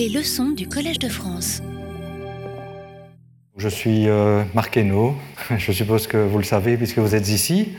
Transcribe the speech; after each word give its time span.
Les 0.00 0.08
leçons 0.08 0.52
du 0.52 0.66
Collège 0.66 0.98
de 0.98 1.10
France. 1.10 1.60
Je 3.58 3.68
suis 3.68 4.08
euh, 4.08 4.44
Marc 4.54 4.78
Hainaut, 4.78 5.14
je 5.58 5.72
suppose 5.72 6.06
que 6.06 6.16
vous 6.16 6.38
le 6.38 6.44
savez 6.44 6.78
puisque 6.78 6.96
vous 6.96 7.14
êtes 7.14 7.28
ici. 7.28 7.72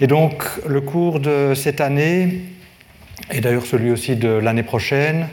Et 0.00 0.06
donc 0.06 0.44
le 0.68 0.80
cours 0.80 1.18
de 1.18 1.54
cette 1.56 1.80
année, 1.80 2.42
et 3.32 3.40
d'ailleurs 3.40 3.66
celui 3.66 3.90
aussi 3.90 4.14
de 4.14 4.28
l'année 4.28 4.62
prochaine, 4.62 5.26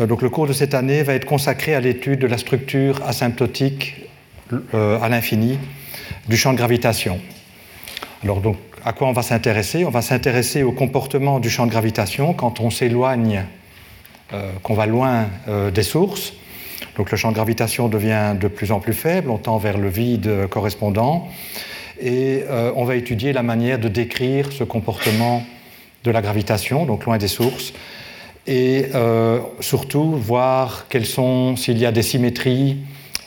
euh, 0.00 0.08
donc 0.08 0.20
le 0.20 0.30
cours 0.30 0.48
de 0.48 0.52
cette 0.52 0.74
année 0.74 1.04
va 1.04 1.14
être 1.14 1.26
consacré 1.26 1.76
à 1.76 1.80
l'étude 1.80 2.18
de 2.18 2.26
la 2.26 2.36
structure 2.36 3.00
asymptotique 3.06 4.06
euh, 4.74 5.00
à 5.00 5.08
l'infini 5.08 5.60
du 6.28 6.36
champ 6.36 6.52
de 6.52 6.58
gravitation. 6.58 7.20
Alors 8.24 8.40
donc 8.40 8.56
à 8.84 8.92
quoi 8.92 9.06
on 9.06 9.12
va 9.12 9.22
s'intéresser? 9.22 9.84
On 9.84 9.90
va 9.90 10.02
s'intéresser 10.02 10.64
au 10.64 10.72
comportement 10.72 11.38
du 11.38 11.50
champ 11.50 11.66
de 11.66 11.70
gravitation 11.70 12.34
quand 12.34 12.58
on 12.58 12.70
s'éloigne, 12.70 13.44
qu'on 14.62 14.74
va 14.74 14.86
loin 14.86 15.26
euh, 15.48 15.70
des 15.70 15.82
sources. 15.82 16.32
Donc 16.96 17.10
le 17.10 17.16
champ 17.16 17.30
de 17.30 17.34
gravitation 17.34 17.88
devient 17.88 18.34
de 18.38 18.48
plus 18.48 18.72
en 18.72 18.80
plus 18.80 18.92
faible, 18.92 19.30
on 19.30 19.38
tend 19.38 19.58
vers 19.58 19.78
le 19.78 19.88
vide 19.88 20.46
correspondant, 20.50 21.28
et 22.00 22.44
euh, 22.48 22.72
on 22.76 22.84
va 22.84 22.96
étudier 22.96 23.32
la 23.32 23.42
manière 23.42 23.78
de 23.78 23.88
décrire 23.88 24.52
ce 24.52 24.64
comportement 24.64 25.44
de 26.04 26.10
la 26.10 26.22
gravitation, 26.22 26.86
donc 26.86 27.04
loin 27.04 27.18
des 27.18 27.28
sources, 27.28 27.72
et 28.46 28.86
surtout 29.60 30.12
voir 30.12 30.86
quelles 30.88 31.06
sont, 31.06 31.56
s'il 31.56 31.78
y 31.78 31.84
a 31.84 31.92
des 31.92 32.02
symétries 32.02 32.78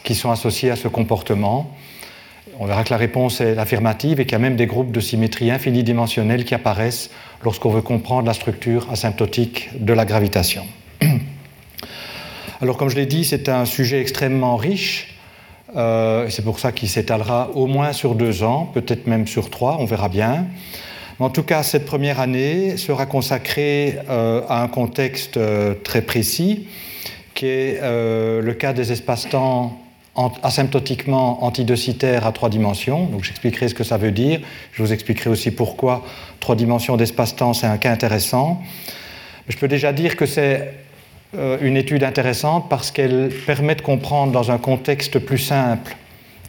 qui 0.04 0.16
sont 0.16 0.32
associées 0.32 0.72
à 0.72 0.76
ce 0.76 0.88
comportement 0.88 1.72
on 2.60 2.66
verra 2.66 2.84
que 2.84 2.92
la 2.92 2.98
réponse 2.98 3.42
est 3.42 3.58
affirmative 3.58 4.20
et 4.20 4.26
qu'il 4.26 4.34
y 4.34 4.36
a 4.36 4.40
même 4.40 4.56
des 4.56 4.68
groupes 4.68 4.92
de 4.92 5.00
symétrie 5.00 5.52
infinidimensionnelle 5.52 6.46
qui 6.46 6.54
apparaissent 6.54 7.10
lorsqu'on 7.44 7.70
veut 7.70 7.82
comprendre 7.82 8.28
la 8.28 8.34
structure 8.34 8.90
asymptotique 8.92 9.70
de 9.80 9.94
la 9.94 10.06
gravitation. 10.06 10.66
Alors 12.62 12.78
comme 12.78 12.90
je 12.90 12.96
l'ai 12.96 13.06
dit, 13.06 13.26
c'est 13.26 13.50
un 13.50 13.66
sujet 13.66 14.02
extrêmement 14.02 14.56
riche. 14.56 15.14
Euh, 15.76 16.30
c'est 16.30 16.44
pour 16.44 16.60
ça 16.60 16.72
qu'il 16.72 16.88
s'étalera 16.88 17.50
au 17.56 17.66
moins 17.66 17.94
sur 17.94 18.16
deux 18.16 18.44
ans, 18.44 18.70
peut-être 18.74 19.08
même 19.08 19.28
sur 19.28 19.50
trois, 19.50 19.78
on 19.80 19.86
verra 19.86 20.08
bien. 20.08 20.46
En 21.20 21.30
tout 21.30 21.44
cas, 21.44 21.64
cette 21.64 21.86
première 21.86 22.20
année 22.20 22.78
sera 22.78 23.06
consacrée 23.06 24.00
euh, 24.10 24.42
à 24.50 24.62
un 24.62 24.68
contexte 24.68 25.38
euh, 25.38 25.74
très 25.84 26.02
précis, 26.02 26.68
qui 27.34 27.48
est 27.48 27.82
le 27.82 28.54
cas 28.54 28.74
des 28.74 28.92
espaces-temps 28.92 29.80
asymptotiquement 30.44 31.44
antidocitaire 31.44 32.28
à 32.28 32.32
trois 32.32 32.50
dimensions. 32.50 33.08
Donc 33.08 33.24
j'expliquerai 33.24 33.68
ce 33.70 33.74
que 33.74 33.84
ça 33.84 33.98
veut 33.98 34.12
dire. 34.12 34.40
Je 34.72 34.84
vous 34.84 34.94
expliquerai 34.94 35.32
aussi 35.32 35.50
pourquoi 35.50 36.06
trois 36.40 36.56
dimensions 36.56 36.96
d'espace-temps, 36.96 37.54
c'est 37.54 37.66
un 37.66 37.78
cas 37.78 37.92
intéressant. 37.92 38.62
Je 39.48 39.58
peux 39.58 39.68
déjà 39.68 39.92
dire 39.92 40.16
que 40.16 40.28
c'est 40.28 40.74
une 41.62 41.78
étude 41.78 42.04
intéressante 42.04 42.68
parce 42.70 42.92
qu'elle 42.92 43.30
permet 43.46 43.76
de 43.76 43.82
comprendre 43.82 44.32
dans 44.32 44.52
un 44.52 44.58
contexte 44.58 45.20
plus 45.20 45.40
simple 45.40 45.96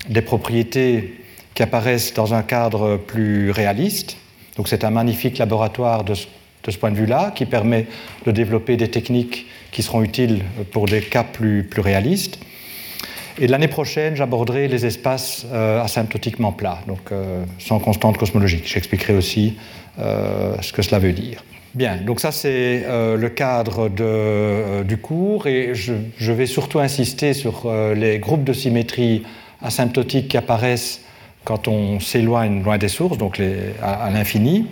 des 0.09 0.23
propriétés 0.23 1.15
qui 1.55 1.63
apparaissent 1.63 2.13
dans 2.15 2.35
un 2.35 2.43
cadre 2.43 2.97
plus 2.97 3.51
réaliste. 3.51 4.17
Donc 4.57 4.69
c'est 4.69 4.85
un 4.85 4.91
magnifique 4.91 5.39
laboratoire 5.39 6.05
de 6.05 6.15
ce, 6.15 6.79
point 6.79 6.91
de 6.91 6.97
vue-là 6.97 7.33
qui 7.35 7.47
permet 7.47 7.87
de 8.27 8.31
développer 8.31 8.77
des 8.77 8.89
techniques 8.89 9.47
qui 9.73 9.83
seront 9.83 10.03
utiles 10.03 10.43
pour 10.73 10.87
des 10.87 11.01
cas 11.01 11.25
plus, 11.25 11.65
plus 11.65 11.81
réalistes. 11.81 12.39
Et 13.39 13.49
l'année 13.49 13.69
prochaine, 13.69 14.15
j'aborderai 14.15 14.69
les 14.69 14.87
espaces 14.87 15.45
euh, 15.53 15.83
asymptotiquement 15.83 16.53
plats, 16.53 16.81
donc 16.87 17.11
euh, 17.11 17.45
sans 17.59 17.81
constante 17.81 18.17
cosmologique. 18.17 18.67
J'expliquerai 18.67 19.17
aussi 19.17 19.57
euh, 19.99 20.55
ce 20.61 20.73
que 20.73 20.83
cela 20.83 21.01
veut 21.01 21.13
dire. 21.13 21.43
Bien, 21.75 21.97
donc 21.97 22.21
ça 22.21 22.31
c'est 22.31 22.85
le 22.89 23.29
cadre 23.29 23.89
de, 23.89 24.85
du 24.85 24.97
cours 24.97 25.49
et 25.49 25.75
je, 25.75 26.33
vais 26.33 26.47
surtout 26.47 26.79
insister 26.79 27.33
sur 27.33 27.69
les 27.95 28.21
groupes 28.21 28.45
de 28.45 28.53
symétrie 28.53 29.25
asymptotiques 29.61 30.29
qui 30.29 30.37
apparaissent 30.37 31.05
quand 31.45 31.69
on 31.69 32.01
s'éloigne 32.01 32.63
loin 32.63 32.79
des 32.79 32.89
sources, 32.89 33.19
donc 33.19 33.41
à, 33.83 33.93
à 33.93 34.11
l'infini, 34.11 34.67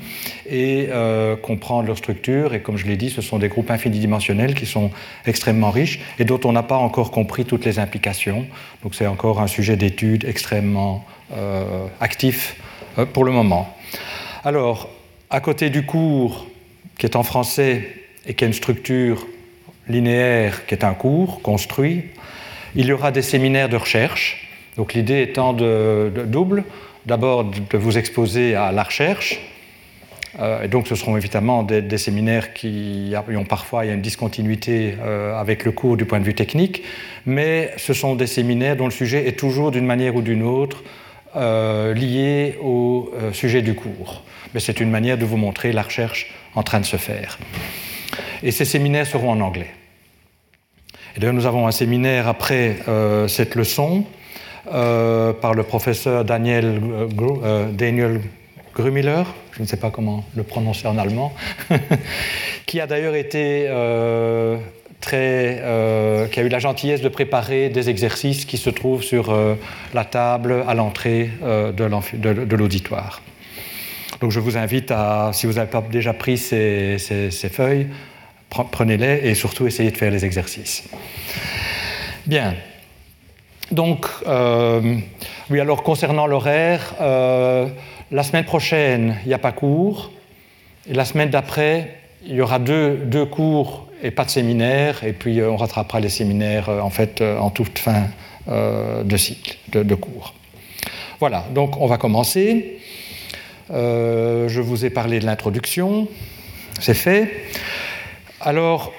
et 0.48 0.88
euh, 0.90 1.36
comprendre 1.36 1.86
leur 1.86 1.98
structure. 1.98 2.54
Et 2.54 2.62
comme 2.62 2.76
je 2.76 2.86
l'ai 2.86 2.96
dit, 2.96 3.10
ce 3.10 3.20
sont 3.20 3.38
des 3.38 3.48
groupes 3.48 3.70
infinidimensionnels 3.70 4.54
qui 4.54 4.66
sont 4.66 4.90
extrêmement 5.26 5.70
riches 5.70 6.00
et 6.18 6.24
dont 6.24 6.40
on 6.44 6.52
n'a 6.52 6.62
pas 6.62 6.76
encore 6.76 7.10
compris 7.10 7.44
toutes 7.44 7.64
les 7.64 7.78
implications. 7.78 8.46
Donc 8.82 8.94
c'est 8.94 9.06
encore 9.06 9.40
un 9.40 9.46
sujet 9.46 9.76
d'étude 9.76 10.24
extrêmement 10.24 11.04
euh, 11.34 11.86
actif 12.00 12.56
euh, 12.98 13.04
pour 13.04 13.24
le 13.24 13.32
moment. 13.32 13.74
Alors, 14.44 14.88
à 15.30 15.40
côté 15.40 15.70
du 15.70 15.84
cours 15.84 16.46
qui 17.02 17.06
est 17.06 17.16
en 17.16 17.24
français 17.24 17.82
et 18.28 18.34
qui 18.34 18.44
a 18.44 18.46
une 18.46 18.52
structure 18.52 19.26
linéaire, 19.88 20.66
qui 20.66 20.74
est 20.76 20.84
un 20.84 20.94
cours 20.94 21.42
construit, 21.42 22.04
il 22.76 22.86
y 22.86 22.92
aura 22.92 23.10
des 23.10 23.22
séminaires 23.22 23.68
de 23.68 23.76
recherche. 23.76 24.48
Donc 24.76 24.94
l'idée 24.94 25.20
étant 25.20 25.52
de, 25.52 26.12
double, 26.26 26.62
d'abord 27.04 27.42
de 27.42 27.76
vous 27.76 27.98
exposer 27.98 28.54
à 28.54 28.70
la 28.70 28.84
recherche, 28.84 29.40
euh, 30.38 30.62
et 30.62 30.68
donc 30.68 30.86
ce 30.86 30.94
seront 30.94 31.16
évidemment 31.16 31.64
des, 31.64 31.98
séminaires 31.98 32.54
qui 32.54 33.12
ont 33.36 33.44
parfois 33.46 33.84
une 33.84 34.00
discontinuité 34.00 34.94
euh, 35.02 35.36
avec 35.36 35.64
le 35.64 35.72
cours 35.72 35.96
du 35.96 36.04
point 36.04 36.20
de 36.20 36.24
vue 36.24 36.36
technique, 36.36 36.84
mais 37.26 37.72
ce 37.78 37.94
sont 37.94 38.14
des 38.14 38.28
séminaires 38.28 38.76
dont 38.76 38.84
le 38.84 38.92
sujet 38.92 39.26
est 39.26 39.36
toujours 39.36 39.72
d'une 39.72 39.86
manière 39.86 40.14
ou 40.14 40.22
d'une 40.22 40.44
autre 40.44 40.84
euh, 41.36 42.52
au 42.62 43.10
euh, 43.14 43.32
sujet 43.32 43.62
du 43.62 43.74
cours. 43.74 44.22
Mais 44.54 44.60
c'est 44.60 44.80
une 44.80 44.90
manière 44.90 45.18
de 45.18 45.24
vous 45.24 45.36
montrer 45.36 45.72
la 45.72 45.82
recherche 45.82 46.32
en 46.54 46.62
train 46.62 46.80
de 46.80 46.84
se 46.84 46.96
faire. 46.96 47.38
Et 48.42 48.50
ces 48.50 48.64
séminaires 48.64 49.06
seront 49.06 49.30
en 49.30 49.40
anglais. 49.40 49.70
Et 51.16 51.20
d'ailleurs, 51.20 51.34
nous 51.34 51.46
avons 51.46 51.66
un 51.66 51.72
séminaire 51.72 52.28
après 52.28 52.78
euh, 52.88 53.28
cette 53.28 53.54
leçon 53.54 54.04
euh, 54.72 55.32
par 55.32 55.54
le 55.54 55.62
professeur 55.62 56.24
Daniel, 56.24 56.80
Daniel 57.72 58.20
Grumiller, 58.74 59.24
je 59.52 59.62
ne 59.62 59.66
sais 59.66 59.76
pas 59.76 59.90
comment 59.90 60.24
le 60.34 60.42
prononcer 60.42 60.86
en 60.86 60.96
allemand, 60.96 61.32
qui 62.66 62.80
a 62.80 62.86
d'ailleurs 62.86 63.14
été 63.14 63.68
euh, 65.12 66.28
qui 66.28 66.40
a 66.40 66.42
eu 66.42 66.48
la 66.48 66.58
gentillesse 66.58 67.00
de 67.00 67.08
préparer 67.08 67.68
des 67.68 67.90
exercices 67.90 68.44
qui 68.44 68.56
se 68.56 68.70
trouvent 68.70 69.02
sur 69.02 69.30
euh, 69.30 69.54
la 69.94 70.04
table 70.04 70.64
à 70.66 70.74
l'entrée 70.74 71.30
euh, 71.42 71.72
de, 71.72 72.56
l'auditoire. 72.56 73.20
Donc 74.20 74.30
je 74.30 74.40
vous 74.40 74.56
invite 74.56 74.90
à, 74.90 75.30
si 75.32 75.46
vous 75.46 75.54
n'avez 75.54 75.70
pas 75.70 75.82
déjà 75.82 76.12
pris 76.12 76.38
ces, 76.38 76.98
ces, 76.98 77.48
feuilles, 77.48 77.88
prenez-les 78.48 79.28
et 79.28 79.34
surtout 79.34 79.66
essayez 79.66 79.90
de 79.90 79.96
faire 79.96 80.10
les 80.10 80.24
exercices. 80.24 80.84
Bien. 82.26 82.54
Donc, 83.72 84.06
oui, 85.50 85.60
alors 85.60 85.82
concernant 85.82 86.26
l'horaire, 86.26 86.94
la 87.00 88.22
semaine 88.22 88.44
prochaine, 88.44 89.16
il 89.24 89.28
n'y 89.28 89.34
a 89.34 89.38
pas 89.38 89.52
cours. 89.52 90.12
Et 90.88 90.94
la 90.94 91.04
semaine 91.04 91.30
d'après, 91.30 92.01
il 92.24 92.34
y 92.34 92.40
aura 92.40 92.58
deux, 92.58 92.96
deux, 92.96 93.26
cours 93.26 93.86
et 94.02 94.10
pas 94.10 94.24
de 94.24 94.30
séminaire. 94.30 95.04
Et 95.04 95.12
puis, 95.12 95.40
euh, 95.40 95.50
on 95.50 95.56
rattrapera 95.56 96.00
les 96.00 96.08
séminaires 96.08 96.68
euh, 96.68 96.80
en 96.80 96.90
fait 96.90 97.20
euh, 97.20 97.38
en 97.38 97.50
toute 97.50 97.78
fin 97.78 98.06
de 98.48 99.16
cycle, 99.16 99.56
de, 99.70 99.94
cours. 99.94 100.34
Voilà, 101.20 101.46
donc 101.54 101.80
on 101.80 101.86
va 101.86 101.96
commencer. 101.96 102.80
je 103.70 104.60
vous 104.60 104.84
ai 104.84 104.90
parlé 104.90 105.20
de 105.20 105.26
l'introduction. 105.26 106.08
C'est 106.80 106.94
fait. 106.94 107.30
Alors, 108.40 108.92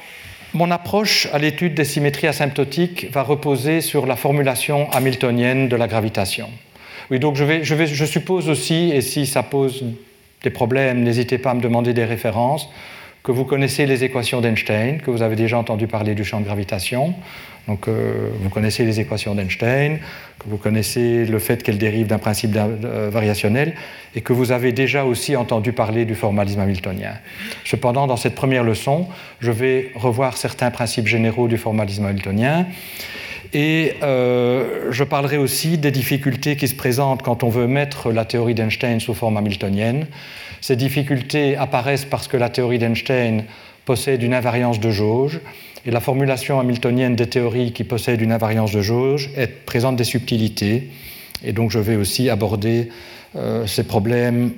mon 0.53 0.71
approche 0.71 1.27
à 1.33 1.39
l'étude 1.39 1.73
des 1.73 1.83
symétries 1.83 2.27
asymptotiques 2.27 3.11
va 3.11 3.21
reposer 3.21 3.81
sur 3.81 4.05
la 4.05 4.15
formulation 4.15 4.89
hamiltonienne 4.91 5.67
de 5.67 5.75
la 5.75 5.89
gravitation. 5.89 6.49
Oui, 7.11 7.19
donc 7.19 7.35
je 7.35 8.05
suppose 8.05 8.47
aussi, 8.47 8.91
et 8.93 9.01
si 9.01 9.25
ça 9.25 9.43
pose 9.43 9.83
des 10.41 10.51
problèmes, 10.51 11.03
n'hésitez 11.03 11.37
pas 11.37 11.51
à 11.51 11.53
me 11.53 11.61
demander 11.61 11.93
des 11.93 12.05
références, 12.05 12.69
que 13.23 13.31
vous 13.31 13.45
connaissez 13.45 13.85
les 13.85 14.03
équations 14.03 14.41
d'Einstein, 14.41 14.99
que 14.99 15.09
vous 15.09 15.21
avez 15.21 15.37
déjà 15.37 15.57
entendu 15.57 15.87
parler 15.87 16.13
du 16.13 16.25
champ 16.25 16.41
de 16.41 16.45
gravitation. 16.45 17.15
Donc, 17.69 17.87
euh, 17.87 18.29
vous 18.41 18.49
connaissez 18.49 18.83
les 18.83 18.99
équations 18.99 19.33
d'Einstein, 19.33 19.99
que 20.37 20.49
vous 20.49 20.57
connaissez 20.57 21.23
le 21.23 21.39
fait 21.39 21.63
qu'elles 21.63 21.77
dérivent 21.77 22.07
d'un 22.07 22.17
principe 22.17 22.51
euh, 22.57 23.09
variationnel 23.09 23.75
et 24.13 24.19
que 24.19 24.33
vous 24.33 24.51
avez 24.51 24.73
déjà 24.73 25.05
aussi 25.05 25.37
entendu 25.37 25.71
parler 25.71 26.03
du 26.03 26.15
formalisme 26.15 26.59
hamiltonien. 26.59 27.13
Cependant, 27.63 28.05
dans 28.05 28.17
cette 28.17 28.35
première 28.35 28.65
leçon, 28.65 29.07
je 29.39 29.51
vais 29.51 29.91
revoir 29.95 30.35
certains 30.35 30.71
principes 30.71 31.07
généraux 31.07 31.47
du 31.47 31.57
formalisme 31.57 32.05
hamiltonien 32.05 32.67
et 33.51 33.95
euh, 34.01 34.91
je 34.91 35.03
parlerai 35.03 35.37
aussi 35.37 35.77
des 35.77 35.91
difficultés 35.91 36.55
qui 36.55 36.67
se 36.67 36.75
présentent 36.75 37.21
quand 37.21 37.43
on 37.43 37.49
veut 37.49 37.67
mettre 37.67 38.11
la 38.11 38.25
théorie 38.25 38.55
d'Einstein 38.55 38.99
sous 38.99 39.13
forme 39.13 39.37
hamiltonienne. 39.37 40.07
Ces 40.61 40.75
difficultés 40.75 41.57
apparaissent 41.57 42.05
parce 42.05 42.27
que 42.27 42.37
la 42.37 42.49
théorie 42.49 42.79
d'Einstein 42.79 43.43
possède 43.85 44.23
une 44.23 44.33
invariance 44.33 44.79
de 44.79 44.89
jauge 44.89 45.41
et 45.85 45.91
la 45.91 45.99
formulation 45.99 46.59
hamiltonienne 46.59 47.15
des 47.15 47.27
théories 47.27 47.73
qui 47.73 47.83
possèdent 47.83 48.21
une 48.21 48.31
invariance 48.31 48.71
de 48.71 48.81
jauge 48.81 49.29
présente 49.65 49.97
des 49.97 50.05
subtilités. 50.05 50.89
Et 51.43 51.51
donc 51.51 51.71
je 51.71 51.79
vais 51.79 51.97
aussi 51.97 52.29
aborder 52.29 52.89
euh, 53.35 53.67
ces 53.67 53.83
problèmes 53.83 54.53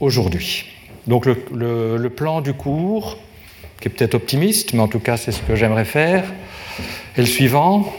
aujourd'hui. 0.00 0.66
Donc 1.06 1.26
le, 1.26 2.08
plan 2.08 2.40
du 2.40 2.52
cours 2.52 3.18
qui 3.80 3.88
est 3.88 3.90
peut-être 3.90 4.14
optimiste, 4.14 4.74
mais 4.74 4.80
en 4.80 4.88
tout 4.88 4.98
cas 5.00 5.16
c'est 5.16 5.32
ce 5.32 5.40
que 5.40 5.56
j'aimerais 5.56 5.86
faire. 5.86 6.24
Et 7.16 7.22
le 7.22 7.26
suivant, 7.26 7.92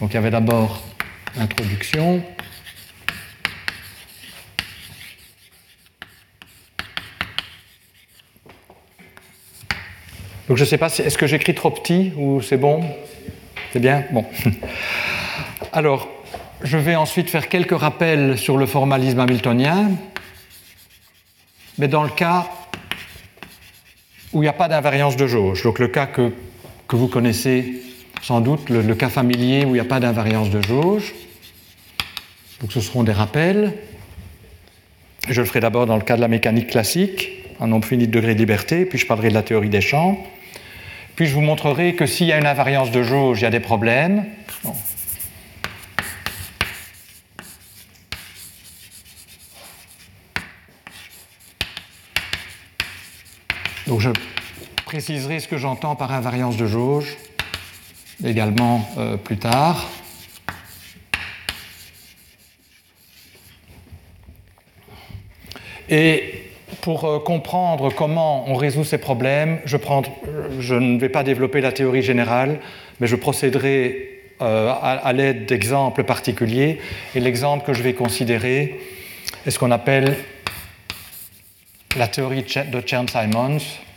donc 0.00 0.10
il 0.10 0.14
y 0.14 0.16
avait 0.18 0.30
d'abord 0.30 0.82
l'introduction. 1.34 2.22
Donc 10.46 10.56
je 10.58 10.62
ne 10.62 10.68
sais 10.68 10.76
pas, 10.76 10.88
est-ce 10.88 11.16
que 11.16 11.26
j'écris 11.26 11.54
trop 11.54 11.70
petit 11.70 12.12
ou 12.16 12.42
c'est 12.42 12.58
bon? 12.58 12.84
C'est 13.72 13.80
bien? 13.80 14.04
Bon. 14.12 14.26
Alors, 15.72 16.08
je 16.62 16.76
vais 16.76 16.96
ensuite 16.96 17.30
faire 17.30 17.48
quelques 17.48 17.78
rappels 17.78 18.36
sur 18.36 18.58
le 18.58 18.66
formalisme 18.66 19.20
hamiltonien, 19.20 19.90
mais 21.78 21.88
dans 21.88 22.02
le 22.02 22.10
cas 22.10 22.46
où 24.34 24.42
il 24.42 24.46
n'y 24.46 24.48
a 24.48 24.52
pas 24.52 24.68
d'invariance 24.68 25.16
de 25.16 25.26
jauge, 25.26 25.62
donc 25.62 25.78
le 25.78 25.88
cas 25.88 26.06
que, 26.06 26.30
que 26.86 26.96
vous 26.96 27.08
connaissez 27.08 27.87
sans 28.22 28.40
doute, 28.40 28.68
le, 28.70 28.94
cas 28.94 29.08
familier 29.08 29.64
où 29.64 29.68
il 29.68 29.74
n'y 29.74 29.80
a 29.80 29.84
pas 29.84 30.00
d'invariance 30.00 30.50
de 30.50 30.60
jauge. 30.60 31.14
Donc 32.60 32.72
ce 32.72 32.80
seront 32.80 33.04
des 33.04 33.12
rappels. 33.12 33.74
Je 35.28 35.40
le 35.40 35.46
ferai 35.46 35.60
d'abord 35.60 35.86
dans 35.86 35.96
le 35.96 36.02
cas 36.02 36.16
de 36.16 36.20
la 36.20 36.28
mécanique 36.28 36.68
classique, 36.68 37.30
un 37.60 37.68
nombre 37.68 37.86
fini 37.86 38.06
de 38.06 38.12
degrés 38.12 38.34
de 38.34 38.40
liberté, 38.40 38.84
puis 38.84 38.98
je 38.98 39.06
parlerai 39.06 39.28
de 39.28 39.34
la 39.34 39.42
théorie 39.42 39.68
des 39.68 39.80
champs. 39.80 40.18
Puis 41.16 41.26
je 41.26 41.34
vous 41.34 41.40
montrerai 41.40 41.94
que 41.94 42.06
s'il 42.06 42.26
y 42.26 42.32
a 42.32 42.38
une 42.38 42.46
invariance 42.46 42.90
de 42.90 43.02
jauge, 43.02 43.40
il 43.40 43.44
y 43.44 43.46
a 43.46 43.50
des 43.50 43.60
problèmes. 43.60 44.24
Donc 53.86 54.00
je 54.00 54.10
préciserai 54.84 55.40
ce 55.40 55.48
que 55.48 55.56
j'entends 55.56 55.96
par 55.96 56.12
invariance 56.12 56.56
de 56.56 56.66
jauge 56.66 57.16
également 58.24 58.88
euh, 58.98 59.16
plus 59.16 59.36
tard. 59.36 59.88
Et 65.88 66.34
pour 66.82 67.04
euh, 67.04 67.18
comprendre 67.18 67.92
comment 67.94 68.48
on 68.48 68.54
résout 68.54 68.84
ces 68.84 68.98
problèmes, 68.98 69.60
je, 69.64 70.74
ne 70.74 70.98
vais 70.98 71.08
pas 71.08 71.22
développer 71.22 71.60
la 71.60 71.72
théorie 71.72 72.02
générale, 72.02 72.60
mais 73.00 73.06
je 73.06 73.16
procéderai 73.16 74.20
euh, 74.42 74.72
à, 74.80 75.12
l'aide 75.12 75.46
d'exemples 75.46 76.04
particuliers. 76.04 76.78
Et 77.14 77.20
l'exemple 77.20 77.64
que 77.64 77.72
je 77.72 77.82
vais 77.82 77.94
considérer 77.94 78.80
est 79.46 79.50
ce 79.50 79.58
qu'on 79.58 79.70
appelle 79.70 80.16
la 81.96 82.06
théorie 82.06 82.42
de 82.42 82.80
Chern-Simons. 82.84 83.87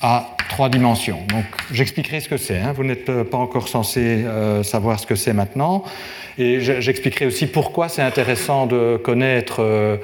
À 0.00 0.36
trois 0.48 0.68
dimensions. 0.68 1.18
Donc 1.28 1.44
j'expliquerai 1.72 2.20
ce 2.20 2.28
que 2.28 2.36
c'est. 2.36 2.58
Hein. 2.58 2.72
Vous 2.74 2.84
n'êtes 2.84 3.22
pas 3.24 3.36
encore 3.36 3.68
censé 3.68 4.00
euh, 4.00 4.62
savoir 4.62 4.98
ce 4.98 5.06
que 5.06 5.14
c'est 5.14 5.32
maintenant. 5.32 5.84
Et 6.38 6.60
j'expliquerai 6.60 7.26
aussi 7.26 7.46
pourquoi 7.46 7.88
c'est 7.88 8.02
intéressant 8.02 8.66
de 8.66 8.98
connaître 9.02 9.56
euh, 9.60 9.96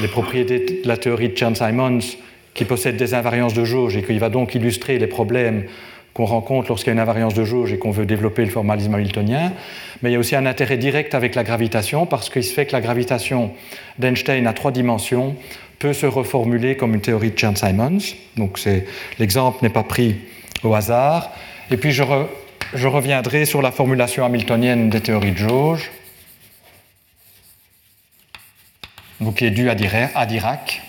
les 0.00 0.08
propriétés 0.08 0.80
de 0.82 0.88
la 0.88 0.96
théorie 0.96 1.28
de 1.28 1.36
Chern-Simons 1.36 2.16
qui 2.54 2.64
possède 2.64 2.96
des 2.96 3.14
invariances 3.14 3.54
de 3.54 3.64
jauge 3.64 3.96
et 3.96 4.02
qui 4.02 4.18
va 4.18 4.28
donc 4.28 4.54
illustrer 4.54 4.98
les 4.98 5.06
problèmes 5.06 5.64
qu'on 6.14 6.24
rencontre 6.26 6.68
lorsqu'il 6.68 6.88
y 6.88 6.90
a 6.90 6.94
une 6.94 7.00
invariance 7.00 7.34
de 7.34 7.44
jauge 7.44 7.72
et 7.72 7.78
qu'on 7.78 7.90
veut 7.90 8.04
développer 8.04 8.44
le 8.44 8.50
formalisme 8.50 8.94
hamiltonien. 8.94 9.52
Mais 10.02 10.10
il 10.10 10.12
y 10.12 10.16
a 10.16 10.18
aussi 10.18 10.36
un 10.36 10.46
intérêt 10.46 10.76
direct 10.76 11.14
avec 11.14 11.34
la 11.34 11.44
gravitation 11.44 12.06
parce 12.06 12.28
qu'il 12.28 12.44
se 12.44 12.52
fait 12.52 12.66
que 12.66 12.72
la 12.72 12.80
gravitation 12.80 13.50
d'Einstein 13.98 14.46
à 14.46 14.52
trois 14.52 14.72
dimensions 14.72 15.36
peut 15.82 15.92
se 15.92 16.06
reformuler 16.06 16.76
comme 16.76 16.94
une 16.94 17.00
théorie 17.00 17.32
de 17.32 17.36
Chern-Simons. 17.38 18.14
Donc 18.36 18.60
l'exemple 19.18 19.58
n'est 19.62 19.68
pas 19.68 19.82
pris 19.82 20.14
au 20.62 20.72
hasard. 20.74 21.32
Et 21.72 21.76
puis 21.76 21.90
je, 21.90 22.04
je, 22.72 22.86
reviendrai 22.86 23.46
sur 23.46 23.60
la 23.62 23.72
formulation 23.72 24.24
hamiltonienne 24.24 24.90
des 24.90 25.00
théories 25.00 25.32
de 25.32 25.38
jauge, 25.38 25.90
donc 29.20 29.38
qui 29.38 29.46
est 29.46 29.50
due 29.50 29.70
à 29.70 29.74
Dirac. 29.74 30.82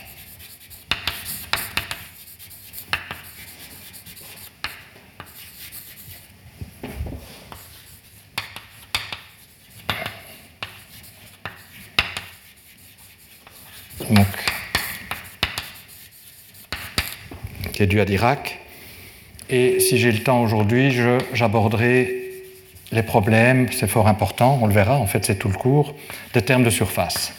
Donc, 14.12 14.43
dû 17.88 18.00
à 18.00 18.06
Dirac. 18.06 18.60
Et 19.50 19.80
si 19.80 19.98
j'ai 19.98 20.12
le 20.12 20.20
temps 20.20 20.42
aujourd'hui, 20.42 20.96
j'aborderai 21.34 22.24
les 22.92 23.04
problèmes, 23.04 23.72
c'est 23.72 23.88
fort 23.88 24.08
important, 24.08 24.60
on 24.62 24.68
le 24.68 24.74
verra, 24.74 24.98
en 24.98 25.08
fait 25.08 25.26
c'est 25.26 25.36
tout 25.36 25.50
le 25.50 25.56
cours, 25.56 25.96
des 26.34 26.42
termes 26.42 26.64
de 26.64 26.70
surface. 26.70 27.34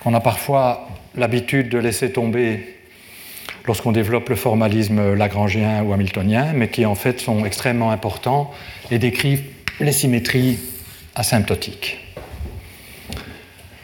Qu'on 0.00 0.14
a 0.14 0.20
parfois 0.20 0.88
l'habitude 1.16 1.70
de 1.70 1.78
laisser 1.78 2.12
tomber 2.12 2.76
lorsqu'on 3.66 3.92
développe 3.92 4.28
le 4.28 4.36
formalisme 4.36 5.14
lagrangien 5.14 5.82
ou 5.82 5.92
hamiltonien, 5.92 6.52
mais 6.54 6.68
qui 6.68 6.86
en 6.86 6.94
fait 6.94 7.20
sont 7.20 7.44
extrêmement 7.44 7.90
importants 7.90 8.52
et 8.90 8.98
décrivent 8.98 9.44
les 9.80 9.92
symétries 9.92 10.58
asymptotiques. 11.14 11.98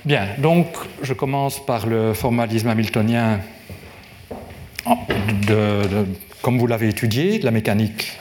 Bien, 0.04 0.28
donc 0.38 0.66
je 1.02 1.14
commence 1.14 1.64
par 1.64 1.86
le 1.86 2.12
formalisme 2.14 2.68
hamiltonien 2.68 3.40
comme 6.42 6.58
vous 6.58 6.66
l'avez 6.66 6.88
étudié, 6.88 7.38
de 7.38 7.44
la 7.44 7.50
mécanique 7.50 8.12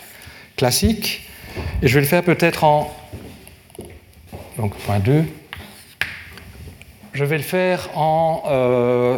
classique. 0.55 1.29
Et 1.81 1.87
je 1.87 1.93
vais 1.95 2.01
le 2.01 2.07
faire 2.07 2.23
peut-être 2.23 2.63
en. 2.63 2.93
Donc, 4.57 4.75
point 4.75 4.99
2. 4.99 5.23
Je 7.13 7.25
vais 7.25 7.37
le 7.37 7.43
faire 7.43 7.89
en 7.95 8.43
euh, 8.47 9.17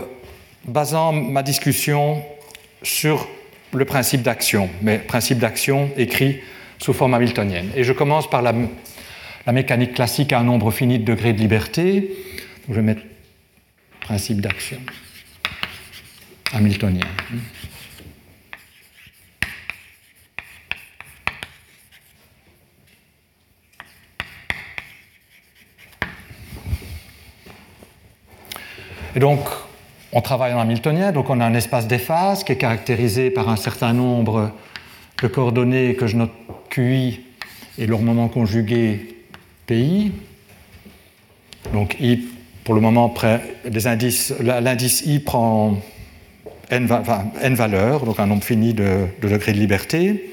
basant 0.65 1.13
ma 1.13 1.43
discussion 1.43 2.21
sur 2.83 3.27
le 3.73 3.85
principe 3.85 4.21
d'action, 4.21 4.69
mais 4.81 4.97
principe 4.99 5.39
d'action 5.39 5.89
écrit 5.97 6.39
sous 6.79 6.93
forme 6.93 7.13
hamiltonienne. 7.13 7.69
Et 7.75 7.83
je 7.83 7.93
commence 7.93 8.29
par 8.29 8.41
la 8.41 9.51
mécanique 9.51 9.93
classique 9.93 10.33
à 10.33 10.39
un 10.39 10.43
nombre 10.43 10.71
fini 10.71 10.99
de 10.99 11.05
degrés 11.05 11.33
de 11.33 11.39
liberté. 11.39 12.11
je 12.67 12.73
vais 12.73 12.81
mettre 12.81 13.01
principe 14.01 14.41
d'action 14.41 14.77
hamiltonien. 16.53 17.05
Et 29.15 29.19
donc, 29.19 29.39
on 30.11 30.21
travaille 30.21 30.53
en 30.53 30.59
hamiltonien, 30.59 31.13
donc 31.13 31.29
on 31.29 31.39
a 31.39 31.45
un 31.45 31.53
espace 31.53 31.87
des 31.87 31.97
phases 31.97 32.43
qui 32.43 32.51
est 32.51 32.57
caractérisé 32.57 33.29
par 33.29 33.47
un 33.49 33.55
certain 33.55 33.93
nombre 33.93 34.51
de 35.21 35.27
coordonnées 35.27 35.95
que 35.95 36.05
je 36.05 36.17
note 36.17 36.31
QI 36.69 37.21
et 37.77 37.87
leur 37.87 38.01
moment 38.01 38.27
conjugué 38.27 39.23
PI. 39.67 40.11
Donc 41.71 41.95
I, 41.99 42.27
pour 42.65 42.75
le 42.75 42.81
moment, 42.81 43.13
l'indice 43.63 45.03
I 45.05 45.19
prend 45.19 45.77
n, 46.69 47.55
valeurs, 47.55 48.05
donc 48.05 48.19
un 48.19 48.27
nombre 48.27 48.43
fini 48.43 48.73
de, 48.73 49.07
degrés 49.21 49.53
de 49.53 49.59
liberté. 49.59 50.29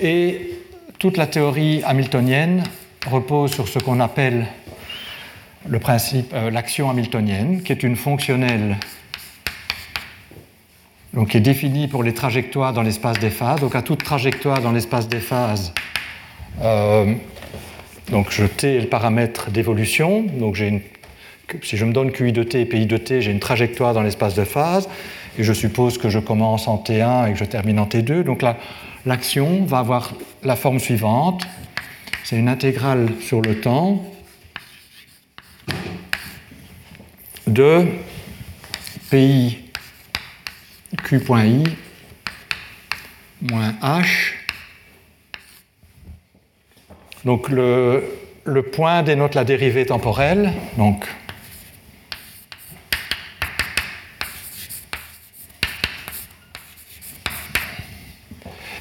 Et 0.00 0.50
toute 0.98 1.16
la 1.16 1.26
théorie 1.26 1.82
hamiltonienne 1.84 2.64
repose 3.06 3.52
sur 3.52 3.68
ce 3.68 3.78
qu'on 3.78 4.00
appelle 4.00 4.46
le 5.68 5.78
principe, 5.78 6.32
euh, 6.34 6.50
l'action 6.50 6.90
hamiltonienne, 6.90 7.62
qui 7.62 7.72
est 7.72 7.82
une 7.82 7.96
fonctionnelle 7.96 8.76
donc, 11.14 11.30
qui 11.30 11.38
est 11.38 11.40
définie 11.40 11.88
pour 11.88 12.02
les 12.02 12.14
trajectoires 12.14 12.72
dans 12.72 12.82
l'espace 12.82 13.18
des 13.18 13.30
phases. 13.30 13.60
Donc 13.60 13.74
à 13.74 13.82
toute 13.82 14.04
trajectoire 14.04 14.60
dans 14.60 14.72
l'espace 14.72 15.08
des 15.08 15.20
phases, 15.20 15.72
euh, 16.62 17.14
donc 18.10 18.30
je 18.30 18.44
t 18.44 18.76
est 18.76 18.80
le 18.80 18.86
paramètre 18.86 19.50
d'évolution. 19.50 20.22
Donc 20.22 20.58
une, 20.58 20.80
si 21.62 21.76
je 21.76 21.84
me 21.84 21.92
donne 21.92 22.12
QI 22.12 22.32
de 22.32 22.42
t 22.42 22.60
et 22.60 22.66
PI 22.66 22.86
de 22.86 22.96
t, 22.98 23.22
j'ai 23.22 23.32
une 23.32 23.40
trajectoire 23.40 23.94
dans 23.94 24.02
l'espace 24.02 24.34
de 24.34 24.44
phase 24.44 24.88
et 25.38 25.44
je 25.44 25.52
suppose 25.52 25.98
que 25.98 26.08
je 26.08 26.18
commence 26.18 26.66
en 26.66 26.76
T1 26.76 27.28
et 27.28 27.32
que 27.32 27.38
je 27.38 27.44
termine 27.44 27.78
en 27.78 27.86
T2. 27.86 28.24
Donc 28.24 28.44
l'action 29.06 29.64
va 29.64 29.78
avoir 29.78 30.12
la 30.42 30.56
forme 30.56 30.80
suivante. 30.80 31.46
C'est 32.24 32.36
une 32.36 32.48
intégrale 32.48 33.08
sur 33.20 33.40
le 33.40 33.60
temps 33.60 34.04
de 37.46 37.86
PI 39.10 39.58
Q.I 41.04 41.64
moins 43.40 43.74
H. 43.82 44.32
Donc 47.24 47.48
le, 47.48 48.02
le 48.44 48.62
point 48.62 49.02
dénote 49.02 49.34
la 49.34 49.44
dérivée 49.44 49.86
temporelle. 49.86 50.52
Donc, 50.76 51.06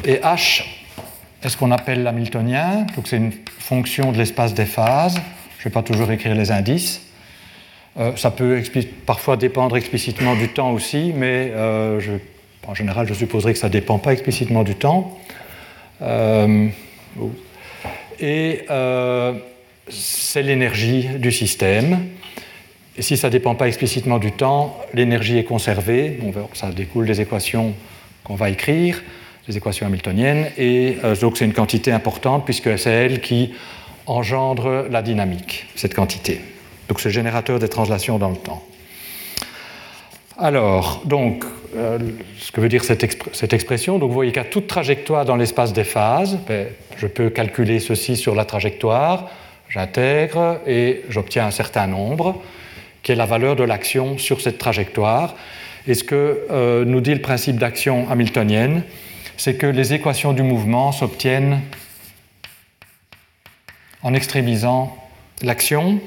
et 0.05 0.15
h 0.15 0.63
est 1.43 1.49
ce 1.49 1.57
qu'on 1.57 1.71
appelle 1.71 2.03
l'hamiltonien. 2.03 2.85
Donc 2.95 3.07
c'est 3.07 3.17
une 3.17 3.31
fonction 3.59 4.11
de 4.11 4.17
l'espace 4.17 4.53
des 4.53 4.65
phases. 4.65 5.15
Je 5.57 5.61
ne 5.61 5.63
vais 5.65 5.69
pas 5.69 5.83
toujours 5.83 6.11
écrire 6.11 6.35
les 6.35 6.51
indices. 6.51 7.01
Euh, 7.99 8.15
ça 8.15 8.31
peut 8.31 8.61
parfois 9.05 9.37
dépendre 9.37 9.75
explicitement 9.75 10.35
du 10.35 10.49
temps 10.49 10.71
aussi, 10.71 11.13
mais 11.15 11.51
euh, 11.55 11.99
en 12.67 12.75
général, 12.75 13.07
je 13.07 13.13
supposerais 13.13 13.53
que 13.53 13.59
ça 13.59 13.67
ne 13.67 13.73
dépend 13.73 13.97
pas 13.97 14.13
explicitement 14.13 14.63
du 14.63 14.75
temps. 14.75 15.17
Euh, 16.01 16.67
et 18.19 18.65
c'est 19.89 20.43
l'énergie 20.43 21.07
du 21.17 21.31
système. 21.31 22.05
Et 22.97 23.01
si 23.01 23.15
ça 23.15 23.27
ne 23.27 23.31
dépend 23.31 23.55
pas 23.55 23.67
explicitement 23.67 24.17
du 24.17 24.31
temps, 24.31 24.77
l'énergie 24.93 25.37
est 25.37 25.43
conservée. 25.43 26.19
ça 26.53 26.69
découle 26.71 27.05
des 27.05 27.21
équations 27.21 27.73
qu'on 28.23 28.35
va 28.35 28.49
écrire, 28.49 29.01
des 29.47 29.57
équations 29.57 29.85
hamiltoniennes. 29.85 30.47
Et 30.57 30.97
donc 31.21 31.37
c'est 31.37 31.45
une 31.45 31.53
quantité 31.53 31.91
importante 31.91 32.45
puisque 32.45 32.77
c'est 32.77 32.91
elle 32.91 33.21
qui 33.21 33.53
engendre 34.05 34.85
la 34.89 35.01
dynamique, 35.01 35.67
cette 35.75 35.93
quantité. 35.93 36.41
Donc 36.87 36.99
ce 36.99 37.09
générateur 37.09 37.59
des 37.59 37.67
translations 37.67 38.17
dans 38.17 38.29
le 38.29 38.37
temps. 38.37 38.63
Alors, 40.39 41.01
donc, 41.03 41.43
euh, 41.75 41.97
ce 42.39 42.51
que 42.51 42.61
veut 42.61 42.69
dire 42.69 42.83
cette, 42.83 43.53
expression, 43.53 43.97
donc 43.97 44.09
vous 44.09 44.13
voyez 44.13 44.31
qu'à 44.31 44.43
toute 44.43 44.67
trajectoire 44.67 45.25
dans 45.25 45.35
l'espace 45.35 45.73
des 45.73 45.83
phases, 45.83 46.37
ben, 46.47 46.67
je 46.95 47.07
peux 47.07 47.31
calculer 47.31 47.79
ceci 47.79 48.15
sur 48.15 48.35
la 48.35 48.45
trajectoire, 48.45 49.31
j'intègre 49.67 50.59
et 50.67 51.01
j'obtiens 51.09 51.47
un 51.47 51.51
certain 51.51 51.87
nombre, 51.87 52.39
qui 53.01 53.13
est 53.13 53.15
la 53.15 53.25
valeur 53.25 53.55
de 53.55 53.63
l'action 53.63 54.19
sur 54.19 54.39
cette 54.39 54.59
trajectoire. 54.59 55.35
Et 55.87 55.95
ce 55.95 56.03
que 56.03 56.45
euh, 56.51 56.85
nous 56.85 57.01
dit 57.01 57.15
le 57.15 57.21
principe 57.21 57.57
d'action 57.57 58.07
hamiltonienne, 58.09 58.83
c'est 59.37 59.55
que 59.55 59.67
les 59.67 59.93
équations 59.93 60.33
du 60.33 60.43
mouvement 60.43 60.91
s'obtiennent 60.91 61.61
en 64.03 64.13
extrémisant 64.13 64.97
l'action 65.41 66.01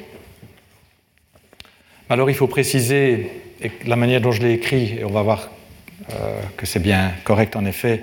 alors 2.11 2.29
il 2.29 2.35
faut 2.35 2.49
préciser 2.49 3.31
la 3.87 3.95
manière 3.95 4.21
dont 4.21 4.33
je 4.33 4.43
l'ai 4.43 4.53
écrit, 4.53 4.99
et 4.99 5.05
on 5.05 5.13
va 5.13 5.23
voir 5.23 5.49
euh, 6.13 6.41
que 6.57 6.67
c'est 6.67 6.81
bien 6.81 7.13
correct 7.23 7.55
en 7.55 7.65
effet, 7.65 8.03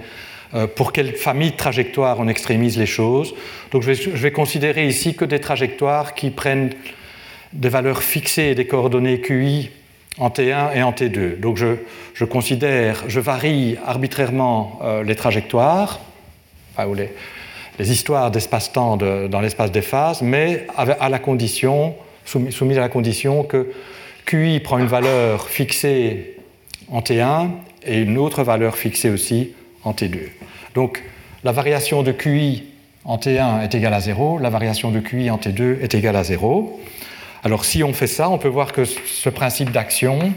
euh, 0.53 0.65
pour 0.65 0.93
quelle 0.93 1.13
famille 1.13 1.51
de 1.51 1.57
trajectoires 1.57 2.17
on 2.17 2.29
extrémise 2.29 2.77
les 2.77 2.85
choses. 2.85 3.35
Donc 3.71 3.83
je 3.83 3.91
vais, 3.91 4.31
considérer 4.31 4.87
ici 4.87 5.13
que 5.13 5.25
des 5.25 5.41
trajectoires 5.41 6.15
qui 6.15 6.29
prennent 6.29 6.69
des 7.51 7.67
valeurs 7.67 8.01
fixées 8.01 8.51
et 8.51 8.55
des 8.55 8.65
coordonnées 8.65 9.19
QI 9.19 9.71
en 10.17 10.29
T1 10.29 10.75
et 10.75 10.83
en 10.83 10.91
T2. 10.91 11.39
Donc 11.39 11.57
je, 11.57 12.25
considère, 12.25 13.03
je 13.07 13.19
varie 13.19 13.77
arbitrairement 13.85 14.79
euh, 14.83 15.03
les 15.03 15.15
trajectoires, 15.15 15.99
ou 16.87 16.93
les, 16.93 17.11
histoires 17.79 18.31
d'espace-temps 18.31 18.97
dans 18.97 19.41
l'espace 19.41 19.71
des 19.71 19.81
phases, 19.81 20.21
mais 20.21 20.65
à 20.75 21.09
la 21.09 21.19
condition, 21.19 21.95
soumise 22.25 22.77
à 22.77 22.81
la 22.81 22.89
condition 22.89 23.43
que 23.43 23.71
QI 24.25 24.59
prend 24.59 24.79
une 24.79 24.87
valeur 24.87 25.47
fixée 25.47 26.37
en 26.91 27.01
T1 27.01 27.49
et 27.85 28.01
une 28.01 28.17
autre 28.17 28.43
valeur 28.43 28.77
fixée 28.77 29.09
aussi 29.09 29.53
en 29.83 29.93
T2. 29.93 30.17
Donc 30.75 31.03
la 31.43 31.51
variation 31.51 32.03
de 32.03 32.11
QI 32.11 32.63
en 33.05 33.17
T1 33.17 33.63
est 33.63 33.73
égale 33.73 33.93
à 33.93 34.01
0, 34.01 34.39
la 34.39 34.49
variation 34.49 34.91
de 34.91 34.99
QI 34.99 35.29
en 35.29 35.37
T2 35.37 35.81
est 35.81 35.95
égale 35.95 36.15
à 36.15 36.23
0. 36.23 36.79
Alors 37.47 37.63
si 37.63 37.81
on 37.81 37.93
fait 37.93 38.07
ça, 38.07 38.29
on 38.29 38.37
peut 38.37 38.49
voir 38.49 38.73
que 38.73 38.83
ce 38.83 39.29
principe 39.29 39.71
d'action 39.71 40.33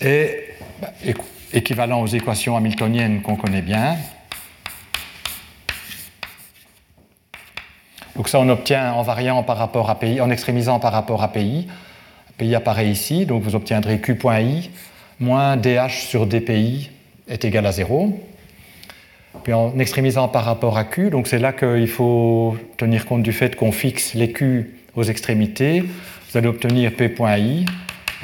est 0.00 0.54
bah, 0.80 0.88
équivalent 1.52 2.00
aux 2.00 2.06
équations 2.06 2.56
hamiltoniennes 2.56 3.20
qu'on 3.20 3.36
connaît 3.36 3.60
bien. 3.60 3.98
Donc 8.16 8.30
ça, 8.30 8.40
on 8.40 8.48
obtient 8.48 8.94
en 8.94 9.02
variant 9.02 9.42
par 9.42 9.58
rapport 9.58 9.90
à 9.90 9.98
PI, 9.98 10.22
en 10.22 10.30
extrémisant 10.30 10.80
par 10.80 10.94
rapport 10.94 11.22
à 11.22 11.30
PI. 11.30 11.68
PI 12.38 12.54
apparaît 12.54 12.88
ici, 12.88 13.26
donc 13.26 13.42
vous 13.42 13.54
obtiendrez 13.54 14.00
Q.I 14.00 14.70
moins 15.20 15.58
DH 15.58 16.06
sur 16.08 16.26
DPI 16.26 16.90
est 17.28 17.44
égal 17.44 17.66
à 17.66 17.72
0. 17.72 18.18
Puis 19.42 19.52
en 19.52 19.78
extrémisant 19.78 20.28
par 20.28 20.46
rapport 20.46 20.78
à 20.78 20.84
Q, 20.84 21.10
donc 21.10 21.28
c'est 21.28 21.38
là 21.38 21.52
qu'il 21.52 21.86
faut 21.86 22.56
tenir 22.78 23.04
compte 23.04 23.22
du 23.22 23.32
fait 23.32 23.56
qu'on 23.56 23.72
fixe 23.72 24.14
les 24.14 24.32
Q 24.32 24.80
aux 24.96 25.02
extrémités. 25.02 25.84
Vous 26.34 26.38
allez 26.38 26.48
obtenir 26.48 26.96
P.I 26.96 27.64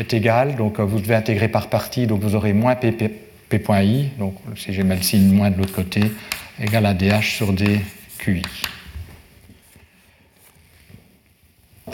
est 0.00 0.14
égal, 0.14 0.57
donc 0.57 0.81
vous 0.81 0.99
devez 0.99 1.14
intégrer 1.14 1.47
par 1.47 1.69
partie, 1.69 2.09
donc 2.09 2.21
vous 2.23 2.35
aurez 2.35 2.52
moins 2.52 2.75
P.I, 2.75 4.09
donc 4.19 4.35
si 4.57 4.73
j'ai 4.73 4.83
le 4.83 5.00
signe 5.00 5.33
moins 5.33 5.49
de 5.49 5.57
l'autre 5.57 5.73
côté, 5.73 6.02
égal 6.61 6.87
à 6.87 6.93
DH 6.93 7.23
sur 7.23 7.52
DQI. 7.52 8.43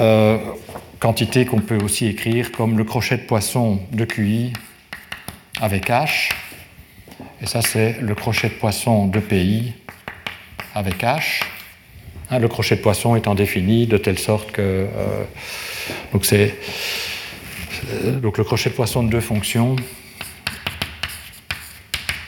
Euh, 0.01 0.39
quantité 1.01 1.45
qu'on 1.45 1.61
peut 1.61 1.77
aussi 1.85 2.07
écrire 2.07 2.51
comme 2.51 2.79
le 2.79 2.85
crochet 2.85 3.19
de 3.19 3.25
poisson 3.25 3.81
de 3.93 4.07
QI 4.07 4.55
avec 5.61 5.91
H. 5.91 6.31
Et 7.43 7.47
ça, 7.47 7.61
c'est 7.61 8.01
le 8.01 8.15
crochet 8.15 8.49
de 8.49 8.55
poisson 8.55 9.07
de 9.07 9.21
PI 9.21 9.75
avec 10.75 11.03
H. 11.03 11.43
Hein, 12.31 12.39
le 12.39 12.49
crochet 12.49 12.77
de 12.77 12.81
poisson 12.81 13.17
étant 13.17 13.35
défini 13.35 13.87
de 13.87 13.99
telle 13.99 14.19
sorte 14.19 14.51
que. 14.51 14.63
Euh, 14.63 15.25
donc, 16.13 16.25
c'est. 16.25 16.55
Donc, 18.05 18.39
le 18.39 18.45
crochet 18.45 18.71
de 18.71 18.75
poisson 18.75 19.03
de 19.03 19.11
deux 19.11 19.21
fonctions 19.21 19.77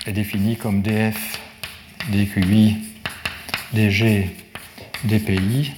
est 0.06 0.12
défini 0.12 0.56
comme 0.56 0.82
df, 0.82 1.38
dqi, 2.10 2.76
dg, 3.72 4.28
dpi, 5.04 5.72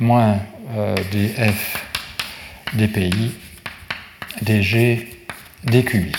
moins 0.00 0.38
euh, 0.76 0.94
df, 1.12 1.86
dpi, 2.74 3.32
dg, 4.42 5.06
dqi. 5.64 6.12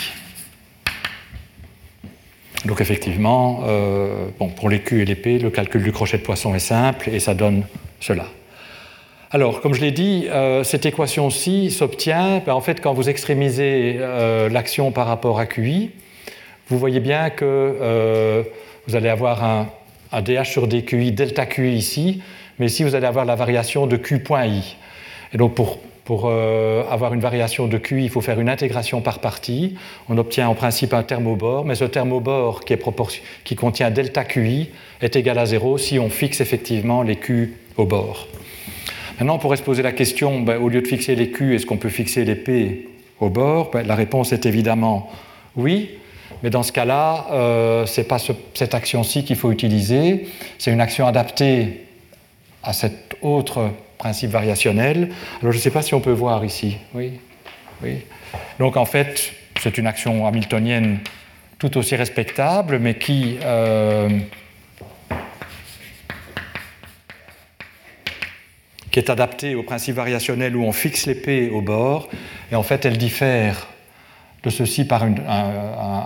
Donc 2.66 2.82
effectivement, 2.82 3.62
euh, 3.64 4.28
bon, 4.38 4.50
pour 4.50 4.70
les 4.70 4.82
Q 4.82 5.02
et 5.02 5.06
les 5.06 5.16
P, 5.16 5.40
le 5.40 5.50
calcul 5.50 5.82
du 5.82 5.92
crochet 5.92 6.18
de 6.18 6.24
poisson 6.24 6.54
est 6.56 6.60
simple 6.60 7.10
et 7.10 7.20
ça 7.20 7.34
donne 7.34 7.64
cela. 8.02 8.26
Alors, 9.32 9.62
comme 9.62 9.74
je 9.74 9.82
l'ai 9.82 9.92
dit, 9.92 10.28
euh, 10.30 10.64
cette 10.64 10.86
équation-ci 10.86 11.70
s'obtient 11.72 12.42
ben, 12.46 12.54
en 12.54 12.62
fait 12.62 12.82
quand 12.82 12.94
vous 12.94 13.10
extrémisez 13.10 14.00
l'action 14.52 14.92
par 14.92 15.08
rapport 15.08 15.40
à 15.40 15.46
QI. 15.46 15.92
Vous 16.68 16.78
voyez 16.78 17.00
bien 17.00 17.30
que 17.30 18.44
vous 18.90 18.96
allez 18.96 19.10
avoir 19.10 19.44
un, 19.44 19.68
DH 20.22 20.46
sur 20.46 20.68
DQI, 20.68 21.12
delta 21.12 21.46
QI 21.46 21.76
ici, 21.76 22.24
mais 22.58 22.66
ici 22.66 22.84
vous 22.84 22.96
allez 22.96 23.06
avoir 23.06 23.24
la 23.24 23.36
variation 23.36 23.86
de 23.86 23.98
Q.I. 23.98 24.76
Et 25.32 25.38
donc 25.38 25.54
pour, 25.54 25.78
euh, 26.26 26.84
avoir 26.90 27.14
une 27.14 27.20
variation 27.20 27.68
de 27.68 27.78
QI, 27.78 28.06
il 28.06 28.10
faut 28.10 28.22
faire 28.22 28.40
une 28.40 28.50
intégration 28.50 29.02
par 29.02 29.20
partie. 29.20 29.76
On 30.10 30.18
obtient 30.18 30.50
en 30.50 30.56
principe 30.56 30.96
un 30.96 31.04
bord, 31.36 31.66
mais 31.66 31.76
ce 31.76 31.86
bord 32.20 32.66
qui, 32.66 32.76
qui 33.44 33.56
contient 33.56 33.92
delta 33.92 34.24
QI 34.24 34.72
est 35.04 35.16
égal 35.16 35.38
à 35.38 35.46
0 35.46 35.78
si 35.78 36.00
on 36.00 36.10
fixe 36.10 36.42
effectivement 36.42 37.04
les 37.04 37.18
Q 37.18 37.58
au 37.78 37.86
bord. 37.86 38.28
Maintenant, 39.20 39.36
on 39.36 39.40
pourrait 39.40 39.58
se 39.58 39.64
poser 39.64 39.84
la 39.84 39.92
question, 39.92 40.40
ben, 40.40 40.58
au 40.62 40.70
lieu 40.70 40.82
de 40.82 40.88
fixer 40.88 41.14
les 41.14 41.30
Q, 41.30 41.54
est-ce 41.54 41.66
qu'on 41.66 41.76
peut 41.76 41.90
fixer 41.90 42.24
les 42.24 42.36
P 42.36 42.88
au 43.20 43.30
bord? 43.30 43.70
Ben, 43.72 43.86
La 43.86 43.96
réponse 43.96 44.32
est 44.32 44.46
évidemment 44.46 45.12
oui, 45.58 45.90
mais 46.42 46.50
dans 46.50 46.64
ce 46.64 46.72
cas-là, 46.72 47.28
euh, 47.32 47.86
ce 47.86 48.00
n'est 48.00 48.08
pas 48.08 48.18
cette 48.54 48.74
action-ci 48.74 49.26
qu'il 49.26 49.36
faut 49.36 49.52
utiliser, 49.52 50.28
c'est 50.58 50.72
une 50.72 50.80
action 50.80 51.06
adaptée 51.06 51.86
à 52.64 52.72
cet 52.72 53.18
autre 53.22 53.72
principe 53.98 54.30
variationnel. 54.30 55.10
Alors 55.42 55.52
je 55.52 55.58
ne 55.58 55.62
sais 55.62 55.72
pas 55.72 55.82
si 55.82 55.94
on 55.94 56.00
peut 56.00 56.12
voir 56.12 56.46
ici. 56.46 56.78
Oui. 56.94 57.20
oui. 57.84 57.98
Donc 58.58 58.78
en 58.78 58.86
fait, 58.86 59.34
c'est 59.60 59.78
une 59.78 59.88
action 59.88 60.28
hamiltonienne 60.28 61.00
tout 61.58 61.78
aussi 61.78 61.98
respectable, 61.98 62.80
mais 62.80 62.94
qui 62.94 63.38
euh, 63.44 64.08
est 69.00 69.10
adaptée 69.10 69.56
au 69.56 69.64
principe 69.64 69.96
variationnel 69.96 70.56
où 70.56 70.64
on 70.64 70.72
fixe 70.72 71.06
les 71.06 71.16
P 71.16 71.50
au 71.50 71.62
bord, 71.62 72.10
et 72.52 72.56
en 72.56 72.64
fait 72.64 72.86
elle 72.86 72.98
diffère 72.98 73.68
de 74.44 74.50
ceci 74.50 74.86
par 74.86 75.04
un, 75.04 75.16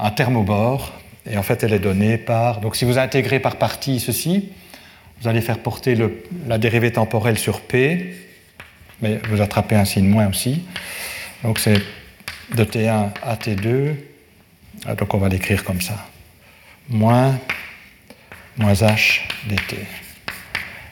un, 0.01 0.11
terme 0.11 0.37
au 0.37 0.43
bord, 0.43 0.93
et 1.29 1.37
en 1.37 1.43
fait 1.43 1.63
elle 1.63 1.73
est 1.73 1.79
donnée 1.79 2.17
par... 2.17 2.61
Donc 2.61 2.75
si 2.75 2.85
vous 2.85 2.97
intégrez 2.97 3.39
par 3.39 3.57
partie 3.57 3.99
ceci, 3.99 4.49
vous 5.21 5.27
allez 5.27 5.41
faire 5.41 5.59
porter 5.59 5.95
la 6.47 6.57
dérivée 6.57 6.91
temporelle 6.91 7.37
sur 7.37 7.61
P, 7.61 8.15
mais 9.01 9.19
vous 9.29 9.41
attrapez 9.41 9.75
un 9.75 9.85
signe 9.85 10.07
moins 10.07 10.27
aussi. 10.27 10.63
Donc 11.43 11.59
c'est 11.59 11.81
de 12.55 12.63
T1 12.63 13.09
à 13.21 13.35
T2, 13.35 13.95
ah, 14.85 14.95
donc 14.95 15.13
on 15.13 15.17
va 15.17 15.29
l'écrire 15.29 15.63
comme 15.63 15.81
ça. 15.81 16.05
Moins, 16.89 17.39
moins 18.57 18.73
H 18.73 19.21
dt. 19.47 20.02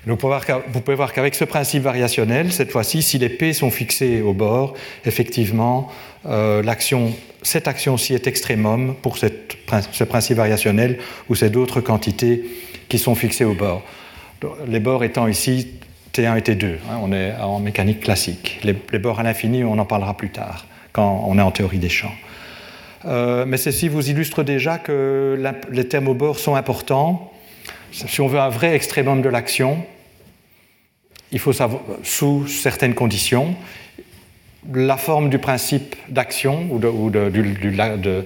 Vous 0.08 0.16
pouvez 0.16 0.96
voir 0.96 1.14
qu'avec 1.14 1.36
ce 1.36 1.46
principe 1.46 1.84
variationnel, 1.84 2.52
cette 2.52 2.72
fois-ci, 2.72 3.04
si 3.04 3.20
les 3.20 3.30
P 3.30 3.54
sont 3.54 3.70
fixés 3.70 4.22
au 4.22 4.34
bord, 4.34 4.74
effectivement, 5.06 5.90
euh, 6.26 6.64
cette 7.44 7.68
action-ci 7.68 8.14
est 8.14 8.26
extrémum 8.26 8.96
pour 9.02 9.18
ce 9.18 10.04
principe 10.04 10.38
variationnel 10.38 10.98
ou 11.30 11.36
ces 11.36 11.50
d'autres 11.50 11.82
quantités 11.82 12.44
qui 12.90 12.98
sont 12.98 13.16
fixées 13.16 13.46
au 13.46 13.54
bord. 13.54 13.84
Les 14.68 14.80
bords 14.80 15.04
étant 15.04 15.28
ici 15.28 15.80
T1 16.14 16.38
et 16.38 16.42
T2, 16.42 16.66
hein, 16.66 17.00
on 17.02 17.14
est 17.14 17.36
en 17.36 17.60
mécanique 17.60 18.02
classique. 18.02 18.60
Les, 18.64 19.00
bords 19.00 19.20
à 19.20 19.24
l'infini, 19.24 19.64
on 19.64 19.78
en 19.78 19.86
parlera 19.86 20.18
plus 20.18 20.32
tard, 20.32 20.66
quand 20.94 21.26
on 21.28 21.38
est 21.38 21.42
en 21.42 21.52
théorie 21.52 21.78
des 21.78 21.90
champs. 21.90 22.14
Euh, 23.06 23.46
mais 23.48 23.58
ceci 23.58 23.88
vous 23.88 24.10
illustre 24.10 24.44
déjà 24.44 24.78
que 24.78 25.40
les 25.72 25.88
termes 25.88 26.08
au 26.08 26.14
bord 26.16 26.40
sont 26.40 26.56
importants 26.56 27.31
si 27.92 28.22
on 28.22 28.28
veut 28.28 28.40
un 28.40 28.50
vrai 28.50 28.76
extrémum 28.76 29.22
de 29.22 29.30
l'action, 29.30 29.84
il 31.32 31.40
faut 31.40 31.54
savoir, 31.54 31.82
sous 32.04 32.48
certaines 32.48 32.94
conditions, 32.94 33.56
la 34.74 34.98
forme 34.98 35.30
du 35.30 35.40
principe 35.40 35.96
d'action 36.10 36.68
ou, 36.70 36.80
de, 36.80 38.26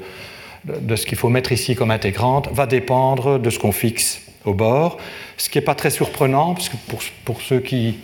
ce 0.95 1.05
qu'il 1.05 1.17
faut 1.17 1.29
mettre 1.29 1.51
ici 1.51 1.75
comme 1.75 1.91
intégrante 1.91 2.49
va 2.51 2.65
dépendre 2.65 3.39
de 3.39 3.49
ce 3.49 3.59
qu'on 3.59 3.71
fixe 3.71 4.21
au 4.43 4.53
bord, 4.53 4.97
ce 5.37 5.49
qui 5.49 5.57
n'est 5.57 5.63
pas 5.63 5.75
très 5.75 5.89
surprenant, 5.89 6.53
parce 6.53 6.69
que 6.69 6.77
pour, 7.23 7.41
ceux 7.41 7.59
qui 7.59 7.99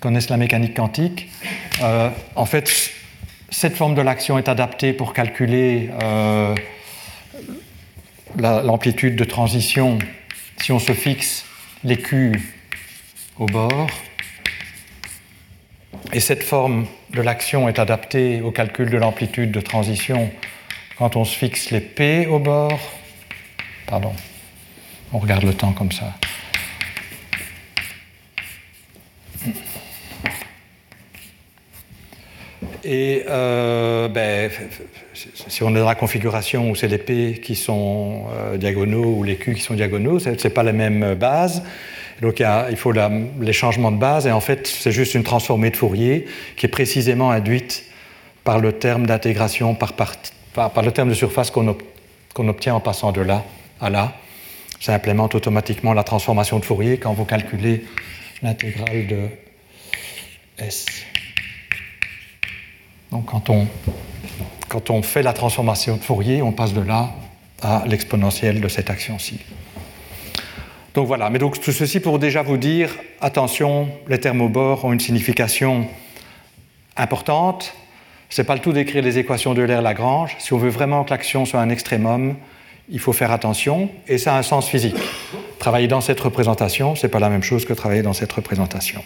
connaissent 0.00 0.30
la 0.30 0.36
mécanique 0.36 0.74
quantique, 0.74 1.28
euh, 1.82 2.08
en 2.34 2.46
fait, 2.46 2.92
cette 3.50 3.74
forme 3.74 3.94
de 3.94 4.02
l'action 4.02 4.38
est 4.38 4.48
adaptée 4.48 4.92
pour 4.92 5.12
calculer 5.12 5.90
euh, 6.02 6.54
l'amplitude 8.36 9.16
de 9.16 9.24
transition 9.24 9.98
si 10.60 10.72
on 10.72 10.78
se 10.78 10.92
fixe 10.92 11.44
les 11.84 11.96
Q 11.96 12.54
au 13.38 13.46
bord, 13.46 13.88
et 16.12 16.20
cette 16.20 16.42
forme 16.42 16.86
de 17.10 17.20
l'action 17.20 17.68
est 17.68 17.78
adaptée 17.78 18.40
au 18.40 18.50
calcul 18.50 18.90
de 18.90 18.96
l'amplitude 18.96 19.50
de 19.50 19.60
transition 19.60 20.30
quand 20.98 21.16
on 21.16 21.24
se 21.24 21.36
fixe 21.36 21.70
les 21.70 21.80
P 21.80 22.26
au 22.26 22.38
bord. 22.38 22.80
Pardon, 23.86 24.12
on 25.12 25.18
regarde 25.18 25.44
le 25.44 25.54
temps 25.54 25.72
comme 25.72 25.92
ça. 25.92 26.14
Et 32.84 33.24
euh, 33.28 34.06
ben, 34.08 34.50
si 35.48 35.62
on 35.62 35.70
est 35.74 35.78
dans 35.78 35.86
la 35.86 35.94
configuration 35.94 36.70
où 36.70 36.74
c'est 36.74 36.88
les 36.88 36.98
P 36.98 37.40
qui 37.42 37.56
sont 37.56 38.24
euh, 38.32 38.56
diagonaux 38.56 39.16
ou 39.16 39.22
les 39.22 39.36
Q 39.36 39.54
qui 39.54 39.62
sont 39.62 39.74
diagonaux, 39.74 40.18
ce 40.18 40.30
n'est 40.30 40.54
pas 40.54 40.62
la 40.62 40.72
même 40.72 41.14
base. 41.14 41.62
Donc 42.22 42.40
il, 42.40 42.76
faut 42.76 42.92
les 42.92 43.52
changements 43.52 43.92
de 43.92 43.98
base, 43.98 44.26
et 44.26 44.32
en 44.32 44.40
fait, 44.40 44.66
c'est 44.66 44.92
juste 44.92 45.14
une 45.14 45.22
transformée 45.22 45.70
de 45.70 45.76
Fourier 45.76 46.26
qui 46.56 46.64
est 46.64 46.70
précisément 46.70 47.30
induite 47.30 47.84
par 48.42 48.58
le 48.58 48.72
terme 48.72 49.06
d'intégration 49.06 49.74
par, 49.74 49.92
le 50.82 50.90
terme 50.92 51.10
de 51.10 51.14
surface 51.14 51.50
qu'on 51.50 52.48
obtient 52.48 52.74
en 52.74 52.80
passant 52.80 53.12
de 53.12 53.20
là 53.20 53.44
à 53.80 53.90
là. 53.90 54.14
Ça 54.80 54.94
implémente 54.94 55.34
automatiquement 55.34 55.92
la 55.92 56.04
transformation 56.04 56.58
de 56.58 56.64
Fourier 56.64 56.98
quand 56.98 57.12
vous 57.12 57.24
calculez 57.24 57.84
l'intégrale 58.42 59.06
de 59.06 59.28
S. 60.58 60.86
Donc 63.10 63.26
quand 63.26 63.50
on, 63.50 63.66
quand 64.68 64.90
on 64.90 65.02
fait 65.02 65.22
la 65.22 65.32
transformation 65.32 65.96
de 65.96 66.02
Fourier, 66.02 66.42
on 66.42 66.52
passe 66.52 66.72
de 66.72 66.80
là 66.80 67.10
à 67.62 67.84
l'exponentielle 67.86 68.60
de 68.60 68.68
cette 68.68 68.90
action-ci. 68.90 69.40
Donc 70.94 71.06
voilà, 71.06 71.30
mais 71.30 71.38
donc 71.38 71.60
tout 71.60 71.72
ceci 71.72 72.00
pour 72.00 72.18
déjà 72.18 72.42
vous 72.42 72.56
dire, 72.56 72.90
attention, 73.20 73.88
les 74.08 74.18
bord 74.48 74.84
ont 74.84 74.92
une 74.92 75.00
signification 75.00 75.86
importante. 76.96 77.74
Ce 78.30 78.40
n'est 78.40 78.46
pas 78.46 78.54
le 78.54 78.60
tout 78.60 78.72
d'écrire 78.72 79.02
les 79.02 79.18
équations 79.18 79.54
de 79.54 79.62
l'air 79.62 79.82
Lagrange. 79.82 80.36
Si 80.38 80.52
on 80.52 80.58
veut 80.58 80.70
vraiment 80.70 81.04
que 81.04 81.10
l'action 81.10 81.44
soit 81.44 81.60
un 81.60 81.68
extrémum, 81.68 82.34
il 82.88 82.98
faut 82.98 83.12
faire 83.12 83.30
attention, 83.30 83.90
et 84.08 84.18
ça 84.18 84.34
a 84.34 84.38
un 84.38 84.42
sens 84.42 84.68
physique. 84.68 84.96
Travailler 85.58 85.88
dans 85.88 86.00
cette 86.00 86.20
représentation, 86.20 86.94
ce 86.94 87.06
n'est 87.06 87.10
pas 87.10 87.18
la 87.18 87.28
même 87.28 87.42
chose 87.42 87.64
que 87.64 87.72
travailler 87.72 88.02
dans 88.02 88.12
cette 88.12 88.32
représentation. 88.32 89.02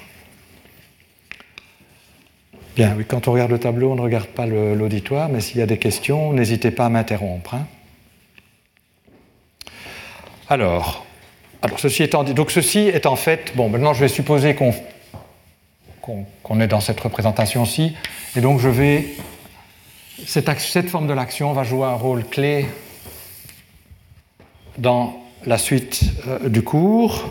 Bien, 2.76 2.94
oui, 2.96 3.04
quand 3.06 3.26
on 3.26 3.33
regarde 3.33 3.50
le 3.50 3.59
tableau, 3.59 3.90
on 3.90 3.96
ne 3.96 4.00
regarde 4.00 4.28
pas 4.28 4.46
l'auditoire, 4.46 5.28
mais 5.28 5.40
s'il 5.40 5.59
y 5.59 5.62
a 5.62 5.66
des 5.66 5.78
questions, 5.78 6.33
n'hésitez 6.33 6.70
pas 6.70 6.87
à 6.87 6.88
m'interrompre. 6.88 7.54
Hein. 7.54 7.66
Alors, 10.48 11.04
ceci 11.78 12.02
étant 12.02 12.22
dit, 12.22 12.33
donc 12.33 12.50
ceci 12.50 12.78
est 12.78 13.06
en 13.06 13.16
fait, 13.16 13.52
bon, 13.56 13.68
maintenant 13.68 13.92
je 13.92 14.00
vais 14.00 14.09
supposer 14.09 14.54
qu'on 14.54 16.61
est 16.61 16.68
dans 16.68 16.80
cette 16.80 17.00
représentation-ci, 17.00 17.96
et 18.37 18.40
donc 18.40 18.61
je 18.61 18.68
vais, 18.68 19.09
cette, 20.26 20.48
cette 20.61 20.88
forme 20.88 21.09
de 21.09 21.12
l'action 21.12 21.52
va 21.52 21.64
jouer 21.64 21.87
un 21.87 21.94
rôle 21.94 22.24
clé 22.24 22.66
dans 24.78 25.20
la 25.44 25.59
suite 25.59 26.02
euh, 26.28 26.48
du 26.48 26.62
cours. 26.62 27.28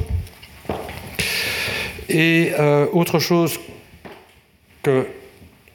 Et 2.09 2.51
euh, 2.59 2.87
autre 2.91 3.19
chose 3.19 3.59
que 4.81 5.07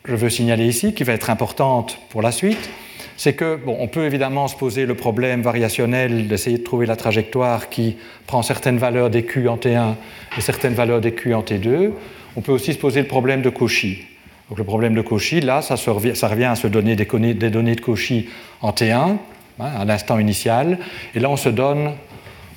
je 0.06 0.14
veux 0.14 0.28
signaler 0.28 0.66
ici, 0.66 0.92
qui 0.92 1.02
va 1.02 1.14
être 1.14 1.30
importante 1.30 1.98
pour 2.10 2.20
la 2.20 2.30
suite, 2.30 2.70
c'est 3.16 3.32
que, 3.32 3.56
bon, 3.56 3.76
on 3.80 3.88
peut 3.88 4.04
évidemment 4.04 4.48
se 4.48 4.56
poser 4.56 4.86
le 4.86 4.94
problème 4.94 5.40
variationnel 5.40 6.28
d'essayer 6.28 6.58
de 6.58 6.62
trouver 6.62 6.84
la 6.84 6.96
trajectoire 6.96 7.70
qui 7.70 7.96
prend 8.26 8.42
certaines 8.42 8.76
valeurs 8.76 9.08
des 9.08 9.22
Q 9.24 9.48
en 9.48 9.56
T1 9.56 9.94
et 10.36 10.40
certaines 10.40 10.74
valeurs 10.74 11.00
des 11.00 11.12
Q 11.12 11.32
en 11.32 11.42
T2. 11.42 11.92
On 12.36 12.42
peut 12.42 12.52
aussi 12.52 12.74
se 12.74 12.78
poser 12.78 13.00
le 13.00 13.06
problème 13.06 13.40
de 13.40 13.48
Cauchy. 13.48 14.02
Donc 14.48 14.58
le 14.58 14.64
problème 14.64 14.94
de 14.94 15.00
Cauchy, 15.00 15.40
là, 15.40 15.62
ça, 15.62 15.76
revient 15.76 16.44
à 16.44 16.54
se 16.54 16.66
donner 16.66 16.96
des, 16.96 17.50
données 17.50 17.74
de 17.74 17.80
Cauchy 17.80 18.28
en 18.60 18.72
T1, 18.72 18.92
hein, 18.92 19.16
à 19.58 19.84
l'instant 19.86 20.18
initial, 20.18 20.78
et 21.14 21.20
là 21.20 21.30
on 21.30 21.36
se 21.36 21.48
donne, 21.48 21.92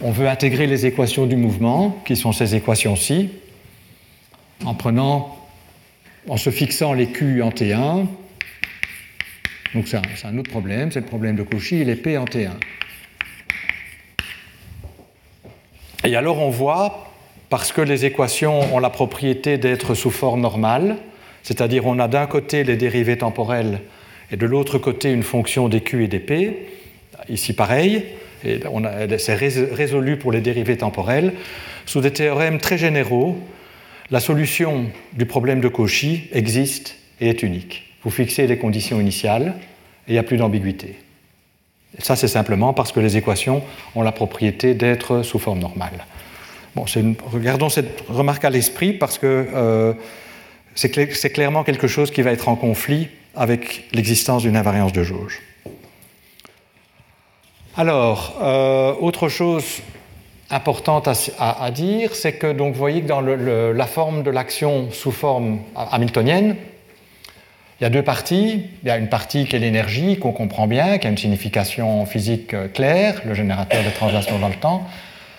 on 0.01 0.11
veut 0.11 0.27
intégrer 0.27 0.67
les 0.67 0.85
équations 0.85 1.25
du 1.25 1.37
mouvement, 1.37 2.01
qui 2.05 2.17
sont 2.17 2.33
ces 2.33 2.55
équations-ci, 2.55 3.29
en 4.65 4.73
prenant 4.73 5.36
en 6.27 6.37
se 6.37 6.49
fixant 6.49 6.93
les 6.93 7.07
Q 7.07 7.41
en 7.41 7.49
T1. 7.49 8.05
Donc 9.73 9.87
c'est 9.87 9.97
un, 10.25 10.37
autre 10.37 10.49
problème, 10.49 10.91
c'est 10.91 11.01
le 11.01 11.05
problème 11.05 11.35
de 11.35 11.43
Cauchy, 11.43 11.81
il 11.81 11.89
est 11.89 11.95
P 11.95 12.17
en 12.17 12.25
T1. 12.25 12.51
Et 16.03 16.15
alors 16.15 16.39
on 16.39 16.49
voit, 16.49 17.11
parce 17.49 17.71
que 17.71 17.81
les 17.81 18.05
équations 18.05 18.73
ont 18.73 18.79
la 18.79 18.89
propriété 18.89 19.57
d'être 19.57 19.93
sous 19.93 20.11
forme 20.11 20.41
normale, 20.41 20.97
c'est-à-dire 21.43 21.85
on 21.85 21.99
a 21.99 22.07
d'un 22.07 22.27
côté 22.27 22.63
les 22.63 22.77
dérivées 22.77 23.17
temporelles 23.17 23.81
et 24.31 24.37
de 24.37 24.45
l'autre 24.45 24.77
côté 24.77 25.11
une 25.11 25.23
fonction 25.23 25.69
des 25.69 25.81
Q 25.81 26.05
et 26.05 26.07
des 26.07 26.19
P, 26.19 26.67
ici 27.29 27.53
pareil, 27.53 28.05
c'est 28.43 29.35
résolu 29.35 30.17
pour 30.17 30.31
les 30.31 30.41
dérivées 30.41 30.77
temporelles, 30.77 31.33
sous 31.85 32.01
des 32.01 32.11
théorèmes 32.11 32.59
très 32.59 32.77
généraux 32.77 33.37
la 34.11 34.19
solution 34.19 34.85
du 35.13 35.25
problème 35.25 35.59
de 35.59 35.67
Cauchy 35.67 36.29
existe 36.31 36.95
et 37.19 37.29
est 37.29 37.43
unique. 37.43 37.93
Vous 38.03 38.09
fixez 38.09 38.47
les 38.47 38.57
conditions 38.57 39.01
initiales 39.01 39.55
et 40.07 40.11
il 40.11 40.13
n'y 40.13 40.19
a 40.19 40.23
plus 40.23 40.37
d'ambiguïté. 40.37 40.95
Ça, 41.99 42.15
c'est 42.15 42.27
simplement 42.27 42.73
parce 42.73 42.91
que 42.91 42.99
les 42.99 43.17
équations 43.17 43.63
ont 43.95 44.03
la 44.03 44.11
propriété 44.11 44.73
d'être 44.73 45.23
sous 45.23 45.39
forme 45.39 45.59
normale. 45.59 46.05
Bon, 46.75 46.85
regardons 47.31 47.69
cette 47.69 48.03
remarque 48.07 48.45
à 48.45 48.49
l'esprit 48.49 48.93
parce 48.93 49.17
que 49.17 49.47
euh, 49.53 49.93
c'est 50.75 51.31
clairement 51.31 51.63
quelque 51.63 51.87
chose 51.87 52.11
qui 52.11 52.21
va 52.21 52.31
être 52.31 52.49
en 52.49 52.55
conflit 52.55 53.09
avec 53.35 53.85
l'existence 53.93 54.43
d'une 54.43 54.55
invariance 54.55 54.93
de 54.93 55.03
jauge. 55.03 55.41
Alors, 57.75 58.37
euh, 58.41 58.93
autre 58.99 59.27
chose 59.29 59.81
importante 60.49 61.09
à, 61.39 61.71
dire, 61.71 62.15
c'est 62.15 62.33
que 62.33 62.51
donc, 62.51 62.73
vous 62.73 62.79
voyez 62.79 63.01
que 63.01 63.07
dans 63.07 63.21
la 63.21 63.85
forme 63.85 64.23
de 64.23 64.31
l'action 64.31 64.89
sous 64.91 65.11
forme 65.11 65.59
hamiltonienne, 65.75 66.55
il 67.79 67.83
y 67.83 67.85
a 67.85 67.89
deux 67.89 68.01
parties. 68.01 68.65
Il 68.81 68.87
y 68.87 68.91
a 68.91 68.97
une 68.97 69.09
partie 69.09 69.45
qui 69.45 69.55
est 69.55 69.59
l'énergie, 69.59 70.17
qu'on 70.17 70.31
comprend 70.31 70.65
bien, 70.65 70.97
qui 70.97 71.05
a 71.05 71.09
une 71.09 71.17
signification 71.17 72.05
physique 72.05 72.53
euh, 72.53 72.67
claire, 72.67 73.21
le 73.25 73.35
générateur 73.35 73.83
de 73.83 73.89
translation 73.91 74.39
dans 74.39 74.47
le 74.47 74.55
temps. 74.55 74.87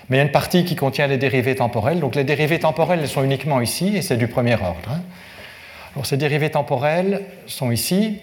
Mais 0.09 0.16
il 0.16 0.21
y 0.21 0.23
a 0.23 0.25
une 0.25 0.31
partie 0.31 0.64
qui 0.64 0.77
contient 0.77 1.09
les 1.09 1.18
dérivées 1.18 1.57
temporelles. 1.57 1.99
Donc 1.99 2.14
les 2.14 2.25
dérivées 2.25 2.61
temporelles 2.61 3.01
elles 3.01 3.09
sont 3.09 3.25
uniquement 3.25 3.61
ici, 3.61 3.97
et 3.97 4.03
c'est 4.03 4.16
du 4.16 4.29
premier 4.29 4.55
ordre. 4.55 4.88
Hein. 4.88 5.01
Alors 5.94 6.07
ces 6.07 6.16
dérivées 6.16 6.51
temporelles 6.51 7.23
sont 7.47 7.73
ici, 7.73 8.21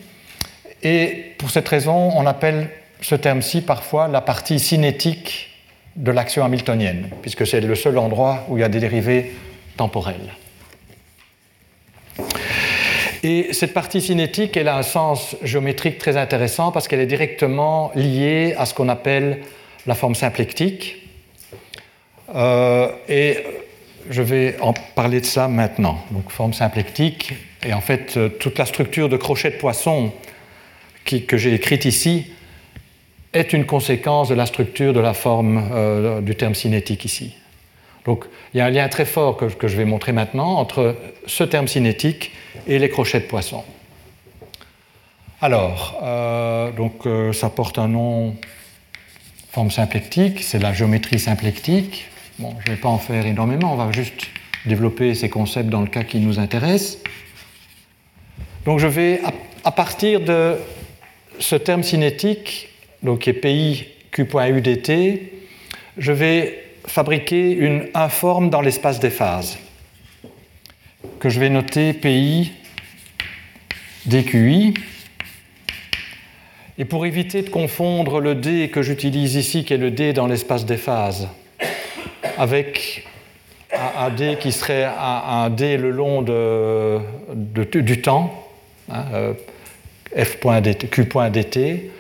et 0.82 1.34
pour 1.38 1.50
cette 1.50 1.68
raison, 1.68 2.12
on 2.16 2.26
appelle 2.26 2.70
ce 3.02 3.16
terme-ci 3.16 3.62
parfois 3.62 4.08
la 4.08 4.22
partie 4.22 4.60
cinétique 4.60 5.55
de 5.96 6.12
l'action 6.12 6.44
hamiltonienne, 6.44 7.10
puisque 7.22 7.48
c'est 7.48 7.62
le 7.62 7.76
seul 7.76 7.98
endroit 7.98 8.46
où 8.50 8.58
il 8.58 8.62
y 8.62 8.64
a 8.64 8.70
des 8.70 8.80
dérivées 8.80 9.32
temporelles. 9.78 10.34
Et 13.24 13.54
cette 13.54 13.74
partie 13.74 14.02
cinétique, 14.02 14.56
elle 14.56 14.68
a 14.68 14.78
un 14.78 14.84
sens 14.84 15.36
géométrique 15.42 15.98
très 15.98 16.16
intéressant 16.16 16.72
parce 16.72 16.88
qu'elle 16.88 17.00
est 17.00 17.08
directement 17.08 17.92
liée 17.96 18.54
à 18.58 18.66
ce 18.66 18.74
qu'on 18.74 18.90
appelle 18.90 19.40
la 19.88 19.96
forme 19.96 20.16
symplectique. 20.16 20.98
Euh, 22.36 22.92
et 23.10 23.38
je 24.10 24.22
vais 24.22 24.58
en 24.62 24.74
parler 24.74 25.22
de 25.22 25.26
ça 25.26 25.48
maintenant. 25.48 25.98
Donc 26.12 26.30
forme 26.30 26.54
symplectique, 26.54 27.34
et 27.66 27.74
en 27.74 27.82
fait 27.82 28.18
euh, 28.18 28.30
toute 28.30 28.60
la 28.60 28.66
structure 28.66 29.10
de 29.10 29.18
crochet 29.18 29.50
de 29.50 29.56
poisson 29.56 30.12
que 31.06 31.38
j'ai 31.38 31.54
écrite 31.54 31.86
ici 31.86 32.32
est 33.36 33.54
une 33.54 33.66
conséquence 33.66 34.30
de 34.30 34.36
la 34.36 34.46
structure 34.46 34.94
de 34.94 35.00
la 35.00 35.14
forme 35.14 35.70
euh, 35.72 36.22
du 36.22 36.36
terme 36.36 36.56
cinétique 36.56 37.06
ici. 37.06 37.36
Donc 38.06 38.26
il 38.54 38.58
y 38.58 38.62
a 38.62 38.66
un 38.66 38.70
lien 38.70 38.88
très 38.88 39.06
fort 39.06 39.38
que, 39.38 39.68
je 39.68 39.78
vais 39.78 39.86
montrer 39.86 40.12
maintenant 40.12 40.56
entre 40.58 40.96
ce 41.28 41.44
terme 41.44 41.68
cinétique 41.68 42.32
et 42.66 42.80
les 42.80 42.90
crochets 42.90 43.20
de 43.20 43.26
poisson. 43.26 43.64
Alors, 45.42 46.00
euh, 46.02 46.72
donc 46.72 47.04
ça 47.34 47.50
porte 47.50 47.78
un 47.78 47.90
nom 47.90 48.36
forme 49.52 49.72
symplectique, 49.72 50.44
c'est 50.44 50.60
la 50.60 50.74
géométrie 50.74 51.20
symplectique. 51.20 52.06
Bon, 52.40 52.56
je 52.60 52.72
ne 52.72 52.76
vais 52.76 52.82
pas 52.82 52.90
en 52.90 52.98
faire 52.98 53.26
énormément, 53.26 53.74
on 53.74 53.78
va 53.78 53.92
juste 53.92 54.28
développer 54.66 55.16
ces 55.16 55.30
concepts 55.30 55.70
dans 55.70 55.82
le 55.82 55.88
cas 55.88 56.04
qui 56.04 56.20
nous 56.20 56.40
intéresse. 56.40 57.00
Donc 58.66 58.80
je 58.80 58.88
vais, 58.88 59.22
à 59.64 59.72
partir 59.72 60.22
de 60.22 60.58
ce 61.40 61.56
terme 61.56 61.84
cinétique, 61.84 62.70
donc 63.06 63.20
qui 63.20 63.30
est 63.30 63.34
PI 63.34 63.86
Q.UDT, 64.12 65.32
je 65.98 66.12
vais 66.12 66.64
fabriquer 66.88 67.52
une 67.52 67.88
informe 67.94 68.50
dans 68.50 68.62
l'espace 68.62 69.00
des 69.00 69.10
phases, 69.10 69.58
que 71.20 71.30
je 71.30 71.40
vais 71.40 71.50
noter 71.50 71.94
PI 71.94 72.52
DQI. 74.06 74.74
Et 76.78 76.86
pour 76.86 77.06
éviter 77.06 77.42
de 77.42 77.50
confondre 77.50 78.20
le 78.20 78.36
D 78.36 78.70
que 78.70 78.82
j'utilise 78.82 79.36
ici, 79.36 79.64
qui 79.64 79.74
est 79.74 79.78
le 79.78 79.92
D 79.92 80.12
dans 80.12 80.28
l'espace 80.28 80.66
des 80.66 80.78
phases, 80.78 81.30
avec 82.38 83.06
un, 83.74 84.10
D 84.10 84.38
qui 84.40 84.52
serait 84.52 84.84
un, 84.86 85.50
D 85.50 85.78
le 85.78 85.92
long 85.92 86.22
du 87.32 88.02
temps, 88.02 88.50
hein, 88.92 89.06
euh, 89.14 89.34
Q.dt, 90.92 91.92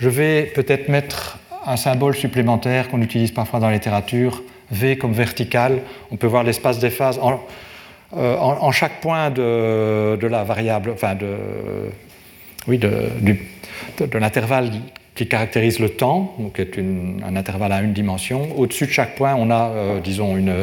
je 0.00 0.08
vais 0.08 0.44
peut-être 0.54 0.88
mettre 0.88 1.38
un 1.66 1.76
symbole 1.76 2.14
supplémentaire 2.14 2.88
qu'on 2.88 3.02
utilise 3.02 3.30
parfois 3.30 3.60
dans 3.60 3.66
la 3.66 3.74
littérature, 3.74 4.42
V 4.70 4.96
comme 4.96 5.12
vertical. 5.12 5.80
On 6.10 6.16
peut 6.16 6.26
voir 6.26 6.44
l'espace 6.44 6.78
des 6.78 6.90
phases 6.90 7.18
en, 7.20 7.40
euh, 8.16 8.70
chaque 8.72 9.00
point 9.00 9.30
de, 9.30 10.26
la 10.26 10.44
variable, 10.44 10.90
enfin 10.94 11.14
de, 11.14 11.36
oui, 12.66 12.78
de, 12.78 12.90
l'intervalle 14.18 14.70
qui 15.14 15.26
caractérise 15.26 15.80
le 15.80 15.88
temps, 15.88 16.36
qui 16.54 16.62
est 16.62 16.78
un 16.78 17.34
intervalle 17.34 17.72
à 17.72 17.82
une 17.82 17.92
dimension. 17.92 18.56
Au-dessus 18.56 18.86
de 18.86 18.92
chaque 18.92 19.16
point, 19.16 19.34
on 19.34 19.50
a, 19.50 19.70
euh, 19.70 20.00
disons, 20.00 20.36
une, 20.36 20.54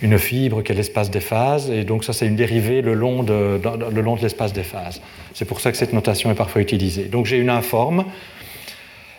une, 0.00 0.18
fibre 0.18 0.62
qui 0.62 0.72
est 0.72 0.74
l'espace 0.74 1.10
des 1.10 1.20
phases, 1.20 1.70
et 1.70 1.84
donc 1.84 2.02
ça, 2.02 2.14
c'est 2.14 2.26
une 2.26 2.36
dérivée 2.36 2.80
le 2.80 2.94
long 2.94 3.22
de, 3.22 3.60
le 3.92 4.00
long 4.00 4.16
de 4.16 4.22
l'espace 4.22 4.54
des 4.54 4.62
phases. 4.62 5.02
C'est 5.34 5.44
pour 5.44 5.60
ça 5.60 5.70
que 5.70 5.76
cette 5.76 5.92
notation 5.92 6.30
est 6.30 6.34
parfois 6.34 6.62
utilisée. 6.62 7.04
Donc 7.04 7.26
j'ai 7.26 7.36
une 7.36 7.50
informe, 7.50 8.04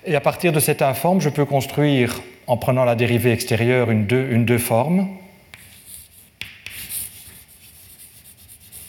et 0.10 0.16
à 0.16 0.22
partir 0.22 0.52
de 0.52 0.60
cette 0.60 0.82
informe, 0.82 1.22
je 1.22 1.30
peux 1.30 1.46
construire, 1.46 2.22
en 2.48 2.58
prenant 2.58 2.84
la 2.84 2.96
dérivée 2.96 3.32
extérieure, 3.32 3.92
une 3.92 4.08
deux, 4.08 4.28
une 4.32 4.44
deux. 4.44 4.60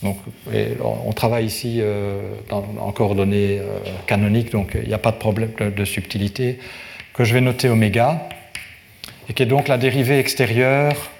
Donc, 0.02 0.16
on 0.80 1.12
travaille 1.12 1.44
ici 1.44 1.76
euh, 1.80 2.22
en 2.50 2.90
coordonnées 2.92 3.58
euh, 3.58 3.78
canoniques, 4.06 4.50
donc 4.50 4.70
il 4.74 4.88
n'y 4.88 4.94
a 4.94 4.98
pas 4.98 5.10
de 5.10 5.18
problème 5.18 5.50
de, 5.58 5.84
subtilité, 5.84 6.58
que 7.12 7.24
je 7.24 7.34
vais 7.34 7.42
noter 7.42 7.68
oméga, 7.68 8.26
et 9.28 9.34
qui 9.34 9.42
est 9.42 9.46
donc 9.46 9.68
la 9.68 9.76
dérivée 9.76 10.18
extérieure 10.18 11.10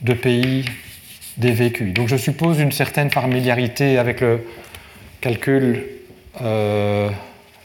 de 0.00 0.12
PI 0.12 0.64
dvq. 1.36 1.92
Donc 1.92 2.08
je 2.08 2.16
suppose 2.16 2.58
une 2.58 2.72
certaine 2.72 3.12
familiarité 3.12 3.96
avec 3.96 4.20
le 4.20 4.44
calcul 5.20 5.86
euh, 6.40 7.10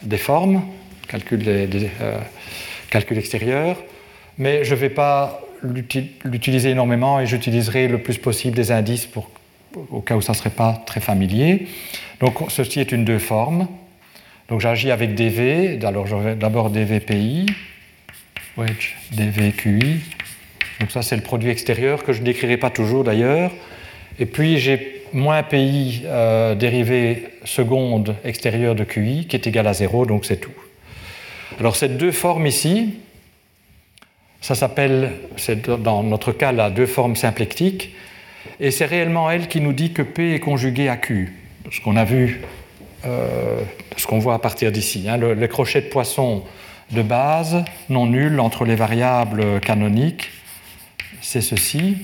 des 0.03 0.17
formes, 0.17 0.61
calcul, 1.07 1.39
des, 1.39 1.89
calcul 2.89 3.17
extérieur, 3.17 3.77
mais 4.37 4.63
je 4.63 4.73
ne 4.73 4.79
vais 4.79 4.89
pas 4.89 5.41
l'utiliser 5.63 6.69
énormément 6.69 7.19
et 7.19 7.25
j'utiliserai 7.25 7.87
le 7.87 7.99
plus 7.99 8.17
possible 8.17 8.55
des 8.55 8.71
indices 8.71 9.07
au 9.91 10.01
cas 10.01 10.15
où 10.15 10.21
ça 10.21 10.33
ne 10.33 10.37
serait 10.37 10.49
pas 10.49 10.83
très 10.85 10.99
familier. 10.99 11.67
Donc 12.19 12.35
ceci 12.49 12.79
est 12.79 12.91
une 12.91 13.05
deux 13.05 13.19
formes. 13.19 13.67
Donc 14.49 14.59
j'agis 14.59 14.91
avec 14.91 15.15
dv, 15.15 15.79
alors 15.83 16.05
j'aurai 16.05 16.35
d'abord 16.35 16.69
dvpi, 16.69 17.45
wedge 18.57 18.95
dvqi. 19.11 20.01
Donc 20.79 20.91
ça 20.91 21.01
c'est 21.01 21.15
le 21.15 21.21
produit 21.21 21.49
extérieur 21.49 22.03
que 22.03 22.13
je 22.13 22.19
ne 22.19 22.25
décrirai 22.25 22.57
pas 22.57 22.69
toujours 22.69 23.03
d'ailleurs. 23.03 23.51
Et 24.19 24.25
puis 24.25 24.59
j'ai 24.59 25.03
moins 25.13 25.43
pi 25.43 26.03
euh, 26.05 26.55
dérivée 26.55 27.25
seconde 27.45 28.15
extérieure 28.23 28.75
de 28.75 28.83
qi 28.83 29.27
qui 29.27 29.35
est 29.35 29.47
égal 29.47 29.67
à 29.67 29.73
0, 29.73 30.05
donc 30.05 30.25
c'est 30.25 30.37
tout. 30.37 30.51
Alors 31.59 31.75
cette 31.75 31.97
deux 31.97 32.11
formes 32.11 32.47
ici, 32.47 32.95
ça 34.41 34.55
s'appelle, 34.55 35.13
c'est 35.37 35.69
dans 35.69 36.03
notre 36.03 36.31
cas 36.31 36.51
la 36.51 36.69
deux 36.69 36.87
formes 36.87 37.15
symplectiques, 37.15 37.95
et 38.59 38.71
c'est 38.71 38.85
réellement 38.85 39.29
elle 39.29 39.47
qui 39.47 39.61
nous 39.61 39.73
dit 39.73 39.93
que 39.93 40.01
P 40.01 40.33
est 40.33 40.39
conjugué 40.39 40.89
à 40.89 40.97
Q, 40.97 41.33
ce 41.71 41.79
qu'on 41.79 41.95
a 41.95 42.05
vu, 42.05 42.41
euh, 43.05 43.61
ce 43.97 44.07
qu'on 44.07 44.19
voit 44.19 44.33
à 44.33 44.39
partir 44.39 44.71
d'ici. 44.71 45.07
Hein. 45.07 45.17
le, 45.17 45.47
crochet 45.47 45.81
de 45.81 45.87
poisson 45.87 46.43
de 46.91 47.01
base, 47.01 47.63
non 47.89 48.07
nul 48.07 48.39
entre 48.39 48.65
les 48.65 48.75
variables 48.75 49.59
canoniques, 49.61 50.31
c'est 51.21 51.41
ceci. 51.41 51.97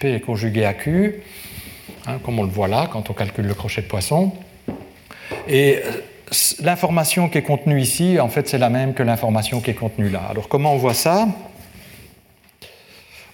P 0.00 0.14
est 0.14 0.20
conjugué 0.20 0.64
à 0.64 0.74
Q, 0.74 1.22
hein, 2.06 2.18
comme 2.24 2.38
on 2.38 2.44
le 2.44 2.50
voit 2.50 2.68
là 2.68 2.88
quand 2.90 3.10
on 3.10 3.12
calcule 3.12 3.46
le 3.46 3.54
crochet 3.54 3.82
de 3.82 3.86
poisson. 3.86 4.32
Et 5.48 5.80
euh, 5.84 5.90
l'information 6.62 7.28
qui 7.28 7.38
est 7.38 7.42
contenue 7.42 7.80
ici, 7.80 8.20
en 8.20 8.28
fait, 8.28 8.48
c'est 8.48 8.58
la 8.58 8.70
même 8.70 8.94
que 8.94 9.02
l'information 9.02 9.60
qui 9.60 9.70
est 9.70 9.74
contenue 9.74 10.08
là. 10.08 10.22
Alors 10.30 10.48
comment 10.48 10.74
on 10.74 10.78
voit 10.78 10.94
ça? 10.94 11.28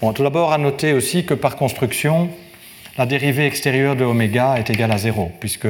Tout 0.01 0.23
d'abord, 0.23 0.53
à 0.53 0.59
noter 0.59 0.93
aussi 0.93 1.25
que 1.27 1.35
par 1.35 1.57
construction, 1.57 2.29
la 2.97 3.07
dérivée 3.07 3.47
extérieure 3.47 3.97
de 3.97 4.05
oméga 4.05 4.57
est 4.57 4.71
égale 4.71 4.93
à 4.93 4.99
0, 4.99 5.33
puisque 5.41 5.69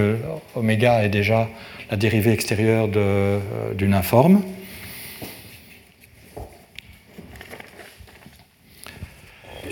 oméga 0.55 1.03
est 1.05 1.09
déjà 1.09 1.49
la 1.91 1.97
dérivée 1.97 2.33
extérieure 2.33 2.89
euh, 2.97 3.41
d'une 3.75 3.95
informe. 3.95 4.43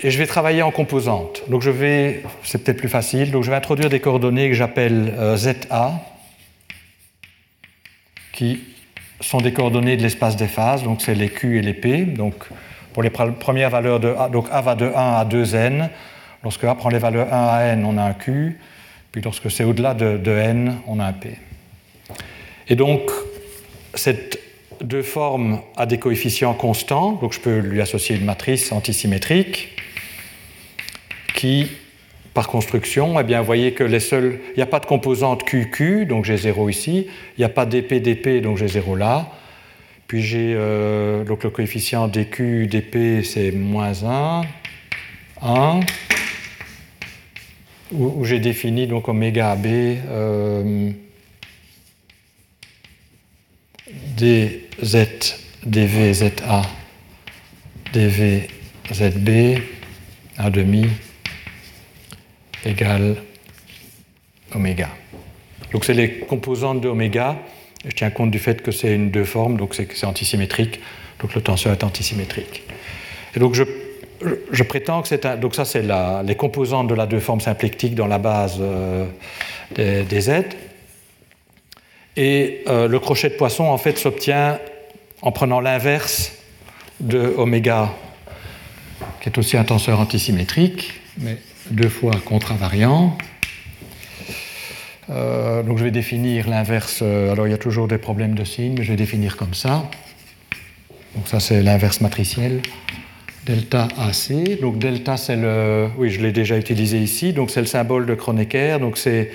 Et 0.01 0.11
je 0.11 0.17
vais 0.17 0.27
travailler 0.27 0.61
en 0.61 0.71
composantes. 0.71 1.43
Donc 1.47 1.61
je 1.61 1.69
vais, 1.69 2.23
c'est 2.43 2.63
peut-être 2.63 2.77
plus 2.77 2.89
facile, 2.89 3.31
donc 3.31 3.43
je 3.43 3.49
vais 3.49 3.55
introduire 3.55 3.89
des 3.89 3.99
coordonnées 3.99 4.49
que 4.49 4.55
j'appelle 4.55 5.13
euh, 5.17 5.37
ZA, 5.37 5.93
qui 8.35 8.59
sont 9.21 9.39
des 9.39 9.53
coordonnées 9.53 9.97
de 9.97 10.03
l'espace 10.03 10.35
des 10.35 10.47
phases, 10.47 10.83
donc 10.83 11.01
c'est 11.01 11.15
les 11.15 11.29
Q 11.29 11.57
et 11.57 11.61
les 11.61 11.73
P. 11.73 12.03
Donc 12.03 12.35
pour 12.93 13.01
les 13.01 13.09
premières 13.09 13.69
valeurs 13.69 13.99
de 13.99 14.09
A, 14.09 14.29
donc 14.29 14.47
A 14.51 14.61
va 14.61 14.75
de 14.75 14.85
1 14.85 14.89
à 14.93 15.25
2n. 15.25 15.89
Lorsque 16.43 16.65
A 16.65 16.75
prend 16.75 16.89
les 16.89 16.99
valeurs 16.99 17.33
1 17.33 17.47
à 17.47 17.61
n, 17.63 17.85
on 17.85 17.97
a 17.97 18.03
un 18.03 18.13
Q. 18.13 18.59
Puis 19.11 19.21
lorsque 19.21 19.49
c'est 19.49 19.63
au-delà 19.63 19.93
de, 19.93 20.29
n, 20.29 20.75
on 20.85 20.99
a 20.99 21.05
un 21.05 21.13
P. 21.13 21.37
Et 22.67 22.75
donc, 22.75 23.09
cette 23.93 24.39
deux 24.81 25.03
formes 25.03 25.61
a 25.77 25.85
des 25.85 25.97
coefficients 25.97 26.53
constants, 26.53 27.13
donc 27.13 27.33
je 27.33 27.39
peux 27.39 27.59
lui 27.59 27.79
associer 27.79 28.17
une 28.17 28.25
matrice 28.25 28.73
antisymétrique 28.73 29.69
qui, 31.33 31.67
par 32.35 32.49
construction, 32.49 33.17
eh 33.17 33.23
bien, 33.23 33.39
vous 33.39 33.45
voyez 33.45 33.71
que 33.71 33.83
les 33.83 34.01
seuls, 34.01 34.39
il 34.51 34.57
n'y 34.57 34.61
a 34.61 34.65
pas 34.65 34.81
de 34.81 34.85
composante 34.85 35.45
QQ, 35.45 36.05
donc 36.05 36.25
j'ai 36.25 36.35
0 36.35 36.69
ici, 36.69 37.07
il 37.37 37.39
n'y 37.39 37.45
a 37.45 37.49
pas 37.49 37.65
d'EP, 37.65 38.41
donc 38.41 38.57
j'ai 38.57 38.67
0 38.67 38.97
là, 38.97 39.31
puis 40.05 40.21
j'ai 40.21 40.53
euh, 40.53 41.23
donc 41.23 41.45
le 41.45 41.49
coefficient 41.49 42.09
dq, 42.09 42.67
dp, 42.67 43.23
c'est 43.23 43.51
moins 43.51 44.03
1, 44.03 44.41
1, 45.41 45.79
où, 47.93 48.25
j'ai 48.25 48.39
défini 48.39 48.85
donc 48.85 49.07
oméga 49.07 49.55
b 49.55 49.67
euh, 49.67 50.91
dz, 54.17 55.37
dv, 55.65 56.13
za, 56.13 56.29
dv, 57.93 58.49
zb, 58.91 59.59
1 60.37 60.49
demi, 60.49 60.85
égale 62.65 63.15
oméga. 64.53 64.89
Donc 65.71 65.85
c'est 65.85 65.93
les 65.93 66.19
composantes 66.19 66.81
de 66.81 66.89
oméga 66.89 67.37
je 67.87 67.91
tiens 67.91 68.09
compte 68.09 68.31
du 68.31 68.39
fait 68.39 68.61
que 68.61 68.71
c'est 68.71 68.93
une 68.93 69.11
deux 69.11 69.23
formes, 69.23 69.57
donc 69.57 69.75
c'est 69.75 70.03
antisymétrique, 70.05 70.79
donc 71.19 71.33
le 71.35 71.41
tenseur 71.41 71.73
est 71.73 71.83
antisymétrique. 71.83 72.63
Et 73.35 73.39
donc 73.39 73.53
je, 73.53 74.63
prétends 74.63 75.01
que 75.01 75.07
c'est 75.07 75.25
un, 75.25 75.35
donc 75.35 75.55
ça 75.55 75.65
c'est 75.65 75.83
les 76.23 76.35
composantes 76.35 76.87
de 76.87 76.95
la 76.95 77.05
deux 77.05 77.19
forme 77.19 77.41
symplectique 77.41 77.95
dans 77.95 78.07
la 78.07 78.17
base 78.17 78.57
euh, 78.59 79.05
des, 79.75 80.21
Z. 80.21 80.31
Et 82.17 82.63
euh, 82.67 82.87
le 82.87 82.99
crochet 82.99 83.29
de 83.29 83.35
poisson 83.35 83.65
en 83.65 83.77
fait 83.77 83.97
s'obtient 83.97 84.59
en 85.21 85.31
prenant 85.31 85.59
l'inverse 85.59 86.31
de 86.99 87.33
oméga 87.37 87.93
qui 89.21 89.29
est 89.29 89.37
aussi 89.37 89.57
un 89.57 89.63
tenseur 89.63 89.99
antisymétrique, 89.99 90.93
mais 91.17 91.37
deux 91.71 91.89
fois 91.89 92.13
contravariant. 92.23 93.17
Euh, 95.09 95.63
donc 95.63 95.77
je 95.77 95.83
vais 95.83 95.91
définir 95.91 96.49
l'inverse. 96.49 96.99
Euh, 97.01 97.31
alors 97.31 97.47
il 97.47 97.51
y 97.51 97.53
a 97.53 97.57
toujours 97.57 97.87
des 97.87 97.97
problèmes 97.97 98.35
de 98.35 98.43
signes, 98.43 98.75
mais 98.77 98.83
je 98.83 98.91
vais 98.91 98.97
définir 98.97 99.37
comme 99.37 99.53
ça. 99.53 99.89
Donc 101.15 101.27
ça 101.27 101.39
c'est 101.39 101.61
l'inverse 101.61 102.01
matricielle. 102.01 102.61
Delta 103.45 103.87
AC. 103.97 104.59
Donc 104.59 104.79
delta 104.79 105.17
c'est 105.17 105.35
le. 105.35 105.87
Oui, 105.97 106.09
je 106.09 106.21
l'ai 106.21 106.31
déjà 106.31 106.57
utilisé 106.57 106.97
ici. 106.99 107.33
Donc 107.33 107.51
c'est 107.51 107.61
le 107.61 107.67
symbole 107.67 108.05
de 108.05 108.15
Kronecker. 108.15 108.79
Donc 108.79 108.97
c'est. 108.97 109.31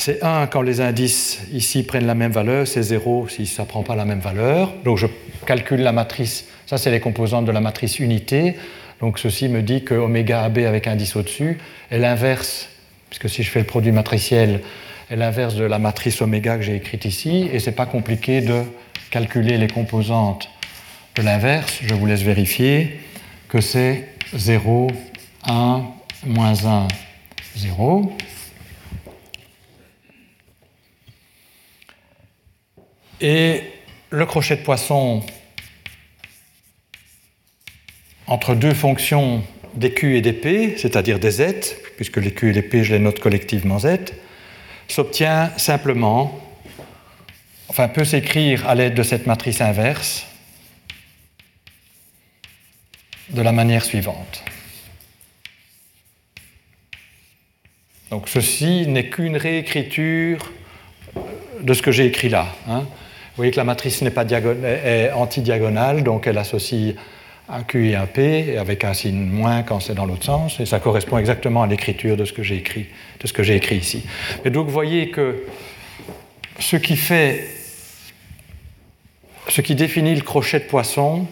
C'est 0.00 0.22
1 0.22 0.46
quand 0.46 0.62
les 0.62 0.80
indices 0.80 1.40
ici 1.52 1.82
prennent 1.82 2.06
la 2.06 2.14
même 2.14 2.30
valeur, 2.30 2.68
c'est 2.68 2.82
0 2.82 3.26
si 3.28 3.46
ça 3.46 3.64
ne 3.64 3.68
prend 3.68 3.82
pas 3.82 3.96
la 3.96 4.04
même 4.04 4.20
valeur. 4.20 4.72
Donc 4.84 4.96
je 4.96 5.08
calcule 5.44 5.80
la 5.80 5.90
matrice, 5.90 6.44
ça 6.66 6.78
c'est 6.78 6.92
les 6.92 7.00
composantes 7.00 7.46
de 7.46 7.50
la 7.50 7.60
matrice 7.60 7.98
unité. 7.98 8.54
Donc 9.00 9.18
ceci 9.18 9.48
me 9.48 9.62
dit 9.62 9.84
que 9.84 9.94
oméga 9.94 10.42
AB 10.44 10.58
avec 10.58 10.86
indice 10.86 11.16
au-dessus 11.16 11.58
est 11.90 11.98
l'inverse 11.98 12.68
puisque 13.08 13.28
si 13.28 13.42
je 13.42 13.50
fais 13.50 13.60
le 13.60 13.66
produit 13.66 13.92
matriciel, 13.92 14.60
est 15.10 15.16
l'inverse 15.16 15.54
de 15.54 15.64
la 15.64 15.78
matrice 15.78 16.20
oméga 16.20 16.56
que 16.56 16.62
j'ai 16.62 16.76
écrite 16.76 17.04
ici, 17.04 17.48
et 17.52 17.58
ce 17.58 17.70
n'est 17.70 17.76
pas 17.76 17.86
compliqué 17.86 18.40
de 18.40 18.62
calculer 19.10 19.56
les 19.56 19.68
composantes 19.68 20.50
de 21.14 21.22
l'inverse. 21.22 21.78
Je 21.82 21.94
vous 21.94 22.06
laisse 22.06 22.22
vérifier 22.22 23.00
que 23.48 23.60
c'est 23.60 24.08
0, 24.34 24.88
1, 25.46 25.82
moins 26.26 26.64
1, 26.66 26.88
0. 27.56 28.12
Et 33.20 33.62
le 34.10 34.26
crochet 34.26 34.56
de 34.56 34.62
poisson 34.62 35.22
entre 38.28 38.54
deux 38.54 38.74
fonctions 38.74 39.42
des 39.74 39.92
Q 39.92 40.16
et 40.16 40.20
des 40.20 40.32
P, 40.32 40.76
c'est-à-dire 40.76 41.18
des 41.18 41.30
Z, 41.30 41.42
puisque 41.96 42.18
les 42.18 42.32
Q 42.32 42.50
et 42.50 42.52
les 42.52 42.62
P, 42.62 42.84
je 42.84 42.92
les 42.92 43.00
note 43.00 43.20
collectivement 43.20 43.78
Z, 43.78 43.96
s'obtient 44.86 45.50
simplement, 45.56 46.38
enfin 47.68 47.88
peut 47.88 48.04
s'écrire 48.04 48.68
à 48.68 48.74
l'aide 48.74 48.94
de 48.94 49.02
cette 49.02 49.26
matrice 49.26 49.60
inverse 49.60 50.26
de 53.30 53.42
la 53.42 53.52
manière 53.52 53.84
suivante. 53.84 54.42
Donc 58.10 58.28
ceci 58.28 58.86
n'est 58.86 59.10
qu'une 59.10 59.36
réécriture 59.36 60.50
de 61.60 61.74
ce 61.74 61.82
que 61.82 61.92
j'ai 61.92 62.06
écrit 62.06 62.30
là. 62.30 62.54
Hein. 62.66 62.80
Vous 62.80 63.36
voyez 63.42 63.50
que 63.50 63.58
la 63.58 63.64
matrice 63.64 64.00
n'est 64.00 64.10
pas 64.10 64.24
est 64.24 65.12
antidiagonale, 65.12 66.02
donc 66.02 66.26
elle 66.26 66.38
associe 66.38 66.94
un 67.48 67.62
Q 67.62 67.90
et 67.90 67.96
un 67.96 68.06
P, 68.06 68.58
avec 68.58 68.84
un 68.84 68.92
signe 68.92 69.24
moins 69.24 69.62
quand 69.62 69.80
c'est 69.80 69.94
dans 69.94 70.04
l'autre 70.04 70.24
sens, 70.24 70.60
et 70.60 70.66
ça 70.66 70.80
correspond 70.80 71.18
exactement 71.18 71.62
à 71.62 71.66
l'écriture 71.66 72.16
de 72.16 72.24
ce 72.24 72.32
que 72.32 72.42
j'ai 72.42 72.56
écrit, 72.56 72.86
de 73.20 73.26
ce 73.26 73.32
que 73.32 73.42
j'ai 73.42 73.56
écrit 73.56 73.76
ici. 73.76 74.04
Et 74.44 74.50
donc 74.50 74.66
vous 74.66 74.72
voyez 74.72 75.10
que 75.10 75.44
ce 76.58 76.76
qui 76.76 76.96
fait, 76.96 77.48
ce 79.48 79.62
qui 79.62 79.74
définit 79.74 80.14
le 80.14 80.20
crochet 80.20 80.60
de 80.60 80.64
poisson 80.64 81.26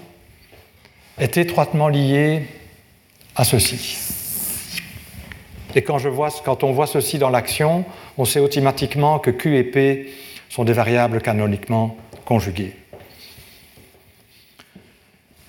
est 1.19 1.37
étroitement 1.37 1.89
lié 1.89 2.43
à 3.35 3.45
ceci. 3.45 3.99
Et 5.75 5.83
quand 5.83 5.99
on 6.63 6.73
voit 6.73 6.87
ceci 6.87 7.19
dans 7.19 7.29
l'action, 7.29 7.85
on 8.17 8.25
sait 8.25 8.41
automatiquement 8.41 9.19
que 9.19 9.31
Q 9.31 9.59
et 9.59 9.65
P 9.65 10.11
sont 10.49 10.65
des 10.65 10.73
variables 10.73 11.21
canoniquement 11.21 11.99
conjuguées. 12.25 12.75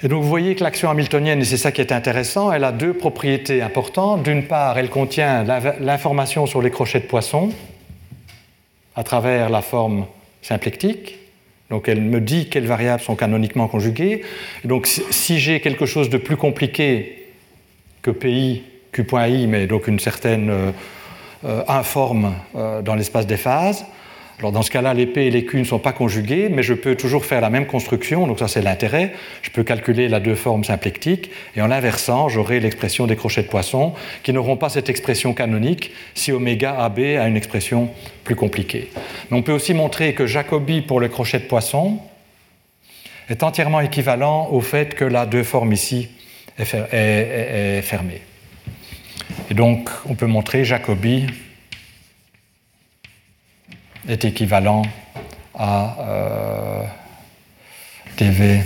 Et 0.04 0.08
donc 0.08 0.22
vous 0.22 0.30
voyez 0.30 0.56
que 0.56 0.64
l'action 0.64 0.90
hamiltonienne, 0.90 1.42
et 1.42 1.46
c'est 1.46 1.58
ça 1.58 1.72
qui 1.72 1.82
est 1.82 1.92
intéressant, 1.92 2.52
elle 2.52 2.64
a 2.64 2.72
deux 2.72 2.94
propriétés 2.94 3.64
importantes. 3.64 4.24
D'une 4.24 4.44
part, 4.44 4.78
elle 4.78 4.90
contient 4.90 5.44
l'information 5.80 6.46
sur 6.46 6.62
les 6.62 6.70
crochets 6.70 7.00
de 7.00 7.06
poisson 7.06 7.52
à 8.96 9.04
travers 9.04 9.50
la 9.50 9.62
forme 9.62 10.06
symplectique. 10.42 11.18
Donc 11.70 11.90
elle 11.90 12.02
me 12.02 12.22
dit 12.22 12.48
quelles 12.50 12.68
variables 12.68 13.02
sont 13.02 13.16
canoniquement 13.16 13.68
conjuguées. 13.68 14.24
Et 14.64 14.68
donc 14.68 14.88
si 14.88 15.40
j'ai 15.40 15.60
quelque 15.62 15.86
chose 15.86 16.10
de 16.10 16.18
plus 16.18 16.38
compliqué 16.38 17.28
que 18.02 18.12
PI, 18.12 18.64
Q.I, 18.92 19.48
mais 19.48 19.68
donc 19.68 19.88
une 19.88 20.00
certaine 20.00 20.50
euh, 20.50 20.72
euh, 21.46 21.64
informe 21.68 22.34
euh, 22.56 22.82
dans 22.82 22.96
l'espace 22.96 23.28
des 23.28 23.38
phases, 23.38 23.86
alors 24.40 24.52
dans 24.52 24.62
ce 24.62 24.70
cas-là, 24.70 24.94
P 24.94 25.28
et 25.28 25.46
Q 25.46 25.58
ne 25.58 25.64
sont 25.64 25.80
pas 25.80 25.94
conjugués, 25.94 26.50
mais 26.50 26.62
je 26.62 26.76
peux 26.76 26.96
toujours 26.96 27.26
faire 27.26 27.42
la 27.42 27.50
même 27.50 27.66
construction, 27.66 28.28
donc 28.28 28.38
ça 28.38 28.48
c'est 28.48 28.62
l'intérêt. 28.62 29.14
Je 29.42 29.50
peux 29.50 29.64
calculer 29.64 30.08
la 30.10 30.20
deux 30.20 30.36
formes 30.36 30.64
symplectiques, 30.64 31.32
et 31.56 31.62
en 31.62 31.68
l'inversant, 31.68 32.30
j'aurai 32.30 32.60
l'expression 32.60 33.08
des 33.08 33.16
crochets 33.16 33.42
de 33.42 33.48
poisson, 33.48 33.94
qui 34.22 34.34
n'auront 34.34 34.56
pas 34.56 34.70
cette 34.70 34.90
expression 34.90 35.34
canonique 35.34 35.92
si 36.14 36.32
oméga 36.32 36.80
AB 36.80 37.00
a 37.00 37.28
une 37.28 37.36
expression 37.36 37.90
plus 38.24 38.36
compliquée. 38.36 38.90
On 39.32 39.42
peut 39.42 39.54
aussi 39.54 39.74
montrer 39.74 40.14
que 40.14 40.28
Jacobi 40.28 40.82
pour 40.82 41.00
le 41.00 41.08
crochet 41.08 41.40
de 41.40 41.46
poisson 41.46 41.98
est 43.30 43.42
entièrement 43.42 43.82
équivalent 43.82 44.50
au 44.52 44.62
fait 44.62 44.94
que 44.94 45.04
la 45.04 45.26
deux 45.26 45.44
formes 45.44 45.74
ici 45.74 46.10
est, 46.60 47.82
fermée. 47.82 48.22
Et 49.50 49.56
donc 49.56 49.90
on 50.08 50.14
peut 50.14 50.28
montrer 50.28 50.64
Jacobi 50.64 51.26
est 54.08 54.26
équivalent 54.26 54.84
à 55.58 55.98
euh, 56.00 56.84
TV 58.16 58.62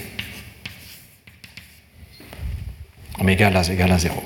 oméga 3.20 3.50
égale 3.50 3.92
à 3.92 3.98
0. 3.98 4.24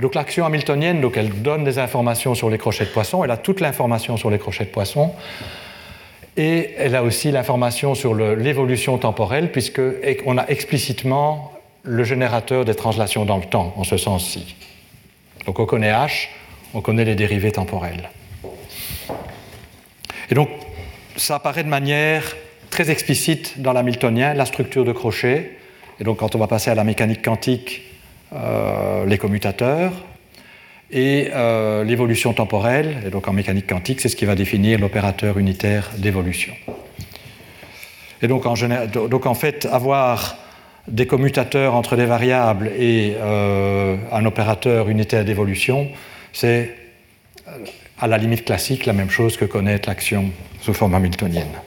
Donc 0.00 0.14
l'action 0.14 0.44
hamiltonienne, 0.44 1.00
donc 1.00 1.16
elle 1.16 1.30
donne 1.42 1.64
des 1.64 1.78
informations 1.78 2.34
sur 2.34 2.50
les 2.50 2.58
crochets 2.58 2.84
de 2.84 2.90
poisson, 2.90 3.24
elle 3.24 3.30
a 3.30 3.36
toute 3.36 3.60
l'information 3.60 4.16
sur 4.16 4.30
les 4.30 4.38
crochets 4.38 4.64
de 4.64 4.70
poisson, 4.70 5.12
et 6.36 6.74
elle 6.76 6.94
a 6.94 7.02
aussi 7.02 7.30
l'information 7.30 7.94
sur 7.94 8.14
l'évolution 8.14 8.98
temporelle, 8.98 9.50
puisqu'on 9.52 10.38
a 10.38 10.46
explicitement 10.48 11.52
le 11.82 12.04
générateur 12.04 12.64
des 12.64 12.74
translations 12.74 13.24
dans 13.24 13.38
le 13.38 13.44
temps, 13.44 13.72
en 13.76 13.84
ce 13.84 13.96
sens-ci. 13.96 14.56
Donc 15.46 15.58
on 15.60 15.66
connaît 15.66 15.92
H, 15.92 16.28
on 16.74 16.80
connaît 16.80 17.04
les 17.04 17.14
dérivés 17.14 17.52
temporels. 17.52 18.10
Et 20.30 20.34
donc, 20.34 20.48
ça 21.16 21.36
apparaît 21.36 21.64
de 21.64 21.68
manière 21.68 22.36
très 22.70 22.90
explicite 22.90 23.60
dans 23.60 23.72
l'hamiltonien, 23.72 24.34
la 24.34 24.46
structure 24.46 24.84
de 24.84 24.92
crochet. 24.92 25.52
Et 26.00 26.04
donc, 26.04 26.18
quand 26.18 26.34
on 26.34 26.38
va 26.38 26.46
passer 26.46 26.70
à 26.70 26.74
la 26.74 26.84
mécanique 26.84 27.24
quantique, 27.24 27.82
euh, 28.32 29.06
les 29.06 29.18
commutateurs 29.18 29.92
et 30.90 31.30
euh, 31.32 31.84
l'évolution 31.84 32.32
temporelle. 32.32 32.96
Et 33.06 33.10
donc, 33.10 33.28
en 33.28 33.32
mécanique 33.32 33.68
quantique, 33.68 34.00
c'est 34.00 34.08
ce 34.08 34.16
qui 34.16 34.24
va 34.24 34.34
définir 34.34 34.80
l'opérateur 34.80 35.38
unitaire 35.38 35.90
d'évolution. 35.96 36.52
Et 38.20 38.28
donc 38.28 38.46
en, 38.46 38.54
donc, 39.08 39.26
en 39.26 39.34
fait, 39.34 39.66
avoir 39.70 40.38
des 40.88 41.06
commutateurs 41.06 41.74
entre 41.74 41.96
des 41.96 42.06
variables 42.06 42.68
et 42.78 43.14
euh, 43.20 43.96
un 44.10 44.24
opérateur 44.24 44.88
unitaire 44.88 45.24
d'évolution, 45.24 45.88
c'est 46.32 46.74
à 47.98 48.06
la 48.06 48.18
limite 48.18 48.44
classique 48.44 48.86
la 48.86 48.92
même 48.92 49.10
chose 49.10 49.36
que 49.36 49.44
connaître 49.44 49.88
l'action 49.88 50.30
sous 50.60 50.74
forme 50.74 50.94
hamiltonienne. 50.94 51.60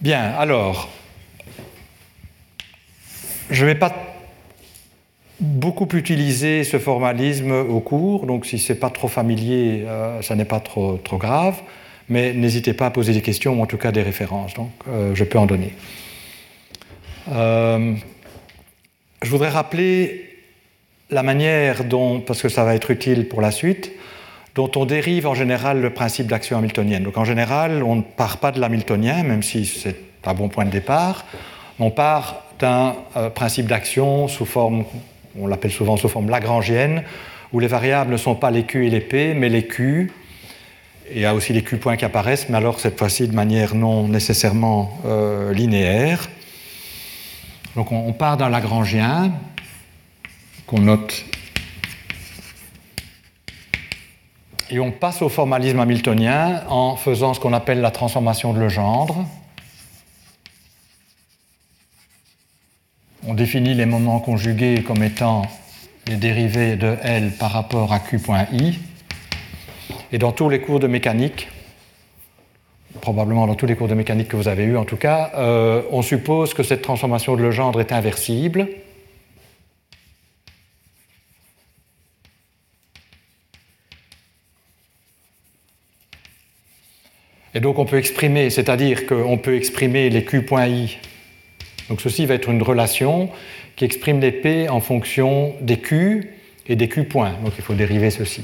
Bien, 0.00 0.34
alors, 0.38 0.88
je 3.50 3.64
ne 3.64 3.70
vais 3.70 3.78
pas 3.78 3.92
beaucoup 5.38 5.88
utiliser 5.94 6.64
ce 6.64 6.78
formalisme 6.78 7.52
au 7.52 7.80
cours, 7.80 8.26
donc 8.26 8.46
si 8.46 8.58
ce 8.58 8.72
n'est 8.72 8.78
pas 8.78 8.90
trop 8.90 9.08
familier, 9.08 9.84
euh, 9.86 10.22
ça 10.22 10.34
n'est 10.34 10.44
pas 10.44 10.60
trop, 10.60 10.96
trop 10.96 11.18
grave, 11.18 11.60
mais 12.08 12.32
n'hésitez 12.32 12.74
pas 12.74 12.86
à 12.86 12.90
poser 12.90 13.12
des 13.12 13.22
questions 13.22 13.58
ou 13.58 13.62
en 13.62 13.66
tout 13.66 13.76
cas 13.76 13.92
des 13.92 14.02
références, 14.02 14.54
donc 14.54 14.70
euh, 14.88 15.14
je 15.14 15.24
peux 15.24 15.38
en 15.38 15.46
donner. 15.46 15.74
Euh, 17.30 17.94
je 19.22 19.30
voudrais 19.30 19.50
rappeler 19.50 20.30
la 21.10 21.22
manière 21.22 21.84
dont, 21.84 22.20
parce 22.20 22.42
que 22.42 22.48
ça 22.48 22.64
va 22.64 22.74
être 22.74 22.90
utile 22.90 23.28
pour 23.28 23.40
la 23.40 23.50
suite, 23.50 23.92
dont 24.54 24.70
on 24.76 24.84
dérive 24.84 25.26
en 25.26 25.34
général 25.34 25.80
le 25.80 25.90
principe 25.90 26.26
d'action 26.26 26.58
hamiltonienne. 26.58 27.02
Donc 27.02 27.16
en 27.16 27.24
général, 27.24 27.82
on 27.82 27.96
ne 27.96 28.02
part 28.02 28.38
pas 28.38 28.52
de 28.52 28.60
l'hamiltonien, 28.60 29.22
même 29.22 29.42
si 29.42 29.64
c'est 29.64 29.96
un 30.24 30.34
bon 30.34 30.48
point 30.48 30.64
de 30.64 30.70
départ, 30.70 31.24
on 31.78 31.90
part 31.90 32.42
d'un 32.58 32.94
euh, 33.16 33.30
principe 33.30 33.66
d'action 33.66 34.28
sous 34.28 34.44
forme, 34.44 34.84
on 35.38 35.46
l'appelle 35.46 35.72
souvent 35.72 35.96
sous 35.96 36.08
forme 36.08 36.28
lagrangienne, 36.28 37.02
où 37.52 37.60
les 37.60 37.66
variables 37.66 38.12
ne 38.12 38.16
sont 38.16 38.34
pas 38.34 38.50
les 38.50 38.64
Q 38.64 38.86
et 38.86 38.90
les 38.90 39.00
P, 39.00 39.34
mais 39.34 39.48
les 39.48 39.66
Q. 39.66 40.12
Il 41.12 41.20
y 41.20 41.26
a 41.26 41.34
aussi 41.34 41.52
les 41.52 41.62
Q 41.62 41.78
points 41.78 41.96
qui 41.96 42.04
apparaissent, 42.04 42.48
mais 42.48 42.56
alors 42.56 42.78
cette 42.78 42.98
fois-ci 42.98 43.26
de 43.26 43.34
manière 43.34 43.74
non 43.74 44.06
nécessairement 44.06 44.98
euh, 45.06 45.52
linéaire. 45.52 46.28
Donc 47.74 47.90
on 47.90 48.12
part 48.12 48.36
d'un 48.36 48.50
lagrangien, 48.50 49.32
qu'on 50.66 50.80
note 50.80 51.24
Et 54.72 54.80
on 54.80 54.90
passe 54.90 55.22
au 55.22 55.28
formalisme 55.28 55.78
hamiltonien 55.78 56.62
en 56.68 56.96
faisant 56.96 57.34
ce 57.34 57.40
qu'on 57.40 57.52
appelle 57.52 57.80
la 57.80 57.92
transformation 57.92 58.52
de 58.52 58.58
Legendre. 58.58 59.24
on 63.32 63.34
définit 63.34 63.74
les 63.74 63.86
moments 63.86 64.18
conjugués 64.20 64.82
comme 64.82 65.02
étant 65.02 65.42
les 66.08 66.16
dérivés 66.16 66.76
de 66.76 66.96
L 67.02 67.32
par 67.38 67.52
rapport 67.52 67.92
à 67.92 68.00
Q.I. 68.00 68.78
Et 70.12 70.18
dans 70.18 70.32
tous 70.32 70.48
les 70.48 70.60
cours 70.60 70.80
de 70.80 70.86
mécanique, 70.86 71.48
probablement 73.00 73.46
dans 73.46 73.54
tous 73.54 73.66
les 73.66 73.76
cours 73.76 73.88
de 73.88 73.94
mécanique 73.94 74.28
que 74.28 74.36
vous 74.36 74.48
avez 74.48 74.64
eus 74.64 74.76
en 74.76 74.84
tout 74.84 74.96
cas, 74.96 75.32
euh, 75.36 75.82
on 75.92 76.02
suppose 76.02 76.52
que 76.52 76.62
cette 76.62 76.82
transformation 76.82 77.36
de 77.36 77.42
Legendre 77.42 77.80
est 77.80 77.92
inversible. 77.92 78.68
Et 87.54 87.60
donc 87.60 87.78
on 87.78 87.84
peut 87.84 87.98
exprimer, 87.98 88.50
c'est-à-dire 88.50 89.06
qu'on 89.06 89.36
peut 89.36 89.56
exprimer 89.56 90.08
les 90.10 90.24
Q.I. 90.24 90.98
Donc 91.88 92.00
ceci 92.00 92.26
va 92.26 92.34
être 92.34 92.48
une 92.48 92.62
relation 92.62 93.28
qui 93.76 93.84
exprime 93.84 94.20
les 94.20 94.32
P 94.32 94.68
en 94.68 94.80
fonction 94.80 95.54
des 95.60 95.78
Q 95.78 96.30
et 96.66 96.76
des 96.76 96.88
Q. 96.88 97.04
Donc 97.04 97.52
il 97.58 97.62
faut 97.62 97.74
dériver 97.74 98.10
ceci. 98.10 98.42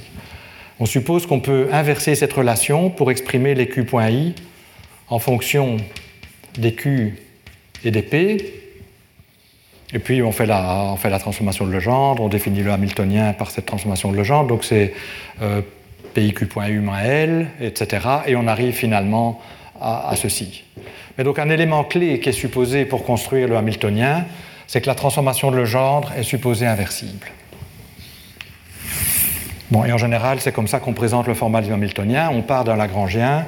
On 0.81 0.87
suppose 0.87 1.27
qu'on 1.27 1.41
peut 1.41 1.69
inverser 1.73 2.15
cette 2.15 2.33
relation 2.33 2.91
pour 2.91 3.11
exprimer 3.11 3.55
les 3.55 3.67
Q.I 3.67 4.35
en 5.09 5.19
fonction 5.19 5.79
des 6.59 6.75
Q 6.75 7.17
et 7.85 7.91
des 7.91 8.03
P. 8.03 8.55
Et 9.95 9.99
puis 9.99 10.23
on 10.23 10.33
fait 10.33 10.45
la, 10.45 10.93
on 10.93 10.97
fait 10.97 11.09
la 11.09 11.19
transformation 11.19 11.67
de 11.67 11.73
Legendre, 11.73 12.23
on 12.23 12.29
définit 12.29 12.63
le 12.63 12.73
Hamiltonien 12.73 13.33
par 13.33 13.51
cette 13.51 13.65
transformation 13.65 14.13
de 14.13 14.19
Legendre. 14.19 14.49
Donc 14.49 14.65
c'est 14.65 14.93
euh, 15.41 15.63
PIQ.U 16.15 16.81
moins 16.81 17.01
L, 17.01 17.49
etc. 17.61 18.07
Et 18.27 18.37
on 18.37 18.47
arrive 18.47 18.75
finalement 18.75 19.41
à, 19.81 20.15
ceci. 20.17 20.65
Mais 21.17 21.25
donc 21.25 21.39
un 21.39 21.51
élément 21.51 21.85
clé 21.85 22.21
qui 22.21 22.29
est 22.29 22.33
supposé 22.33 22.85
pour 22.85 23.05
construire 23.05 23.49
le 23.49 23.57
Hamiltonien, 23.57 24.25
c'est 24.67 24.81
que 24.81 24.87
la 24.87 24.95
transformation 24.95 25.51
de 25.51 25.57
Legendre 25.57 26.13
est 26.17 26.23
supposée 26.23 26.67
inversible. 26.67 27.27
Bon, 29.71 29.85
et 29.85 29.93
en 29.93 29.99
général, 29.99 30.41
c'est 30.41 30.53
comme 30.53 30.69
ça 30.69 30.81
qu'on 30.81 30.95
présente 30.95 31.27
le 31.27 31.35
formalisme 31.35 31.75
hamiltonien. 31.75 32.31
On 32.33 32.43
part 32.43 32.65
d'un 32.65 32.77
Lagrangien, 32.77 33.45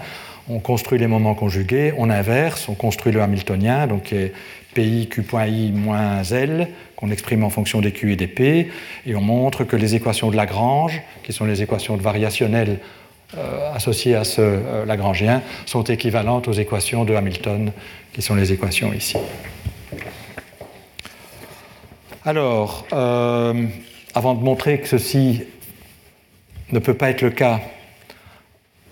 on 0.51 0.59
construit 0.59 0.99
les 0.99 1.07
moments 1.07 1.35
conjugués, 1.35 1.95
on 1.97 2.11
inverse, 2.11 2.69
on 2.69 2.75
construit 2.75 3.13
le 3.13 3.23
hamiltonien, 3.23 3.87
donc 3.87 4.15
PI 4.75 5.09
Q.I 5.09 5.73
moins 5.73 6.23
L, 6.23 6.69
qu'on 6.97 7.11
exprime 7.11 7.45
en 7.45 7.51
fonction 7.51 7.81
des 7.81 7.93
Q 7.93 8.13
et 8.13 8.17
des 8.17 8.27
P, 8.27 8.71
et 9.07 9.15
on 9.15 9.21
montre 9.21 9.65
que 9.65 9.77
les 9.77 9.95
équations 9.95 10.31
de 10.31 10.37
Lagrange, 10.37 11.03
qui 11.23 11.33
sont 11.33 11.45
les 11.45 11.63
équations 11.63 11.97
de 11.97 12.03
variationnelles 12.03 12.79
euh, 13.37 13.73
associées 13.75 14.17
à 14.17 14.25
ce 14.25 14.41
euh, 14.41 14.85
Lagrangien, 14.85 15.43
sont 15.67 15.85
équivalentes 15.85 16.49
aux 16.49 16.53
équations 16.53 17.05
de 17.05 17.15
Hamilton, 17.15 17.73
qui 18.13 18.23
sont 18.23 18.35
les 18.35 18.53
équations 18.53 18.93
ici. 18.93 19.17
Alors, 22.25 22.87
euh, 22.93 23.67
avant 24.15 24.35
de 24.35 24.43
montrer 24.43 24.81
que 24.81 24.89
ceci 24.89 25.43
ne 26.73 26.79
peut 26.79 26.95
pas 26.95 27.11
être 27.11 27.23
le 27.23 27.31
cas 27.31 27.61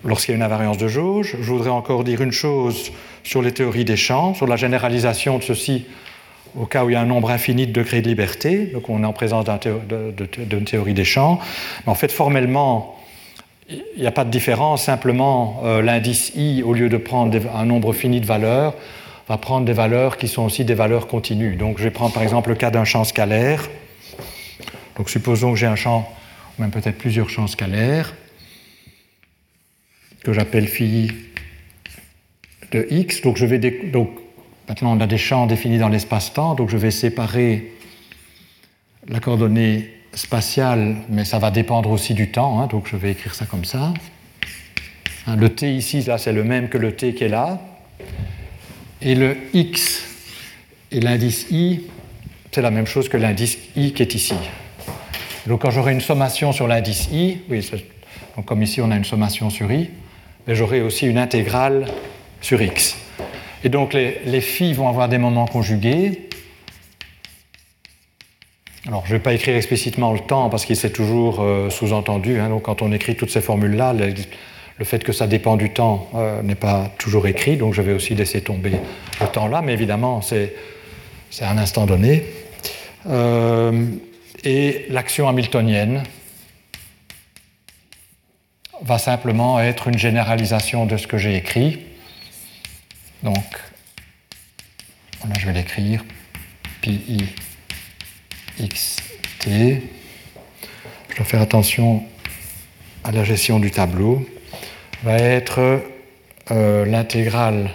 lorsqu'il 0.03 0.31
y 0.31 0.35
a 0.35 0.37
une 0.37 0.43
invariance 0.43 0.77
de 0.77 0.87
jauge, 0.87 1.35
je 1.39 1.51
voudrais 1.51 1.69
encore 1.69 2.03
dire 2.03 2.21
une 2.21 2.31
chose 2.31 2.91
sur 3.23 3.41
les 3.41 3.51
théories 3.51 3.85
des 3.85 3.97
champs, 3.97 4.33
sur 4.33 4.47
la 4.47 4.55
généralisation 4.55 5.37
de 5.37 5.43
ceci 5.43 5.85
au 6.57 6.65
cas 6.65 6.83
où 6.83 6.89
il 6.89 6.93
y 6.93 6.95
a 6.95 7.01
un 7.01 7.05
nombre 7.05 7.29
infini 7.29 7.67
de 7.67 7.71
degrés 7.71 8.01
de 8.01 8.07
liberté, 8.07 8.65
donc 8.73 8.89
on 8.89 9.03
est 9.03 9.05
en 9.05 9.13
présence 9.13 9.45
d'une 9.45 10.63
théorie 10.65 10.93
des 10.93 11.05
champs. 11.05 11.39
Mais 11.85 11.91
en 11.91 11.95
fait, 11.95 12.11
formellement, 12.11 12.97
il 13.69 13.83
n'y 13.99 14.07
a 14.07 14.11
pas 14.11 14.25
de 14.25 14.31
différence, 14.31 14.83
simplement 14.83 15.61
euh, 15.63 15.81
l'indice 15.81 16.31
i, 16.35 16.63
au 16.63 16.73
lieu 16.73 16.89
de 16.89 16.97
prendre 16.97 17.37
un 17.55 17.65
nombre 17.65 17.93
fini 17.93 18.19
de 18.19 18.25
valeurs, 18.25 18.73
va 19.27 19.37
prendre 19.37 19.65
des 19.65 19.73
valeurs 19.73 20.17
qui 20.17 20.27
sont 20.27 20.43
aussi 20.43 20.65
des 20.65 20.73
valeurs 20.73 21.05
continues. 21.05 21.55
Donc 21.55 21.77
je 21.77 21.83
vais 21.83 21.91
prendre 21.91 22.13
par 22.13 22.23
exemple 22.23 22.49
le 22.49 22.55
cas 22.55 22.71
d'un 22.71 22.83
champ 22.83 23.03
scalaire. 23.03 23.69
Donc 24.97 25.09
supposons 25.09 25.51
que 25.53 25.59
j'ai 25.59 25.67
un 25.67 25.75
champ, 25.75 26.11
ou 26.57 26.63
même 26.63 26.71
peut-être 26.71 26.97
plusieurs 26.97 27.29
champs 27.29 27.45
scalaires, 27.45 28.15
que 30.29 30.35
j'appelle 30.35 30.67
phi 30.67 31.11
de 32.71 32.85
x. 32.91 33.21
Donc 33.23 34.11
maintenant 34.67 34.95
on 34.95 35.01
a 35.01 35.07
des 35.07 35.17
champs 35.17 35.47
définis 35.47 35.79
dans 35.79 35.89
l'espace-temps, 35.89 36.53
donc 36.53 36.69
je 36.69 36.77
vais 36.77 36.91
séparer 36.91 37.71
la 39.07 39.19
coordonnée 39.19 39.91
spatiale, 40.13 40.97
mais 41.09 41.25
ça 41.25 41.39
va 41.39 41.49
dépendre 41.49 41.89
aussi 41.89 42.13
du 42.13 42.29
temps, 42.29 42.61
hein. 42.61 42.67
donc 42.67 42.87
je 42.87 42.95
vais 42.95 43.11
écrire 43.11 43.33
ça 43.33 43.47
comme 43.47 43.65
ça. 43.65 43.91
Hein, 45.25 45.35
le 45.35 45.49
t 45.49 45.75
ici, 45.75 46.01
là, 46.03 46.19
c'est 46.19 46.33
le 46.33 46.43
même 46.43 46.69
que 46.69 46.77
le 46.77 46.95
t 46.95 47.15
qui 47.15 47.23
est 47.23 47.29
là. 47.29 47.59
Et 49.01 49.15
le 49.15 49.35
x 49.53 50.03
et 50.91 50.99
l'indice 50.99 51.47
i, 51.49 51.81
c'est 52.51 52.61
la 52.61 52.71
même 52.71 52.85
chose 52.85 53.09
que 53.09 53.17
l'indice 53.17 53.57
i 53.75 53.93
qui 53.93 54.03
est 54.03 54.13
ici. 54.13 54.35
Donc 55.47 55.63
quand 55.63 55.71
j'aurai 55.71 55.93
une 55.93 56.01
sommation 56.01 56.51
sur 56.51 56.67
l'indice 56.67 57.09
i, 57.11 57.39
oui, 57.49 57.67
donc 58.35 58.45
comme 58.45 58.61
ici 58.61 58.79
on 58.79 58.91
a 58.91 58.95
une 58.95 59.05
sommation 59.05 59.49
sur 59.49 59.71
i, 59.71 59.89
mais 60.49 60.55
j'aurai 60.55 60.81
aussi 60.81 61.05
une 61.05 61.19
intégrale 61.19 61.85
sur 62.41 62.59
x. 62.59 62.97
Et 63.63 63.69
donc 63.69 63.93
les, 63.93 64.17
les 64.25 64.41
phi 64.41 64.73
vont 64.73 64.89
avoir 64.89 65.07
des 65.07 65.19
moments 65.19 65.45
conjugués. 65.45 66.27
Alors 68.87 69.03
je 69.05 69.13
ne 69.13 69.17
vais 69.19 69.23
pas 69.23 69.33
écrire 69.33 69.55
explicitement 69.55 70.11
le 70.11 70.21
temps 70.21 70.49
parce 70.49 70.65
qu'il 70.65 70.75
s'est 70.75 70.89
toujours 70.89 71.39
euh, 71.39 71.69
sous-entendu. 71.69 72.39
Hein. 72.39 72.49
donc 72.49 72.63
quand 72.63 72.81
on 72.81 72.91
écrit 72.91 73.15
toutes 73.15 73.29
ces 73.29 73.41
formules-là, 73.41 73.93
le 73.93 74.85
fait 74.85 75.03
que 75.03 75.11
ça 75.11 75.27
dépend 75.27 75.55
du 75.55 75.69
temps 75.69 76.09
euh, 76.15 76.41
n'est 76.41 76.55
pas 76.55 76.89
toujours 76.97 77.27
écrit, 77.27 77.55
donc 77.55 77.75
je 77.75 77.83
vais 77.83 77.93
aussi 77.93 78.15
laisser 78.15 78.41
tomber 78.41 78.71
le 79.21 79.27
temps 79.27 79.47
là, 79.47 79.61
mais 79.61 79.73
évidemment, 79.73 80.23
c'est 80.23 80.55
un 81.41 81.59
instant 81.59 81.85
donné. 81.85 82.23
Euh, 83.07 83.85
et 84.43 84.87
l'action 84.89 85.29
hamiltonienne 85.29 86.01
va 88.81 88.97
simplement 88.97 89.59
être 89.59 89.87
une 89.87 89.97
généralisation 89.97 90.85
de 90.85 90.97
ce 90.97 91.07
que 91.07 91.17
j'ai 91.17 91.35
écrit. 91.35 91.79
Donc, 93.23 93.45
là 95.27 95.35
je 95.37 95.45
vais 95.45 95.53
l'écrire, 95.53 96.03
pi 96.81 97.25
x 98.59 98.97
t. 99.39 99.81
Je 101.09 101.15
dois 101.15 101.25
faire 101.25 101.41
attention 101.41 102.03
à 103.03 103.11
la 103.11 103.23
gestion 103.23 103.59
du 103.59 103.71
tableau 103.71 104.27
va 105.03 105.17
être 105.17 105.81
euh, 106.51 106.85
l'intégrale 106.85 107.71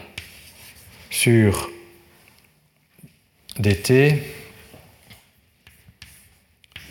sur 1.11 1.71
dt. 3.59 4.23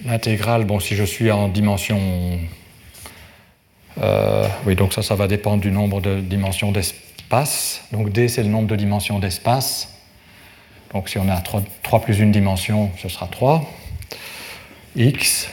L'intégrale, 0.06 0.66
bon, 0.66 0.80
si 0.80 0.96
je 0.96 1.04
suis 1.04 1.32
en 1.32 1.48
dimension. 1.48 2.40
Euh, 4.02 4.48
oui, 4.66 4.76
donc 4.76 4.94
ça, 4.94 5.02
ça 5.02 5.16
va 5.16 5.28
dépendre 5.28 5.62
du 5.62 5.72
nombre 5.72 6.02
de 6.02 6.20
dimensions 6.20 6.72
d'espace. 6.72 7.84
Donc 7.92 8.12
d, 8.12 8.28
c'est 8.28 8.44
le 8.44 8.50
nombre 8.50 8.68
de 8.68 8.76
dimensions 8.76 9.20
d'espace. 9.20 9.90
Donc 10.94 11.10
si 11.10 11.18
on 11.18 11.28
a 11.30 11.38
3, 11.38 11.64
3 11.84 12.02
plus 12.02 12.20
une 12.20 12.32
dimension, 12.32 12.92
ce 13.02 13.10
sera 13.10 13.28
3. 13.28 13.64
x, 14.96 15.50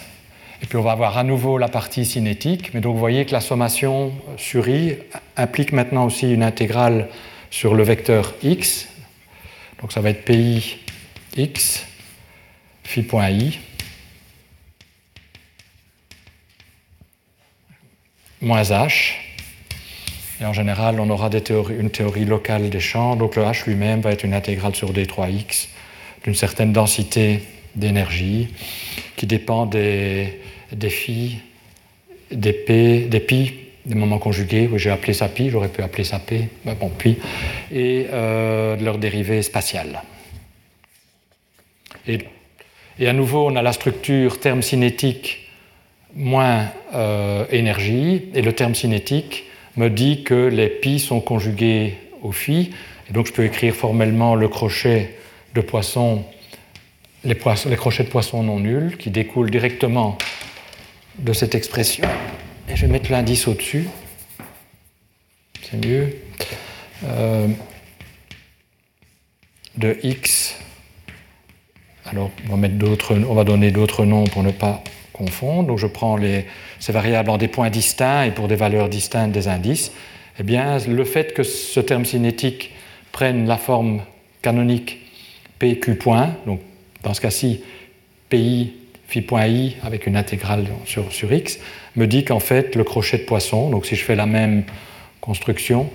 et 0.62 0.66
puis 0.66 0.76
on 0.76 0.83
va 0.83 0.92
avoir 0.92 1.16
à 1.16 1.24
nouveau 1.24 1.59
la 1.59 1.68
partie 1.68 2.05
cinétique. 2.05 2.72
Mais 2.74 2.81
donc 2.81 2.94
vous 2.94 3.00
voyez 3.00 3.24
que 3.24 3.33
la 3.33 3.40
sommation 3.40 4.12
sur 4.37 4.68
i 4.68 4.96
implique 5.37 5.72
maintenant 5.72 6.07
aussi 6.07 6.33
une 6.33 6.42
intégrale 6.42 7.09
sur 7.50 7.74
le 7.74 7.83
vecteur 7.83 8.35
x. 8.42 8.88
Donc 9.81 9.92
ça 9.92 10.00
va 10.00 10.11
être 10.11 10.24
pi 10.24 10.79
x 11.37 11.87
phi.i 12.85 13.61
moins 18.40 18.62
h. 18.62 19.14
Et 20.40 20.44
en 20.44 20.53
général, 20.53 21.00
on 21.00 21.11
aura 21.11 21.29
une 21.29 21.90
théorie 21.90 22.24
locale 22.24 22.70
des 22.70 22.81
champs. 22.81 23.16
Donc 23.16 23.37
le 23.37 23.42
h 23.42 23.66
lui-même 23.66 24.00
va 24.00 24.12
être 24.12 24.24
une 24.24 24.35
intégrale 24.35 24.74
sur 24.74 24.92
d3x 24.92 25.68
d'une 26.24 26.35
certaine 26.35 26.72
densité 26.72 27.42
d'énergie 27.74 28.49
qui 29.16 29.26
dépend 29.26 29.66
des, 29.66 30.41
phi, 30.88 31.38
des 32.30 32.53
pi, 32.53 33.55
des 33.86 33.95
moments 33.95 34.18
conjugués, 34.18 34.68
où 34.72 34.78
j'ai 34.78 34.91
appelé 34.91 35.12
ça 35.12 35.28
pi, 35.28 35.51
j'aurais 35.51 35.68
pu 35.68 35.82
appeler 35.82 36.05
ça 36.05 36.18
p, 36.18 36.49
bon, 36.64 36.88
pi, 36.88 37.18
et 37.72 38.07
euh, 38.12 38.76
de 38.76 38.84
leur 38.84 38.99
dérivée 38.99 39.43
spatiale. 39.43 40.03
Et, 42.07 42.18
à 43.07 43.12
nouveau, 43.12 43.47
on 43.47 43.57
a 43.57 43.62
la 43.62 43.72
structure 43.72 44.41
terme 44.41 44.62
cinétique 44.62 45.49
moins 46.14 46.66
euh, 46.94 47.44
énergie, 47.50 48.24
et 48.34 48.42
le 48.42 48.52
terme 48.52 48.74
cinétique 48.74 49.44
me 49.76 49.88
dit 49.88 50.24
que 50.24 50.48
les 50.48 50.68
pi 50.68 50.98
sont 50.98 51.20
conjugués 51.20 51.94
au 52.22 52.32
phi, 52.32 52.70
et 53.08 53.12
donc 53.12 53.26
je 53.26 53.32
peux 53.32 53.44
écrire 53.44 53.74
formellement 53.74 54.34
le 54.34 54.48
crochet 54.48 55.16
de 55.54 55.61
poisson, 55.61 56.24
les, 57.24 57.34
crochets 57.34 58.04
de 58.04 58.08
poisson 58.08 58.42
non 58.42 58.61
nuls, 58.61 58.96
qui 58.98 59.11
découlent 59.11 59.50
directement 59.50 60.16
de 61.18 61.32
cette 61.32 61.54
expression. 61.54 62.04
Et 62.68 62.76
je 62.76 62.86
vais 62.86 62.92
mettre 62.92 63.11
l'indice 63.11 63.48
au-dessus. 63.48 63.88
C'est 65.62 65.84
mieux. 65.84 66.16
Euh, 67.04 67.48
de 69.76 69.98
x 70.02 70.56
Alors, 72.04 72.30
on 72.50 72.56
va, 72.56 72.68
on 73.28 73.34
va 73.34 73.44
donner 73.44 73.70
d'autres 73.70 74.04
noms 74.04 74.24
pour 74.24 74.42
ne 74.42 74.50
pas 74.50 74.82
Donc, 75.62 75.79
je 75.79 75.87
prends 75.87 76.16
les, 76.16 76.47
ces 76.79 76.93
variables 76.93 77.31
en 77.31 77.39
des 77.39 77.49
points 77.49 77.71
distincts 77.71 78.25
et 78.25 78.31
pour 78.31 78.49
des 78.49 78.57
valeurs 78.57 78.89
distinctes 78.89 79.33
des 79.33 79.49
indices. 79.49 79.93
Eh 80.39 80.43
bien, 80.43 80.79
le 80.79 81.05
fait 81.05 81.35
que 81.35 81.43
ce 81.43 81.81
terme 81.81 82.05
cinétique 82.05 82.73
prenne 83.12 83.47
la 83.47 83.57
forme 83.57 84.01
canonique 84.43 84.99
PQ 85.59 85.97
point, 85.97 86.35
donc 86.47 86.61
dans 87.03 87.14
ce 87.14 87.21
cas-ci, 87.21 87.62
PI 88.29 88.73
phi 89.07 89.23
point 89.23 89.47
i 89.47 89.77
avec 89.83 90.07
une 90.07 90.16
intégrale 90.16 90.66
sur, 90.87 91.12
sur 91.12 91.33
x, 91.33 91.59
me 91.97 92.07
dit 92.07 92.25
qu'en 92.25 92.41
fait, 92.41 92.77
le 92.77 92.85
crochet 92.85 93.18
de 93.18 93.25
Poisson, 93.25 93.68
donc 93.68 93.85
si 93.85 93.97
je 93.97 94.05
fais 94.05 94.14
la 94.14 94.27
même 94.27 94.64
construction, 95.21 95.91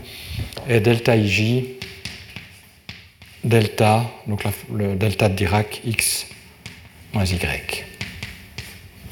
est 0.69 0.81
delta 0.81 1.15
ij 1.15 1.63
delta, 3.43 4.03
donc 4.27 4.43
le 4.73 4.95
delta 4.95 5.29
de 5.29 5.35
Dirac 5.35 5.81
x 5.85 6.27
moins 7.13 7.25
y. 7.25 7.94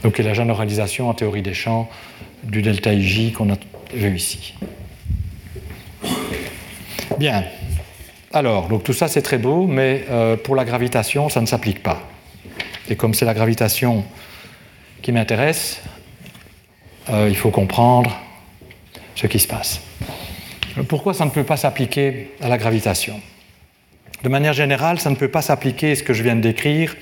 Donc 0.03 0.17
la 0.17 0.33
généralisation 0.33 1.09
en 1.09 1.13
théorie 1.13 1.41
des 1.41 1.53
champs 1.53 1.89
du 2.43 2.61
delta 2.61 2.93
ij 2.93 3.31
qu'on 3.31 3.51
a 3.51 3.57
vu 3.93 4.15
ici. 4.15 4.53
Bien. 7.17 7.45
Alors, 8.33 8.67
donc 8.67 8.83
tout 8.83 8.93
ça 8.93 9.07
c'est 9.07 9.21
très 9.21 9.37
beau, 9.37 9.65
mais 9.65 10.03
euh, 10.09 10.35
pour 10.35 10.55
la 10.55 10.65
gravitation, 10.65 11.29
ça 11.29 11.39
ne 11.39 11.45
s'applique 11.45 11.81
pas. 11.81 12.01
Et 12.89 12.95
comme 12.95 13.13
c'est 13.13 13.25
la 13.25 13.33
gravitation 13.33 14.03
qui 15.01 15.11
m'intéresse, 15.11 15.81
euh, 17.09 17.27
il 17.29 17.35
faut 17.35 17.51
comprendre 17.51 18.17
ce 19.15 19.27
qui 19.27 19.39
se 19.39 19.47
passe. 19.47 19.81
Pourquoi 20.87 21.13
ça 21.13 21.23
ne 21.23 21.29
peut 21.29 21.43
pas 21.43 21.57
s'appliquer 21.57 22.31
à 22.41 22.49
la 22.49 22.57
gravitation? 22.57 23.21
De 24.23 24.29
manière 24.29 24.53
générale, 24.53 24.99
ça 24.99 25.09
ne 25.09 25.15
peut 25.15 25.27
pas 25.27 25.41
s'appliquer, 25.41 25.95
ce 25.95 26.03
que 26.03 26.13
je 26.13 26.23
viens 26.23 26.35
de 26.35 26.41
décrire, 26.41 26.95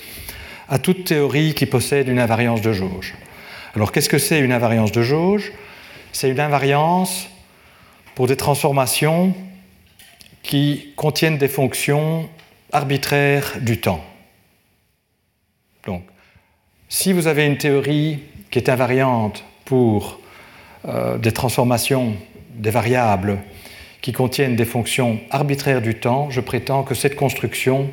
à 0.71 0.79
toute 0.79 1.03
théorie 1.03 1.53
qui 1.53 1.65
possède 1.65 2.07
une 2.07 2.17
invariance 2.17 2.61
de 2.61 2.71
jauge. 2.71 3.13
Alors 3.75 3.91
qu'est-ce 3.91 4.07
que 4.07 4.17
c'est 4.17 4.39
une 4.39 4.53
invariance 4.53 4.93
de 4.93 5.01
jauge? 5.01 5.51
C'est 6.13 6.29
une 6.29 6.39
invariance 6.39 7.27
pour 8.15 8.25
des 8.25 8.37
transformations 8.37 9.35
qui 10.43 10.93
contiennent 10.95 11.37
des 11.37 11.49
fonctions 11.49 12.29
arbitraires 12.71 13.57
du 13.59 13.81
temps. 13.81 14.03
Donc, 15.85 16.03
si 16.87 17.11
vous 17.11 17.27
avez 17.27 17.45
une 17.45 17.57
théorie 17.57 18.19
qui 18.49 18.57
est 18.57 18.69
invariante 18.69 19.43
pour 19.65 20.21
euh, 20.87 21.17
des 21.17 21.33
transformations, 21.33 22.15
des 22.55 22.71
variables 22.71 23.39
qui 24.01 24.13
contiennent 24.13 24.55
des 24.55 24.65
fonctions 24.65 25.19
arbitraires 25.31 25.81
du 25.81 25.95
temps, 25.95 26.29
je 26.29 26.39
prétends 26.39 26.83
que 26.83 26.95
cette 26.95 27.17
construction 27.17 27.89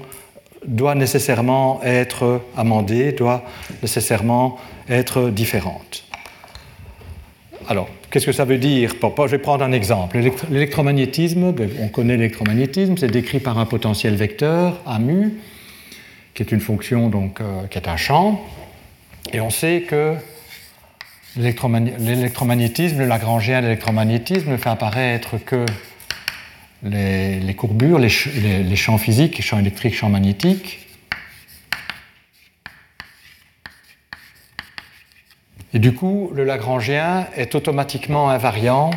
doit 0.66 0.94
nécessairement 0.94 1.80
être 1.82 2.42
amendée, 2.56 3.12
doit 3.12 3.44
nécessairement 3.82 4.58
être 4.88 5.30
différente. 5.30 6.04
Alors, 7.68 7.88
qu'est-ce 8.10 8.26
que 8.26 8.32
ça 8.32 8.44
veut 8.44 8.58
dire 8.58 8.94
Je 9.00 9.30
vais 9.30 9.38
prendre 9.38 9.62
un 9.62 9.72
exemple. 9.72 10.18
L'électromagnétisme, 10.50 11.52
ben, 11.52 11.68
on 11.80 11.88
connaît 11.88 12.16
l'électromagnétisme, 12.16 12.96
c'est 12.96 13.10
décrit 13.10 13.40
par 13.40 13.58
un 13.58 13.66
potentiel 13.66 14.14
vecteur, 14.14 14.80
A 14.86 14.98
mu, 14.98 15.34
qui 16.34 16.42
est 16.42 16.50
une 16.50 16.60
fonction, 16.60 17.08
donc, 17.08 17.40
euh, 17.40 17.66
qui 17.66 17.78
est 17.78 17.88
un 17.88 17.96
champ. 17.96 18.40
Et 19.32 19.40
on 19.40 19.50
sait 19.50 19.82
que 19.82 20.14
l'électromagnétisme, 21.36 23.00
le 23.00 23.06
Lagrangien 23.06 23.60
de 23.60 23.66
l'électromagnétisme 23.66 24.50
ne 24.50 24.56
fait 24.56 24.70
apparaître 24.70 25.36
que 25.44 25.66
les, 26.82 27.54
courbures, 27.56 27.98
les, 27.98 28.08
les, 28.62 28.76
champs 28.76 28.98
physiques, 28.98 29.42
champs 29.42 29.58
électriques, 29.58 29.94
champs 29.94 30.08
magnétiques, 30.08 30.88
Et 35.74 35.78
du 35.78 35.92
coup, 35.92 36.30
le 36.34 36.44
Lagrangien 36.44 37.26
est 37.36 37.54
automatiquement 37.54 38.30
invariant 38.30 38.90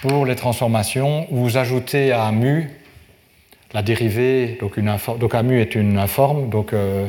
pour 0.00 0.26
les 0.26 0.36
transformations 0.36 1.26
où 1.32 1.38
vous 1.38 1.56
ajoutez 1.56 2.12
à 2.12 2.30
mu 2.30 2.70
la 3.72 3.82
dérivée, 3.82 4.56
donc, 4.60 4.76
une 4.76 4.96
donc 5.18 5.34
est 5.34 5.74
une 5.74 5.98
informe, 5.98 6.50
donc 6.50 6.72
euh, 6.72 7.08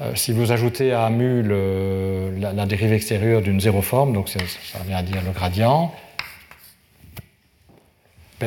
euh, 0.00 0.12
si 0.14 0.32
vous 0.32 0.52
ajoutez 0.52 0.92
à 0.92 1.10
mu 1.10 1.42
la, 1.42 2.64
dérivée 2.64 2.96
extérieure 2.96 3.42
d'une 3.42 3.60
zéroforme, 3.60 4.14
donc 4.14 4.30
ça, 4.30 4.38
vient 4.86 4.96
à 4.96 5.02
dire 5.02 5.20
le 5.22 5.32
gradient, 5.32 5.92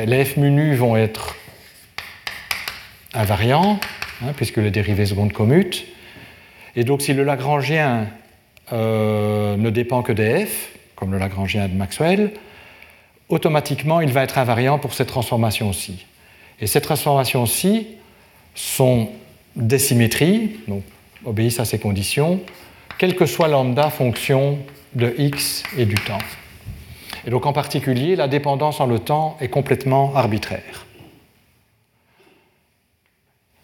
les 0.06 0.24
f 0.24 0.36
mu 0.36 0.74
vont 0.74 0.96
être 0.96 1.36
invariants, 3.14 3.80
hein, 4.22 4.32
puisque 4.36 4.58
les 4.58 4.70
dérivées 4.70 5.06
secondes 5.06 5.32
commutent. 5.32 5.84
Et 6.76 6.84
donc 6.84 7.02
si 7.02 7.14
le 7.14 7.24
Lagrangien 7.24 8.08
euh, 8.72 9.56
ne 9.56 9.70
dépend 9.70 10.02
que 10.02 10.12
des 10.12 10.46
f, 10.46 10.68
comme 10.94 11.12
le 11.12 11.18
Lagrangien 11.18 11.68
de 11.68 11.74
Maxwell, 11.74 12.32
automatiquement 13.28 14.00
il 14.00 14.12
va 14.12 14.22
être 14.22 14.38
invariant 14.38 14.78
pour 14.78 14.94
cette 14.94 15.08
transformation-ci. 15.08 16.06
Et 16.60 16.66
ces 16.66 16.80
transformations-ci 16.80 17.86
sont 18.54 19.10
des 19.56 19.78
symétries, 19.78 20.56
donc 20.66 20.82
obéissent 21.24 21.60
à 21.60 21.64
ces 21.64 21.78
conditions, 21.78 22.40
quelle 22.98 23.14
que 23.14 23.26
soit 23.26 23.48
lambda 23.48 23.90
fonction 23.90 24.58
de 24.94 25.14
x 25.18 25.62
et 25.76 25.84
du 25.84 25.94
temps. 25.94 26.18
Et 27.28 27.30
donc 27.30 27.44
en 27.44 27.52
particulier, 27.52 28.16
la 28.16 28.26
dépendance 28.26 28.80
en 28.80 28.86
le 28.86 29.00
temps 29.00 29.36
est 29.42 29.50
complètement 29.50 30.16
arbitraire. 30.16 30.86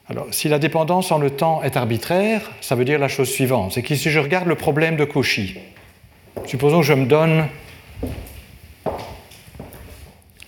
Alors, 0.07 0.27
si 0.33 0.51
la 0.51 0.59
dépendance 0.59 1.11
en 1.11 1.17
le 1.17 1.31
temps 1.31 1.63
est 1.63 1.75
arbitraire, 1.79 2.51
ça 2.61 2.75
veut 2.75 2.85
dire 2.85 2.99
la 2.99 3.09
chose 3.09 3.31
suivante 3.31 3.73
c'est 3.73 3.81
que 3.81 3.95
si 3.95 4.11
je 4.11 4.21
regarde 4.21 4.49
le 4.49 4.55
problème 4.55 4.97
de 4.97 5.07
Cauchy, 5.07 5.57
supposons 6.45 6.81
que 6.81 6.87
je 6.87 6.93
me 6.93 7.07
donne 7.07 7.47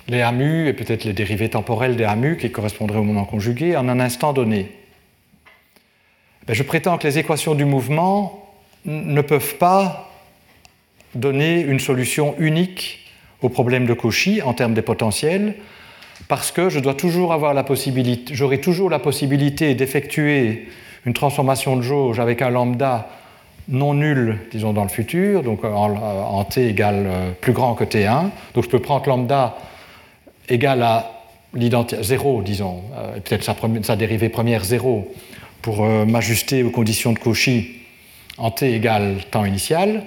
les 0.09 0.21
AMU 0.21 0.69
et 0.69 0.75
peut-être 0.75 1.05
les 1.05 1.15
dérivés 1.15 1.49
temporels 1.49 1.97
des 1.97 2.05
AMU 2.05 2.37
qui 2.37 2.53
correspondraient 2.53 2.99
au 2.99 3.03
moment 3.03 3.25
conjugué 3.25 3.79
en 3.79 3.89
un 3.89 3.99
instant 3.99 4.35
donné. 4.35 4.71
Ben, 6.47 6.53
je 6.53 6.63
prétends 6.63 6.99
que 6.99 7.07
les 7.07 7.17
équations 7.17 7.55
du 7.55 7.65
mouvement 7.65 8.53
ne 8.85 9.23
peuvent 9.23 9.57
pas 9.57 10.11
donner 11.15 11.63
une 11.63 11.81
solution 11.81 12.35
unique 12.39 13.05
au 13.43 13.49
problème 13.49 13.87
de 13.87 13.95
Cauchy 13.95 14.43
en 14.43 14.55
termes 14.55 14.75
des 14.75 14.83
potentiels, 14.83 15.55
parce 16.29 16.51
que 16.51 16.69
je 16.69 16.81
dois 16.81 16.95
toujours 16.95 17.33
avoir 17.33 17.55
la 17.55 17.63
possibilité, 17.63 18.35
j'aurai 18.35 18.61
toujours 18.61 18.91
la 18.91 18.99
possibilité 18.99 19.75
d'effectuer 19.75 20.69
une 21.05 21.13
transformation 21.13 21.77
de 21.77 21.83
jauge 21.83 22.19
avec 22.19 22.43
un 22.43 22.51
lambda 22.51 23.09
non 23.69 23.95
nul, 23.95 24.39
disons, 24.53 24.73
dans 24.73 24.83
le 24.83 24.89
futur, 24.89 25.43
donc 25.43 25.65
en, 25.65 26.45
t 26.45 26.69
égale 26.69 27.07
euh, 27.07 27.31
plus 27.41 27.53
grand 27.53 27.75
que 27.75 27.85
t1. 27.85 28.31
Donc 28.55 28.65
je 28.65 28.69
peux 28.69 28.79
prendre 28.79 29.09
lambda 29.09 29.57
égal 30.49 30.83
à 30.83 31.11
l'identité 31.53 32.03
0, 32.03 32.43
disons, 32.43 32.83
euh, 32.97 33.19
peut-être 33.21 33.43
sa, 33.43 33.57
sa, 33.83 33.97
dérivée 33.97 34.29
première 34.29 34.65
0, 34.65 35.13
pour 35.63 35.85
euh, 35.85 36.05
m'ajuster 36.05 36.63
aux 36.63 36.71
conditions 36.71 37.13
de 37.13 37.19
Cauchy 37.19 37.73
en 38.39 38.51
t 38.51 38.73
égale 38.73 39.17
temps 39.31 39.45
initial. 39.45 40.05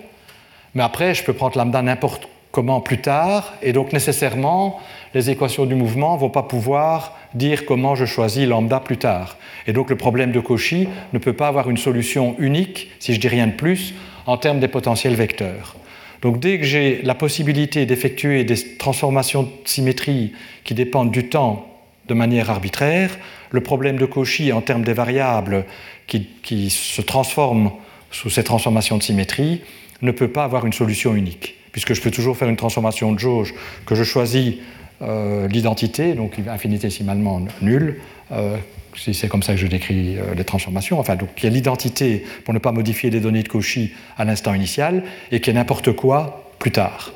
Mais 0.73 0.83
après, 0.83 1.13
je 1.13 1.23
peux 1.23 1.33
prendre 1.33 1.57
lambda 1.57 1.81
n'importe 1.81 2.29
comment 2.51 2.81
plus 2.81 2.99
tard, 2.99 3.53
et 3.61 3.73
donc 3.73 3.93
nécessairement, 3.93 4.79
les 5.13 5.29
équations 5.29 5.65
du 5.65 5.75
mouvement 5.75 6.15
ne 6.15 6.19
vont 6.19 6.29
pas 6.29 6.43
pouvoir 6.43 7.17
dire 7.33 7.65
comment 7.65 7.95
je 7.95 8.05
choisis 8.05 8.47
lambda 8.47 8.79
plus 8.79 8.97
tard. 8.97 9.37
Et 9.67 9.73
donc 9.73 9.89
le 9.89 9.95
problème 9.95 10.31
de 10.31 10.39
Cauchy 10.39 10.87
ne 11.13 11.19
peut 11.19 11.33
pas 11.33 11.47
avoir 11.47 11.69
une 11.69 11.77
solution 11.77 12.35
unique, 12.39 12.89
si 12.99 13.13
je 13.13 13.19
dis 13.19 13.27
rien 13.27 13.47
de 13.47 13.53
plus, 13.53 13.93
en 14.25 14.37
termes 14.37 14.59
des 14.59 14.67
potentiels 14.67 15.15
vecteurs. 15.15 15.75
Donc 16.21 16.39
dès 16.39 16.59
que 16.59 16.65
j'ai 16.65 17.01
la 17.03 17.15
possibilité 17.15 17.85
d'effectuer 17.85 18.43
des 18.43 18.77
transformations 18.77 19.43
de 19.43 19.49
symétrie 19.65 20.33
qui 20.63 20.73
dépendent 20.73 21.11
du 21.11 21.29
temps 21.29 21.67
de 22.07 22.13
manière 22.13 22.49
arbitraire, 22.49 23.17
le 23.51 23.61
problème 23.61 23.97
de 23.97 24.05
Cauchy 24.05 24.51
en 24.51 24.61
termes 24.61 24.83
des 24.83 24.93
variables 24.93 25.65
qui, 26.07 26.27
qui 26.43 26.71
se 26.71 27.01
transforment 27.01 27.71
sous 28.11 28.29
ces 28.29 28.43
transformations 28.43 28.97
de 28.97 29.03
symétrie 29.03 29.61
ne 30.01 30.11
peut 30.11 30.27
pas 30.27 30.43
avoir 30.43 30.65
une 30.65 30.73
solution 30.73 31.15
unique 31.15 31.58
puisque 31.79 31.93
je 31.93 32.01
peux 32.01 32.11
toujours 32.11 32.35
faire 32.35 32.49
une 32.49 32.57
transformation 32.57 33.13
de 33.13 33.19
jauge 33.19 33.53
que 33.85 33.95
je 33.95 34.03
choisis 34.03 34.55
euh, 35.01 35.47
l'identité, 35.47 36.13
donc 36.13 36.33
infinitésimalement 36.45 37.41
nulle, 37.61 38.01
euh, 38.33 38.57
si 38.97 39.13
c'est 39.13 39.29
comme 39.29 39.43
ça 39.43 39.53
que 39.53 39.59
je 39.59 39.67
décris 39.67 40.17
euh, 40.17 40.35
les 40.35 40.43
transformations, 40.43 40.99
enfin, 40.99 41.15
donc 41.15 41.29
il 41.37 41.45
y 41.45 41.47
a 41.47 41.49
l'identité 41.49 42.25
pour 42.43 42.53
ne 42.53 42.59
pas 42.59 42.73
modifier 42.73 43.09
les 43.09 43.21
données 43.21 43.43
de 43.43 43.47
Cauchy 43.47 43.93
à 44.17 44.25
l'instant 44.25 44.53
initial, 44.53 45.03
et 45.31 45.39
qui 45.39 45.51
est 45.51 45.53
n'importe 45.53 45.93
quoi 45.93 46.51
plus 46.59 46.71
tard. 46.71 47.13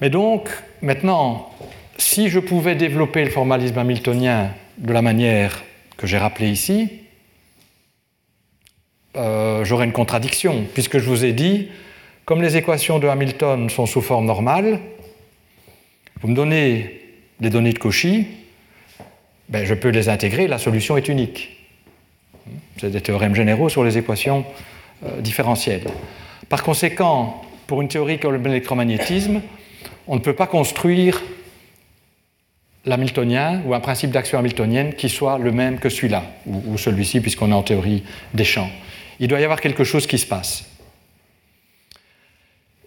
Mais 0.00 0.08
donc, 0.08 0.48
maintenant, 0.80 1.50
si 1.98 2.30
je 2.30 2.38
pouvais 2.38 2.74
développer 2.74 3.22
le 3.22 3.30
formalisme 3.30 3.76
hamiltonien 3.76 4.48
de 4.78 4.94
la 4.94 5.02
manière 5.02 5.62
que 5.98 6.06
j'ai 6.06 6.16
rappelée 6.16 6.48
ici, 6.48 6.88
j'aurais 9.14 9.84
une 9.84 9.92
contradiction, 9.92 10.64
puisque 10.72 10.98
je 10.98 11.04
vous 11.04 11.24
ai 11.24 11.32
dit, 11.32 11.68
comme 12.28 12.42
les 12.42 12.58
équations 12.58 12.98
de 12.98 13.08
Hamilton 13.08 13.70
sont 13.70 13.86
sous 13.86 14.02
forme 14.02 14.26
normale, 14.26 14.80
vous 16.20 16.28
me 16.28 16.34
donnez 16.34 17.00
les 17.40 17.48
données 17.48 17.72
de 17.72 17.78
Cauchy, 17.78 18.26
ben, 19.48 19.64
je 19.64 19.72
peux 19.72 19.88
les 19.88 20.10
intégrer, 20.10 20.46
la 20.46 20.58
solution 20.58 20.98
est 20.98 21.08
unique. 21.08 21.56
C'est 22.76 22.90
des 22.90 23.00
théorèmes 23.00 23.34
généraux 23.34 23.70
sur 23.70 23.82
les 23.82 23.96
équations 23.96 24.44
euh, 25.06 25.22
différentielles. 25.22 25.86
Par 26.50 26.62
conséquent, 26.62 27.40
pour 27.66 27.80
une 27.80 27.88
théorie 27.88 28.18
comme 28.18 28.44
l'électromagnétisme, 28.44 29.40
on 30.06 30.16
ne 30.16 30.20
peut 30.20 30.34
pas 30.34 30.46
construire 30.46 31.22
l'hamiltonien 32.84 33.62
ou 33.64 33.72
un 33.72 33.80
principe 33.80 34.10
d'action 34.10 34.38
hamiltonienne 34.38 34.92
qui 34.92 35.08
soit 35.08 35.38
le 35.38 35.50
même 35.50 35.78
que 35.78 35.88
celui-là, 35.88 36.24
ou, 36.44 36.76
celui-ci, 36.76 37.22
puisqu'on 37.22 37.52
est 37.52 37.54
en 37.54 37.62
théorie 37.62 38.02
des 38.34 38.44
champs. 38.44 38.68
Il 39.18 39.28
doit 39.28 39.40
y 39.40 39.44
avoir 39.44 39.62
quelque 39.62 39.84
chose 39.84 40.06
qui 40.06 40.18
se 40.18 40.26
passe. 40.26 40.77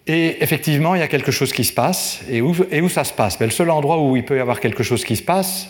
Et 0.06 0.42
effectivement, 0.42 0.94
il 0.94 1.00
y 1.00 1.04
a 1.04 1.08
quelque 1.08 1.30
chose 1.30 1.52
qui 1.52 1.64
se 1.64 1.72
passe. 1.72 2.22
Et 2.28 2.40
où, 2.40 2.88
ça 2.88 3.04
se 3.04 3.12
passe? 3.12 3.38
Ben, 3.38 3.46
Le 3.46 3.52
seul 3.52 3.70
endroit 3.70 3.98
où 3.98 4.16
il 4.16 4.24
peut 4.24 4.36
y 4.36 4.40
avoir 4.40 4.60
quelque 4.60 4.82
chose 4.82 5.04
qui 5.04 5.16
se 5.16 5.22
passe, 5.22 5.68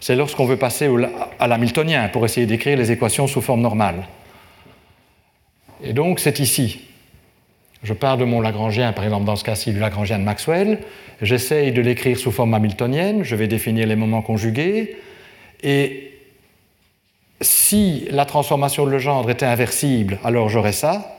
c'est 0.00 0.16
lorsqu'on 0.16 0.46
veut 0.46 0.56
passer 0.56 0.88
à 1.38 1.46
l'hamiltonien 1.46 2.08
pour 2.08 2.24
essayer 2.24 2.46
d'écrire 2.46 2.78
les 2.78 2.90
équations 2.90 3.26
sous 3.26 3.40
forme 3.40 3.60
normale. 3.60 4.06
Et 5.82 5.92
donc, 5.92 6.20
c'est 6.20 6.38
ici. 6.40 6.88
Je 7.82 7.92
pars 7.92 8.16
de 8.16 8.24
mon 8.24 8.40
Lagrangien, 8.40 8.92
par 8.92 9.04
exemple 9.04 9.26
dans 9.26 9.36
ce 9.36 9.44
cas-ci 9.44 9.72
du 9.72 9.78
Lagrangien 9.78 10.18
de 10.18 10.24
Maxwell, 10.24 10.78
j'essaye 11.20 11.70
de 11.70 11.82
l'écrire 11.82 12.18
sous 12.18 12.32
forme 12.32 12.54
hamiltonienne, 12.54 13.24
je 13.24 13.36
vais 13.36 13.46
définir 13.46 13.86
les 13.86 13.94
moments 13.94 14.22
conjugués, 14.22 14.96
et 15.62 16.12
si 17.42 18.06
la 18.10 18.24
transformation 18.24 18.86
de 18.86 18.90
Legendre 18.90 19.28
était 19.28 19.44
inversible, 19.44 20.18
alors 20.24 20.48
j'aurais 20.48 20.72
ça, 20.72 21.18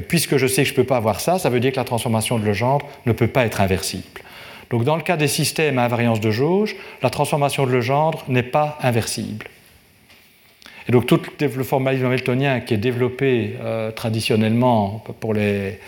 puisque 0.00 0.36
je 0.36 0.46
sais 0.46 0.62
que 0.62 0.68
je 0.68 0.72
ne 0.72 0.76
peux 0.76 0.84
pas 0.84 0.96
avoir 0.96 1.20
ça, 1.20 1.38
ça 1.38 1.50
veut 1.50 1.60
dire 1.60 1.72
que 1.72 1.76
la 1.76 1.84
transformation 1.84 2.38
de 2.38 2.44
Legendre 2.44 2.86
ne 3.06 3.12
peut 3.12 3.28
pas 3.28 3.44
être 3.46 3.60
inversible. 3.60 4.22
Donc 4.70 4.84
dans 4.84 4.96
le 4.96 5.02
cas 5.02 5.16
des 5.16 5.28
systèmes 5.28 5.78
à 5.78 5.84
invariance 5.84 6.20
de 6.20 6.30
jauge, 6.30 6.76
la 7.02 7.10
transformation 7.10 7.66
de 7.66 7.72
Legendre 7.72 8.24
n'est 8.28 8.42
pas 8.42 8.78
inversible. 8.82 9.46
Et 10.88 10.92
donc 10.92 11.06
tout 11.06 11.20
le 11.40 11.64
formalisme 11.64 12.06
hamiltonien 12.06 12.60
qui 12.60 12.74
est 12.74 12.78
développé 12.78 13.56
euh, 13.60 13.90
traditionnellement 13.90 15.02
pour 15.20 15.34
les, 15.34 15.78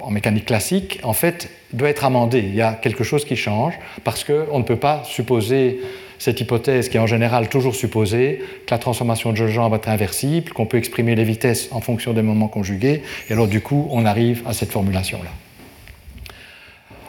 en 0.00 0.10
mécanique 0.10 0.46
classique, 0.46 1.00
en 1.02 1.12
fait, 1.12 1.50
doit 1.72 1.88
être 1.88 2.04
amendé. 2.04 2.40
Il 2.40 2.54
y 2.54 2.62
a 2.62 2.74
quelque 2.74 3.04
chose 3.04 3.24
qui 3.24 3.36
change 3.36 3.74
parce 4.04 4.24
qu'on 4.24 4.58
ne 4.58 4.64
peut 4.64 4.76
pas 4.76 5.02
supposer 5.04 5.80
cette 6.18 6.40
hypothèse 6.40 6.88
qui 6.88 6.96
est 6.96 7.00
en 7.00 7.06
général 7.06 7.48
toujours 7.48 7.74
supposée, 7.74 8.42
que 8.66 8.70
la 8.70 8.78
transformation 8.78 9.32
de 9.32 9.68
va 9.68 9.76
être 9.76 9.88
inversible, 9.88 10.52
qu'on 10.52 10.66
peut 10.66 10.76
exprimer 10.76 11.14
les 11.14 11.24
vitesses 11.24 11.68
en 11.70 11.80
fonction 11.80 12.12
des 12.12 12.22
moments 12.22 12.48
conjugués, 12.48 13.02
et 13.28 13.32
alors 13.32 13.48
du 13.48 13.60
coup 13.60 13.88
on 13.90 14.04
arrive 14.04 14.42
à 14.46 14.52
cette 14.52 14.72
formulation-là. 14.72 15.30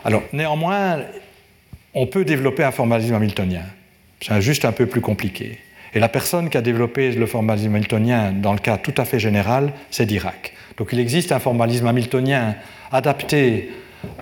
Alors 0.06 0.24
néanmoins, 0.32 1.00
on 1.94 2.08
peut 2.08 2.26
développer 2.26 2.64
un 2.64 2.72
formalisme 2.72 3.14
hamiltonien. 3.16 3.64
C'est 4.22 4.42
juste 4.42 4.66
un 4.66 4.72
peu 4.72 4.86
plus 4.86 5.02
compliqué. 5.02 5.60
Et 5.94 6.00
la 6.00 6.10
personne 6.10 6.50
qui 6.50 6.58
a 6.58 6.62
développé 6.62 7.12
le 7.12 7.26
formalisme 7.26 7.74
hamiltonien 7.74 8.32
dans 8.32 8.54
le 8.54 8.60
cas 8.60 8.78
tout 8.78 8.94
à 8.98 9.06
fait 9.06 9.20
général, 9.20 9.74
c'est 9.90 10.06
Dirac. 10.06 10.54
Donc 10.78 10.90
il 10.92 11.00
existe 11.00 11.32
un 11.32 11.40
formalisme 11.40 11.88
hamiltonien 11.88 12.56
adapté 12.92 13.70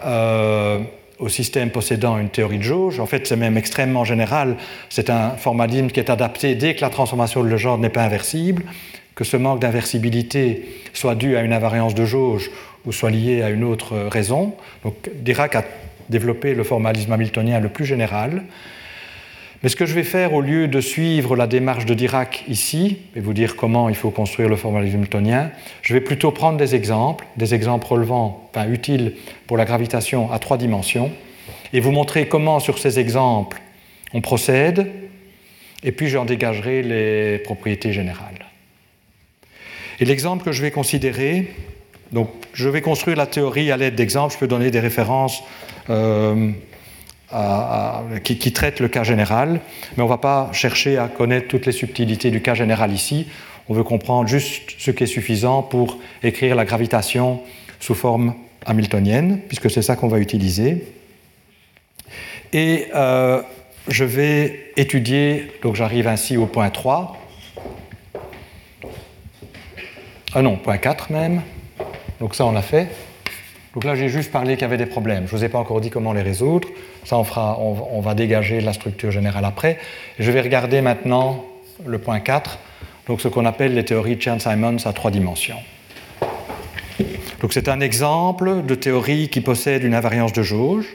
euh, 0.05 0.79
au 1.19 1.29
système 1.29 1.71
possédant 1.71 2.17
une 2.17 2.29
théorie 2.29 2.57
de 2.57 2.63
jauge. 2.63 2.99
En 2.99 3.05
fait, 3.05 3.27
c'est 3.27 3.35
même 3.35 3.57
extrêmement 3.57 4.05
général. 4.05 4.55
C'est 4.89 5.09
un 5.09 5.31
formalisme 5.31 5.87
qui 5.87 5.99
est 5.99 6.09
adapté 6.09 6.55
dès 6.55 6.75
que 6.75 6.81
la 6.81 6.89
transformation 6.89 7.43
de 7.43 7.49
Legendre 7.49 7.81
n'est 7.81 7.89
pas 7.89 8.03
inversible, 8.03 8.63
que 9.15 9.23
ce 9.23 9.37
manque 9.37 9.59
d'inversibilité 9.59 10.67
soit 10.93 11.15
dû 11.15 11.35
à 11.35 11.41
une 11.41 11.53
invariance 11.53 11.95
de 11.95 12.05
jauge 12.05 12.51
ou 12.85 12.91
soit 12.91 13.09
lié 13.09 13.41
à 13.41 13.49
une 13.49 13.63
autre 13.63 13.97
raison. 13.97 14.55
Donc 14.83 15.09
Dirac 15.15 15.55
a 15.55 15.63
développé 16.09 16.53
le 16.53 16.63
formalisme 16.63 17.11
hamiltonien 17.11 17.59
le 17.59 17.69
plus 17.69 17.85
général. 17.85 18.43
Mais 19.63 19.69
ce 19.69 19.75
que 19.75 19.87
je 19.87 19.95
vais 19.95 20.03
faire, 20.03 20.33
au 20.33 20.41
lieu 20.41 20.67
de 20.67 20.79
suivre 20.81 21.35
la 21.35 21.47
démarche 21.47 21.85
de 21.85 21.95
Dirac 21.95 22.43
ici, 22.47 22.99
et 23.15 23.19
vous 23.19 23.33
dire 23.33 23.55
comment 23.55 23.89
il 23.89 23.95
faut 23.95 24.11
construire 24.11 24.49
le 24.49 24.55
formalisme 24.55 24.97
hamiltonien, 24.97 25.49
je 25.81 25.93
vais 25.93 26.01
plutôt 26.01 26.31
prendre 26.31 26.57
des 26.57 26.75
exemples, 26.75 27.25
des 27.37 27.55
exemples 27.55 27.87
relevant, 27.87 28.49
enfin 28.49 28.69
utiles 28.69 29.13
pour 29.47 29.57
la 29.57 29.65
gravitation 29.65 30.31
à 30.31 30.37
trois 30.37 30.57
dimensions, 30.57 31.11
et 31.73 31.79
vous 31.79 31.91
montrer 31.91 32.27
comment, 32.27 32.59
sur 32.59 32.77
ces 32.77 32.99
exemples, 32.99 33.59
on 34.13 34.21
procède, 34.21 34.91
et 35.83 35.91
puis 35.91 36.07
j'en 36.07 36.25
dégagerai 36.25 36.83
les 36.83 37.39
propriétés 37.39 37.93
générales. 37.93 38.45
Et 39.99 40.05
l'exemple 40.05 40.43
que 40.43 40.51
je 40.51 40.61
vais 40.61 40.71
considérer, 40.71 41.51
donc 42.11 42.29
je 42.53 42.69
vais 42.69 42.81
construire 42.81 43.17
la 43.17 43.25
théorie 43.25 43.71
à 43.71 43.77
l'aide 43.77 43.95
d'exemples, 43.95 44.33
je 44.33 44.39
peux 44.39 44.47
donner 44.47 44.69
des 44.69 44.79
références. 44.79 45.41
Euh, 45.89 46.51
qui, 48.23 48.53
traite 48.53 48.79
le 48.79 48.87
cas 48.87 49.03
général, 49.03 49.59
mais 49.95 50.03
on 50.03 50.05
ne 50.05 50.09
va 50.09 50.17
pas 50.17 50.49
chercher 50.53 50.97
à 50.97 51.07
connaître 51.07 51.47
toutes 51.47 51.65
les 51.65 51.71
subtilités 51.71 52.31
du 52.31 52.41
cas 52.41 52.53
général 52.53 52.93
ici. 52.93 53.27
On 53.69 53.73
veut 53.73 53.83
comprendre 53.83 54.29
juste 54.29 54.71
ce 54.77 54.91
qui 54.91 55.03
est 55.03 55.07
suffisant 55.07 55.61
pour 55.61 55.99
écrire 56.23 56.55
la 56.55 56.63
gravitation 56.63 57.41
sous 57.79 57.95
forme 57.95 58.33
hamiltonienne, 58.65 59.39
puisque 59.47 59.69
c'est 59.69 59.81
ça 59.81 59.95
qu'on 59.95 60.07
va 60.07 60.19
utiliser. 60.19 60.85
Et 62.53 62.87
euh, 62.95 63.41
je 63.89 64.05
vais 64.05 64.71
étudier, 64.77 65.51
donc 65.61 65.75
j'arrive 65.75 66.07
ainsi 66.07 66.37
au 66.37 66.45
point 66.45 66.69
3. 66.69 67.17
Ah 70.33 70.41
non, 70.41 70.55
point 70.55 70.77
4 70.77 71.11
même. 71.11 71.41
Donc 72.19 72.35
ça, 72.35 72.45
on 72.45 72.51
l'a 72.51 72.61
fait. 72.61 72.87
Donc 73.77 73.83
là, 73.83 73.93
j'ai 73.93 74.09
juste 74.09 74.31
parlé 74.31 74.55
qu'il 74.55 74.63
y 74.63 74.65
avait 74.65 74.77
des 74.77 74.87
problèmes. 74.87 75.27
Je 75.27 75.35
ne 75.35 75.37
vous 75.37 75.45
ai 75.45 75.49
pas 75.49 75.59
encore 75.59 75.81
dit 75.81 75.91
comment 75.91 76.11
les 76.11 76.23
résoudre. 76.23 76.67
Ça, 77.03 77.15
on, 77.15 77.23
fera, 77.23 77.59
on, 77.59 78.01
va 78.01 78.15
dégager 78.15 78.59
la 78.59 78.73
structure 78.73 79.11
générale 79.11 79.45
après. 79.45 79.77
Je 80.17 80.31
vais 80.31 80.41
regarder 80.41 80.81
maintenant 80.81 81.45
le 81.85 81.99
point 81.99 82.19
4, 82.19 82.57
donc 83.05 83.21
ce 83.21 83.27
qu'on 83.27 83.45
appelle 83.45 83.75
les 83.75 83.85
théories 83.85 84.15
de 84.15 84.21
Chern-Simons 84.23 84.77
à 84.85 84.93
trois 84.93 85.11
dimensions. 85.11 85.59
Donc 87.39 87.53
c'est 87.53 87.69
un 87.69 87.79
exemple 87.79 88.63
de 88.65 88.73
théorie 88.73 89.29
qui 89.29 89.41
possède 89.41 89.83
une 89.83 89.93
invariance 89.93 90.33
de 90.33 90.41
jauge, 90.41 90.87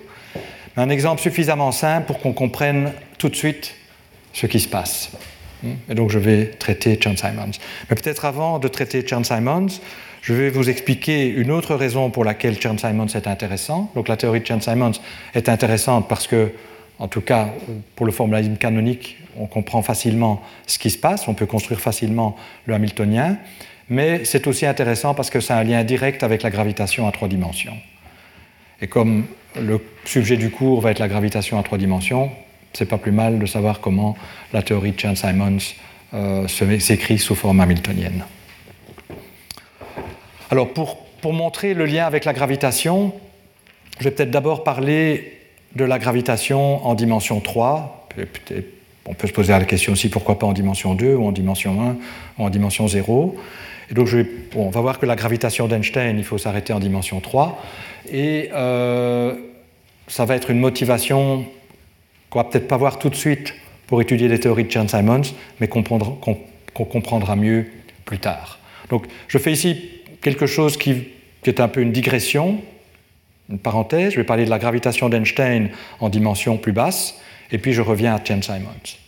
un 0.77 0.89
exemple 0.89 1.23
suffisamment 1.23 1.71
simple 1.71 2.09
pour 2.09 2.19
qu'on 2.19 2.33
comprenne 2.33 2.91
tout 3.17 3.29
de 3.29 3.37
suite 3.37 3.77
ce 4.33 4.47
qui 4.47 4.59
se 4.59 4.67
passe. 4.67 5.13
Et 5.89 5.95
donc 5.95 6.11
je 6.11 6.19
vais 6.19 6.47
traiter 6.47 6.99
Chern-Simons. 7.01 7.53
Mais 7.89 7.95
peut-être 7.95 8.25
avant 8.25 8.59
de 8.59 8.67
traiter 8.67 9.07
Chern-Simons, 9.07 9.69
je 10.23 10.35
vais 10.35 10.51
vous 10.51 10.71
expliquer 10.71 11.29
une 11.29 11.51
autre 11.51 11.75
raison 11.75 12.09
pour 12.11 12.25
laquelle 12.25 12.59
Chern-Simons 12.59 13.09
est 13.09 13.27
intéressant. 13.27 13.93
La 14.07 14.17
théorie 14.17 14.41
de 14.41 14.47
Chern-Simons 14.47 14.93
est 15.35 15.49
intéressante 15.49 16.09
parce 16.09 16.29
que, 16.29 16.53
en 17.01 17.09
tout 17.09 17.21
cas, 17.21 17.49
pour 17.97 18.07
le 18.07 18.13
formalisme 18.13 18.57
canonique, 18.57 19.19
on 19.37 19.47
comprend 19.47 19.83
facilement 19.83 20.41
ce 20.69 20.79
qui 20.79 20.91
se 20.91 20.99
passe, 20.99 21.27
on 21.27 21.35
peut 21.35 21.47
construire 21.47 21.81
facilement 21.81 22.37
le 22.67 22.75
hamiltonien, 22.75 23.37
mais 23.89 24.25
c'est 24.25 24.47
aussi 24.47 24.65
intéressant 24.65 25.13
parce 25.13 25.29
que 25.29 25.41
c'est 25.41 25.55
un 25.55 25.65
lien 25.65 25.83
direct 25.83 26.23
avec 26.23 26.43
la 26.43 26.51
gravitation 26.51 27.09
à 27.09 27.13
trois 27.13 27.29
dimensions. 27.29 27.77
Et 28.81 28.87
comme 28.87 29.25
le 29.61 29.81
sujet 30.05 30.37
du 30.37 30.51
cours 30.51 30.81
va 30.81 30.93
être 30.93 31.01
la 31.01 31.09
gravitation 31.09 31.59
à 31.59 31.65
trois 31.65 31.79
dimensions, 31.79 32.31
c'est 32.75 32.87
pas 32.87 32.99
plus 32.99 33.13
mal 33.13 33.41
de 33.41 33.47
savoir 33.47 33.81
comment 33.81 34.17
la 34.53 34.63
théorie 34.63 34.93
de 34.93 35.01
Chern-Simons 35.01 35.75
euh, 36.15 36.47
s'écrit 36.47 37.19
sous 37.19 37.35
forme 37.35 37.59
hamiltonienne. 37.59 38.23
Alors 40.53 40.69
pour, 40.75 40.99
montrer 41.33 41.73
le 41.73 41.87
lien 41.87 42.05
avec 42.05 42.27
la 42.27 42.35
gravitation, 42.35 43.15
je 43.99 44.05
vais 44.05 44.11
peut-être 44.11 44.31
d'abord 44.31 44.65
parler 44.65 45.39
de 45.77 45.83
la 45.83 45.99
gravitation 45.99 46.87
en 46.87 46.95
dimension 46.95 47.41
3. 47.41 48.09
On 49.07 49.15
peut 49.15 49.27
se 49.29 49.33
poser 49.33 49.55
la 49.55 49.65
question 49.65 49.95
aussi 49.95 50.11
pourquoi 50.11 50.39
pas 50.39 50.47
en 50.47 50.53
dimension 50.53 50.95
2 50.95 51.15
ou 51.15 51.25
en 51.25 51.33
dimension 51.33 51.81
1 51.81 51.97
ou 52.39 52.45
en 52.45 52.51
dimension 52.51 52.87
0. 52.87 53.35
Et 53.91 53.95
donc 53.95 54.09
on 54.55 54.69
va 54.69 54.83
voir 54.83 54.99
que 54.99 55.07
la 55.07 55.17
gravitation 55.17 55.69
d'Einstein, 55.69 56.19
il 56.19 56.25
faut 56.25 56.37
s'arrêter 56.37 56.75
en 56.75 56.81
dimension 56.81 57.21
3. 57.21 57.59
Et 58.13 58.51
euh, 58.53 59.35
ça 60.07 60.27
va 60.27 60.37
être 60.37 60.51
une 60.51 60.61
motivation 60.61 61.47
qu'on 62.29 62.41
va 62.41 62.45
peut-être 62.45 62.69
pas 62.69 62.77
voir 62.77 62.99
tout 62.99 63.09
de 63.09 63.15
suite 63.15 63.55
pour 63.87 64.03
étudier 64.03 64.29
les 64.29 64.39
théories 64.39 64.65
de 64.65 64.71
Chern-Simons, 64.71 65.33
mais 65.61 65.69
qu'on 65.69 65.83
comprendra 66.85 67.37
mieux 67.37 67.71
plus 68.05 68.19
tard. 68.19 68.59
Donc 68.91 69.07
je 69.29 69.39
fais 69.39 69.53
ici 69.53 70.02
quelque 70.23 70.47
chose 70.47 70.77
qui, 70.77 71.09
est 71.45 71.61
un 71.61 71.69
peu 71.69 71.81
une 71.81 71.93
digression, 71.93 72.61
une 73.51 73.59
parenthèse. 73.59 74.13
Je 74.13 74.17
vais 74.17 74.25
parler 74.25 74.45
de 74.45 74.51
la 74.51 74.59
gravitation 74.59 75.09
d'Einstein 75.09 75.71
en 76.01 76.09
dimension 76.09 76.57
plus 76.57 76.73
basse, 76.73 77.21
et 77.51 77.59
puis 77.59 77.73
je 77.73 77.83
reviens 77.83 78.15
à 78.15 78.25
Chern-Simons. 78.25 78.99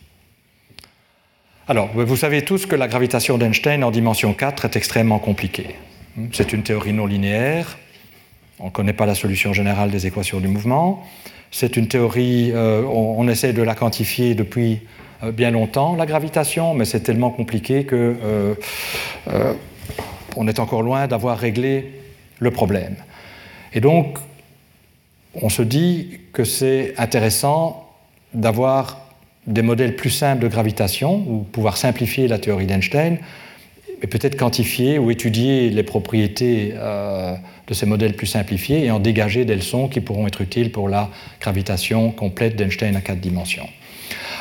Alors, 1.66 1.88
vous 1.94 2.16
savez 2.16 2.42
tous 2.42 2.66
que 2.66 2.76
la 2.76 2.88
gravitation 2.88 3.38
d'Einstein 3.38 3.84
en 3.84 3.90
dimension 3.90 4.34
4 4.34 4.66
est 4.66 4.76
extrêmement 4.76 5.18
compliquée. 5.18 5.76
C'est 6.32 6.52
une 6.52 6.62
théorie 6.62 6.92
non 6.92 7.06
linéaire. 7.06 7.78
On 8.60 8.66
ne 8.66 8.70
connaît 8.70 8.92
pas 8.92 9.06
la 9.06 9.14
solution 9.14 9.54
générale 9.54 9.90
des 9.90 10.06
équations 10.06 10.40
du 10.40 10.48
mouvement. 10.48 11.04
C'est 11.50 11.76
une 11.76 11.88
théorie, 11.88 12.52
euh, 12.52 12.82
on, 12.82 13.26
essaie 13.28 13.52
de 13.52 13.62
la 13.62 13.74
quantifier 13.74 14.34
depuis 14.34 14.80
euh, 15.22 15.32
bien 15.32 15.50
longtemps, 15.50 15.96
la 15.96 16.04
gravitation, 16.04 16.74
mais 16.74 16.84
c'est 16.84 17.00
tellement 17.00 17.30
compliqué 17.30 17.84
que 17.84 18.16
euh, 18.22 18.54
on 20.36 20.48
est 20.48 20.58
encore 20.58 20.82
loin 20.82 21.06
d'avoir 21.06 21.38
réglé 21.38 21.92
le 22.38 22.50
problème. 22.50 22.96
Et 23.72 23.80
donc, 23.80 24.18
on 25.34 25.48
se 25.48 25.62
dit 25.62 26.20
que 26.32 26.44
c'est 26.44 26.94
intéressant 26.98 27.88
d'avoir 28.32 29.00
des 29.46 29.62
modèles 29.62 29.96
plus 29.96 30.10
simples 30.10 30.42
de 30.42 30.48
gravitation, 30.48 31.24
ou 31.28 31.38
pouvoir 31.40 31.76
simplifier 31.76 32.28
la 32.28 32.38
théorie 32.38 32.66
d'Einstein, 32.66 33.18
et 34.02 34.06
peut-être 34.06 34.36
quantifier 34.36 34.98
ou 34.98 35.10
étudier 35.10 35.70
les 35.70 35.82
propriétés 35.82 36.74
euh, 36.74 37.34
de 37.66 37.74
ces 37.74 37.86
modèles 37.86 38.14
plus 38.14 38.26
simplifiés 38.26 38.84
et 38.84 38.90
en 38.90 38.98
dégager 38.98 39.44
des 39.44 39.54
leçons 39.54 39.88
qui 39.88 40.00
pourront 40.00 40.26
être 40.26 40.40
utiles 40.40 40.70
pour 40.70 40.88
la 40.88 41.10
gravitation 41.40 42.10
complète 42.10 42.56
d'Einstein 42.56 42.96
à 42.96 43.00
quatre 43.00 43.20
dimensions. 43.20 43.68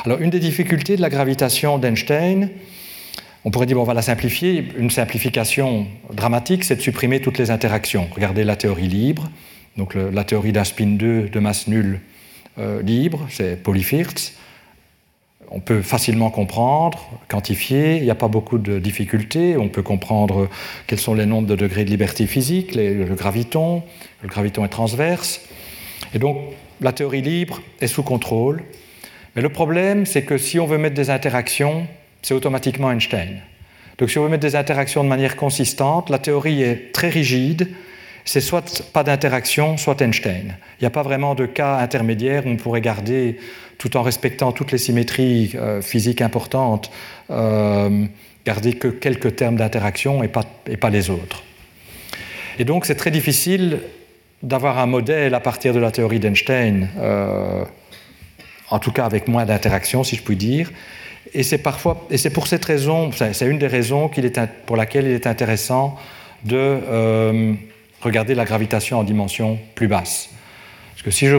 Alors, 0.04 0.20
une 0.20 0.30
des 0.30 0.40
difficultés 0.40 0.96
de 0.96 1.00
la 1.00 1.08
gravitation 1.08 1.78
d'Einstein, 1.78 2.50
on 3.44 3.50
pourrait 3.50 3.66
dire, 3.66 3.76
bon, 3.76 3.82
on 3.82 3.86
va 3.86 3.94
la 3.94 4.02
simplifier. 4.02 4.68
Une 4.76 4.90
simplification 4.90 5.86
dramatique, 6.12 6.64
c'est 6.64 6.76
de 6.76 6.80
supprimer 6.80 7.20
toutes 7.20 7.38
les 7.38 7.50
interactions. 7.50 8.08
Regardez 8.14 8.44
la 8.44 8.56
théorie 8.56 8.88
libre, 8.88 9.30
donc 9.76 9.94
la 9.94 10.24
théorie 10.24 10.52
d'un 10.52 10.64
spin 10.64 10.96
2 10.96 11.28
de 11.28 11.40
masse 11.40 11.68
nulle 11.68 12.00
euh, 12.58 12.82
libre, 12.82 13.26
c'est 13.30 13.62
Polyfirth 13.62 14.34
on 15.50 15.60
peut 15.60 15.82
facilement 15.82 16.30
comprendre, 16.30 17.08
quantifier, 17.28 17.98
il 17.98 18.02
n'y 18.02 18.10
a 18.10 18.16
pas 18.16 18.26
beaucoup 18.26 18.58
de 18.58 18.80
difficultés, 18.80 19.56
on 19.56 19.68
peut 19.68 19.82
comprendre 19.82 20.48
quels 20.88 20.98
sont 20.98 21.14
les 21.14 21.26
nombres 21.26 21.46
de 21.46 21.54
degrés 21.54 21.84
de 21.84 21.90
liberté 21.90 22.26
physique, 22.26 22.74
le 22.74 23.14
graviton, 23.14 23.84
le 24.22 24.28
graviton 24.28 24.64
est 24.64 24.68
transverse. 24.68 25.40
Et 26.12 26.18
donc 26.18 26.38
la 26.80 26.92
théorie 26.92 27.22
libre 27.22 27.62
est 27.80 27.86
sous 27.86 28.02
contrôle. 28.02 28.64
Mais 29.36 29.42
le 29.42 29.48
problème, 29.48 30.06
c'est 30.06 30.22
que 30.22 30.38
si 30.38 30.58
on 30.58 30.66
veut 30.66 30.78
mettre 30.78 30.96
des 30.96 31.10
interactions, 31.10 31.86
c'est 32.24 32.34
automatiquement 32.34 32.90
Einstein. 32.90 33.42
Donc 33.98 34.10
si 34.10 34.18
on 34.18 34.24
veut 34.24 34.30
mettre 34.30 34.42
des 34.42 34.56
interactions 34.56 35.04
de 35.04 35.08
manière 35.08 35.36
consistante, 35.36 36.08
la 36.08 36.18
théorie 36.18 36.62
est 36.62 36.92
très 36.92 37.10
rigide, 37.10 37.68
c'est 38.24 38.40
soit 38.40 38.82
pas 38.94 39.04
d'interaction, 39.04 39.76
soit 39.76 40.00
Einstein. 40.00 40.56
Il 40.80 40.82
n'y 40.82 40.86
a 40.86 40.90
pas 40.90 41.02
vraiment 41.02 41.34
de 41.34 41.44
cas 41.44 41.76
intermédiaire 41.76 42.46
où 42.46 42.48
on 42.48 42.56
pourrait 42.56 42.80
garder 42.80 43.38
tout 43.76 43.96
en 43.98 44.02
respectant 44.02 44.52
toutes 44.52 44.72
les 44.72 44.78
symétries 44.78 45.52
euh, 45.54 45.82
physiques 45.82 46.22
importantes, 46.22 46.90
euh, 47.30 48.06
garder 48.46 48.72
que 48.72 48.88
quelques 48.88 49.36
termes 49.36 49.56
d'interaction 49.56 50.22
et 50.22 50.28
pas, 50.28 50.90
les 50.90 51.10
autres. 51.10 51.42
Et 52.58 52.64
donc 52.64 52.86
c'est 52.86 52.94
très 52.94 53.10
difficile 53.10 53.80
d'avoir 54.42 54.78
un 54.78 54.86
modèle 54.86 55.34
à 55.34 55.40
partir 55.40 55.74
de 55.74 55.78
la 55.78 55.90
théorie 55.90 56.20
d'Einstein, 56.20 56.88
euh, 56.98 57.64
en 58.70 58.78
tout 58.78 58.92
cas 58.92 59.04
avec 59.04 59.28
moins 59.28 59.44
d'interactions, 59.44 60.04
si 60.04 60.16
je 60.16 60.22
puis 60.22 60.36
dire. 60.36 60.70
Et 61.34 61.42
c'est 61.42 61.58
parfois, 61.58 62.06
et 62.10 62.16
c'est 62.16 62.30
pour 62.30 62.46
cette 62.46 62.64
raison, 62.64 63.10
c'est 63.12 63.46
une 63.46 63.58
des 63.58 63.66
raisons 63.66 64.10
pour 64.66 64.76
laquelle 64.76 65.06
il 65.06 65.12
est 65.12 65.26
intéressant 65.26 65.96
de 66.44 67.56
regarder 68.00 68.34
la 68.34 68.44
gravitation 68.44 68.98
en 68.98 69.04
dimension 69.04 69.58
plus 69.74 69.88
basse 69.88 70.30
que 71.04 71.10
si 71.10 71.26
je 71.26 71.36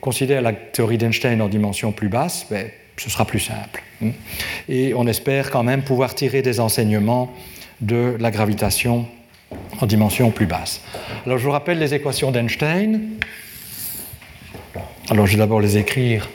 considère 0.00 0.40
la 0.40 0.52
théorie 0.52 0.96
d'Einstein 0.96 1.42
en 1.42 1.48
dimension 1.48 1.90
plus 1.90 2.08
basse, 2.08 2.46
ben, 2.50 2.68
ce 2.96 3.10
sera 3.10 3.24
plus 3.24 3.40
simple. 3.40 3.82
Hein. 4.02 4.10
Et 4.68 4.94
on 4.94 5.06
espère 5.08 5.50
quand 5.50 5.64
même 5.64 5.82
pouvoir 5.82 6.14
tirer 6.14 6.40
des 6.40 6.60
enseignements 6.60 7.34
de 7.80 8.16
la 8.18 8.30
gravitation 8.30 9.06
en 9.80 9.86
dimension 9.86 10.30
plus 10.30 10.46
basse. 10.46 10.82
Alors 11.26 11.38
je 11.38 11.44
vous 11.44 11.50
rappelle 11.50 11.78
les 11.78 11.94
équations 11.94 12.30
d'Einstein. 12.30 13.00
Alors 15.10 15.26
je 15.26 15.32
vais 15.32 15.38
d'abord 15.38 15.60
les 15.60 15.76
écrire 15.76 16.28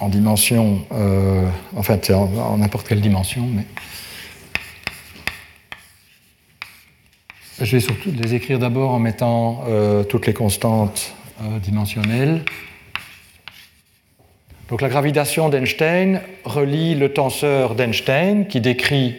en 0.00 0.08
dimension, 0.08 0.84
euh, 0.92 1.46
en 1.76 1.82
fait 1.82 2.10
en 2.10 2.56
n'importe 2.56 2.88
quelle 2.88 3.00
dimension, 3.00 3.46
mais 3.46 3.64
Je 7.62 7.76
vais 7.76 7.80
surtout 7.80 8.10
les 8.10 8.34
écrire 8.34 8.58
d'abord 8.58 8.92
en 8.92 8.98
mettant 8.98 9.64
euh, 9.68 10.02
toutes 10.02 10.26
les 10.26 10.32
constantes 10.32 11.12
euh, 11.42 11.58
dimensionnelles. 11.58 12.42
Donc 14.70 14.80
la 14.80 14.88
gravitation 14.88 15.50
d'Einstein 15.50 16.22
relie 16.44 16.94
le 16.94 17.12
tenseur 17.12 17.74
d'Einstein 17.74 18.46
qui 18.46 18.62
décrit 18.62 19.16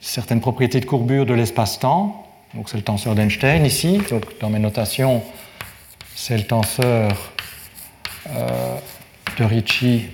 certaines 0.00 0.42
propriétés 0.42 0.80
de 0.80 0.84
courbure 0.84 1.24
de 1.24 1.32
l'espace-temps. 1.32 2.26
Donc 2.52 2.68
c'est 2.68 2.76
le 2.76 2.82
tenseur 2.82 3.14
d'Einstein 3.14 3.64
ici. 3.64 3.98
dans 4.42 4.50
mes 4.50 4.58
notations, 4.58 5.22
c'est 6.14 6.36
le 6.36 6.44
tenseur 6.44 7.32
de 9.38 9.44
Ricci. 9.44 10.04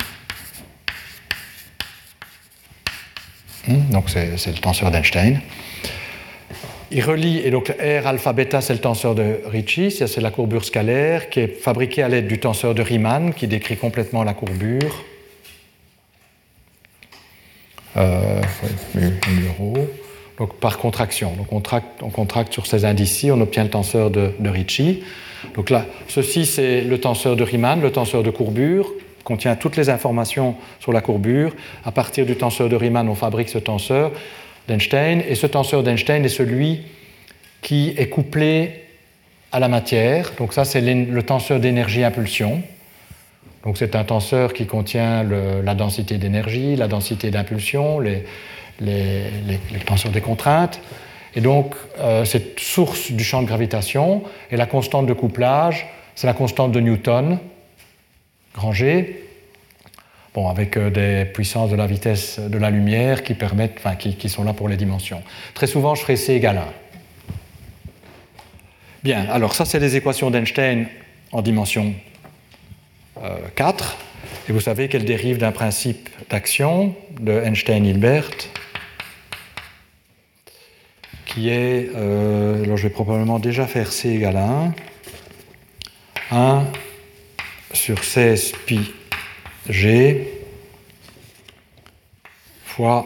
Hmm, 3.67 3.91
donc 3.91 4.09
c'est 4.09 4.47
le 4.47 4.59
tenseur 4.59 4.91
d'Einstein. 4.91 5.39
Il 6.93 7.03
relie, 7.03 7.39
et 7.39 7.51
donc 7.51 7.69
R 7.69 8.07
alpha 8.07 8.33
beta, 8.33 8.59
c'est 8.59 8.73
le 8.73 8.79
tenseur 8.79 9.15
de 9.15 9.39
Ricci, 9.45 9.91
c'est 9.91 10.19
la 10.19 10.31
courbure 10.31 10.65
scalaire 10.65 11.29
qui 11.29 11.39
est 11.39 11.47
fabriquée 11.47 12.03
à 12.03 12.09
l'aide 12.09 12.27
du 12.27 12.39
tenseur 12.39 12.75
de 12.75 12.81
Riemann 12.81 13.33
qui 13.33 13.47
décrit 13.47 13.77
complètement 13.77 14.23
la 14.23 14.33
courbure. 14.33 15.05
Euh, 17.97 18.41
donc 20.37 20.55
par 20.55 20.77
contraction. 20.77 21.33
Donc 21.33 21.51
on, 21.51 21.61
on, 22.01 22.09
contracte 22.09 22.51
sur 22.51 22.65
ces 22.65 22.83
indices-ci, 22.83 23.31
on 23.31 23.39
obtient 23.41 23.63
le 23.63 23.69
tenseur 23.69 24.09
de, 24.09 24.31
de 24.39 24.49
Ricci. 24.49 25.03
Donc 25.55 25.69
là, 25.69 25.85
ceci 26.07 26.45
c'est 26.45 26.81
le 26.81 26.99
tenseur 26.99 27.35
de 27.35 27.43
Riemann, 27.43 27.81
le 27.81 27.91
tenseur 27.91 28.23
de 28.23 28.31
courbure, 28.31 28.91
contient 29.23 29.55
toutes 29.55 29.77
les 29.77 29.89
informations 29.89 30.55
sur 30.79 30.91
la 30.91 31.01
courbure. 31.01 31.53
À 31.85 31.91
partir 31.91 32.25
du 32.25 32.35
tenseur 32.35 32.69
de 32.69 32.75
Riemann, 32.75 33.07
on 33.09 33.15
fabrique 33.15 33.49
ce 33.49 33.57
tenseur 33.57 34.11
d'Einstein, 34.67 35.21
et 35.27 35.35
ce 35.35 35.47
tenseur 35.47 35.83
d'Einstein 35.83 36.23
est 36.23 36.29
celui 36.29 36.81
qui 37.61 37.93
est 37.97 38.09
couplé 38.09 38.83
à 39.51 39.59
la 39.59 39.67
matière. 39.67 40.31
Donc 40.37 40.53
ça, 40.53 40.65
c'est 40.65 40.81
le 40.81 41.23
tenseur 41.23 41.59
d'énergie-impulsion. 41.59 42.61
Donc 43.63 43.77
c'est 43.77 43.95
un 43.95 44.03
tenseur 44.03 44.53
qui 44.53 44.65
contient 44.65 45.23
la 45.23 45.75
densité 45.75 46.17
d'énergie, 46.17 46.75
la 46.75 46.87
densité 46.87 47.29
d'impulsion, 47.29 47.99
les, 47.99 48.23
tenseurs 49.85 50.11
des 50.11 50.21
contraintes. 50.21 50.79
Et 51.35 51.41
donc, 51.41 51.75
euh, 51.99 52.25
c'est 52.25 52.59
source 52.59 53.11
du 53.11 53.23
champ 53.23 53.41
de 53.41 53.47
gravitation. 53.47 54.23
Et 54.51 54.57
la 54.57 54.65
constante 54.65 55.05
de 55.05 55.13
couplage, 55.13 55.87
c'est 56.15 56.27
la 56.27 56.33
constante 56.33 56.73
de 56.73 56.79
Newton, 56.79 57.37
grand 58.53 58.71
G, 58.73 59.23
bon, 60.33 60.49
avec 60.49 60.77
euh, 60.77 60.89
des 60.89 61.25
puissances 61.25 61.69
de 61.69 61.75
la 61.75 61.87
vitesse 61.87 62.39
de 62.39 62.57
la 62.57 62.69
lumière 62.69 63.23
qui, 63.23 63.33
permettent, 63.33 63.75
enfin, 63.77 63.95
qui, 63.95 64.29
sont 64.29 64.43
là 64.43 64.53
pour 64.53 64.69
les 64.69 64.77
dimensions. 64.77 65.21
Très 65.53 65.67
souvent, 65.67 65.95
je 65.95 66.01
ferai 66.01 66.15
C 66.15 66.33
égale 66.33 66.57
1. 66.57 66.65
Bien, 69.03 69.27
alors 69.29 69.55
ça, 69.55 69.65
c'est 69.65 69.79
les 69.79 69.95
équations 69.95 70.29
d'Einstein 70.29 70.87
en 71.31 71.41
dimension 71.41 71.93
4. 73.55 73.83
Euh, 73.83 74.49
Et 74.49 74.51
vous 74.53 74.59
savez 74.59 74.89
qu'elles 74.89 75.05
dérivent 75.05 75.39
d'un 75.39 75.51
principe 75.51 76.09
d'action 76.29 76.95
de 77.19 77.31
Einstein-Hilbert 77.31 78.29
qui 81.33 81.49
est, 81.49 81.89
euh, 81.95 82.63
alors 82.63 82.75
je 82.75 82.83
vais 82.83 82.93
probablement 82.93 83.39
déjà 83.39 83.65
faire 83.65 83.91
C 83.91 84.09
égale 84.09 84.37
1, 84.37 84.73
1 86.31 86.63
sur 87.73 88.03
16 88.03 88.53
pi 88.65 88.93
G 89.69 90.27
fois 92.65 93.05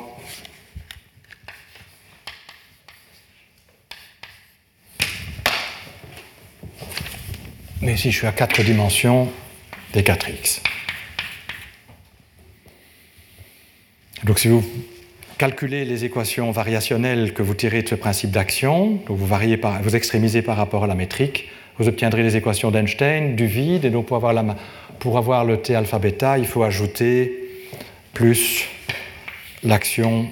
mais 7.82 7.94
ici 7.94 8.12
je 8.12 8.18
suis 8.18 8.28
à 8.28 8.32
4 8.32 8.64
dimensions 8.64 9.32
des 9.94 10.02
4x. 10.02 10.62
Donc 14.24 14.40
si 14.40 14.48
vous 14.48 14.66
calculez 15.38 15.86
les 15.86 16.04
équations 16.04 16.50
variationnelles 16.52 17.34
que 17.34 17.44
vous 17.44 17.54
tirez 17.54 17.84
de 17.84 17.90
ce 17.90 17.96
principe 17.96 18.32
d'action, 18.32 19.00
vous 19.08 19.96
extrémisez 19.96 20.42
par 20.42 20.58
rapport 20.58 20.84
à 20.84 20.88
la 20.88 20.96
métrique, 20.96 21.50
vous 21.78 21.88
obtiendrez 21.88 22.24
les 22.24 22.36
équations 22.36 22.72
d'Einstein, 22.72 23.36
du 23.36 23.48
vide, 23.48 23.86
et 23.86 23.90
donc 23.90 24.06
pour 24.06 24.18
avoir, 25.18 25.46
le 25.46 25.58
T 25.58 25.76
alpha 25.76 26.00
bêta, 26.00 26.38
il 26.38 26.46
faut 26.46 26.64
ajouter 26.64 27.68
plus 28.14 28.68
l'action 29.64 30.30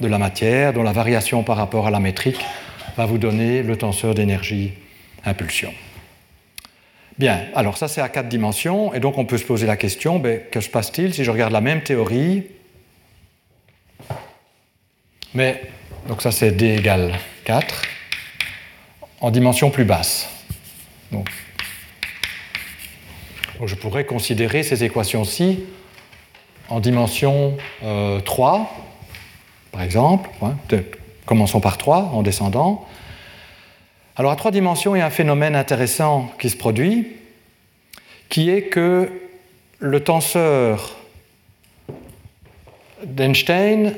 de 0.00 0.08
la 0.08 0.18
matière, 0.18 0.72
dont 0.72 0.82
la 0.82 0.92
variation 0.92 1.42
par 1.42 1.56
rapport 1.56 1.86
à 1.86 1.90
la 1.90 2.00
métrique 2.00 2.40
va 2.96 3.06
vous 3.06 3.18
donner 3.18 3.62
le 3.62 3.76
tenseur 3.76 4.14
d'énergie 4.14 4.72
impulsion. 5.24 5.72
Bien, 7.18 7.44
alors 7.54 7.76
ça 7.78 7.88
c'est 7.88 8.00
à 8.00 8.08
quatre 8.08 8.28
dimensions, 8.28 8.92
et 8.94 9.00
donc 9.00 9.18
on 9.18 9.24
peut 9.24 9.38
se 9.38 9.44
poser 9.44 9.66
la 9.66 9.76
question, 9.76 10.18
ben, 10.18 10.40
que 10.50 10.60
se 10.60 10.68
passe-t-il 10.68 11.14
si 11.14 11.24
je 11.24 11.30
regarde 11.30 11.52
la 11.52 11.60
même 11.60 11.82
théorie, 11.82 12.46
mais, 15.34 15.62
donc 16.08 16.20
ça 16.20 16.32
c'est 16.32 16.50
d 16.50 16.76
égale 16.76 17.12
4, 17.44 17.82
en 19.22 19.30
dimension 19.30 19.70
plus 19.70 19.84
basse. 19.84 20.28
Donc, 21.12 21.30
je 23.64 23.74
pourrais 23.76 24.04
considérer 24.04 24.64
ces 24.64 24.82
équations-ci 24.82 25.60
en 26.68 26.80
dimension 26.80 27.56
3, 27.80 27.84
euh, 27.84 28.62
par 29.70 29.82
exemple. 29.82 30.28
Hein, 30.42 30.56
commençons 31.24 31.60
par 31.60 31.78
3 31.78 32.10
en 32.12 32.22
descendant. 32.22 32.86
Alors 34.16 34.32
à 34.32 34.36
trois 34.36 34.50
dimensions, 34.50 34.94
il 34.94 34.98
y 34.98 35.02
a 35.02 35.06
un 35.06 35.10
phénomène 35.10 35.54
intéressant 35.56 36.30
qui 36.38 36.50
se 36.50 36.56
produit, 36.56 37.08
qui 38.28 38.50
est 38.50 38.62
que 38.62 39.08
le 39.78 40.00
tenseur 40.00 40.96
d'Einstein 43.04 43.94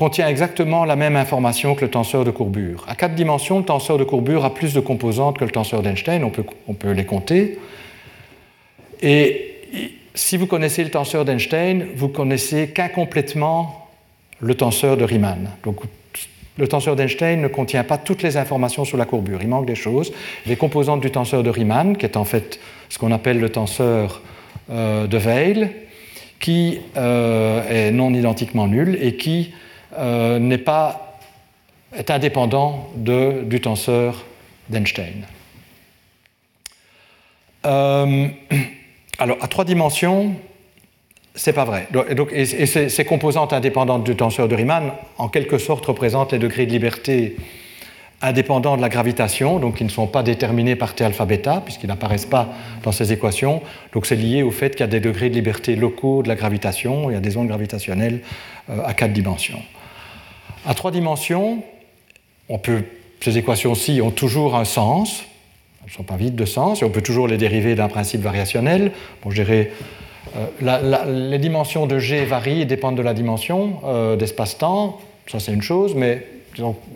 contient 0.00 0.28
exactement 0.28 0.86
la 0.86 0.96
même 0.96 1.14
information 1.14 1.74
que 1.74 1.84
le 1.84 1.90
tenseur 1.90 2.24
de 2.24 2.30
courbure. 2.30 2.86
À 2.88 2.94
quatre 2.94 3.14
dimensions, 3.14 3.58
le 3.58 3.66
tenseur 3.66 3.98
de 3.98 4.04
courbure 4.04 4.46
a 4.46 4.54
plus 4.54 4.72
de 4.72 4.80
composantes 4.80 5.38
que 5.38 5.44
le 5.44 5.50
tenseur 5.50 5.82
d'Einstein, 5.82 6.24
on 6.24 6.72
peut, 6.72 6.92
les 6.92 7.04
compter. 7.04 7.58
Et 9.02 9.56
si 10.14 10.38
vous 10.38 10.46
connaissez 10.46 10.84
le 10.84 10.90
tenseur 10.90 11.26
d'Einstein, 11.26 11.88
vous 11.96 12.08
connaissez 12.08 12.68
qu'incomplètement 12.68 13.90
le 14.38 14.54
tenseur 14.54 14.96
de 14.96 15.04
Riemann. 15.04 15.50
Donc, 15.64 15.80
le 16.56 16.66
tenseur 16.66 16.96
d'Einstein 16.96 17.42
ne 17.42 17.48
contient 17.48 17.84
pas 17.84 17.98
toutes 17.98 18.22
les 18.22 18.38
informations 18.38 18.86
sur 18.86 18.96
la 18.96 19.04
courbure. 19.04 19.40
Il 19.42 19.48
manque 19.48 19.66
des 19.66 19.74
choses. 19.74 20.14
Les 20.46 20.56
composantes 20.56 21.02
du 21.02 21.10
tenseur 21.10 21.42
de 21.42 21.50
Riemann, 21.50 21.98
qui 21.98 22.06
est 22.06 22.16
en 22.16 22.24
fait 22.24 22.58
ce 22.88 22.98
qu'on 22.98 23.12
appelle 23.12 23.38
le 23.38 23.50
tenseur 23.50 24.22
euh, 24.70 25.06
de 25.06 25.18
Weil, 25.18 25.72
qui 26.38 26.78
euh, 26.96 27.88
est 27.88 27.90
non 27.90 28.14
identiquement 28.14 28.66
nul 28.66 28.96
et 28.98 29.16
qui 29.16 29.52
n'est 29.98 30.58
pas 30.58 31.06
est 31.96 32.10
indépendant 32.10 32.88
de, 32.94 33.42
du 33.44 33.60
tenseur 33.60 34.24
d'Einstein. 34.68 35.26
alors, 37.64 39.36
à 39.40 39.48
trois 39.48 39.64
dimensions, 39.64 40.34
c'est 41.34 41.52
pas 41.52 41.64
vrai. 41.64 41.88
Et, 42.32 42.46
ces, 42.46 43.04
composantes 43.04 43.52
indépendantes 43.52 44.04
du 44.04 44.16
tenseur 44.16 44.48
de 44.48 44.54
Riemann, 44.54 44.92
en 45.18 45.28
quelque 45.28 45.58
sorte, 45.58 45.86
représentent 45.86 46.32
les 46.32 46.38
degrés 46.38 46.66
de 46.66 46.72
liberté 46.72 47.36
indépendants 48.22 48.76
de 48.76 48.82
la 48.82 48.90
gravitation, 48.90 49.58
donc 49.58 49.76
qui 49.76 49.84
ne 49.84 49.88
sont 49.88 50.06
pas 50.06 50.22
déterminés 50.22 50.76
par 50.76 50.94
T 50.94 51.04
alpha 51.04 51.24
bêta, 51.24 51.62
puisqu'ils 51.64 51.86
n'apparaissent 51.86 52.26
pas 52.26 52.48
dans 52.82 52.92
ces 52.92 53.12
équations. 53.12 53.62
Donc 53.94 54.04
c'est 54.04 54.16
lié 54.16 54.42
au 54.42 54.50
fait 54.50 54.70
qu'il 54.70 54.80
y 54.80 54.82
a 54.82 54.88
des 54.88 55.00
degrés 55.00 55.30
de 55.30 55.34
liberté 55.34 55.74
locaux 55.74 56.22
de 56.22 56.28
la 56.28 56.34
gravitation, 56.34 57.10
il 57.10 57.14
y 57.14 57.16
a 57.16 57.20
des 57.20 57.38
ondes 57.38 57.48
gravitationnelles 57.48 58.20
euh, 58.68 58.84
à 58.84 58.92
quatre 58.92 59.14
dimensions. 59.14 59.62
À 60.66 60.74
trois 60.74 60.90
dimensions, 60.90 61.62
ces 63.20 63.38
équations-ci 63.38 64.00
ont 64.02 64.10
toujours 64.10 64.56
un 64.56 64.64
sens, 64.64 65.22
elles 65.80 65.90
ne 65.90 65.92
sont 65.92 66.02
pas 66.02 66.16
vides 66.16 66.36
de 66.36 66.44
sens, 66.44 66.82
et 66.82 66.84
on 66.84 66.90
peut 66.90 67.02
toujours 67.02 67.28
les 67.28 67.38
dériver 67.38 67.74
d'un 67.74 67.88
principe 67.88 68.20
variationnel. 68.20 68.92
Bon, 69.22 69.30
je 69.30 69.42
euh, 69.42 71.28
les 71.30 71.38
dimensions 71.38 71.86
de 71.86 71.98
G 71.98 72.24
varient 72.24 72.62
et 72.62 72.64
dépendent 72.66 72.96
de 72.96 73.02
la 73.02 73.14
dimension 73.14 73.80
euh, 73.84 74.16
d'espace-temps, 74.16 75.00
ça 75.26 75.40
c'est 75.40 75.52
une 75.52 75.62
chose, 75.62 75.94
mais 75.94 76.26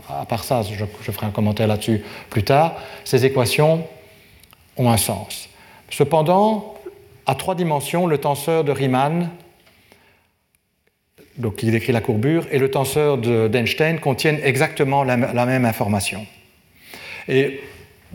à 0.09 0.27
part 0.27 0.45
ça, 0.45 0.63
je, 0.63 0.85
ferai 1.13 1.27
un 1.27 1.31
commentaire 1.31 1.67
là-dessus 1.67 2.03
plus 2.31 2.43
tard, 2.43 2.75
ces 3.05 3.25
équations 3.25 3.85
ont 4.77 4.91
un 4.91 4.97
sens. 4.97 5.49
Cependant, 5.91 6.75
à 7.27 7.35
trois 7.35 7.55
dimensions, 7.55 8.07
le 8.07 8.19
tenseur 8.19 8.65
de 8.65 8.73
Riemann, 8.73 9.31
donc 11.39 11.57
qui 11.57 11.71
décrit 11.71 11.93
la 11.93 12.01
courbure, 12.01 12.47
et 12.53 12.59
le 12.59 12.71
tenseur 12.71 13.19
d'Einstein 13.19 13.99
contiennent 13.99 14.41
exactement 14.43 15.03
la, 15.03 15.17
même 15.17 15.65
information. 15.65 16.27
Et 17.29 17.61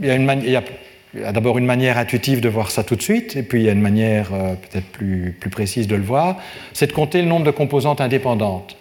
il 0.01 0.07
y 0.07 0.55
a, 0.55 1.32
d'abord 1.32 1.57
une 1.57 1.65
manière 1.65 1.97
intuitive 1.97 2.39
de 2.39 2.49
voir 2.49 2.72
ça 2.72 2.84
tout 2.84 2.95
de 2.95 3.01
suite, 3.01 3.36
et 3.36 3.43
puis 3.43 3.61
il 3.61 3.65
y 3.65 3.70
a 3.70 3.74
une 3.74 3.82
manière 3.82 4.34
euh, 4.34 4.53
peut-être 4.53 4.88
plus, 4.88 5.36
plus, 5.39 5.49
précise 5.49 5.88
de 5.88 5.95
le 5.95 6.03
voir, 6.03 6.38
c'est 6.74 6.88
de 6.88 6.93
compter 6.93 7.22
le 7.22 7.28
nombre 7.28 7.45
de 7.45 7.51
composantes 7.51 7.99
indépendantes. 7.99 8.78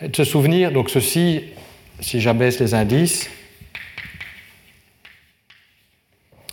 De 0.00 0.14
se 0.14 0.24
souvenir, 0.24 0.72
donc 0.72 0.88
ceci, 0.88 1.42
si 2.00 2.20
j'abaisse 2.20 2.60
les 2.60 2.74
indices, 2.74 3.28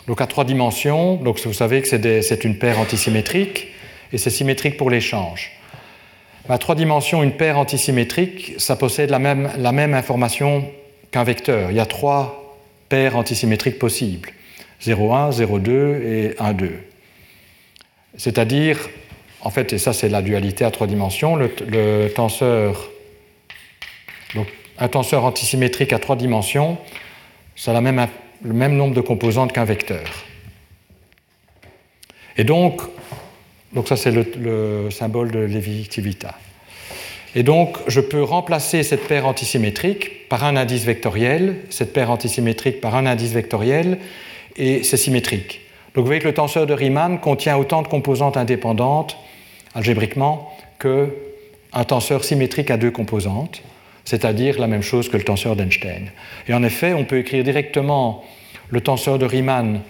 donc 0.07 0.19
à 0.19 0.27
trois 0.27 0.43
dimensions, 0.43 1.15
donc 1.15 1.39
vous 1.45 1.53
savez 1.53 1.81
que 1.81 1.87
c'est 1.87 2.43
une 2.43 2.57
paire 2.57 2.79
antisymétrique, 2.79 3.67
et 4.11 4.17
c'est 4.17 4.29
symétrique 4.29 4.75
pour 4.75 4.89
l'échange. 4.89 5.60
À 6.51 6.57
trois 6.57 6.75
dimensions, 6.75 7.23
une 7.23 7.31
paire 7.31 7.57
antisymétrique, 7.57 8.55
ça 8.57 8.75
possède 8.75 9.09
la 9.09 9.19
même, 9.19 9.49
la 9.57 9.69
information 9.69 10.69
qu'un 11.09 11.23
vecteur. 11.23 11.71
Il 11.71 11.77
y 11.77 11.79
a 11.79 11.85
trois 11.85 12.57
paires 12.89 13.15
antisymétriques 13.15 13.79
possibles. 13.79 14.31
0,1, 14.83 15.31
0,2 15.31 16.01
et 16.01 16.29
1,2. 16.31 16.71
C'est-à-dire, 18.17 18.89
en 19.39 19.49
fait, 19.49 19.71
et 19.71 19.77
ça 19.77 19.93
c'est 19.93 20.09
la 20.09 20.21
dualité 20.21 20.65
à 20.65 20.71
trois 20.71 20.87
dimensions, 20.87 21.37
le, 21.37 22.09
tenseur, 22.09 22.89
donc 24.35 24.47
un 24.77 24.89
tenseur 24.89 25.23
antisymétrique 25.23 25.93
à 25.93 25.99
trois 25.99 26.17
dimensions, 26.17 26.77
ça 27.55 27.77
a 27.77 27.79
même, 27.79 28.05
le 28.43 28.53
même 28.53 28.75
nombre 28.75 28.93
de 28.93 28.99
composantes 28.99 29.53
qu'un 29.53 29.63
vecteur. 29.63 30.25
Et 32.35 32.43
donc, 32.43 32.81
donc 33.73 33.87
ça 33.87 33.95
c'est 33.95 34.11
le, 34.11 34.25
le, 34.39 34.91
symbole 34.91 35.31
de 35.31 35.39
Levi-Civita. 35.39 36.35
Et 37.33 37.43
donc, 37.43 37.77
je 37.87 38.01
peux 38.01 38.21
remplacer 38.21 38.83
cette 38.83 39.07
paire 39.07 39.25
antisymétrique 39.25 40.27
par 40.27 40.43
un 40.43 40.57
indice 40.57 40.83
vectoriel, 40.83 41.55
cette 41.69 41.93
paire 41.93 42.11
antisymétrique 42.11 42.81
par 42.81 42.95
un 42.95 43.05
indice 43.05 43.31
vectoriel, 43.31 43.99
et 44.57 44.83
c'est 44.83 44.97
symétrique. 44.97 45.61
Donc 45.93 46.03
vous 46.03 46.07
voyez 46.07 46.21
que 46.21 46.27
le 46.27 46.33
tenseur 46.33 46.65
de 46.65 46.73
Riemann 46.73 47.19
contient 47.19 47.57
autant 47.57 47.81
de 47.81 47.87
composantes 47.87 48.37
indépendantes 48.37 49.17
algébriquement 49.75 50.51
qu'un 50.79 51.83
tenseur 51.83 52.23
symétrique 52.23 52.71
à 52.71 52.77
deux 52.77 52.91
composantes, 52.91 53.61
c'est-à-dire 54.05 54.59
la 54.59 54.67
même 54.67 54.81
chose 54.81 55.09
que 55.09 55.17
le 55.17 55.23
tenseur 55.23 55.55
d'Einstein. 55.55 56.09
Et 56.47 56.53
en 56.53 56.63
effet, 56.63 56.93
on 56.93 57.05
peut 57.05 57.19
écrire 57.19 57.43
directement 57.43 58.23
le 58.69 58.81
tenseur 58.81 59.19
de 59.19 59.25
Riemann 59.25 59.81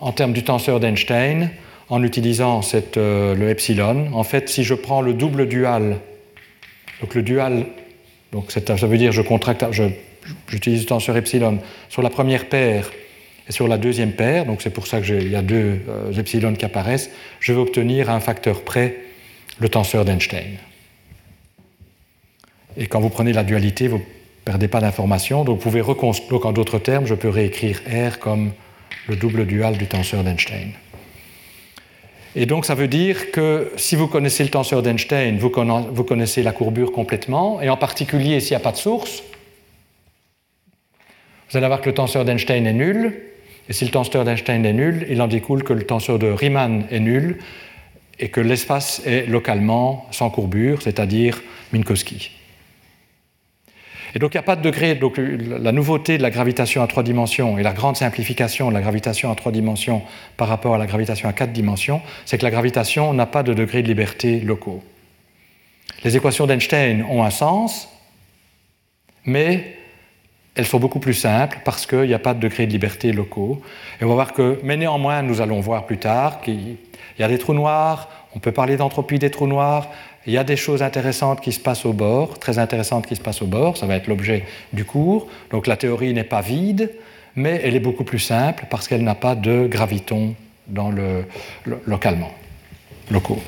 en 0.00 0.12
termes 0.12 0.32
du 0.32 0.42
tenseur 0.42 0.80
d'Einstein 0.80 1.50
en 1.92 2.02
utilisant 2.02 2.62
euh, 2.96 3.34
le 3.34 3.50
epsilon. 3.50 4.08
En 4.14 4.24
fait, 4.24 4.48
si 4.48 4.64
je 4.64 4.72
prends 4.72 5.02
le 5.02 5.12
double 5.12 5.46
dual, 5.46 5.98
donc 7.02 7.14
le 7.14 7.20
dual, 7.20 7.66
donc 8.32 8.50
ça 8.50 8.60
veut 8.74 8.96
dire 8.96 9.12
je 9.12 9.20
contracte, 9.20 9.62
j'utilise 10.48 10.80
le 10.80 10.86
tenseur 10.86 11.18
epsilon 11.18 11.58
sur 11.90 12.00
la 12.00 12.08
première 12.08 12.48
paire 12.48 12.90
et 13.46 13.52
sur 13.52 13.68
la 13.68 13.76
deuxième 13.76 14.12
paire, 14.12 14.46
donc 14.46 14.62
c'est 14.62 14.70
pour 14.70 14.86
ça 14.86 15.02
qu'il 15.02 15.28
y 15.28 15.36
a 15.36 15.42
deux 15.42 15.80
euh, 15.86 16.12
epsilon 16.18 16.54
qui 16.54 16.64
apparaissent, 16.64 17.10
je 17.40 17.52
vais 17.52 17.60
obtenir 17.60 18.08
à 18.08 18.14
un 18.14 18.20
facteur 18.20 18.62
près 18.62 18.96
le 19.58 19.68
tenseur 19.68 20.06
d'Einstein. 20.06 20.56
Et 22.78 22.86
quand 22.86 23.00
vous 23.00 23.10
prenez 23.10 23.34
la 23.34 23.44
dualité, 23.44 23.88
vous 23.88 23.98
ne 23.98 24.02
perdez 24.46 24.68
pas 24.68 24.80
d'information, 24.80 25.44
donc 25.44 25.58
vous 25.58 25.62
pouvez 25.62 25.82
reconstruire, 25.82 26.30
donc 26.30 26.46
en 26.46 26.52
d'autres 26.52 26.78
termes, 26.78 27.04
je 27.04 27.14
peux 27.14 27.28
réécrire 27.28 27.82
R 27.86 28.18
comme 28.18 28.52
le 29.08 29.16
double 29.16 29.44
dual 29.44 29.76
du 29.76 29.86
tenseur 29.86 30.24
d'Einstein. 30.24 30.72
Et 32.34 32.46
donc 32.46 32.64
ça 32.64 32.74
veut 32.74 32.88
dire 32.88 33.30
que 33.30 33.70
si 33.76 33.94
vous 33.94 34.06
connaissez 34.06 34.42
le 34.42 34.48
tenseur 34.48 34.82
d'Einstein, 34.82 35.38
vous 35.38 35.50
connaissez 36.04 36.42
la 36.42 36.52
courbure 36.52 36.92
complètement, 36.92 37.60
et 37.60 37.68
en 37.68 37.76
particulier 37.76 38.40
s'il 38.40 38.52
n'y 38.52 38.56
a 38.56 38.60
pas 38.60 38.72
de 38.72 38.78
source, 38.78 39.22
vous 41.50 41.58
allez 41.58 41.66
voir 41.66 41.82
que 41.82 41.90
le 41.90 41.94
tenseur 41.94 42.24
d'Einstein 42.24 42.66
est 42.66 42.72
nul, 42.72 43.20
et 43.68 43.74
si 43.74 43.84
le 43.84 43.90
tenseur 43.90 44.24
d'Einstein 44.24 44.64
est 44.64 44.72
nul, 44.72 45.06
il 45.10 45.20
en 45.20 45.28
découle 45.28 45.62
que 45.62 45.74
le 45.74 45.84
tenseur 45.84 46.18
de 46.18 46.26
Riemann 46.26 46.86
est 46.90 47.00
nul 47.00 47.38
et 48.18 48.28
que 48.28 48.40
l'espace 48.40 49.02
est 49.06 49.26
localement 49.26 50.06
sans 50.10 50.30
courbure, 50.30 50.80
c'est-à-dire 50.80 51.42
Minkowski. 51.72 52.30
Et 54.14 54.18
donc 54.18 54.34
il 54.34 54.36
n'y 54.36 54.40
a 54.40 54.44
pas 54.44 54.56
de 54.56 54.62
degré. 54.62 54.94
Donc 54.94 55.18
la 55.18 55.72
nouveauté 55.72 56.18
de 56.18 56.22
la 56.22 56.30
gravitation 56.30 56.82
à 56.82 56.86
trois 56.86 57.02
dimensions 57.02 57.58
et 57.58 57.62
la 57.62 57.72
grande 57.72 57.96
simplification 57.96 58.68
de 58.68 58.74
la 58.74 58.80
gravitation 58.80 59.30
à 59.30 59.34
trois 59.34 59.52
dimensions 59.52 60.02
par 60.36 60.48
rapport 60.48 60.74
à 60.74 60.78
la 60.78 60.86
gravitation 60.86 61.28
à 61.28 61.32
quatre 61.32 61.52
dimensions, 61.52 62.00
c'est 62.24 62.38
que 62.38 62.44
la 62.44 62.50
gravitation 62.50 63.14
n'a 63.14 63.26
pas 63.26 63.42
de 63.42 63.54
degré 63.54 63.82
de 63.82 63.88
liberté 63.88 64.40
locaux. 64.40 64.82
Les 66.04 66.16
équations 66.16 66.46
d'Einstein 66.46 67.04
ont 67.08 67.22
un 67.22 67.30
sens, 67.30 67.88
mais 69.24 69.76
elles 70.54 70.66
sont 70.66 70.78
beaucoup 70.78 70.98
plus 70.98 71.14
simples 71.14 71.60
parce 71.64 71.86
qu'il 71.86 72.02
n'y 72.02 72.14
a 72.14 72.18
pas 72.18 72.34
de 72.34 72.40
degré 72.40 72.66
de 72.66 72.72
liberté 72.72 73.12
locaux. 73.12 73.62
Et 74.00 74.04
on 74.04 74.08
va 74.08 74.14
voir 74.14 74.32
que, 74.32 74.58
mais 74.62 74.76
néanmoins, 74.76 75.22
nous 75.22 75.40
allons 75.40 75.60
voir 75.60 75.86
plus 75.86 75.98
tard 75.98 76.40
qu'il 76.40 76.76
y 77.18 77.22
a 77.22 77.28
des 77.28 77.38
trous 77.38 77.54
noirs, 77.54 78.08
on 78.34 78.38
peut 78.38 78.52
parler 78.52 78.76
d'entropie 78.76 79.18
des 79.18 79.30
trous 79.30 79.46
noirs, 79.46 79.88
il 80.26 80.32
y 80.32 80.38
a 80.38 80.44
des 80.44 80.56
choses 80.56 80.82
intéressantes 80.82 81.40
qui 81.40 81.52
se 81.52 81.60
passent 81.60 81.84
au 81.84 81.92
bord, 81.92 82.38
très 82.38 82.58
intéressantes 82.58 83.06
qui 83.06 83.16
se 83.16 83.20
passent 83.20 83.42
au 83.42 83.46
bord, 83.46 83.76
ça 83.76 83.86
va 83.86 83.96
être 83.96 84.06
l'objet 84.06 84.44
du 84.72 84.84
cours. 84.84 85.28
Donc 85.50 85.66
la 85.66 85.76
théorie 85.76 86.14
n'est 86.14 86.24
pas 86.24 86.40
vide, 86.40 86.92
mais 87.34 87.60
elle 87.64 87.74
est 87.74 87.80
beaucoup 87.80 88.04
plus 88.04 88.20
simple 88.20 88.66
parce 88.70 88.86
qu'elle 88.86 89.02
n'a 89.02 89.14
pas 89.14 89.34
de 89.34 89.66
gravitons 89.66 90.34
dans 90.68 90.90
le, 90.90 91.24
localement, 91.86 92.32
locaux. 93.10 93.42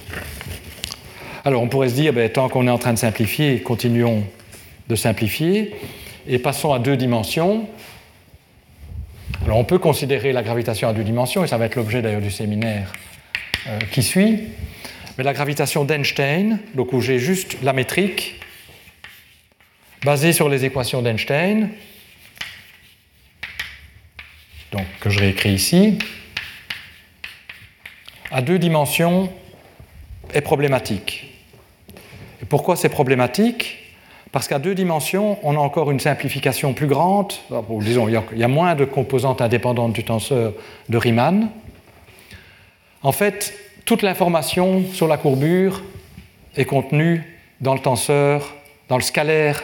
Alors 1.44 1.62
on 1.62 1.68
pourrait 1.68 1.90
se 1.90 1.94
dire, 1.94 2.12
ben, 2.12 2.28
tant 2.28 2.48
qu'on 2.48 2.66
est 2.66 2.70
en 2.70 2.78
train 2.78 2.92
de 2.92 2.98
simplifier, 2.98 3.60
continuons 3.60 4.24
de 4.88 4.96
simplifier 4.96 5.74
et 6.26 6.38
passons 6.38 6.72
à 6.72 6.78
deux 6.78 6.96
dimensions. 6.96 7.66
Alors 9.44 9.58
on 9.58 9.64
peut 9.64 9.78
considérer 9.78 10.32
la 10.32 10.42
gravitation 10.42 10.88
à 10.88 10.92
deux 10.92 11.04
dimensions, 11.04 11.44
et 11.44 11.46
ça 11.46 11.58
va 11.58 11.66
être 11.66 11.76
l'objet 11.76 12.02
d'ailleurs 12.02 12.20
du 12.22 12.30
séminaire 12.30 12.92
euh, 13.68 13.78
qui 13.92 14.02
suit. 14.02 14.40
Mais 15.16 15.24
la 15.24 15.32
gravitation 15.32 15.84
d'Einstein, 15.84 16.58
donc 16.74 16.92
où 16.92 17.00
j'ai 17.00 17.18
juste 17.18 17.56
la 17.62 17.72
métrique, 17.72 18.40
basée 20.04 20.32
sur 20.32 20.48
les 20.48 20.64
équations 20.64 21.02
d'Einstein, 21.02 21.70
donc, 24.72 24.86
que 25.00 25.08
je 25.08 25.20
réécris 25.20 25.52
ici, 25.52 25.98
à 28.32 28.42
deux 28.42 28.58
dimensions 28.58 29.32
est 30.32 30.40
problématique. 30.40 31.32
Et 32.42 32.44
pourquoi 32.44 32.74
c'est 32.74 32.88
problématique? 32.88 33.78
Parce 34.32 34.48
qu'à 34.48 34.58
deux 34.58 34.74
dimensions, 34.74 35.38
on 35.44 35.54
a 35.54 35.60
encore 35.60 35.92
une 35.92 36.00
simplification 36.00 36.74
plus 36.74 36.88
grande. 36.88 37.32
disons, 37.80 38.08
il 38.08 38.20
y 38.36 38.42
a 38.42 38.48
moins 38.48 38.74
de 38.74 38.84
composantes 38.84 39.40
indépendantes 39.40 39.92
du 39.92 40.02
tenseur 40.02 40.54
de 40.88 40.96
Riemann. 40.98 41.50
En 43.04 43.12
fait, 43.12 43.54
toute 43.84 44.02
l'information 44.02 44.84
sur 44.92 45.06
la 45.06 45.16
courbure 45.16 45.82
est 46.56 46.64
contenue 46.64 47.22
dans 47.60 47.74
le 47.74 47.80
tenseur, 47.80 48.54
dans 48.88 48.96
le 48.96 49.02
scalaire 49.02 49.62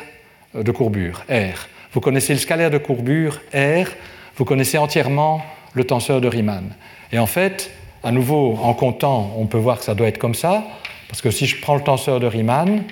de 0.55 0.71
courbure, 0.73 1.25
R. 1.31 1.68
Vous 1.93 2.01
connaissez 2.01 2.33
le 2.33 2.39
scalaire 2.39 2.71
de 2.71 2.79
courbure, 2.79 3.41
R, 3.55 3.89
vous 4.37 4.45
connaissez 4.45 4.79
entièrement 4.79 5.43
le 5.75 5.85
tenseur 5.85 6.21
de 6.21 6.29
Riemann. 6.29 6.73
Et 7.12 7.18
en 7.18 7.27
fait, 7.27 7.71
à 8.03 8.12
nouveau, 8.12 8.59
en 8.62 8.75
comptant, 8.75 9.33
on 9.37 9.47
peut 9.47 9.59
voir 9.59 9.79
que 9.79 9.85
ça 9.85 9.95
doit 9.95 10.09
être 10.09 10.18
comme 10.18 10.35
ça, 10.35 10.64
parce 11.09 11.21
que 11.23 11.31
si 11.31 11.47
je 11.47 11.61
prends 11.61 11.75
le 11.75 11.83
tenseur 11.83 12.21
de 12.21 12.27
Riemann, 12.27 12.85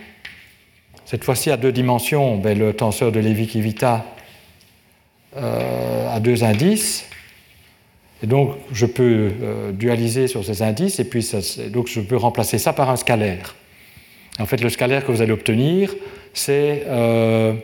cette 1.05 1.25
fois-ci 1.25 1.51
à 1.51 1.57
deux 1.57 1.73
dimensions, 1.73 2.37
ben, 2.37 2.59
le 2.59 2.75
tenseur 2.75 3.13
de 3.13 3.21
Lévy-Kivita 3.21 4.05
euh, 5.37 6.15
a 6.15 6.21
deux 6.21 6.45
indices, 6.45 7.09
et 8.23 8.27
donc 8.27 8.53
je 8.73 8.87
peux 8.87 9.31
euh, 9.43 9.73
dualiser 9.73 10.27
sur 10.27 10.45
ces 10.45 10.63
indices, 10.63 10.99
et 10.99 11.05
puis 11.05 11.29
donc 11.71 11.89
je 11.89 12.01
peux 12.01 12.17
remplacer 12.17 12.59
ça 12.59 12.73
par 12.73 12.91
un 12.91 12.97
scalaire. 12.97 13.55
En 14.39 14.47
fait, 14.47 14.61
le 14.61 14.69
scalaire 14.69 15.05
que 15.05 15.13
vous 15.13 15.23
allez 15.23 15.33
obtenir, 15.33 15.95
c'est 16.33 16.85
euh, 16.87 17.55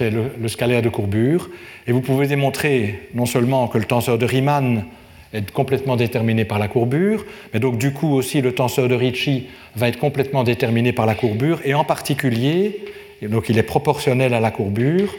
le, 0.00 0.48
scalaire 0.48 0.82
de 0.82 0.88
courbure, 0.88 1.50
et 1.86 1.92
vous 1.92 2.00
pouvez 2.00 2.26
démontrer 2.26 3.08
non 3.14 3.26
seulement 3.26 3.68
que 3.68 3.78
le 3.78 3.84
tenseur 3.84 4.18
de 4.18 4.26
Riemann 4.26 4.84
est 5.32 5.50
complètement 5.52 5.96
déterminé 5.96 6.44
par 6.44 6.58
la 6.58 6.68
courbure, 6.68 7.24
mais 7.52 7.60
donc 7.60 7.78
du 7.78 7.92
coup 7.92 8.12
aussi 8.14 8.40
le 8.40 8.52
tenseur 8.52 8.88
de 8.88 8.94
Ricci 8.94 9.46
va 9.76 9.88
être 9.88 9.98
complètement 9.98 10.42
déterminé 10.42 10.92
par 10.92 11.06
la 11.06 11.14
courbure, 11.14 11.60
et 11.64 11.74
en 11.74 11.84
particulier, 11.84 12.84
donc 13.22 13.48
il 13.48 13.58
est 13.58 13.64
proportionnel 13.64 14.34
à 14.34 14.40
la 14.40 14.50
courbure. 14.50 15.14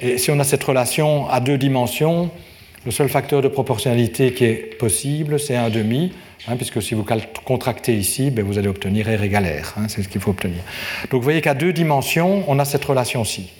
Et 0.00 0.18
si 0.18 0.30
on 0.30 0.38
a 0.38 0.44
cette 0.44 0.64
relation 0.64 1.28
à 1.28 1.40
deux 1.40 1.58
dimensions, 1.58 2.30
le 2.86 2.90
seul 2.90 3.10
facteur 3.10 3.42
de 3.42 3.48
proportionnalité 3.48 4.32
qui 4.32 4.44
est 4.44 4.78
possible, 4.78 5.38
c'est 5.38 5.56
un 5.56 5.68
demi, 5.68 6.12
hein, 6.48 6.56
puisque 6.56 6.80
si 6.80 6.94
vous 6.94 7.04
contractez 7.44 7.94
ici, 7.94 8.30
ben, 8.30 8.42
vous 8.42 8.56
allez 8.56 8.68
obtenir 8.68 9.06
R 9.06 9.22
égale 9.22 9.44
R, 9.44 9.78
hein, 9.78 9.88
c'est 9.88 10.02
ce 10.02 10.08
qu'il 10.08 10.20
faut 10.20 10.30
obtenir. 10.30 10.62
Donc 11.10 11.20
vous 11.20 11.24
voyez 11.24 11.42
qu'à 11.42 11.52
deux 11.52 11.74
dimensions, 11.74 12.44
on 12.48 12.58
a 12.58 12.64
cette 12.64 12.84
relation-ci. 12.84 13.52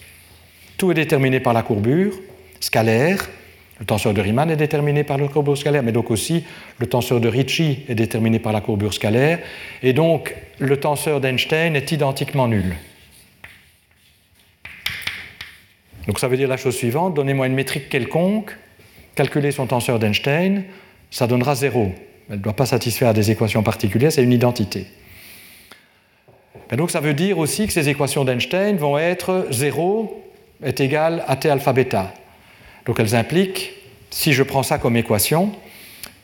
Tout 0.79 0.91
est 0.91 0.95
déterminé 0.95 1.41
par 1.41 1.53
la 1.53 1.63
courbure 1.63 2.15
scalaire. 2.59 3.29
Le 3.79 3.85
tenseur 3.85 4.15
de 4.15 4.21
Riemann 4.23 4.51
est 4.51 4.57
déterminé 4.57 5.05
par 5.05 5.19
la 5.19 5.29
courbure 5.29 5.59
scalaire, 5.59 5.83
mais 5.83 5.93
donc 5.93 6.11
aussi 6.11 6.45
le 6.79 6.87
tenseur 6.87 7.21
de 7.21 7.29
Ricci 7.29 7.81
est 7.89 7.95
déterminé 7.95 8.39
par 8.39 8.53
la 8.53 8.63
courbure 8.63 8.95
scalaire. 8.95 9.41
Et 9.83 9.93
donc 9.93 10.35
le 10.59 10.79
tenseur 10.79 11.21
d'Einstein 11.21 11.77
est 11.77 11.93
identiquement 11.93 12.49
nul. 12.49 12.77
Donc 16.07 16.19
ça 16.19 16.29
veut 16.29 16.37
dire 16.37 16.49
la 16.49 16.57
chose 16.57 16.77
suivante, 16.77 17.15
donnez-moi 17.15 17.47
une 17.47 17.55
métrique 17.55 17.89
quelconque, 17.89 18.57
calculez 19.15 19.53
son 19.53 19.67
tenseur 19.67 19.99
d'Einstein, 19.99 20.65
ça 21.11 21.27
donnera 21.27 21.55
zéro. 21.55 21.93
Elle 22.29 22.37
ne 22.37 22.43
doit 22.43 22.55
pas 22.55 22.67
satisfaire 22.67 23.13
des 23.13 23.31
équations 23.31 23.63
particulières, 23.63 24.13
c'est 24.13 24.23
une 24.23 24.33
identité. 24.33 24.87
Et 26.73 26.77
donc 26.77 26.91
ça 26.91 27.01
veut 27.01 27.15
dire 27.15 27.39
aussi 27.39 27.67
que 27.67 27.73
ces 27.73 27.89
équations 27.89 28.25
d'Einstein 28.25 28.77
vont 28.77 28.99
être 28.99 29.47
zéro 29.51 30.25
est 30.63 30.81
égal 30.81 31.25
à 31.27 31.37
t 31.37 31.49
alpha 31.51 31.73
bêta. 31.73 32.15
Donc 32.87 33.01
elles 33.01 33.15
impliquent, 33.15 33.73
si 34.11 34.33
je 34.33 34.43
prends 34.43 34.63
ça 34.63 34.79
comme 34.79 34.97
équation, 34.97 35.53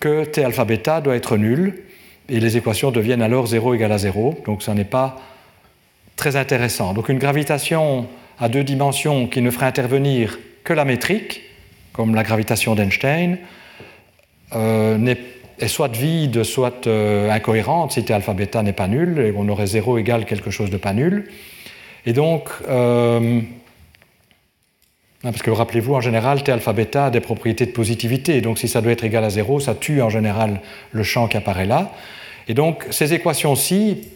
que 0.01 0.25
t 0.25 0.45
alpha 0.45 0.65
bêta 0.65 1.01
doit 1.01 1.17
être 1.17 1.37
nul, 1.37 1.83
et 2.29 2.41
les 2.41 2.57
équations 2.57 2.91
deviennent 2.91 3.23
alors 3.23 3.47
0 3.47 3.75
égale 3.75 3.93
à 3.93 3.99
0, 3.99 4.43
donc 4.47 4.63
ça 4.63 4.75
n'est 4.75 4.85
pas 4.85 5.21
très 6.17 6.37
intéressant. 6.37 6.93
Donc 6.93 7.09
une 7.09 7.19
gravitation 7.19 8.07
à 8.39 8.49
deux 8.49 8.65
dimensions 8.65 9.27
qui 9.27 9.41
ne 9.41 9.51
ferait 9.51 9.67
intervenir 9.67 10.39
que 10.65 10.73
la 10.73 10.85
métrique, 10.85 11.43
comme 11.93 12.15
la 12.15 12.23
gravitation 12.23 12.75
d'Einstein, 12.75 13.39
euh, 14.55 15.15
est 15.59 15.69
soit 15.69 15.95
vide, 15.95 16.43
soit 16.43 16.87
euh, 16.87 17.31
incohérente 17.31 17.93
si 17.93 18.05
t 18.05 18.13
alpha 18.13 18.35
bêta 18.35 18.63
n'est 18.63 18.73
pas 18.73 18.89
nul, 18.89 19.19
et 19.19 19.33
on 19.37 19.49
aurait 19.49 19.67
0 19.67 19.99
égale 19.99 20.25
quelque 20.27 20.51
chose 20.51 20.71
de 20.71 20.77
pas 20.77 20.93
nul. 20.93 21.29
Et 22.05 22.13
donc, 22.13 22.51
euh, 22.69 23.41
parce 25.23 25.43
que 25.43 25.51
rappelez-vous, 25.51 25.95
en 25.95 26.01
général, 26.01 26.43
T 26.43 26.53
alpha 26.53 26.73
bêta 26.73 27.07
a 27.07 27.11
des 27.11 27.21
propriétés 27.21 27.67
de 27.67 27.73
positivité. 27.73 28.41
Donc 28.41 28.59
si 28.59 28.69
ça 28.69 28.81
doit 28.81 28.93
être 28.93 29.05
égal 29.05 29.25
à 29.25 29.31
0, 29.31 29.61
ça 29.61 29.75
tue 29.75 30.01
en 30.01 30.11
général 30.11 30.61
le 30.93 31.03
champ 31.03 31.27
qui 31.27 31.37
apparaît 31.37 31.67
là. 31.67 31.93
Et 32.49 32.55
donc 32.55 32.87
ces 32.91 33.13
équations-ci, 33.13 34.09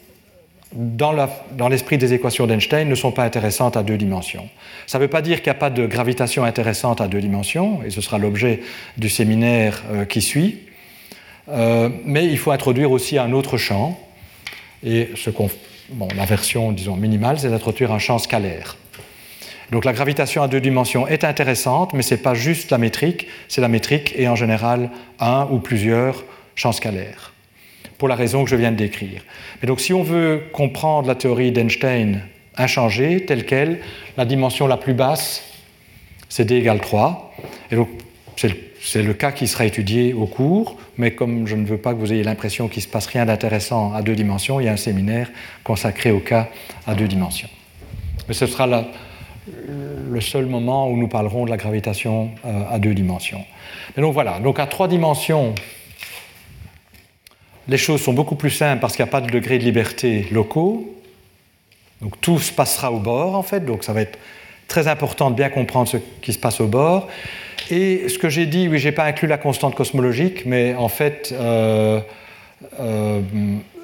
dans 0.72 1.68
l'esprit 1.68 1.98
des 1.98 2.12
équations 2.12 2.46
d'Einstein, 2.46 2.88
ne 2.88 2.94
sont 2.94 3.12
pas 3.12 3.24
intéressantes 3.24 3.76
à 3.76 3.82
deux 3.82 3.96
dimensions. 3.96 4.48
Ça 4.86 4.98
ne 4.98 5.04
veut 5.04 5.10
pas 5.10 5.22
dire 5.22 5.38
qu'il 5.38 5.46
n'y 5.46 5.56
a 5.56 5.60
pas 5.60 5.70
de 5.70 5.86
gravitation 5.86 6.44
intéressante 6.44 7.00
à 7.00 7.08
deux 7.08 7.20
dimensions, 7.20 7.82
et 7.84 7.90
ce 7.90 8.00
sera 8.00 8.18
l'objet 8.18 8.60
du 8.96 9.08
séminaire 9.08 9.82
euh, 9.90 10.04
qui 10.04 10.22
suit. 10.22 10.60
Euh, 11.48 11.88
mais 12.04 12.26
il 12.26 12.38
faut 12.38 12.52
introduire 12.52 12.90
aussi 12.92 13.18
un 13.18 13.32
autre 13.32 13.56
champ. 13.56 13.98
Et 14.84 15.10
ce 15.16 15.30
la 16.16 16.24
version, 16.24 16.72
disons, 16.72 16.96
minimale, 16.96 17.38
c'est 17.38 17.50
d'introduire 17.50 17.92
un 17.92 17.98
champ 17.98 18.18
scalaire. 18.18 18.76
Donc 19.70 19.84
la 19.84 19.92
gravitation 19.92 20.42
à 20.42 20.48
deux 20.48 20.60
dimensions 20.60 21.06
est 21.06 21.24
intéressante, 21.24 21.92
mais 21.92 22.02
ce 22.02 22.14
n'est 22.14 22.20
pas 22.20 22.34
juste 22.34 22.70
la 22.70 22.78
métrique, 22.78 23.26
c'est 23.48 23.60
la 23.60 23.68
métrique 23.68 24.12
et 24.16 24.28
en 24.28 24.34
général 24.34 24.90
un 25.20 25.46
ou 25.50 25.58
plusieurs 25.58 26.24
champs 26.56 26.72
scalaires, 26.72 27.29
pour 28.00 28.08
la 28.08 28.14
raison 28.14 28.44
que 28.44 28.50
je 28.50 28.56
viens 28.56 28.72
de 28.72 28.78
décrire. 28.78 29.22
Mais 29.60 29.68
donc 29.68 29.78
si 29.78 29.92
on 29.92 30.02
veut 30.02 30.42
comprendre 30.52 31.06
la 31.06 31.14
théorie 31.14 31.52
d'Einstein 31.52 32.22
inchangée, 32.56 33.26
telle 33.26 33.44
qu'elle, 33.44 33.80
la 34.16 34.24
dimension 34.24 34.66
la 34.66 34.78
plus 34.78 34.94
basse, 34.94 35.44
c'est 36.30 36.46
d 36.46 36.56
égale 36.56 36.80
3. 36.80 37.34
Et 37.70 37.76
donc 37.76 37.88
c'est 38.82 39.02
le 39.02 39.12
cas 39.12 39.32
qui 39.32 39.46
sera 39.46 39.66
étudié 39.66 40.14
au 40.14 40.24
cours, 40.24 40.78
mais 40.96 41.10
comme 41.10 41.46
je 41.46 41.54
ne 41.54 41.66
veux 41.66 41.76
pas 41.76 41.92
que 41.92 41.98
vous 41.98 42.10
ayez 42.10 42.22
l'impression 42.22 42.68
qu'il 42.68 42.80
ne 42.80 42.86
se 42.86 42.88
passe 42.88 43.06
rien 43.06 43.26
d'intéressant 43.26 43.92
à 43.92 44.00
deux 44.00 44.16
dimensions, 44.16 44.60
il 44.60 44.64
y 44.64 44.68
a 44.68 44.72
un 44.72 44.78
séminaire 44.78 45.30
consacré 45.62 46.10
au 46.10 46.20
cas 46.20 46.48
à 46.86 46.94
deux 46.94 47.06
dimensions. 47.06 47.50
Mais 48.28 48.34
ce 48.34 48.46
sera 48.46 48.66
le 48.66 50.20
seul 50.22 50.46
moment 50.46 50.88
où 50.88 50.96
nous 50.96 51.08
parlerons 51.08 51.44
de 51.44 51.50
la 51.50 51.58
gravitation 51.58 52.30
euh, 52.46 52.62
à 52.70 52.78
deux 52.78 52.94
dimensions. 52.94 53.44
Et 53.94 54.00
donc 54.00 54.14
voilà, 54.14 54.40
donc 54.40 54.58
à 54.58 54.66
trois 54.66 54.88
dimensions, 54.88 55.54
les 57.70 57.78
choses 57.78 58.02
sont 58.02 58.12
beaucoup 58.12 58.34
plus 58.34 58.50
simples 58.50 58.80
parce 58.80 58.96
qu'il 58.96 59.04
n'y 59.04 59.08
a 59.08 59.12
pas 59.12 59.20
de 59.20 59.30
degré 59.30 59.58
de 59.58 59.64
liberté 59.64 60.26
locaux. 60.32 60.92
Donc 62.02 62.20
tout 62.20 62.40
se 62.40 62.52
passera 62.52 62.90
au 62.90 62.98
bord 62.98 63.36
en 63.36 63.42
fait, 63.42 63.64
donc 63.64 63.84
ça 63.84 63.92
va 63.92 64.00
être 64.00 64.18
très 64.66 64.88
important 64.88 65.30
de 65.30 65.36
bien 65.36 65.50
comprendre 65.50 65.88
ce 65.88 65.96
qui 66.20 66.32
se 66.32 66.38
passe 66.38 66.60
au 66.60 66.66
bord. 66.66 67.08
Et 67.70 68.08
ce 68.08 68.18
que 68.18 68.28
j'ai 68.28 68.46
dit, 68.46 68.68
oui, 68.68 68.78
je 68.78 68.88
n'ai 68.88 68.92
pas 68.92 69.04
inclus 69.04 69.28
la 69.28 69.38
constante 69.38 69.76
cosmologique, 69.76 70.46
mais 70.46 70.74
en 70.74 70.88
fait, 70.88 71.32
euh, 71.32 72.00
euh, 72.80 73.20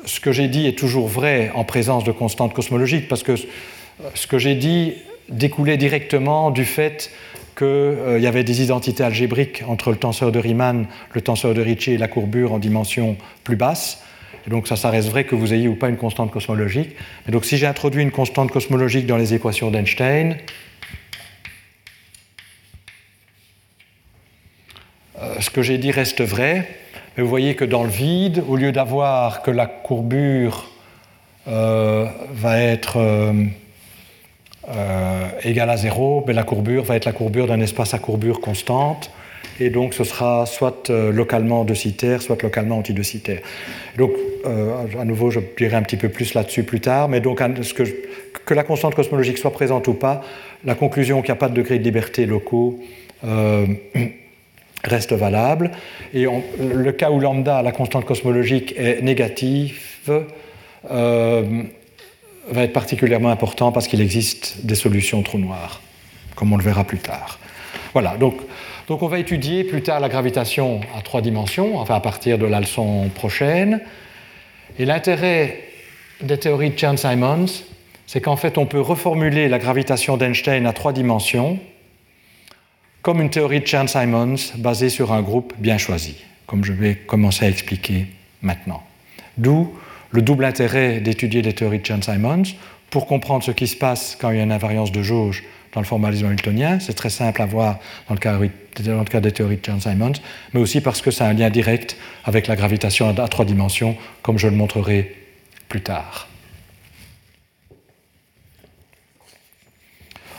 ce 0.05 0.19
que 0.19 0.33
j'ai 0.33 0.49
dit 0.49 0.67
est 0.67 0.79
toujours 0.79 1.07
vrai 1.07 1.53
en 1.55 1.63
présence 1.63 2.03
de 2.03 2.13
constantes 2.13 2.55
cosmologiques, 2.55 3.07
parce 3.07 3.23
que 3.23 3.35
ce 3.37 4.27
que 4.27 4.39
j'ai 4.39 4.57
dit 4.57 4.95
découlait 5.29 5.77
directement 5.77 6.51
du 6.51 6.65
fait 6.65 7.13
qu'il 7.57 7.67
euh, 7.67 8.19
y 8.21 8.27
avait 8.27 8.45
des 8.45 8.63
identités 8.63 9.03
algébriques 9.03 9.65
entre 9.67 9.91
le 9.91 9.97
tenseur 9.97 10.31
de 10.31 10.39
Riemann, 10.39 10.87
le 11.13 11.21
tenseur 11.23 11.55
de 11.55 11.63
Ricci 11.63 11.93
et 11.93 11.99
la 11.99 12.07
courbure 12.07 12.53
en 12.53 12.59
dimension 12.59 13.17
plus 13.45 13.57
basse. 13.57 14.03
Et 14.47 14.51
donc 14.51 14.69
ça, 14.69 14.77
ça 14.77 14.91
reste 14.91 15.09
vrai 15.09 15.25
que 15.25 15.35
vous 15.35 15.55
ayez 15.55 15.67
ou 15.67 15.75
pas 15.75 15.89
une 15.89 15.97
constante 15.97 16.31
cosmologique. 16.31 16.91
Et 17.27 17.33
donc 17.33 17.47
si 17.47 17.57
j'ai 17.57 17.67
introduit 17.67 18.03
une 18.03 18.11
constante 18.11 18.53
cosmologique 18.53 19.07
dans 19.07 19.17
les 19.17 19.33
équations 19.33 19.71
d'Einstein, 19.71 20.37
euh, 25.21 25.41
ce 25.41 25.49
que 25.49 25.63
j'ai 25.63 25.79
dit 25.79 25.91
reste 25.91 26.23
vrai. 26.23 26.69
Mais 27.17 27.23
vous 27.23 27.31
voyez 27.31 27.55
que 27.55 27.65
dans 27.65 27.85
le 27.85 27.91
vide, 27.91 28.45
au 28.47 28.57
lieu 28.57 28.71
d'avoir 28.71 29.41
que 29.41 29.51
la 29.51 29.67
courbure 29.67 30.71
euh, 31.49 32.07
va 32.33 32.59
être 32.61 32.99
euh, 34.69 35.29
égale 35.45 35.71
à 35.71 35.77
0, 35.77 36.25
mais 36.27 36.33
la 36.33 36.43
courbure 36.43 36.83
va 36.83 36.97
être 36.97 37.05
la 37.05 37.13
courbure 37.13 37.47
d'un 37.47 37.61
espace 37.61 37.95
à 37.95 38.01
courbure 38.01 38.41
constante, 38.41 39.13
et 39.61 39.71
donc 39.71 39.95
ce 39.95 40.03
sera 40.03 40.45
soit 40.45 40.91
euh, 40.91 41.13
localement 41.13 41.65
de-citaire, 41.65 42.21
soit 42.21 42.43
localement 42.43 42.79
anti-de-citaire. 42.79 43.43
Donc, 43.97 44.11
euh, 44.45 44.73
à 45.01 45.05
nouveau, 45.05 45.31
je 45.31 45.39
dirai 45.57 45.77
un 45.77 45.83
petit 45.83 45.97
peu 45.97 46.09
plus 46.09 46.35
là-dessus 46.35 46.65
plus 46.65 46.81
tard, 46.81 47.09
mais 47.09 47.21
donc 47.21 47.39
que, 47.39 47.83
que, 48.45 48.55
la 48.55 48.65
constante 48.65 48.97
cosmologique 48.97 49.39
soit 49.39 49.53
présente 49.53 49.87
ou 49.87 49.95
pas, 49.95 50.23
la 50.65 50.75
conclusion 50.75 51.23
qu'il 51.23 51.31
n'y 51.31 51.39
a 51.39 51.41
pas 51.41 51.49
de 51.49 51.55
degré 51.55 51.79
de 51.79 51.85
liberté 51.85 52.27
locaux 52.27 52.81
reste 54.85 55.13
valable. 55.13 55.71
Et 56.13 56.27
le 56.59 56.91
cas 56.93 57.13
où 57.13 57.21
lambda, 57.21 57.63
la 57.63 57.71
constante 57.71 58.05
cosmologique, 58.05 58.75
est 58.77 59.01
négative, 59.01 59.81
va 62.49 62.63
être 62.63 62.73
particulièrement 62.73 63.31
important 63.31 63.73
parce 63.73 63.89
qu'il 63.89 64.01
existe 64.01 64.65
des 64.65 64.75
solutions 64.75 65.23
trous 65.23 65.39
noirs, 65.39 65.81
comme 66.35 66.53
on 66.53 66.57
le 66.57 66.63
verra 66.63 66.85
plus 66.85 66.99
tard. 66.99 67.39
Voilà, 67.93 68.17
donc, 68.17 68.37
donc 68.89 69.03
on 69.03 69.09
va 69.09 69.19
étudier 69.19 69.65
plus 69.65 69.83
tard 69.83 70.01
la 70.01 70.09
gravitation 70.09 70.81
à 70.97 71.03
trois 71.03 71.23
dimensions, 71.23 71.79
enfin 71.79 71.95
à 71.95 72.01
partir 72.01 72.39
de 72.39 72.47
la 72.47 72.61
leçon 72.61 73.11
prochaine. 73.15 73.81
Et 74.79 74.85
l'intérêt 74.85 75.61
des 76.21 76.39
théories 76.39 76.71
de 76.71 76.79
Chern-Simons, 76.79 77.65
c'est 78.07 78.21
qu'en 78.21 78.37
fait 78.37 78.59
on 78.59 78.67
peut 78.67 78.81
reformuler 78.81 79.49
la 79.49 79.59
gravitation 79.59 80.17
d'Einstein 80.17 80.67
à 80.67 80.73
trois 80.73 80.93
dimensions 80.93 81.59
comme 83.03 83.21
une 83.21 83.31
théorie 83.31 83.61
de 83.61 83.67
Chern-Simons 83.67 84.57
basée 84.57 84.91
sur 84.91 85.13
un 85.13 85.23
groupe 85.23 85.53
bien 85.59 85.79
choisi, 85.79 86.17
comme 86.47 86.65
je 86.65 86.73
vais 86.73 86.97
commencer 86.97 87.45
à 87.45 87.49
expliquer 87.49 88.07
maintenant. 88.43 88.83
D'où 89.39 89.73
le 90.11 90.23
double 90.23 90.45
intérêt 90.45 91.01
d'étudier 91.01 91.43
les 91.43 91.53
théories 91.53 91.81
de 91.81 91.87
Chern-Simons 91.87 92.55
pour 92.91 93.07
comprendre 93.07 93.43
ce 93.43 93.51
qui 93.51 93.67
se 93.67 93.77
passe 93.77 94.17
quand 94.21 94.31
il 94.31 94.37
y 94.37 94.41
a 94.41 94.43
une 94.43 94.53
invariance 94.53 94.93
de 94.93 95.03
jauge 95.03 95.45
dans 95.73 95.81
le 95.81 95.87
formalisme 95.87 96.27
hamiltonien. 96.27 96.79
C'est 96.81 96.95
très 96.95 97.11
simple 97.11 97.43
à 97.43 97.47
voir 97.47 97.79
dans 98.09 98.15
le, 98.15 98.21
cas, 99.05 99.21
des 99.21 99.33
théories 99.33 99.57
de 99.57 99.65
Chern-Simons, 99.65 100.15
mais 100.55 100.61
aussi 100.61 100.81
parce 100.81 101.03
que 101.03 101.11
ça 101.11 101.27
a 101.27 101.29
un 101.29 101.35
lien 101.35 101.51
direct 101.51 101.97
avec 102.25 102.47
la 102.47 102.57
gravitation 102.57 103.09
à 103.09 103.29
trois 103.29 103.45
dimensions, 103.45 103.97
comme 104.23 104.39
je 104.39 104.49
le 104.49 104.57
montrerai 104.57 105.15
plus 105.69 105.83
tard. 105.83 106.29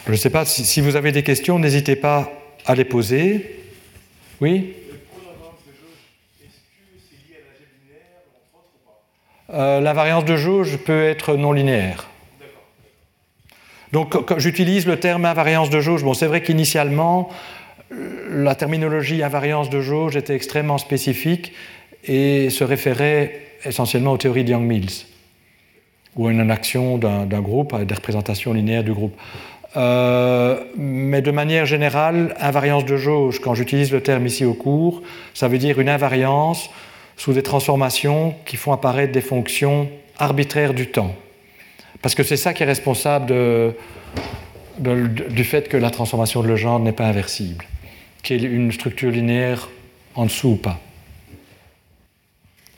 Je 0.07 0.11
ne 0.13 0.17
sais 0.17 0.29
pas 0.29 0.45
si 0.45 0.79
vous 0.79 0.95
avez 0.95 1.11
des 1.11 1.21
questions, 1.21 1.59
n'hésitez 1.59 1.97
pas 1.97 2.31
à 2.65 2.75
les 2.75 2.85
poser. 2.85 3.59
Oui? 4.39 4.73
Euh, 9.53 9.79
L'invariance 9.79 10.25
de 10.25 10.35
jauge 10.35 10.77
peut 10.77 11.03
être 11.03 11.35
non 11.35 11.51
linéaire. 11.51 12.07
Donc 13.93 14.15
j'utilise 14.37 14.85
le 14.85 14.99
terme 14.99 15.25
invariance 15.25 15.69
de 15.69 15.79
jauge. 15.79 16.03
Bon, 16.03 16.13
c'est 16.13 16.27
vrai 16.27 16.41
qu'initialement, 16.41 17.29
la 18.29 18.55
terminologie 18.55 19.23
invariance 19.23 19.69
de 19.69 19.81
jauge 19.81 20.17
était 20.17 20.35
extrêmement 20.35 20.77
spécifique 20.77 21.53
et 22.03 22.49
se 22.49 22.63
référait 22.63 23.41
essentiellement 23.63 24.11
aux 24.11 24.17
théories 24.17 24.43
de 24.43 24.51
Young-Mills, 24.51 25.05
ou 26.15 26.27
à 26.27 26.31
une 26.31 26.51
action 26.51 26.97
d'un 26.97 27.41
groupe, 27.41 27.73
à 27.73 27.85
des 27.85 27.95
représentations 27.95 28.53
linéaires 28.53 28.83
du 28.83 28.93
groupe. 28.93 29.15
Euh, 29.75 30.63
mais 30.75 31.21
de 31.21 31.31
manière 31.31 31.65
générale, 31.65 32.35
invariance 32.39 32.85
de 32.85 32.97
jauge, 32.97 33.39
quand 33.39 33.53
j'utilise 33.53 33.91
le 33.91 34.01
terme 34.01 34.25
ici 34.25 34.45
au 34.45 34.53
cours, 34.53 35.01
ça 35.33 35.47
veut 35.47 35.57
dire 35.57 35.79
une 35.79 35.89
invariance 35.89 36.69
sous 37.17 37.33
des 37.33 37.43
transformations 37.43 38.35
qui 38.45 38.55
font 38.55 38.71
apparaître 38.71 39.11
des 39.11 39.21
fonctions 39.21 39.89
arbitraires 40.17 40.73
du 40.73 40.87
temps. 40.87 41.15
Parce 42.01 42.15
que 42.15 42.23
c'est 42.23 42.37
ça 42.37 42.53
qui 42.53 42.63
est 42.63 42.65
responsable 42.65 43.33
du 44.79 45.43
fait 45.43 45.67
que 45.67 45.77
la 45.77 45.89
transformation 45.89 46.41
de 46.43 46.47
Legendre 46.47 46.85
n'est 46.85 46.91
pas 46.93 47.07
inversible, 47.07 47.65
qui 48.23 48.33
est 48.33 48.37
une 48.37 48.71
structure 48.71 49.11
linéaire 49.11 49.69
en 50.15 50.25
dessous 50.25 50.49
ou 50.49 50.55
pas. 50.55 50.79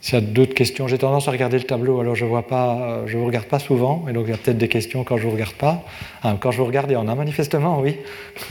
S'il 0.00 0.14
y 0.14 0.18
a 0.18 0.22
d'autres 0.22 0.54
questions, 0.54 0.88
j'ai 0.88 0.96
tendance 0.96 1.28
à 1.28 1.30
regarder 1.30 1.58
le 1.58 1.64
tableau, 1.64 2.00
alors 2.00 2.14
je 2.14 2.24
ne 2.24 2.30
euh, 2.30 3.04
vous 3.06 3.26
regarde 3.26 3.46
pas 3.46 3.58
souvent, 3.58 4.06
et 4.08 4.14
donc 4.14 4.24
il 4.26 4.30
y 4.30 4.34
a 4.34 4.38
peut-être 4.38 4.56
des 4.56 4.68
questions 4.68 5.04
quand 5.04 5.18
je 5.18 5.24
ne 5.24 5.28
vous 5.28 5.34
regarde 5.34 5.54
pas. 5.54 5.84
Ah, 6.22 6.38
quand 6.40 6.50
je 6.50 6.56
vous 6.56 6.64
regarde, 6.64 6.90
il 6.90 6.94
y 6.94 6.96
en 6.96 7.06
a 7.06 7.14
manifestement, 7.14 7.80
oui. 7.80 7.96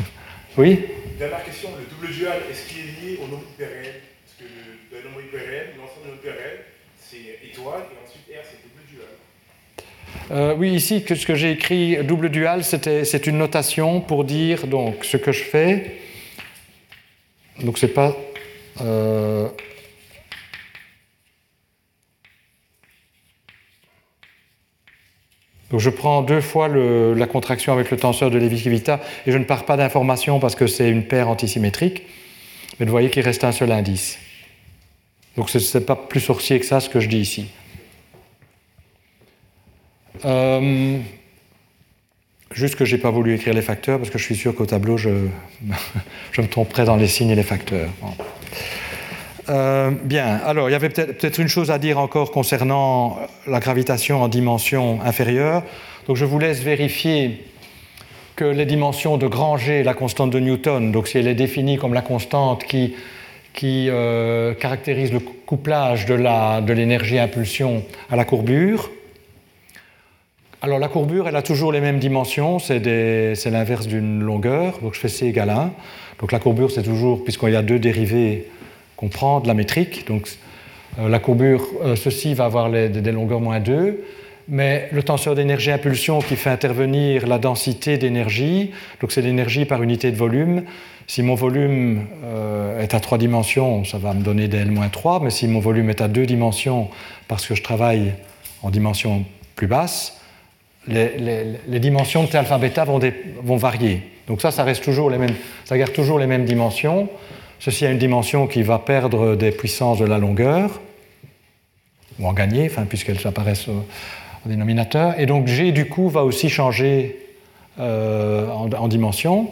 oui? 0.57 0.79
Dernière 1.17 1.43
question, 1.43 1.69
le 1.77 1.85
double 1.89 2.13
dual, 2.13 2.37
est-ce 2.51 2.69
qu'il 2.69 2.81
est 2.81 3.13
lié 3.13 3.19
au 3.23 3.27
nombre 3.27 3.45
hyperréel 3.55 3.95
Parce 4.37 4.47
le 4.91 5.03
nombre 5.03 5.21
hyperréel, 5.21 5.73
l'ensemble 5.77 6.21
de 6.23 6.31
c'est 6.99 7.47
étoile, 7.47 7.83
et 7.91 8.07
ensuite 8.07 8.23
R, 8.27 8.43
c'est 8.43 8.61
double 8.63 8.85
dual. 8.89 9.07
Euh, 10.31 10.55
oui, 10.57 10.71
ici, 10.71 11.03
ce 11.07 11.25
que 11.25 11.35
j'ai 11.35 11.51
écrit 11.51 12.03
double 12.03 12.29
dual, 12.29 12.63
c'est 12.63 13.27
une 13.27 13.37
notation 13.37 14.01
pour 14.01 14.23
dire 14.23 14.67
donc 14.67 15.05
ce 15.05 15.17
que 15.17 15.31
je 15.31 15.43
fais. 15.43 15.97
Donc 17.61 17.77
c'est 17.77 17.93
pas. 17.93 18.15
Euh, 18.81 19.49
Donc 25.69 25.79
je 25.79 25.91
prends 25.91 26.23
deux 26.23 26.41
fois 26.41 26.67
la 26.67 27.27
contraction 27.27 27.73
avec 27.73 27.91
le 27.91 27.97
tenseur 27.97 28.31
de 28.31 28.39
Levi-Civita 28.39 28.99
et 29.27 29.31
je 29.31 29.37
ne 29.37 29.43
pars 29.43 29.65
pas 29.65 29.77
d'information 29.77 30.39
parce 30.39 30.55
que 30.55 30.65
c'est 30.65 30.89
une 30.89 31.03
paire 31.03 31.29
antisymétrique, 31.29 32.07
mais 32.79 32.87
vous 32.87 32.91
voyez 32.91 33.11
qu'il 33.11 33.21
reste 33.21 33.43
un 33.43 33.51
seul 33.51 33.71
indice. 33.71 34.17
Donc 35.39 35.49
ce 35.49 35.77
n'est 35.77 35.85
pas 35.85 35.95
plus 35.95 36.19
sorcier 36.19 36.59
que 36.59 36.65
ça 36.65 36.81
ce 36.81 36.89
que 36.89 36.99
je 36.99 37.07
dis 37.07 37.19
ici. 37.19 37.45
Euh, 40.25 40.97
juste 42.51 42.75
que 42.75 42.83
je 42.83 42.93
n'ai 42.93 43.01
pas 43.01 43.09
voulu 43.09 43.33
écrire 43.35 43.53
les 43.53 43.61
facteurs 43.61 43.99
parce 43.99 44.09
que 44.09 44.17
je 44.17 44.25
suis 44.25 44.35
sûr 44.35 44.53
qu'au 44.53 44.65
tableau 44.65 44.97
je, 44.97 45.27
je, 46.33 46.41
me 46.41 46.47
tromperais 46.47 46.83
dans 46.83 46.97
les 46.97 47.07
signes 47.07 47.29
et 47.29 47.35
les 47.35 47.43
facteurs. 47.43 47.87
Euh, 49.47 49.91
bien, 50.03 50.41
alors 50.43 50.67
il 50.67 50.73
y 50.73 50.75
avait 50.75 50.89
peut-être 50.89 51.39
une 51.39 51.47
chose 51.47 51.71
à 51.71 51.77
dire 51.77 51.99
encore 51.99 52.31
concernant 52.31 53.17
la 53.47 53.61
gravitation 53.61 54.21
en 54.21 54.27
dimension 54.27 54.99
inférieure. 55.05 55.63
Donc 56.07 56.17
je 56.17 56.25
vous 56.25 56.37
laisse 56.37 56.59
vérifier 56.59 57.45
que 58.35 58.43
les 58.43 58.65
dimensions 58.65 59.15
de 59.15 59.27
Granger, 59.27 59.83
la 59.83 59.93
constante 59.93 60.31
de 60.31 60.39
Newton, 60.41 60.91
donc 60.91 61.07
si 61.07 61.17
elle 61.17 61.29
est 61.29 61.33
définie 61.33 61.77
comme 61.77 61.93
la 61.93 62.01
constante 62.01 62.65
qui, 62.65 62.93
euh, 63.63 64.53
caractérise 64.53 65.11
le 65.11 65.19
couplage 65.19 66.05
de 66.05 66.73
l'énergie 66.73 67.19
impulsion 67.19 67.83
à 68.09 68.15
la 68.15 68.25
courbure, 68.25 68.89
alors 70.61 70.77
la 70.77 70.89
courbure, 70.89 71.29
elle 71.29 71.37
a 71.37 71.41
toujours 71.41 71.71
les 71.71 71.79
mêmes 71.79 71.99
dimensions, 71.99 72.59
c'est 72.59 72.79
l'inverse 73.45 73.87
d'une 73.87 74.21
longueur, 74.21 74.79
donc 74.81 74.93
je 74.93 74.99
fais 74.99 75.07
C 75.07 75.27
égale 75.27 75.51
1. 75.51 75.71
Donc 76.19 76.33
la 76.33 76.39
courbure, 76.39 76.69
c'est 76.69 76.83
toujours, 76.83 77.23
puisqu'il 77.23 77.51
y 77.51 77.55
a 77.55 77.61
deux 77.61 77.79
dérivés 77.79 78.49
qu'on 78.97 79.07
prend 79.07 79.39
de 79.39 79.47
la 79.47 79.53
métrique. 79.53 80.05
Donc 80.07 80.27
euh, 80.99 81.07
la 81.07 81.19
courbure, 81.19 81.65
euh, 81.81 81.95
ceci 81.95 82.33
va 82.33 82.43
avoir 82.43 82.69
des 82.69 83.11
longueurs 83.13 83.39
moins 83.39 83.61
2, 83.61 84.03
mais 84.49 84.89
le 84.91 85.01
tenseur 85.01 85.33
d'énergie-impulsion 85.33 86.19
qui 86.19 86.35
fait 86.35 86.49
intervenir 86.49 87.25
la 87.25 87.37
densité 87.37 87.97
d'énergie, 87.97 88.71
donc 88.99 89.13
c'est 89.13 89.21
l'énergie 89.21 89.63
par 89.63 89.81
unité 89.81 90.11
de 90.11 90.17
volume. 90.17 90.63
Si 91.09 91.23
mon 91.23 91.33
volume 91.33 92.05
euh, 92.23 92.83
est 92.83 92.93
à 92.93 92.99
3 92.99 93.17
dimensions, 93.17 93.83
ça 93.83 93.97
va 93.97 94.13
me 94.13 94.21
donner 94.21 94.47
des 94.47 94.59
L-3, 94.59 95.23
mais 95.23 95.31
si 95.31 95.47
mon 95.47 95.59
volume 95.59 95.89
est 95.89 96.01
à 96.01 96.07
2 96.07 96.27
dimensions, 96.27 96.87
parce 97.27 97.47
que 97.47 97.55
je 97.55 97.63
travaille 97.63 98.13
en 98.61 98.69
dimension 98.69 99.25
plus 99.55 99.65
basse, 99.65 100.19
les, 100.87 101.79
dimensions 101.79 102.25
de 102.25 102.29
T 102.29 102.37
alpha 102.37 102.59
bêta 102.59 102.85
vont, 102.85 103.57
varier. 103.57 104.03
Donc 104.27 104.39
ça, 104.39 104.51
ça 104.51 104.63
reste 104.63 104.83
toujours 104.83 105.09
les 105.09 105.17
mêmes, 105.17 105.33
ça 105.65 105.79
garde 105.79 105.93
toujours 105.93 106.19
les 106.19 106.27
mêmes 106.27 106.45
dimensions. 106.45 107.09
Ceci 107.57 107.87
a 107.87 107.89
une 107.89 107.97
dimension 107.97 108.45
qui 108.45 108.61
va 108.61 108.77
perdre 108.77 109.35
des 109.35 109.49
puissances 109.49 109.97
de 109.97 110.05
la 110.05 110.19
longueur, 110.19 110.79
ou 112.19 112.27
en 112.27 112.33
gagner, 112.33 112.69
puisqu'elles 112.87 113.25
apparaissent 113.25 113.67
au, 113.67 113.83
dénominateur. 114.45 115.19
Et 115.19 115.25
donc 115.25 115.47
G, 115.47 115.71
du 115.71 115.87
coup, 115.87 116.07
va 116.07 116.23
aussi 116.23 116.49
changer 116.49 117.17
euh, 117.79 118.47
en, 118.51 118.87
dimension. 118.87 119.49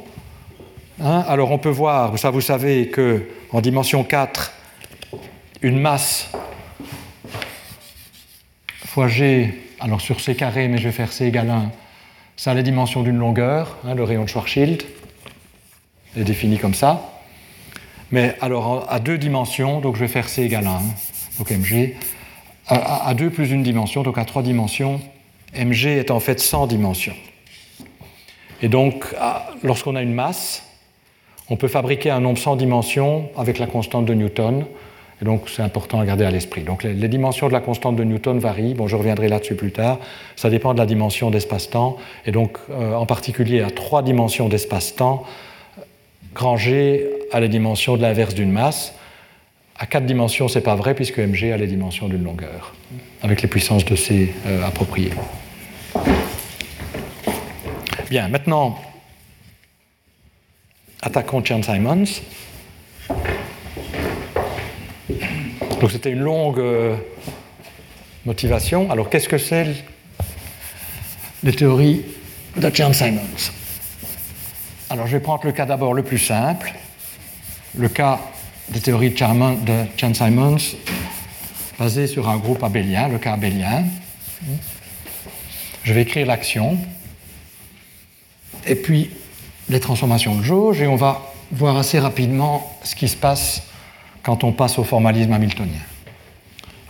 Hein, 0.99 1.23
alors 1.27 1.51
on 1.51 1.59
peut 1.59 1.69
voir, 1.69 2.17
ça 2.17 2.31
vous 2.31 2.41
savez 2.41 2.89
qu'en 2.89 3.61
dimension 3.61 4.03
4, 4.03 4.51
une 5.61 5.79
masse 5.79 6.31
fois 8.83 9.07
G, 9.07 9.53
alors 9.79 10.01
sur 10.01 10.19
C 10.19 10.33
carré, 10.33 10.67
mais 10.67 10.79
je 10.79 10.85
vais 10.85 10.91
faire 10.91 11.13
C 11.13 11.25
égale 11.25 11.51
1, 11.51 11.71
ça 12.35 12.49
a 12.49 12.53
les 12.55 12.63
dimensions 12.63 13.03
d'une 13.03 13.17
longueur, 13.17 13.77
hein, 13.85 13.93
le 13.93 14.03
rayon 14.03 14.23
de 14.23 14.29
Schwarzschild 14.29 14.83
est 16.17 16.23
défini 16.23 16.57
comme 16.57 16.73
ça. 16.73 17.13
Mais 18.09 18.35
alors 18.41 18.87
à 18.91 18.99
deux 18.99 19.19
dimensions, 19.19 19.81
donc 19.81 19.97
je 19.97 19.99
vais 19.99 20.07
faire 20.07 20.27
C 20.27 20.41
égale 20.45 20.65
1, 20.65 20.81
donc 21.37 21.51
mg, 21.51 21.93
à, 22.69 23.13
deux 23.13 23.29
plus 23.29 23.51
une 23.51 23.61
dimension, 23.61 24.01
donc 24.01 24.17
à 24.17 24.25
trois 24.25 24.41
dimensions, 24.41 24.99
mg 25.55 25.85
est 25.85 26.09
en 26.09 26.19
fait 26.19 26.39
100 26.39 26.65
dimensions. 26.65 27.15
Et 28.63 28.67
donc 28.67 29.05
lorsqu'on 29.61 29.95
a 29.95 30.01
une 30.01 30.15
masse, 30.15 30.63
on 31.49 31.55
peut 31.55 31.67
fabriquer 31.67 32.09
un 32.09 32.19
nombre 32.19 32.37
sans 32.37 32.55
dimensions 32.55 33.29
avec 33.37 33.59
la 33.59 33.67
constante 33.67 34.05
de 34.05 34.13
Newton. 34.13 34.65
Et 35.21 35.25
donc 35.25 35.49
c'est 35.49 35.63
important 35.63 35.99
à 35.99 36.05
garder 36.05 36.25
à 36.25 36.31
l'esprit. 36.31 36.61
Donc 36.61 36.83
les, 36.83 37.07
dimensions 37.07 37.47
de 37.47 37.53
la 37.53 37.59
constante 37.59 37.95
de 37.95 38.03
Newton 38.03 38.37
varient, 38.37 38.75
bon 38.75 38.87
je 38.87 38.95
reviendrai 38.95 39.29
là-dessus 39.29 39.55
plus 39.55 39.71
tard, 39.71 39.97
ça 40.35 40.49
dépend 40.49 40.73
de 40.73 40.79
la 40.79 40.85
dimension 40.85 41.31
d'espace-temps, 41.31 41.97
et 42.27 42.31
donc 42.31 42.59
euh, 42.69 42.93
en 42.93 43.07
particulier 43.07 43.61
à 43.61 43.71
trois 43.71 44.03
dimensions 44.03 44.47
d'espace-temps, 44.47 45.23
Granger 46.35 47.07
a 47.31 47.39
les 47.39 47.49
dimensions 47.49 47.97
de 47.97 48.03
l'inverse 48.03 48.35
d'une 48.35 48.51
masse. 48.51 48.93
À 49.79 49.87
quatre 49.87 50.05
dimensions, 50.05 50.47
ce 50.47 50.59
n'est 50.59 50.63
pas 50.63 50.75
vrai, 50.75 50.93
puisque 50.93 51.17
mg 51.17 51.51
a 51.51 51.57
les 51.57 51.65
dimensions 51.65 52.07
d'une 52.07 52.23
longueur, 52.23 52.75
avec 53.23 53.41
les 53.41 53.47
puissances 53.47 53.85
de 53.85 53.95
C 53.95 54.31
euh, 54.45 54.63
appropriées. 54.63 55.13
Bien, 58.11 58.27
maintenant, 58.27 58.77
attaquons 61.01 61.43
Chern-Simons. 61.43 62.21
Donc 65.79 65.91
c'était 65.91 66.11
une 66.11 66.19
longue 66.19 66.59
euh, 66.59 66.95
motivation. 68.25 68.89
Alors 68.91 69.09
qu'est-ce 69.09 69.29
que 69.29 69.37
c'est 69.37 69.85
les 71.43 71.53
théories 71.53 72.03
de 72.55 72.69
Chern-Simons. 72.73 73.51
Alors 74.89 75.05
je 75.05 75.17
vais 75.17 75.23
prendre 75.23 75.45
le 75.45 75.51
cas 75.51 75.65
d'abord 75.65 75.93
le 75.93 76.03
plus 76.03 76.17
simple, 76.17 76.73
le 77.77 77.89
cas 77.89 78.19
des 78.69 78.79
théories 78.79 79.11
de 79.11 79.17
Chern-Simons 79.97 80.75
basé 81.77 82.07
sur 82.07 82.27
un 82.27 82.37
groupe 82.37 82.63
abélien, 82.63 83.07
le 83.07 83.19
cas 83.19 83.33
abélien. 83.33 83.85
Je 85.83 85.93
vais 85.93 86.01
écrire 86.01 86.25
l'action, 86.25 86.77
et 88.65 88.75
puis 88.75 89.11
les 89.69 89.79
transformations 89.79 90.35
de 90.35 90.43
jauge, 90.43 90.81
et 90.81 90.87
on 90.87 90.95
va 90.95 91.21
voir 91.51 91.77
assez 91.77 91.99
rapidement 91.99 92.77
ce 92.83 92.95
qui 92.95 93.07
se 93.07 93.15
passe 93.15 93.63
quand 94.23 94.43
on 94.43 94.51
passe 94.51 94.79
au 94.79 94.83
formalisme 94.83 95.31
hamiltonien. 95.33 95.81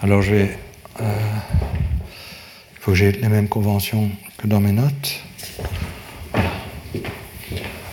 Alors 0.01 0.21
je 0.21 0.35
vais... 0.35 0.59
Euh, 1.01 1.13
il 2.73 2.79
faut 2.79 2.91
que 2.91 2.97
j'ai 2.97 3.11
les 3.11 3.27
mêmes 3.27 3.49
conventions 3.49 4.09
que 4.37 4.47
dans 4.47 4.59
mes 4.59 4.71
notes. 4.71 5.21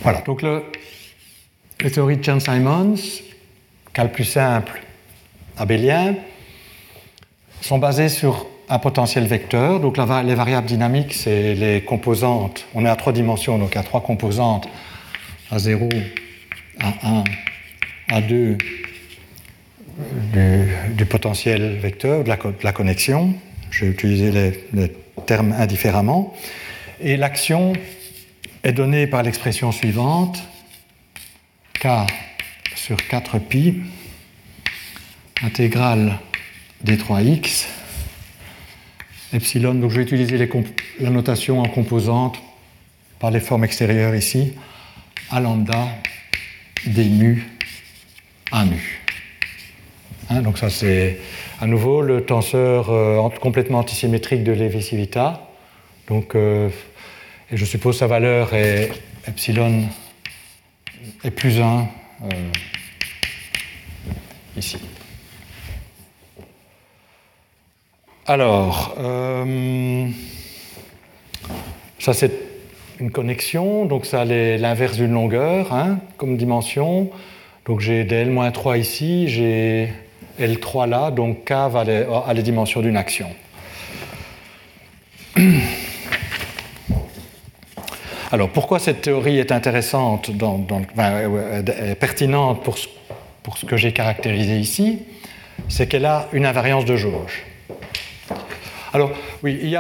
Voilà, 0.03 0.21
donc 0.21 0.43
le, 0.43 0.65
les 1.81 1.91
théories 1.91 2.19
de 2.19 2.25
Chern-Simons, 2.25 2.97
cas 3.93 4.05
le 4.05 4.13
plus 4.13 4.25
simple, 4.25 4.83
abélien, 5.57 6.15
sont 7.61 7.79
basées 7.79 8.09
sur 8.09 8.47
un 8.69 8.79
potentiel 8.79 9.27
vecteur. 9.27 9.81
Donc 9.81 9.97
les 9.97 10.35
variables 10.35 10.67
dynamiques, 10.67 11.15
c'est 11.15 11.55
les 11.55 11.83
composantes. 11.83 12.67
On 12.75 12.85
est 12.85 12.89
à 12.89 12.97
trois 12.97 13.13
dimensions, 13.13 13.59
donc 13.59 13.77
à 13.77 13.83
trois 13.83 14.01
composantes, 14.01 14.69
à 15.51 15.59
0, 15.59 15.89
à 16.81 16.93
1, 17.03 17.25
à 18.11 18.21
2 18.21 18.57
du, 20.97 21.07
potentiel 21.07 21.79
vecteur, 21.79 22.25
de 22.25 22.29
la, 22.29 22.73
connexion. 22.73 23.35
Je 23.71 23.85
vais 23.85 23.91
utiliser 23.93 24.31
les, 24.73 24.93
termes 25.27 25.53
indifféremment. 25.53 26.35
Et 27.01 27.17
l'action 27.17 27.73
est 28.63 28.73
donnée 28.73 29.07
par 29.07 29.23
l'expression 29.23 29.73
suivante, 29.73 30.43
k 31.81 31.89
sur 32.75 32.97
4pi, 32.97 33.77
intégrale 35.43 36.19
d 36.83 36.97
3x, 36.97 37.67
donc 39.35 39.91
je 39.91 39.97
vais 39.97 40.03
utiliser 40.03 40.49
la 41.01 41.11
notation 41.11 41.61
en 41.61 41.69
composante 41.69 42.37
par 43.19 43.33
les 43.33 43.41
formes 43.41 43.65
extérieures 43.65 44.15
ici, 44.15 44.53
a 45.31 45.41
lambda 45.41 45.89
d 46.87 47.05
mu 47.09 47.45
a 48.53 48.65
nu. 48.65 49.01
Hein, 50.31 50.43
donc 50.43 50.59
ça 50.59 50.71
c'est 50.71 51.19
à 51.61 51.67
nouveau 51.67 52.01
le 52.01 52.25
tenseur 52.25 52.91
euh, 52.91 53.29
complètement 53.41 53.79
antisymétrique 53.81 54.45
de 54.45 54.53
Levi-Civita. 54.53 55.49
Donc, 56.09 56.35
euh, 56.35 56.69
et 57.51 57.57
je 57.57 57.65
suppose 57.65 57.99
sa 57.99 58.07
valeur 58.07 58.55
est 58.55 58.91
epsilon 59.27 59.89
est 61.25 61.31
plus 61.31 61.61
1 61.61 61.89
euh, 62.23 62.29
ici. 64.57 64.79
Alors, 68.27 68.95
euh, 68.99 70.09
ça 71.99 72.15
c'est 72.15 72.33
une 72.99 73.11
connexion, 73.11 73.85
donc 73.85 74.07
ça 74.07 74.25
l'inverse 74.25 74.97
d'une 74.97 75.13
longueur 75.13 75.75
hein, 75.75 75.99
comme 76.17 76.39
dimension. 76.39 77.11
Donc 77.67 77.81
j'ai 77.81 78.05
des 78.05 78.17
L-3 78.17 78.79
ici, 78.79 79.29
j'ai 79.29 79.93
L3 80.41 80.89
là, 80.89 81.11
donc 81.11 81.45
K 81.45 81.53
va 81.71 81.85
à 82.27 82.33
les 82.33 82.43
dimensions 82.43 82.81
d'une 82.81 82.97
action. 82.97 83.29
Alors 88.33 88.49
pourquoi 88.49 88.79
cette 88.79 89.03
théorie 89.03 89.39
est 89.39 89.53
intéressante, 89.53 90.31
pertinente 92.01 92.63
pour 92.63 92.79
pour 93.43 93.59
ce 93.59 93.67
que 93.67 93.77
j'ai 93.77 93.93
caractérisé 93.93 94.57
ici? 94.57 95.01
C'est 95.69 95.87
qu'elle 95.87 96.07
a 96.07 96.27
une 96.33 96.47
invariance 96.47 96.87
de 96.87 96.97
jauge. 96.97 97.45
Alors, 98.95 99.11
oui, 99.43 99.59
il 99.61 99.71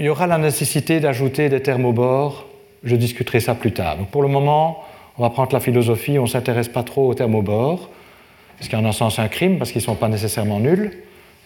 y, 0.00 0.08
aura 0.08 0.26
la 0.28 0.38
nécessité 0.38 1.00
d'ajouter 1.00 1.48
des 1.48 1.60
thermobores. 1.60 2.46
Je 2.84 2.94
discuterai 2.94 3.40
ça 3.40 3.56
plus 3.56 3.72
tard. 3.72 3.96
Donc, 3.96 4.10
pour 4.10 4.22
le 4.22 4.28
moment, 4.28 4.84
on 5.18 5.24
va 5.24 5.30
prendre 5.30 5.52
la 5.52 5.58
philosophie, 5.58 6.16
on 6.16 6.22
ne 6.22 6.28
s'intéresse 6.28 6.68
pas 6.68 6.84
trop 6.84 7.08
aux 7.08 7.14
thermobores, 7.14 7.90
ce 8.60 8.68
qui 8.68 8.76
est 8.76 8.78
en 8.78 8.84
un 8.84 8.92
sens 8.92 9.18
un 9.18 9.26
crime, 9.26 9.58
parce 9.58 9.72
qu'ils 9.72 9.80
ne 9.80 9.86
sont 9.86 9.96
pas 9.96 10.06
nécessairement 10.06 10.60
nuls. 10.60 10.92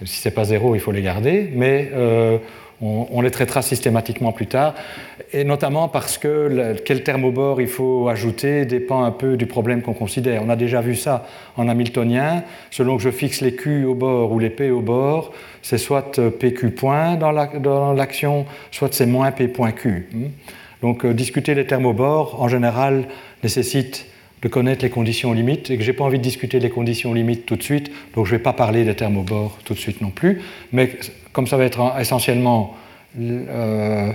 Si 0.05 0.21
ce 0.21 0.29
n'est 0.29 0.35
pas 0.35 0.45
zéro, 0.45 0.75
il 0.75 0.81
faut 0.81 0.93
les 0.93 1.01
garder, 1.01 1.51
mais 1.55 1.91
euh, 1.95 2.37
on, 2.81 3.21
les 3.21 3.31
traitera 3.31 3.63
systématiquement 3.63 4.33
plus 4.33 4.47
tard, 4.47 4.75
et 5.33 5.45
notamment 5.45 5.89
parce 5.89 6.17
que 6.17 6.77
quel 6.85 7.03
thermobore 7.03 7.61
il 7.61 7.67
faut 7.67 8.09
ajouter 8.09 8.67
dépend 8.67 9.03
un 9.03 9.11
peu 9.11 9.37
du 9.37 9.47
problème 9.47 9.83
qu'on 9.83 9.95
considère. 9.95 10.43
On 10.45 10.49
a 10.49 10.57
déjà 10.57 10.81
vu 10.81 10.95
ça 10.95 11.27
en 11.57 11.69
hamiltonien. 11.69 12.45
Selon 12.71 12.97
que 12.97 13.03
je 13.03 13.11
fixe 13.11 13.41
les 13.41 13.55
Q 13.55 13.85
au 13.85 13.95
bord 13.95 14.31
ou 14.31 14.39
les 14.39 14.51
P 14.51 14.71
au 14.71 14.81
bord, 14.81 15.33
c'est 15.63 15.79
soit 15.79 16.21
PQ 16.39 16.71
point 16.71 17.17
dans 17.17 17.93
l'action, 17.93 18.47
soit 18.71 18.95
c'est 18.95 19.07
moins 19.07 19.33
P 19.33 19.49
point 19.49 19.73
Q. 19.73 20.09
Donc 20.83 21.05
euh, 21.05 21.13
discuter 21.13 21.55
les 21.55 21.67
thermobores, 21.67 22.41
en 22.41 22.49
général, 22.49 23.07
nécessite 23.43 24.07
de 24.43 24.49
connaître 24.49 24.83
les 24.83 24.91
conditions 24.91 25.33
limites 25.33 25.71
et 25.71 25.77
que 25.77 25.83
je 25.83 25.91
n'ai 25.91 25.97
pas 25.97 26.05
envie 26.05 26.19
de 26.19 26.23
discuter 26.23 26.61
les 26.61 26.71
conditions 26.71 27.13
limites 27.13 27.47
tout 27.47 27.57
de 27.57 27.63
suite, 27.63 27.91
donc 28.15 28.27
je 28.27 28.33
ne 28.33 28.39
vais 28.39 28.43
pas 28.43 28.53
parler 28.53 28.85
des 28.85 28.95
thermobores 28.95 29.59
tout 29.65 29.75
de 29.75 29.79
suite 29.79 30.01
non 30.01 30.11
plus. 30.11 30.43
Mais 30.73 30.99
comme 31.33 31.47
ça 31.47 31.57
va 31.57 31.65
être 31.65 31.95
essentiellement 31.99 32.77
euh, 33.19 34.13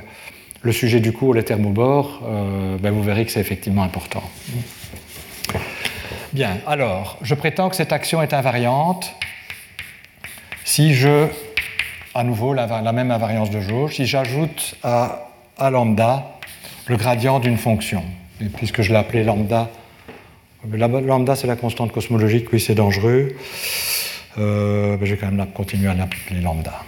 le 0.61 0.71
sujet 0.71 0.99
du 0.99 1.11
cours, 1.11 1.33
les 1.33 1.43
thermobores, 1.43 2.21
euh, 2.25 2.77
ben 2.77 2.91
vous 2.91 3.03
verrez 3.03 3.25
que 3.25 3.31
c'est 3.31 3.41
effectivement 3.41 3.83
important. 3.83 4.23
Bien, 6.31 6.57
alors, 6.65 7.17
je 7.21 7.35
prétends 7.35 7.69
que 7.69 7.75
cette 7.75 7.93
action 7.93 8.21
est 8.21 8.33
invariante 8.33 9.13
si 10.65 10.93
je, 10.93 11.27
à 12.15 12.23
nouveau, 12.23 12.53
la, 12.53 12.91
même 12.93 13.11
invariance 13.11 13.49
de 13.49 13.59
jauge, 13.59 13.95
si 13.95 14.05
j'ajoute 14.05 14.75
à, 14.83 15.29
à, 15.57 15.69
lambda 15.69 16.39
le 16.87 16.95
gradient 16.95 17.39
d'une 17.39 17.57
fonction. 17.57 18.03
Puisque 18.57 18.81
je 18.81 18.91
l'ai 18.91 18.97
appelé 18.97 19.23
lambda, 19.23 19.69
lambda 20.71 21.35
c'est 21.35 21.47
la 21.47 21.55
constante 21.55 21.91
cosmologique, 21.91 22.51
oui 22.53 22.59
c'est 22.59 22.75
dangereux, 22.75 23.29
euh, 24.37 24.97
ben, 24.97 25.05
je 25.05 25.13
vais 25.13 25.19
quand 25.19 25.31
même 25.31 25.47
continuer 25.53 25.89
à 25.89 25.93
l'appeler 25.93 26.41
lambda. 26.41 26.83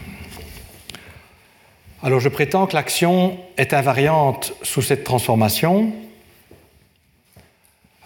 Alors 2.03 2.19
je 2.19 2.30
prétends 2.30 2.67
que 2.67 2.76
l'action 2.76 3.38
est 3.57 3.73
invariante 3.73 4.53
sous 4.61 4.82
cette 4.82 5.04
transformation. 5.04 5.91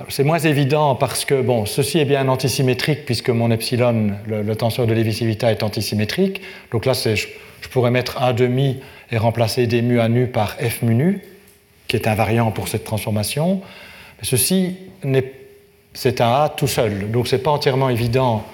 C'est 0.08 0.24
moins 0.24 0.40
évident 0.40 0.96
parce 0.96 1.26
que 1.26 1.42
bon, 1.42 1.66
ceci 1.66 2.00
est 2.00 2.06
bien 2.06 2.30
antisymétrique 2.30 3.06
puisque 3.06 3.30
mon 3.30 3.52
epsilon, 3.52 4.12
le, 4.26 4.56
tenseur 4.56 4.88
de 4.88 4.94
Levi-Civita 4.94 5.52
est 5.52 5.62
antisymétrique. 5.62 6.42
Donc 6.72 6.86
là, 6.86 6.94
je, 6.94 7.28
pourrais 7.70 7.92
mettre 7.92 8.22
un 8.22 8.32
demi 8.32 8.80
et 9.12 9.18
remplacer 9.18 9.68
d 9.68 9.82
mu 9.82 10.00
à 10.00 10.08
nu 10.08 10.28
par 10.28 10.56
f 10.56 10.82
mu 10.82 10.96
nu, 10.96 11.22
qui 11.90 11.98
est 11.98 12.08
invariant 12.08 12.52
pour 12.52 12.70
cette 12.70 12.86
transformation. 12.86 13.62
Mais 14.20 14.26
ceci, 14.26 14.78
c'est 15.94 16.22
un 16.22 16.44
A 16.44 16.50
tout 16.50 16.68
seul. 16.68 17.12
Donc 17.12 17.28
ce 17.28 17.36
n'est 17.36 17.42
pas 17.42 17.52
entièrement 17.52 17.90
évident 17.90 18.46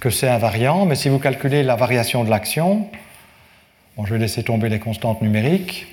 que 0.00 0.10
c'est 0.10 0.28
invariant, 0.28 0.84
mais 0.84 0.96
si 0.96 1.08
vous 1.08 1.18
calculez 1.18 1.62
la 1.62 1.76
variation 1.76 2.24
de 2.24 2.30
l'action, 2.30 2.88
je 4.02 4.12
vais 4.12 4.18
laisser 4.18 4.42
tomber 4.42 4.68
les 4.68 4.78
constantes 4.78 5.22
numériques. 5.22 5.86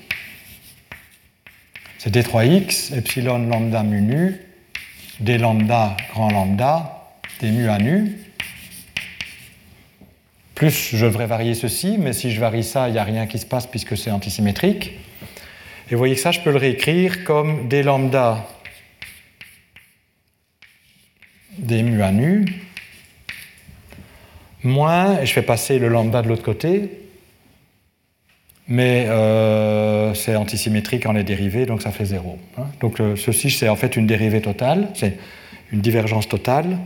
C'est 1.97 2.13
d3x, 2.13 2.97
epsilon 2.97 3.47
lambda 3.47 3.83
mu 3.83 4.01
nu, 4.01 4.41
d 5.19 5.37
lambda 5.37 5.95
grand 6.11 6.31
lambda, 6.31 7.07
d 7.39 7.51
mu 7.51 7.69
à 7.69 7.77
nu. 7.77 8.17
Plus 10.55 10.95
je 10.95 11.05
devrais 11.05 11.27
varier 11.27 11.53
ceci, 11.53 11.97
mais 11.99 12.13
si 12.13 12.31
je 12.31 12.39
varie 12.39 12.63
ça, 12.63 12.89
il 12.89 12.93
n'y 12.93 12.97
a 12.97 13.03
rien 13.03 13.27
qui 13.27 13.37
se 13.37 13.45
passe 13.45 13.67
puisque 13.67 13.95
c'est 13.95 14.11
antisymétrique. 14.11 14.93
Et 15.89 15.95
vous 15.95 15.97
voyez 15.97 16.15
que 16.15 16.21
ça, 16.21 16.31
je 16.31 16.39
peux 16.39 16.51
le 16.51 16.57
réécrire 16.57 17.23
comme 17.23 17.67
d 17.67 17.83
lambda 17.83 18.47
d 21.57 21.83
mu 21.83 22.01
à 22.01 22.11
nu, 22.11 22.45
moins, 24.63 25.19
et 25.19 25.25
je 25.25 25.33
fais 25.33 25.41
passer 25.41 25.79
le 25.79 25.87
lambda 25.87 26.21
de 26.21 26.27
l'autre 26.27 26.43
côté, 26.43 26.89
mais 28.67 29.05
euh, 29.09 30.13
c'est 30.13 30.35
antisymétrique 30.35 31.05
en 31.05 31.13
les 31.13 31.23
dérivés, 31.23 31.65
donc 31.65 31.81
ça 31.81 31.91
fait 31.91 32.05
zéro. 32.05 32.39
Hein. 32.57 32.67
Donc 32.79 33.01
ceci, 33.17 33.49
c'est 33.49 33.69
en 33.69 33.75
fait 33.75 33.95
une 33.95 34.07
dérivée 34.07 34.41
totale, 34.41 34.89
c'est 34.93 35.17
une 35.71 35.81
divergence 35.81 36.27
totale. 36.27 36.77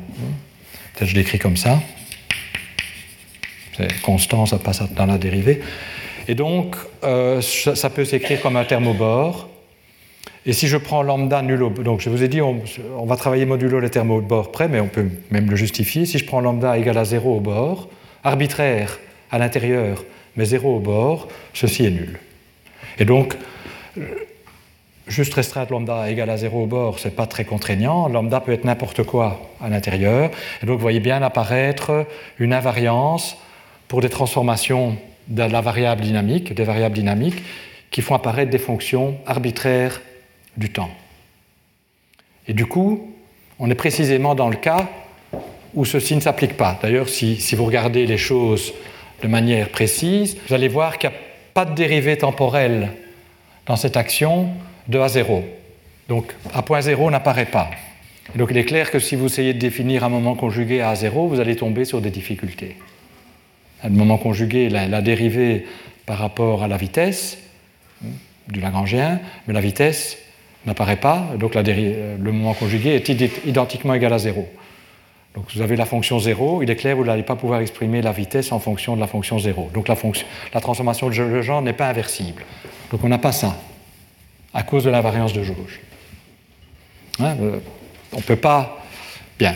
Peut-être 0.94 1.10
je 1.10 1.16
l'écris 1.16 1.40
comme 1.40 1.58
ça. 1.58 1.80
C'est 3.78 4.02
constant, 4.02 4.46
ça 4.46 4.58
passe 4.58 4.82
dans 4.94 5.06
la 5.06 5.18
dérivée. 5.18 5.62
Et 6.28 6.36
donc, 6.36 6.76
euh, 7.04 7.42
ça, 7.42 7.90
peut 7.90 8.06
s'écrire 8.06 8.42
comme 8.42 8.56
un 8.56 8.64
thermobore. 8.64 9.50
Et 10.48 10.54
si 10.54 10.68
je 10.68 10.78
prends 10.78 11.02
lambda 11.02 11.42
nul 11.42 11.64
au 11.64 11.70
donc 11.70 12.02
je 12.02 12.10
vous 12.10 12.24
ai 12.24 12.28
dit, 12.28 12.42
on, 12.42 12.62
va 13.06 13.16
travailler 13.16 13.46
modulo 13.46 13.80
les 13.80 13.90
thermobores 13.90 14.52
près, 14.52 14.68
mais 14.68 14.80
on 14.80 14.88
peut 14.88 15.08
même 15.32 15.50
le 15.50 15.56
justifier. 15.56 16.06
Si 16.06 16.20
je 16.20 16.26
prends 16.26 16.40
lambda 16.40 16.78
égal 16.78 16.98
à 16.98 17.06
0 17.06 17.38
au 17.38 17.40
bord, 17.40 17.90
arbitraire 18.24 19.00
à 19.32 19.40
l'intérieur, 19.40 20.04
mais 20.36 20.46
0 20.46 20.76
au 20.76 20.80
bord, 20.80 21.28
ceci 21.54 21.86
est 21.86 21.90
nul. 21.90 22.20
Et 23.00 23.06
donc, 23.06 23.36
juste 25.08 25.34
restreindre 25.34 25.72
lambda 25.72 26.10
égale 26.10 26.30
à 26.30 26.38
0 26.38 26.64
au 26.64 26.68
bord, 26.68 27.00
ce 27.00 27.08
n'est 27.08 27.14
pas 27.14 27.26
très 27.26 27.44
contraignant. 27.44 28.08
Lambda 28.08 28.40
peut 28.40 28.52
être 28.52 28.66
n'importe 28.66 29.04
quoi 29.04 29.52
à 29.60 29.70
l'intérieur. 29.70 30.30
Et 30.62 30.66
donc, 30.68 30.76
vous 30.76 30.82
voyez 30.82 31.00
bien 31.00 31.24
apparaître 31.24 32.06
une 32.38 32.54
invariance 32.54 33.36
pour 33.88 34.02
des 34.02 34.10
transformations 34.10 34.96
de 35.28 35.42
la 35.42 35.62
variable 35.62 36.02
dynamique, 36.02 36.54
des 36.54 36.64
variables 36.64 36.96
dynamiques, 36.96 37.42
qui 37.90 38.02
font 38.02 38.14
apparaître 38.14 38.52
des 38.52 38.60
fonctions 38.60 39.18
arbitraires 39.26 40.02
du 40.58 40.70
temps. 40.70 40.92
Et 42.48 42.54
du 42.54 42.66
coup, 42.66 43.14
on 43.60 43.70
est 43.70 43.76
précisément 43.76 44.36
dans 44.36 44.50
le 44.50 44.56
cas 44.56 44.90
où 45.74 45.86
ceci 45.86 46.16
ne 46.16 46.22
s'applique 46.22 46.56
pas. 46.56 46.80
D'ailleurs, 46.82 47.10
si, 47.10 47.38
vous 47.56 47.66
regardez 47.66 48.06
les 48.06 48.18
choses 48.18 48.74
de 49.22 49.28
manière 49.28 49.70
précise, 49.70 50.38
vous 50.48 50.54
allez 50.54 50.68
voir 50.68 50.98
qu'il 50.98 51.10
n'y 51.10 51.16
a 51.16 51.20
pas 51.54 51.66
de 51.66 51.74
dérivée 51.74 52.18
temporelle 52.18 52.92
dans 53.66 53.76
cette 53.76 53.98
action 53.98 54.50
de 54.88 55.00
à 55.00 55.08
0. 55.08 55.44
Donc, 56.08 56.34
à 56.54 56.62
point 56.62 56.82
0 56.82 57.10
n'apparaît 57.12 57.48
pas. 57.48 57.70
donc, 58.36 58.50
il 58.52 58.58
est 58.58 58.66
clair 58.66 58.92
que 58.92 59.00
si 59.00 59.16
vous 59.16 59.26
essayez 59.26 59.54
de 59.54 59.60
définir 59.60 60.04
un 60.04 60.10
moment 60.10 60.36
conjugué 60.36 60.82
à 60.82 60.94
0, 60.96 61.28
vous 61.28 61.40
allez 61.40 61.56
tomber 61.56 61.84
sur 61.84 62.02
des 62.02 62.12
difficultés. 62.12 62.78
Un 63.84 63.90
moment 63.90 64.18
conjugué, 64.18 64.70
la, 64.70 64.88
la 64.88 65.02
dérivée 65.02 65.66
par 66.06 66.20
rapport 66.20 66.64
à 66.64 66.68
la 66.68 66.78
vitesse 66.78 67.38
du 68.48 68.60
Lagrangien, 68.60 69.20
mais 69.48 69.54
la 69.54 69.62
vitesse 69.62 70.18
n'apparaît 70.66 70.98
pas, 70.98 71.28
donc 71.38 71.56
le 71.56 72.32
moment 72.32 72.54
conjugué 72.54 72.96
est 72.96 73.10
identiquement 73.46 73.94
égal 73.94 74.14
à 74.14 74.18
0. 74.18 74.48
Donc 75.36 75.46
vous 75.54 75.62
avez 75.62 75.76
la 75.76 75.86
fonction 75.86 76.18
0, 76.18 76.64
il 76.64 76.70
est 76.70 76.76
clair 76.78 76.96
vous 76.96 77.04
n'allez 77.04 77.24
pas 77.24 77.36
pouvoir 77.36 77.60
exprimer 77.60 78.02
la 78.02 78.14
vitesse 78.14 78.52
en 78.52 78.60
fonction 78.60 78.96
de 78.96 79.02
la 79.02 79.08
fonction 79.08 79.38
0. 79.38 79.70
Donc 79.74 79.88
la 79.88 80.62
transformation 80.62 81.10
de 81.10 81.22
Legendre 81.22 81.64
n'est 81.64 81.74
pas 81.74 81.90
inversible. 81.90 82.44
Donc 82.92 83.04
on 83.04 83.10
n'a 83.10 83.18
pas 83.18 83.34
ça, 83.34 83.58
à 84.54 84.64
cause 84.64 84.86
de 84.86 84.90
l'invariance 84.90 85.34
de 85.34 85.44
jauge. 85.44 85.82
Hein, 87.20 87.36
euh, 87.42 87.60
on 88.14 88.18
ne 88.18 88.22
peut 88.22 88.36
pas... 88.36 88.82
Bien. 89.38 89.56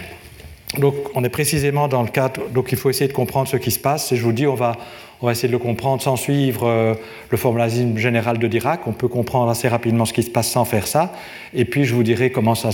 Donc 0.77 0.95
on 1.15 1.23
est 1.23 1.29
précisément 1.29 1.87
dans 1.87 2.03
le 2.03 2.09
cadre... 2.09 2.49
Donc 2.49 2.71
il 2.71 2.77
faut 2.77 2.89
essayer 2.89 3.07
de 3.07 3.13
comprendre 3.13 3.47
ce 3.47 3.57
qui 3.57 3.71
se 3.71 3.79
passe. 3.79 4.11
Et 4.11 4.17
je 4.17 4.23
vous 4.23 4.33
dis, 4.33 4.47
on 4.47 4.55
va, 4.55 4.75
on 5.21 5.25
va 5.25 5.33
essayer 5.33 5.47
de 5.49 5.53
le 5.53 5.59
comprendre 5.59 6.01
sans 6.01 6.15
suivre 6.15 6.67
euh, 6.67 6.93
le 7.29 7.37
formalisme 7.37 7.97
général 7.97 8.37
de 8.37 8.47
Dirac. 8.47 8.87
On 8.87 8.93
peut 8.93 9.09
comprendre 9.09 9.49
assez 9.49 9.67
rapidement 9.67 10.05
ce 10.05 10.13
qui 10.13 10.23
se 10.23 10.29
passe 10.29 10.49
sans 10.49 10.63
faire 10.65 10.87
ça. 10.87 11.13
Et 11.53 11.65
puis 11.65 11.85
je 11.85 11.93
vous 11.93 12.03
dirai 12.03 12.31
comment 12.31 12.55
ça 12.55 12.69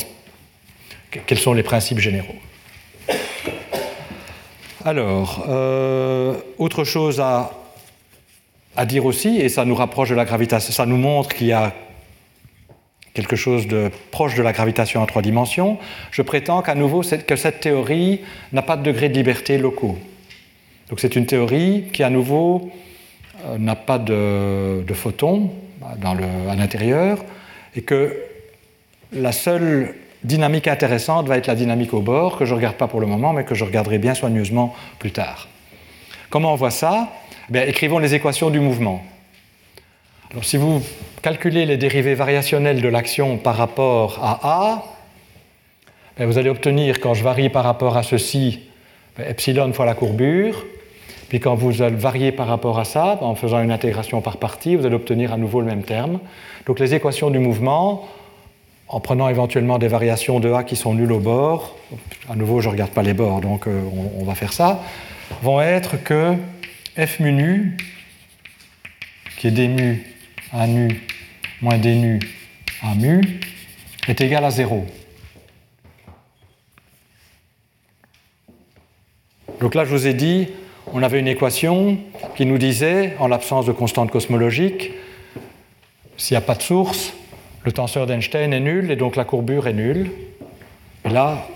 quels 1.26 1.40
sont 1.40 1.54
les 1.54 1.64
principes 1.64 2.00
généraux. 2.00 2.36
Alors, 4.84 5.46
euh, 5.48 6.36
autre 6.58 6.84
chose 6.84 7.20
à, 7.20 7.52
à, 8.76 8.86
dire 8.86 9.06
aussi, 9.06 9.38
et 9.38 9.50
ça 9.50 9.64
nous 9.64 9.76
rapproche 9.76 10.10
de 10.10 10.16
la 10.16 10.26
gravitation, 10.26 10.74
ça 10.74 10.86
nous 10.86 10.98
montre 10.98 11.34
qu'il 11.34 11.48
y 11.48 11.54
a 11.54 11.74
quelque 13.14 13.38
chose 13.38 13.66
de 13.66 13.90
proche 14.12 14.36
de 14.36 14.44
la 14.44 14.52
gravitation 14.52 15.02
en 15.02 15.06
trois 15.06 15.22
dimensions. 15.22 15.80
Je 16.12 16.22
prétends 16.22 16.62
qu'à 16.62 16.76
nouveau 16.76 17.02
que 17.02 17.36
cette 17.36 17.62
théorie 17.62 18.20
n'a 18.52 18.62
pas 18.62 18.76
de 18.76 18.84
degré 18.84 19.08
de 19.08 19.14
liberté 19.14 19.58
locaux. 19.58 19.98
Donc 20.90 21.00
c'est 21.00 21.16
une 21.16 21.26
théorie 21.26 21.86
qui 21.92 22.04
à 22.04 22.10
nouveau 22.10 22.72
euh, 23.46 23.58
n'a 23.58 23.76
pas 23.76 23.98
de, 23.98 24.84
photons 24.94 25.52
à 25.84 26.56
l'intérieur 26.56 27.24
et 27.76 27.82
que 27.82 28.16
la 29.12 29.32
seule 29.32 29.96
dynamique 30.24 30.68
intéressante 30.68 31.28
va 31.28 31.38
être 31.38 31.48
la 31.48 31.56
dynamique 31.56 31.94
au 31.94 32.02
bord, 32.02 32.38
que 32.38 32.46
je 32.46 32.52
ne 32.52 32.58
regarde 32.58 32.76
pas 32.76 32.88
pour 32.88 33.00
le 33.00 33.08
moment, 33.08 33.34
mais 33.34 33.44
que 33.44 33.56
je 33.56 33.64
regarderai 33.64 33.98
bien 33.98 34.14
soigneusement 34.14 34.76
plus 35.00 35.12
tard. 35.12 35.48
Comment 36.30 36.54
on 36.54 36.56
voit 36.56 36.72
ça? 36.72 37.10
Eh 37.54 37.70
Écrivons 37.70 38.00
les 38.00 38.16
équations 38.16 38.50
du 38.50 38.60
mouvement. 38.60 39.04
Alors, 40.32 40.44
si 40.44 40.58
vous 40.58 40.82
calculez 41.22 41.66
les 41.66 41.78
dérivées 41.78 42.16
variationnelles 42.16 42.82
de 42.82 42.90
l'action 42.90 43.38
par 43.38 43.56
rapport 43.56 44.20
à 44.24 44.40
A, 44.44 44.84
eh 46.20 46.26
vous 46.26 46.38
allez 46.38 46.50
obtenir, 46.50 47.00
quand 47.00 47.14
je 47.14 47.24
varie 47.24 47.50
par 47.50 47.64
rapport 47.64 47.96
à 47.96 48.04
ceci, 48.04 48.62
ben, 49.18 49.30
epsilon 49.30 49.72
fois 49.74 49.86
la 49.86 49.94
courbure. 49.94 50.66
Puis 51.30 51.40
quand 51.40 51.56
vous 51.56 51.82
allez 51.82 51.96
varier 51.96 52.32
par 52.32 52.48
rapport 52.48 52.80
à 52.80 52.86
ça, 52.86 53.18
en 53.22 53.36
faisant 53.36 53.62
une 53.62 53.72
intégration 53.72 54.22
par 54.22 54.38
partie, 54.38 54.76
vous 54.76 54.86
allez 54.86 54.96
obtenir 54.96 55.34
à 55.34 55.38
nouveau 55.38 55.62
le 55.62 55.68
même 55.68 55.84
terme. 55.84 56.20
Donc 56.66 56.80
les 56.80 56.94
équations 56.94 57.30
du 57.30 57.40
mouvement, 57.40 58.08
en 58.88 59.00
prenant 59.00 59.30
éventuellement 59.30 59.78
des 59.80 59.88
variations 59.88 60.40
de 60.40 60.52
A 60.52 60.64
qui 60.64 60.76
sont 60.76 60.94
nulles 60.94 61.12
au 61.12 61.20
bord, 61.20 61.76
à 62.30 62.36
nouveau 62.36 62.62
je 62.62 62.68
ne 62.68 62.74
regarde 62.74 62.92
pas 62.92 63.02
les 63.02 63.14
bords, 63.14 63.42
donc 63.42 63.68
euh, 63.68 63.82
on, 64.20 64.24
va 64.24 64.36
faire 64.36 64.54
ça, 64.54 64.84
vont 65.42 65.60
être 65.62 66.02
que 66.04 66.34
f 66.98 67.20
mu 67.20 67.32
nu, 67.32 67.78
qui 69.38 69.48
est 69.48 69.52
d 69.52 69.68
mu 69.68 70.06
à 70.54 70.68
nu 70.68 71.02
moins 71.62 71.78
d 71.78 71.96
nu 71.96 72.20
à 72.84 72.94
mu, 72.94 73.22
est 74.08 74.22
égal 74.22 74.46
à 74.46 74.52
0. 74.52 74.86
Donc 79.60 79.74
là, 79.74 79.86
je 79.86 79.90
vous 79.90 80.06
ai 80.06 80.14
dit, 80.14 80.50
on 80.94 81.04
avait 81.04 81.20
une 81.20 81.28
équation 81.28 81.98
qui 82.36 82.46
nous 82.46 82.58
disait, 82.58 83.14
en 83.20 83.28
l'absence 83.28 83.66
de 83.66 83.72
constante 83.72 84.12
cosmologique, 84.12 84.92
s'il 86.18 86.36
n'y 86.36 86.44
a 86.44 86.46
pas 86.46 86.56
de 86.56 86.62
source, 86.62 87.14
le 87.64 87.72
tenseur 87.72 88.06
d'Einstein 88.06 88.54
est 88.54 88.60
nul 88.60 88.92
et 88.92 88.96
donc 88.96 89.16
la 89.16 89.26
courbure 89.26 89.68
est 89.68 89.74
nulle. 89.74 90.12
Là, 91.04 91.48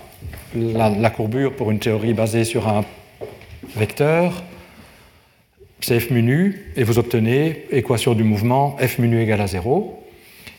la, 0.54 1.10
courbure 1.10 1.54
pour 1.54 1.70
une 1.70 1.78
théorie 1.78 2.14
basée 2.14 2.44
sur 2.44 2.68
un 2.68 2.84
vecteur, 3.76 4.42
c'est 5.80 5.98
f 6.00 6.10
mu 6.10 6.72
et 6.76 6.82
vous 6.82 6.98
obtenez 6.98 7.64
équation 7.70 8.14
du 8.14 8.24
mouvement 8.24 8.76
f 8.78 8.98
mu 8.98 9.20
égale 9.20 9.40
à 9.40 9.46
0. 9.46 10.04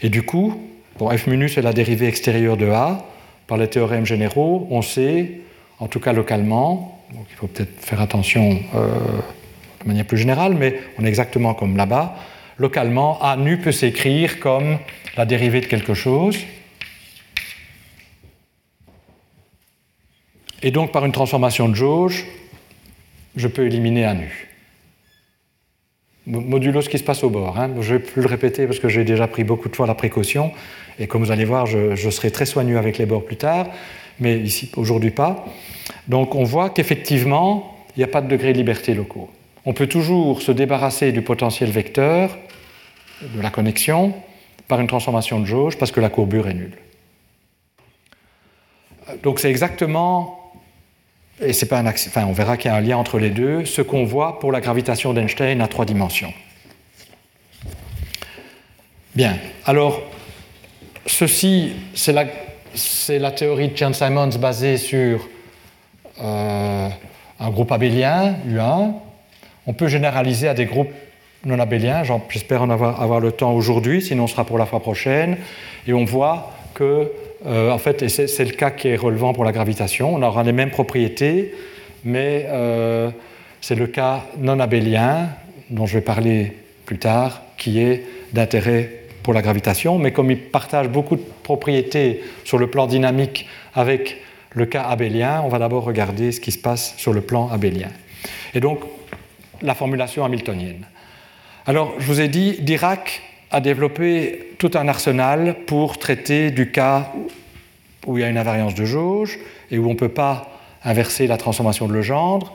Et 0.02 0.10
du 0.10 0.24
coup, 0.24 0.56
bon, 0.98 1.10
f 1.16 1.28
mu 1.28 1.50
c'est 1.50 1.62
la 1.62 1.74
dérivée 1.74 2.08
extérieure 2.08 2.58
de 2.58 2.68
A. 2.68 3.06
Par 3.48 3.58
les 3.58 3.68
théorèmes 3.68 4.06
généraux, 4.06 4.68
on 4.72 4.82
sait, 4.82 5.42
en 5.80 5.88
tout 5.88 6.00
cas 6.00 6.14
localement, 6.14 6.91
il 7.14 7.36
faut 7.36 7.48
peut-être 7.48 7.80
faire 7.80 8.02
attention 8.02 8.60
euh, 8.76 8.88
de 9.82 9.88
manière 9.88 10.06
plus 10.06 10.18
générale, 10.18 10.56
mais 10.56 10.80
on 10.98 11.06
est 11.06 11.10
exactement 11.10 11.54
comme 11.54 11.76
là-bas. 11.76 12.16
Localement, 12.58 13.22
A 13.22 13.36
nu 13.36 13.58
peut 13.58 13.72
s'écrire 13.72 14.40
comme 14.40 14.78
la 15.18 15.26
dérivée 15.26 15.62
de 15.62 15.66
quelque 15.66 15.94
chose. 15.94 16.38
Et 20.64 20.72
donc, 20.72 20.92
par 20.92 21.06
une 21.06 21.12
transformation 21.12 21.68
de 21.68 21.76
jauge, 21.76 22.26
je 23.36 23.48
peux 23.48 23.66
éliminer 23.66 24.06
A 24.06 24.14
nu. 24.14 24.48
Modulo 26.28 26.82
ce 26.82 26.90
qui 26.90 27.00
se 27.00 27.04
passe 27.04 27.24
au 27.24 27.32
bord. 27.32 27.58
Hein. 27.58 27.72
Je 27.82 27.94
ne 27.94 27.98
vais 27.98 28.04
plus 28.04 28.22
le 28.22 28.28
répéter 28.28 28.68
parce 28.68 28.78
que 28.78 28.88
j'ai 28.88 29.04
déjà 29.04 29.28
pris 29.28 29.44
beaucoup 29.44 29.70
de 29.70 29.76
fois 29.76 29.88
la 29.88 29.96
précaution. 29.96 30.52
Et 31.00 31.08
comme 31.08 31.24
vous 31.24 31.32
allez 31.32 31.46
voir, 31.46 31.66
je 31.66 32.10
serai 32.12 32.30
très 32.30 32.46
soigneux 32.46 32.78
avec 32.78 33.00
les 33.00 33.08
bords 33.08 33.26
plus 33.26 33.38
tard, 33.38 33.66
mais 34.20 34.40
ici, 34.40 34.72
aujourd'hui 34.76 35.12
pas. 35.12 35.46
Donc, 36.08 36.36
on 36.36 36.44
voit 36.44 36.70
qu'effectivement, 36.70 37.76
il 37.96 38.00
n'y 38.00 38.04
a 38.04 38.08
pas 38.08 38.22
de 38.22 38.28
degré 38.28 38.54
de 38.54 38.58
liberté 38.58 38.94
locaux. 38.94 39.30
On 39.66 39.74
peut 39.74 39.88
toujours 39.88 40.42
se 40.42 40.52
débarrasser 40.52 41.12
du 41.12 41.22
potentiel 41.22 41.70
vecteur, 41.70 42.38
de 43.22 43.42
la 43.42 43.50
connexion, 43.50 44.14
par 44.68 44.80
une 44.80 44.88
transformation 44.88 45.40
de 45.40 45.46
jauge 45.46 45.78
parce 45.78 45.92
que 45.92 46.00
la 46.00 46.10
courbure 46.10 46.48
est 46.48 46.54
nulle. 46.54 46.78
Donc 49.22 49.40
c'est 49.40 49.50
exactement, 49.50 50.54
et 51.42 51.54
c'est 51.54 51.66
pas 51.66 51.80
un 51.80 51.88
enfin 51.88 52.26
on 52.26 52.32
verra 52.32 52.56
qu'il 52.56 52.72
y 52.72 52.74
a 52.74 52.78
un 52.78 52.82
lien 52.82 52.98
entre 52.98 53.20
les 53.20 53.32
deux, 53.32 53.66
ce 53.66 53.82
qu'on 53.82 54.06
voit 54.06 54.40
pour 54.40 54.52
la 54.52 54.62
gravitation 54.62 55.14
d'Einstein 55.14 55.60
à 55.60 55.68
trois 55.68 55.86
dimensions. 55.86 56.34
Bien, 59.14 59.38
alors 59.66 60.02
ceci, 61.06 61.74
c'est 61.94 62.14
la, 62.14 62.26
la, 63.10 63.32
théorie 63.32 63.70
de 63.70 63.78
Chern-Simons 63.78 64.38
basée 64.40 64.78
sur 64.78 65.28
euh, 66.22 66.90
un 67.40 67.50
groupe 67.50 67.72
abélien, 67.72 68.36
U1. 68.48 68.94
On 69.68 69.74
peut 69.74 69.88
généraliser 69.88 70.48
à 70.48 70.54
des 70.54 70.66
groupes 70.66 70.92
non 71.46 71.60
abélien. 71.60 72.04
J'espère 72.30 72.62
en 72.62 72.70
avoir, 72.70 73.20
le 73.20 73.32
temps 73.32 73.54
aujourd'hui, 73.54 74.02
sinon 74.02 74.28
ce 74.28 74.34
sera 74.34 74.46
pour 74.46 74.58
la 74.58 74.66
fois 74.66 74.80
prochaine. 74.80 75.38
Et 75.88 75.94
on 75.94 76.06
voit 76.06 76.52
que, 76.74 77.12
euh, 77.46 77.72
en 77.72 77.78
fait, 77.78 78.08
c'est 78.08 78.46
le 78.46 78.52
cas 78.52 78.72
qui 78.72 78.90
est 78.90 78.96
relevant 78.96 79.34
pour 79.34 79.46
la 79.46 79.52
gravitation, 79.52 80.14
on 80.14 80.22
aura 80.22 80.44
les 80.44 80.54
mêmes 80.54 80.72
propriétés, 80.72 81.54
mais 82.04 82.46
euh, 82.50 83.10
c'est 83.60 83.76
le 83.76 83.88
cas 83.88 84.24
non 84.38 84.60
abélien, 84.60 85.30
dont 85.70 85.86
je 85.86 85.96
vais 85.96 86.02
parler 86.02 86.54
plus 86.86 87.00
tard, 87.00 87.42
qui 87.58 87.80
est 87.80 88.04
d'intérêt 88.34 89.01
pour 89.24 89.34
la 89.34 89.42
gravitation, 89.42 89.98
mais 89.98 90.12
comme 90.12 90.32
il 90.32 90.40
partage 90.40 90.90
beaucoup 90.90 91.16
de 91.16 91.24
propriétés 91.44 92.22
sur 92.44 92.58
le 92.58 92.68
plan 92.68 92.88
dynamique 92.88 93.48
avec 93.74 94.18
le 94.54 94.66
cas 94.66 94.84
abélien, 94.84 95.42
on 95.46 95.50
va 95.50 95.60
d'abord 95.60 95.84
regarder 95.84 96.32
ce 96.32 96.40
qui 96.40 96.52
se 96.52 96.58
passe 96.58 96.96
sur 96.98 97.14
le 97.14 97.22
plan 97.22 97.50
abélien. 97.50 97.90
Et 98.54 98.60
donc, 98.60 98.80
la 99.62 99.76
formulation 99.76 100.26
hamiltonienne. 100.26 100.86
Alors, 101.66 101.94
je 102.00 102.06
vous 102.06 102.20
ai 102.20 102.28
dit, 102.28 102.58
Dirac 102.62 103.22
a 103.52 103.62
développé 103.62 104.54
tout 104.58 104.72
un 104.74 104.88
arsenal 104.88 105.58
pour 105.68 106.00
traiter 106.00 106.52
du 106.52 106.72
cas 106.72 107.12
où 108.08 108.18
il 108.18 108.22
y 108.22 108.24
a 108.24 108.30
une 108.30 108.38
invariance 108.38 108.76
de 108.76 108.86
jauge 108.86 109.40
et 109.70 109.78
où 109.78 109.86
on 109.88 109.92
ne 109.94 109.98
peut 109.98 110.10
pas 110.10 110.60
inverser 110.84 111.28
la 111.28 111.38
transformation 111.38 111.88
de 111.88 111.94
Legendre. 111.94 112.54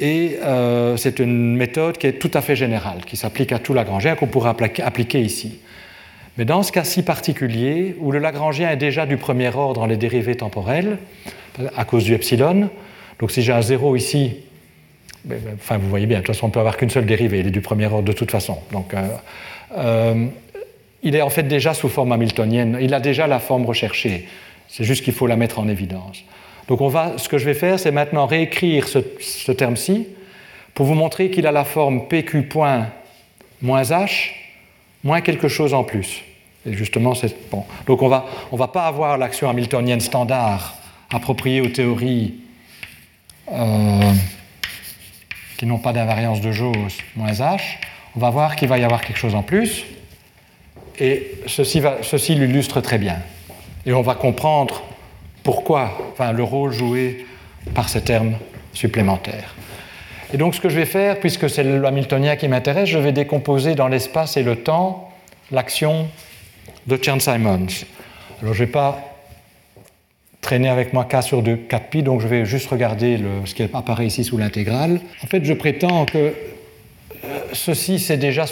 Et 0.00 0.38
euh, 0.42 0.96
c'est 0.96 1.18
une 1.18 1.56
méthode 1.56 1.98
qui 1.98 2.06
est 2.06 2.18
tout 2.18 2.30
à 2.34 2.42
fait 2.42 2.54
générale, 2.54 3.04
qui 3.04 3.16
s'applique 3.16 3.52
à 3.52 3.58
tout 3.58 3.74
Lagrangien, 3.74 4.14
qu'on 4.14 4.26
pourrait 4.26 4.50
appliquer 4.50 5.20
ici. 5.20 5.60
Mais 6.38 6.44
dans 6.44 6.62
ce 6.62 6.70
cas-ci 6.70 7.02
particulier, 7.02 7.96
où 7.98 8.12
le 8.12 8.20
Lagrangien 8.20 8.70
est 8.70 8.76
déjà 8.76 9.06
du 9.06 9.16
premier 9.16 9.48
ordre 9.48 9.80
dans 9.80 9.86
les 9.86 9.96
dérivées 9.96 10.36
temporelles, 10.36 10.98
à 11.76 11.84
cause 11.84 12.04
du 12.04 12.14
epsilon, 12.14 12.70
donc 13.18 13.32
si 13.32 13.42
j'ai 13.42 13.52
un 13.52 13.60
zéro 13.60 13.96
ici, 13.96 14.36
ben, 15.24 15.40
ben, 15.44 15.54
enfin 15.54 15.78
vous 15.78 15.88
voyez 15.88 16.06
bien, 16.06 16.18
de 16.18 16.22
toute 16.22 16.34
façon 16.34 16.46
on 16.46 16.48
ne 16.48 16.52
peut 16.52 16.60
avoir 16.60 16.76
qu'une 16.76 16.90
seule 16.90 17.06
dérivée, 17.06 17.40
il 17.40 17.48
est 17.48 17.50
du 17.50 17.60
premier 17.60 17.86
ordre 17.86 18.04
de 18.04 18.12
toute 18.12 18.30
façon. 18.30 18.58
Donc, 18.70 18.94
euh, 18.94 19.08
euh, 19.76 20.26
il 21.02 21.16
est 21.16 21.22
en 21.22 21.30
fait 21.30 21.42
déjà 21.42 21.74
sous 21.74 21.88
forme 21.88 22.12
hamiltonienne, 22.12 22.78
il 22.80 22.94
a 22.94 23.00
déjà 23.00 23.26
la 23.26 23.40
forme 23.40 23.66
recherchée, 23.66 24.28
c'est 24.68 24.84
juste 24.84 25.02
qu'il 25.02 25.14
faut 25.14 25.26
la 25.26 25.36
mettre 25.36 25.58
en 25.58 25.68
évidence. 25.68 26.22
Donc 26.68 26.80
on 26.80 26.88
va, 26.88 27.14
ce 27.16 27.28
que 27.28 27.38
je 27.38 27.46
vais 27.46 27.54
faire, 27.54 27.80
c'est 27.80 27.90
maintenant 27.90 28.26
réécrire 28.26 28.86
ce, 28.86 29.50
terme-ci 29.50 30.06
pour 30.74 30.86
vous 30.86 30.94
montrer 30.94 31.30
qu'il 31.30 31.48
a 31.48 31.52
la 31.52 31.64
forme 31.64 32.06
PQ 32.06 32.42
point 32.42 32.86
moins 33.60 33.82
H 33.82 34.34
moins 35.02 35.20
quelque 35.20 35.48
chose 35.48 35.74
en 35.74 35.82
plus. 35.82 36.22
Justement, 36.72 37.14
c'est 37.14 37.50
bon. 37.50 37.64
Donc 37.86 38.02
on 38.02 38.08
va, 38.08 38.26
on 38.52 38.56
va 38.56 38.68
pas 38.68 38.86
avoir 38.86 39.18
l'action 39.18 39.48
hamiltonienne 39.48 40.00
standard 40.00 40.74
appropriée 41.10 41.60
aux 41.60 41.68
théories 41.68 42.34
euh, 43.52 44.12
qui 45.56 45.66
n'ont 45.66 45.78
pas 45.78 45.92
d'invariance 45.92 46.40
de 46.40 46.52
Gauss 46.52 46.98
moins 47.16 47.32
H. 47.32 47.60
On 48.16 48.20
va 48.20 48.30
voir 48.30 48.56
qu'il 48.56 48.68
va 48.68 48.78
y 48.78 48.84
avoir 48.84 49.00
quelque 49.00 49.18
chose 49.18 49.34
en 49.34 49.42
plus. 49.42 49.84
Et 50.98 51.32
ceci, 51.46 51.82
ceci 52.02 52.34
l'illustre 52.34 52.80
très 52.80 52.98
bien. 52.98 53.16
Et 53.86 53.92
on 53.92 54.02
va 54.02 54.14
comprendre 54.14 54.82
pourquoi, 55.42 55.92
enfin, 56.12 56.32
le 56.32 56.42
rôle 56.42 56.72
joué 56.72 57.26
par 57.74 57.88
ces 57.88 58.02
termes 58.02 58.34
supplémentaires. 58.72 59.54
Et 60.32 60.36
donc 60.36 60.54
ce 60.54 60.60
que 60.60 60.68
je 60.68 60.76
vais 60.76 60.84
faire, 60.84 61.20
puisque 61.20 61.48
c'est 61.48 61.62
le 61.62 61.84
Hamiltonien 61.86 62.36
qui 62.36 62.48
m'intéresse, 62.48 62.88
je 62.88 62.98
vais 62.98 63.12
décomposer 63.12 63.74
dans 63.74 63.88
l'espace 63.88 64.36
et 64.36 64.42
le 64.42 64.56
temps 64.56 65.10
l'action 65.50 66.08
de 66.88 66.96
Chern-Simons. 66.96 67.84
Alors 68.40 68.54
je 68.54 68.62
ne 68.62 68.66
vais 68.66 68.72
pas 68.72 68.98
traîner 70.40 70.68
avec 70.68 70.94
moi 70.94 71.04
K 71.04 71.22
sur 71.22 71.42
2, 71.42 71.66
4pi, 71.68 72.02
donc 72.02 72.20
je 72.22 72.26
vais 72.26 72.44
juste 72.46 72.68
regarder 72.68 73.20
ce 73.44 73.54
qui 73.54 73.62
apparaît 73.62 74.06
ici 74.06 74.24
sous 74.24 74.38
l'intégrale. 74.38 75.00
En 75.22 75.26
fait, 75.26 75.44
je 75.44 75.52
prétends 75.52 76.06
que 76.06 76.18
euh, 76.18 77.38
ceci, 77.52 77.98
c'est 77.98 78.16
déjà, 78.16 78.46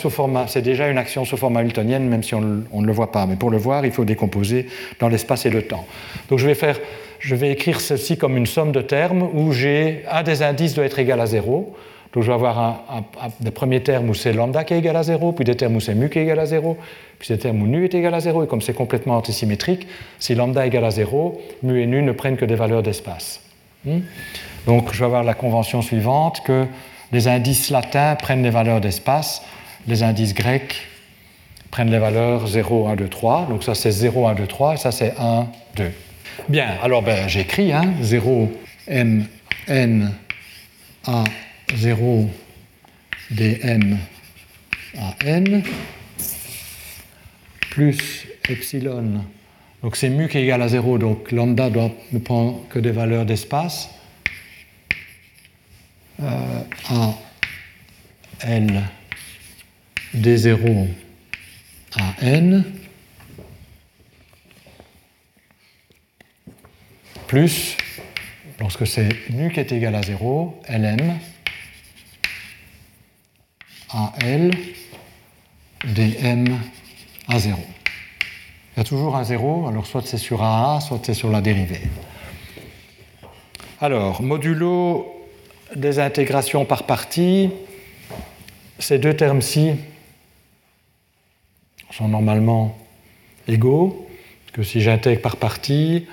déjà 0.56 0.88
une 0.88 0.98
action 0.98 1.24
sous 1.24 1.36
forme 1.36 1.56
hamiltonienne, 1.56 2.06
même 2.08 2.22
si 2.22 2.34
on, 2.34 2.40
ne 2.40 2.86
le 2.86 2.92
voit 2.92 3.10
pas. 3.10 3.24
Mais 3.26 3.36
pour 3.36 3.50
le 3.50 3.56
voir, 3.56 3.86
il 3.86 3.92
faut 3.92 4.04
décomposer 4.04 4.66
dans 5.00 5.08
l'espace 5.08 5.46
et 5.46 5.50
le 5.50 5.62
temps. 5.62 5.86
Donc 6.28 6.38
je 6.38 6.46
vais 6.46 6.54
faire 6.54 6.78
je 7.18 7.34
vais 7.34 7.50
écrire 7.50 7.80
ceci 7.80 8.18
comme 8.18 8.36
une 8.36 8.46
somme 8.46 8.72
de 8.72 8.82
termes 8.82 9.22
où 9.32 9.50
j'ai 9.50 10.04
un 10.10 10.22
des 10.22 10.42
indices 10.42 10.74
doit 10.74 10.84
être 10.84 10.98
égal 10.98 11.20
à 11.20 11.26
0. 11.26 11.74
Donc 12.12 12.22
je 12.22 12.28
vais 12.28 12.34
avoir 12.34 12.58
un, 12.58 13.02
des 13.40 13.50
premiers 13.50 13.82
termes 13.82 14.08
où 14.08 14.14
c'est 14.14 14.32
lambda 14.32 14.64
qui 14.64 14.74
est 14.74 14.78
égal 14.78 14.96
à 14.96 15.02
0, 15.02 15.32
puis 15.32 15.44
des 15.44 15.56
termes 15.56 15.76
où 15.76 15.80
c'est 15.80 15.94
mu 15.94 16.08
qui 16.08 16.18
est 16.18 16.22
égal 16.22 16.38
à 16.38 16.46
0, 16.46 16.76
puis 17.18 17.28
des 17.28 17.38
termes 17.38 17.62
où 17.62 17.66
nu 17.66 17.84
est 17.84 17.94
égal 17.94 18.14
à 18.14 18.20
0, 18.20 18.44
et 18.44 18.46
comme 18.46 18.62
c'est 18.62 18.74
complètement 18.74 19.16
antisymétrique, 19.16 19.86
si 20.18 20.34
lambda 20.34 20.64
est 20.64 20.68
égal 20.68 20.84
à 20.84 20.90
0, 20.90 21.40
mu 21.62 21.82
et 21.82 21.86
nu 21.86 22.02
ne 22.02 22.12
prennent 22.12 22.36
que 22.36 22.44
des 22.44 22.54
valeurs 22.54 22.82
d'espace. 22.82 23.40
Hmm? 23.84 24.00
Donc 24.66 24.92
je 24.92 24.98
vais 24.98 25.04
avoir 25.04 25.24
la 25.24 25.34
convention 25.34 25.82
suivante 25.82 26.42
que 26.44 26.66
les 27.12 27.28
indices 27.28 27.70
latins 27.70 28.16
prennent 28.16 28.42
les 28.42 28.50
valeurs 28.50 28.80
d'espace, 28.80 29.42
les 29.86 30.02
indices 30.02 30.34
grecs 30.34 30.86
prennent 31.70 31.90
les 31.90 31.98
valeurs 31.98 32.46
0, 32.46 32.88
1, 32.88 32.96
2, 32.96 33.08
3. 33.08 33.46
Donc 33.48 33.62
ça 33.62 33.74
c'est 33.74 33.90
0, 33.90 34.26
1, 34.26 34.34
2, 34.34 34.46
3, 34.46 34.74
et 34.74 34.76
ça 34.76 34.90
c'est 34.90 35.14
1, 35.18 35.46
2. 35.76 35.92
Bien, 36.48 36.68
alors 36.82 37.02
ben, 37.02 37.28
j'écris 37.28 37.72
hein, 37.72 37.94
0 38.00 38.50
m 38.88 39.26
n 39.68 40.12
a 41.06 41.24
0 41.74 42.30
dm 43.30 43.98
a 44.98 45.14
n 45.24 45.62
plus 47.70 48.26
epsilon. 48.48 49.24
Donc 49.82 49.97
c'est 49.97 50.09
mu 50.09 50.28
qui 50.28 50.38
est 50.38 50.44
égal 50.44 50.62
à 50.62 50.68
0, 50.68 50.98
donc 50.98 51.30
lambda 51.32 51.70
doit 51.70 51.90
ne 52.12 52.18
prendre 52.18 52.66
que 52.68 52.78
des 52.78 52.93
valeurs 52.93 53.26
d'espace. 53.26 53.90
Euh, 56.22 56.62
a 56.88 57.14
L 58.40 58.82
D0 60.14 60.88
à 61.98 62.14
N 62.22 62.64
plus, 67.26 67.76
lorsque 68.60 68.86
c'est 68.86 69.09
nu 69.30 69.51
qui 69.51 69.60
est 69.60 69.72
égal 69.72 69.94
à 69.94 70.02
0, 70.02 70.62
ln 70.68 71.18
à 73.90 74.12
L 74.20 74.50
dm 75.84 76.58
à 77.28 77.38
0. 77.38 77.58
Il 78.76 78.78
y 78.78 78.80
a 78.80 78.84
toujours 78.84 79.16
un 79.16 79.24
0, 79.24 79.68
alors 79.68 79.86
soit 79.86 80.06
c'est 80.06 80.18
sur 80.18 80.42
AA, 80.42 80.80
soit 80.80 81.00
c'est 81.02 81.14
sur 81.14 81.30
la 81.30 81.40
dérivée. 81.40 81.80
Alors, 83.80 84.22
modulo 84.22 85.06
des 85.74 85.98
intégrations 85.98 86.64
par 86.64 86.84
partie, 86.84 87.50
ces 88.78 88.98
deux 88.98 89.14
termes-ci 89.14 89.72
sont 91.90 92.08
normalement 92.08 92.76
égaux, 93.48 94.06
que 94.52 94.62
si 94.62 94.80
j'intègre 94.80 95.22
par 95.22 95.36
partie, 95.36 96.06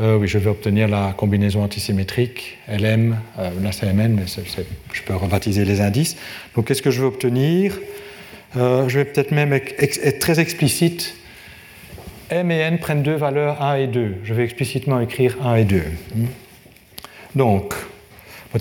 euh, 0.00 0.16
oui, 0.16 0.28
je 0.28 0.38
vais 0.38 0.48
obtenir 0.48 0.88
la 0.88 1.12
combinaison 1.12 1.62
antisymétrique 1.62 2.56
LM, 2.68 3.18
euh, 3.38 3.50
là 3.62 3.70
c'est 3.72 3.92
MN, 3.92 4.14
mais 4.14 4.24
je 4.92 5.02
peux 5.02 5.14
rebaptiser 5.14 5.66
les 5.66 5.82
indices. 5.82 6.16
Donc 6.54 6.66
qu'est-ce 6.66 6.80
que 6.80 6.90
je 6.90 7.02
veux 7.02 7.06
obtenir? 7.08 7.78
Euh, 8.56 8.88
Je 8.88 8.98
vais 8.98 9.04
peut-être 9.04 9.30
même 9.30 9.52
être 9.52 10.18
très 10.18 10.40
explicite. 10.40 11.14
M 12.30 12.50
et 12.50 12.58
N 12.58 12.78
prennent 12.78 13.02
deux 13.02 13.14
valeurs 13.14 13.60
1 13.60 13.74
et 13.76 13.86
2. 13.88 14.16
Je 14.24 14.32
vais 14.34 14.44
explicitement 14.44 15.00
écrire 15.00 15.36
1 15.44 15.56
et 15.56 15.64
2. 15.64 15.82
Donc, 17.34 17.74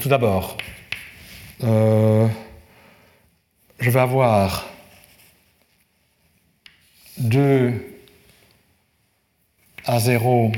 tout 0.01 0.09
d'abord, 0.09 0.57
je 1.61 2.27
vais 3.79 3.99
avoir 3.99 4.67
2 7.19 7.73
à 9.85 9.99
0 9.99 10.51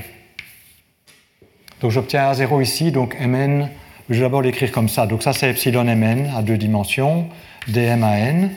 donc 1.82 1.90
j'obtiens 1.90 2.32
A0 2.32 2.62
ici, 2.62 2.91
donc 2.91 3.20
Mn, 3.20 3.68
je 4.10 4.16
vais 4.16 4.22
d'abord 4.22 4.44
l'écrire 4.44 4.72
comme 4.72 4.88
ça. 4.88 5.08
Donc 5.08 5.24
ça 5.24 5.34
c'est 5.34 5.49
epsilon 5.49 5.84
Mn 5.84 6.32
à 6.36 6.44
deux 6.44 6.58
dimensions, 6.58 7.28
dm 7.68 8.03
n. 8.03 8.52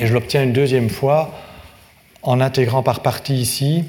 Et 0.00 0.06
je 0.06 0.12
l'obtiens 0.12 0.42
une 0.42 0.52
deuxième 0.52 0.90
fois 0.90 1.32
en 2.22 2.40
intégrant 2.40 2.82
par 2.82 3.00
partie 3.00 3.36
ici. 3.36 3.84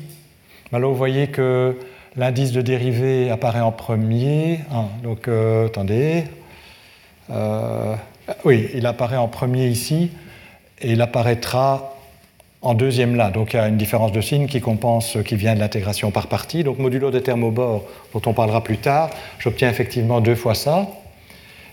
là 0.72 0.80
vous 0.80 0.96
voyez 0.96 1.28
que 1.28 1.80
l'indice 2.16 2.52
de 2.52 2.62
dérivée 2.62 3.32
apparaît 3.32 3.62
en 3.62 3.72
premier. 3.72 4.60
Donc 5.02 5.28
euh, 5.28 5.66
attendez. 5.66 6.26
Euh, 7.32 7.96
oui, 8.46 8.70
il 8.76 8.86
apparaît 8.86 9.18
en 9.18 9.28
premier 9.28 9.68
ici 9.68 10.12
et 10.82 10.92
il 10.92 11.02
apparaîtra 11.02 11.97
en 12.62 12.74
deuxième 12.74 13.16
là. 13.16 13.30
Donc 13.30 13.54
il 13.54 13.58
y 13.58 13.60
a 13.60 13.68
une 13.68 13.78
différence 13.78 14.12
de 14.12 14.22
signe 14.22 14.48
qui 14.48 14.62
compense 14.62 15.18
qui 15.26 15.36
vient 15.36 15.56
de 15.56 15.60
l'intégration 15.60 16.12
par 16.12 16.28
partie. 16.28 16.64
Donc 16.64 16.80
modulo 16.80 17.12
des 17.12 17.22
bord, 17.34 17.84
dont 18.14 18.22
on 18.26 18.34
parlera 18.34 18.64
plus 18.64 18.78
tard, 18.78 19.10
j'obtiens 19.40 19.70
effectivement 19.70 20.22
deux 20.22 20.36
fois 20.36 20.56
ça. 20.56 20.88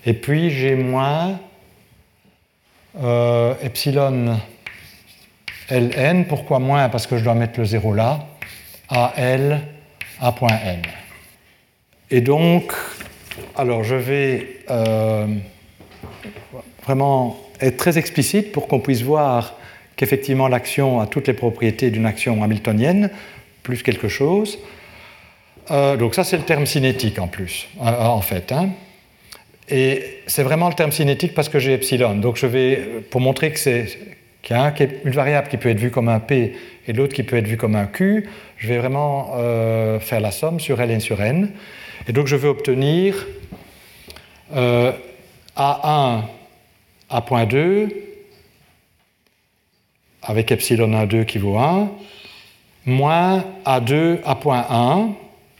Et 0.06 0.12
puis 0.12 0.50
j'ai 0.50 0.74
moins 0.74 1.38
euh, 3.02 3.54
epsilon 3.62 4.38
ln. 5.70 6.24
Pourquoi 6.28 6.58
moins? 6.58 6.88
Parce 6.88 7.06
que 7.06 7.16
je 7.16 7.24
dois 7.24 7.34
mettre 7.34 7.58
le 7.58 7.64
zéro 7.64 7.94
là. 7.94 8.26
AL 8.88 9.62
A 10.20 10.32
point 10.32 10.58
n. 10.64 10.82
Et 12.10 12.20
donc, 12.20 12.72
alors 13.56 13.82
je 13.82 13.96
vais 13.96 14.58
euh, 14.70 15.26
vraiment 16.84 17.36
être 17.60 17.78
très 17.78 17.98
explicite 17.98 18.52
pour 18.52 18.68
qu'on 18.68 18.78
puisse 18.78 19.02
voir 19.02 19.54
qu'effectivement 20.04 20.48
l'action 20.48 21.00
a 21.00 21.06
toutes 21.06 21.28
les 21.28 21.32
propriétés 21.32 21.90
d'une 21.90 22.04
action 22.04 22.42
hamiltonienne, 22.42 23.08
plus 23.62 23.82
quelque 23.82 24.08
chose. 24.08 24.58
Euh, 25.70 25.96
donc 25.96 26.14
ça 26.14 26.24
c'est 26.24 26.36
le 26.36 26.42
terme 26.42 26.66
cinétique 26.66 27.18
en 27.18 27.26
plus, 27.26 27.68
euh, 27.80 28.04
en 28.04 28.20
fait. 28.20 28.52
Hein. 28.52 28.68
Et 29.70 30.18
c'est 30.26 30.42
vraiment 30.42 30.68
le 30.68 30.74
terme 30.74 30.92
cinétique 30.92 31.32
parce 31.32 31.48
que 31.48 31.58
j'ai 31.58 31.72
epsilon. 31.72 32.16
Donc 32.16 32.36
je 32.36 32.46
vais, 32.46 32.76
pour 33.10 33.22
montrer 33.22 33.50
que 33.50 33.58
c'est 33.58 33.86
qu'il 34.42 34.54
y 34.54 34.58
a 34.58 34.74
une 35.06 35.12
variable 35.12 35.48
qui 35.48 35.56
peut 35.56 35.70
être 35.70 35.78
vue 35.78 35.90
comme 35.90 36.10
un 36.10 36.20
P 36.20 36.54
et 36.86 36.92
l'autre 36.92 37.14
qui 37.14 37.22
peut 37.22 37.36
être 37.36 37.46
vue 37.46 37.56
comme 37.56 37.74
un 37.74 37.86
Q, 37.86 38.28
je 38.58 38.68
vais 38.68 38.76
vraiment 38.76 39.36
euh, 39.36 39.98
faire 40.00 40.20
la 40.20 40.32
somme 40.32 40.60
sur 40.60 40.82
L 40.82 41.00
sur 41.00 41.22
N. 41.22 41.50
Et 42.06 42.12
donc 42.12 42.26
je 42.26 42.36
vais 42.36 42.48
obtenir 42.48 43.26
A1 44.54 46.20
A.2 47.08 48.03
avec 50.24 50.50
epsilon 50.50 50.88
A2 50.88 51.24
qui 51.24 51.38
vaut 51.38 51.58
1, 51.58 51.90
moins 52.86 53.44
A2 53.64 54.18
A.1, 54.24 55.08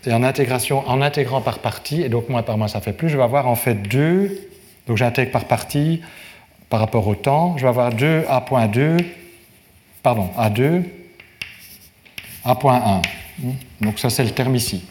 et 0.06 0.12
en, 0.12 0.22
intégration, 0.22 0.86
en 0.86 1.00
intégrant 1.00 1.40
par 1.40 1.60
partie, 1.60 2.02
et 2.02 2.08
donc 2.08 2.28
moins 2.28 2.42
par 2.42 2.58
moins 2.58 2.68
ça 2.68 2.80
fait 2.80 2.92
plus, 2.92 3.08
je 3.08 3.16
vais 3.16 3.22
avoir 3.22 3.48
en 3.48 3.54
fait 3.54 3.74
2, 3.74 4.48
donc 4.86 4.96
j'intègre 4.96 5.30
par 5.30 5.46
partie 5.46 6.02
par 6.68 6.80
rapport 6.80 7.06
au 7.06 7.14
temps, 7.14 7.56
je 7.56 7.62
vais 7.62 7.68
avoir 7.68 7.92
2 7.92 8.24
A.2, 8.28 9.04
pardon, 10.02 10.28
A2, 10.38 10.82
A.1. 12.44 13.02
Donc 13.80 13.98
ça 13.98 14.10
c'est 14.10 14.24
le 14.24 14.30
terme 14.30 14.54
ici. 14.54 14.84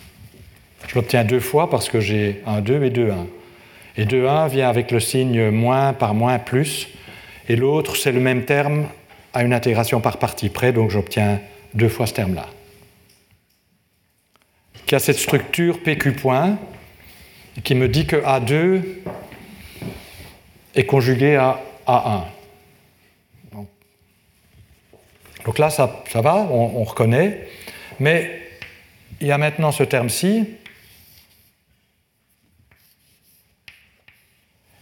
Je 0.88 0.96
l'obtiens 0.96 1.24
deux 1.24 1.40
fois 1.40 1.70
parce 1.70 1.90
que 1.90 2.00
j'ai 2.00 2.42
un 2.46 2.62
2 2.62 2.84
et 2.84 2.90
2, 2.90 3.12
1. 3.12 3.28
Et 3.98 4.06
2, 4.06 4.28
1 4.28 4.48
vient 4.48 4.70
avec 4.70 4.92
le 4.92 5.00
signe 5.00 5.50
moins 5.50 5.94
par 5.94 6.14
moins 6.14 6.40
plus, 6.40 6.88
et 7.48 7.56
l'autre 7.56 7.96
c'est 7.96 8.12
le 8.12 8.20
même 8.20 8.46
terme 8.46 8.88
à 9.34 9.44
une 9.44 9.54
intégration 9.54 10.02
par 10.02 10.18
partie 10.18 10.50
près, 10.50 10.72
donc 10.74 10.90
j'obtiens 10.90 11.42
deux 11.74 11.90
fois 11.90 12.08
ce 12.08 12.14
terme-là 12.14 12.48
qui 14.86 14.96
a 14.96 15.00
cette 15.00 15.18
structure 15.18 15.82
PQ 15.82 16.14
point, 16.14 16.58
qui 17.64 17.76
me 17.76 17.88
dit 17.88 18.06
que 18.06 18.16
A2 18.18 18.84
est 20.76 20.86
conjugué 20.86 21.36
à 21.36 21.62
A1. 21.88 22.24
Donc 25.46 25.60
là, 25.60 25.70
ça, 25.70 26.04
va, 26.14 26.36
on, 26.36 26.80
on, 26.80 26.84
reconnaît, 26.84 27.48
mais 28.00 28.40
il 29.20 29.28
y 29.28 29.32
a 29.32 29.38
maintenant 29.38 29.72
ce 29.72 29.84
terme-ci. 29.84 30.48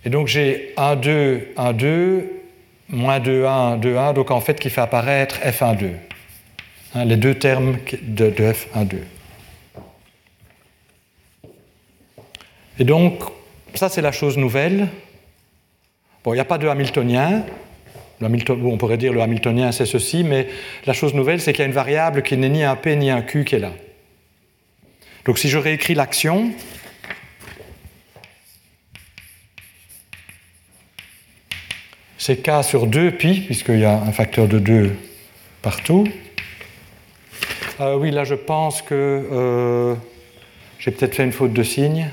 Et 0.06 0.10
donc 0.10 0.28
j'ai 0.28 0.74
1, 0.78 0.96
2, 0.96 1.54
1, 1.58 1.74
2, 1.74 2.41
moins 2.92 3.20
2, 3.20 3.46
1, 3.46 3.78
2, 3.78 3.98
1, 3.98 4.14
donc 4.14 4.32
en 4.32 4.42
fait 4.42 4.60
qui 4.60 4.70
fait 4.70 4.82
apparaître 4.82 5.40
F1, 5.40 5.78
2. 5.78 5.92
Hein, 6.94 7.06
les 7.06 7.16
deux 7.16 7.36
termes 7.36 7.78
de, 8.02 8.30
de 8.30 8.44
F1, 8.52 8.86
2. 8.86 8.98
Et 12.80 12.84
donc, 12.84 13.22
ça 13.74 13.90
c'est 13.90 14.02
la 14.02 14.12
chose 14.12 14.38
nouvelle. 14.38 14.88
Bon, 16.24 16.34
il 16.34 16.36
n'y 16.36 16.42
a 16.42 16.46
pas 16.46 16.58
de 16.58 16.68
Hamiltonien. 16.68 17.44
on 18.22 18.78
pourrait 18.78 18.98
dire 18.98 19.14
le 19.14 19.22
Hamiltonien 19.22 19.72
c'est 19.72 19.86
ceci, 19.86 20.24
mais 20.24 20.48
la 20.86 20.94
chose 20.94 21.14
nouvelle 21.14 21.40
c'est 21.42 21.54
qu'il 21.54 21.62
y 21.62 21.66
a 21.66 21.68
une 21.68 21.74
variable 21.74 22.22
qui 22.24 22.38
n'est 22.38 22.50
ni 22.50 22.64
un 22.64 22.76
P 22.76 22.96
ni 22.96 23.10
un 23.10 23.22
Q 23.22 23.46
qui 23.46 23.56
est 23.56 23.60
là. 23.60 23.72
Donc 25.26 25.38
si 25.38 25.50
je 25.50 25.58
réécris 25.58 25.94
l'action, 25.94 26.52
c'est 32.22 32.44
K 32.44 32.64
sur 32.64 32.86
2 32.86 33.10
pi, 33.14 33.42
puisqu'il 33.42 33.80
y 33.80 33.86
a 33.86 34.00
un 34.00 34.12
facteur 34.12 34.48
de 34.48 34.60
2 34.60 34.96
partout. 35.64 36.08
Euh, 37.80 37.96
oui, 37.96 38.12
là 38.12 38.26
je 38.26 38.36
pense 38.36 38.84
que 38.84 38.94
euh, 38.94 39.96
j'ai 40.78 40.92
peut-être 40.92 41.16
fait 41.16 41.24
une 41.24 41.32
faute 41.32 41.52
de 41.52 41.64
signe. 41.64 42.12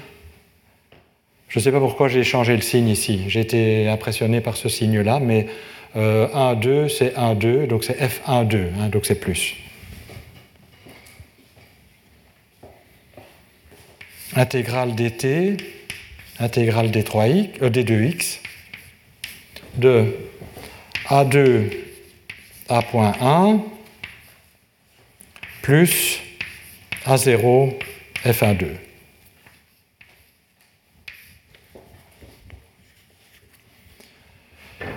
Je 1.51 1.59
ne 1.59 1.63
sais 1.63 1.71
pas 1.71 1.79
pourquoi 1.79 2.09
j'ai 2.09 2.25
changé 2.25 2.57
le 2.57 2.63
signe 2.63 2.89
ici. 2.89 3.25
J'ai 3.29 3.41
été 3.41 3.87
impressionné 3.87 4.41
par 4.41 4.57
ce 4.57 4.71
signe-là, 4.71 5.21
mais 5.21 5.47
1, 5.95 6.55
2, 6.55 6.89
c'est 6.89 7.15
1, 7.15 7.35
2, 7.35 7.67
donc 7.67 7.85
c'est 7.85 7.99
F1, 8.01 8.47
2, 8.47 8.69
hein, 8.81 8.89
donc 8.89 9.05
c'est 9.05 9.21
plus. 9.21 9.57
Intégrale 14.35 14.95
dt, 14.95 15.59
intégrale 16.39 16.89
d3x, 16.89 17.49
euh, 17.61 17.69
d2x, 17.69 18.39
de 19.79 20.15
A2 21.09 21.71
A.1 22.69 23.61
plus 25.63 26.21
A0 27.07 27.75
F1, 28.25 28.57
2. 28.57 28.67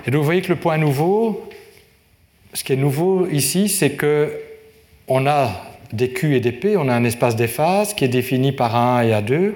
Et 0.05 0.11
donc 0.11 0.19
vous 0.19 0.25
voyez 0.25 0.41
que 0.41 0.49
le 0.49 0.55
point 0.55 0.77
nouveau, 0.77 1.49
ce 2.53 2.63
qui 2.63 2.73
est 2.73 2.77
nouveau 2.77 3.27
ici, 3.27 3.69
c'est 3.69 3.91
que 3.91 4.41
on 5.07 5.27
a 5.27 5.51
des 5.93 6.11
Q 6.11 6.35
et 6.35 6.39
des 6.39 6.51
P, 6.51 6.77
on 6.77 6.87
a 6.87 6.93
un 6.93 7.03
espace 7.03 7.35
des 7.35 7.47
phases 7.47 7.93
qui 7.93 8.05
est 8.05 8.09
défini 8.09 8.51
par 8.51 8.75
A1 8.75 9.07
et 9.07 9.11
A2, 9.11 9.53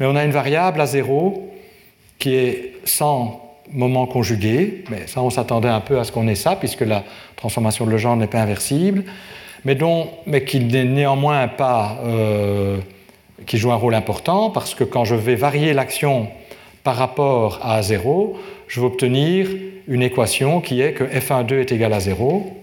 mais 0.00 0.06
on 0.06 0.16
a 0.16 0.24
une 0.24 0.32
variable 0.32 0.80
A0 0.80 1.40
qui 2.18 2.34
est 2.34 2.74
sans 2.84 3.41
moment 3.72 4.06
conjugué, 4.06 4.84
mais 4.90 5.06
ça 5.06 5.22
on 5.22 5.30
s'attendait 5.30 5.68
un 5.68 5.80
peu 5.80 5.98
à 5.98 6.04
ce 6.04 6.12
qu'on 6.12 6.28
ait 6.28 6.34
ça, 6.34 6.56
puisque 6.56 6.82
la 6.82 7.04
transformation 7.36 7.86
de 7.86 7.90
Legendre 7.90 8.20
n'est 8.20 8.26
pas 8.26 8.40
inversible, 8.40 9.04
mais, 9.64 9.74
dont, 9.74 10.08
mais 10.26 10.44
qui 10.44 10.60
n'est 10.60 10.84
néanmoins 10.84 11.48
pas... 11.48 11.98
Euh, 12.04 12.78
qui 13.46 13.58
joue 13.58 13.72
un 13.72 13.76
rôle 13.76 13.94
important, 13.94 14.50
parce 14.50 14.74
que 14.74 14.84
quand 14.84 15.04
je 15.04 15.14
vais 15.14 15.34
varier 15.34 15.72
l'action 15.72 16.28
par 16.84 16.96
rapport 16.96 17.60
à 17.62 17.80
A0, 17.80 18.34
je 18.68 18.80
vais 18.80 18.86
obtenir 18.86 19.48
une 19.88 20.02
équation 20.02 20.60
qui 20.60 20.80
est 20.80 20.92
que 20.92 21.04
f1,2 21.04 21.60
est 21.60 21.72
égal 21.72 21.92
à 21.92 22.00
0. 22.00 22.58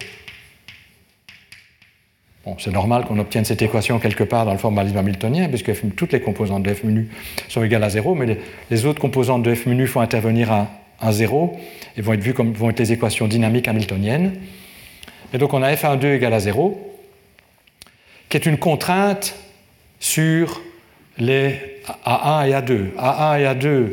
Bon, 2.44 2.56
c'est 2.58 2.72
normal 2.72 3.04
qu'on 3.04 3.18
obtienne 3.18 3.44
cette 3.44 3.60
équation 3.60 3.98
quelque 3.98 4.24
part 4.24 4.46
dans 4.46 4.52
le 4.52 4.58
formalisme 4.58 4.96
hamiltonien, 4.96 5.48
puisque 5.48 5.72
toutes 5.94 6.12
les 6.12 6.20
composantes 6.20 6.62
de 6.62 6.72
f 6.72 6.84
menu 6.84 7.08
sont 7.48 7.62
égales 7.62 7.84
à 7.84 7.90
0, 7.90 8.14
mais 8.14 8.38
les, 8.70 8.86
autres 8.86 9.00
composantes 9.00 9.42
de 9.42 9.54
f 9.54 9.66
menu 9.66 9.86
font 9.86 10.00
intervenir 10.00 10.50
à, 11.00 11.12
0 11.12 11.58
et 11.96 12.02
vont 12.02 12.12
être 12.12 12.22
vues 12.22 12.34
comme 12.34 12.52
vont 12.52 12.70
être 12.70 12.78
les 12.78 12.92
équations 12.92 13.26
dynamiques 13.26 13.68
hamiltoniennes. 13.68 14.34
Et 15.32 15.38
donc 15.38 15.52
on 15.54 15.62
a 15.62 15.72
f1,2 15.72 16.16
égale 16.16 16.34
à 16.34 16.40
0, 16.40 16.98
qui 18.28 18.36
est 18.36 18.46
une 18.46 18.58
contrainte 18.58 19.36
sur 19.98 20.62
les 21.18 21.54
A1 22.06 22.48
et 22.48 22.52
A2. 22.52 22.94
A1 22.96 23.40
et 23.40 23.44
A2 23.44 23.88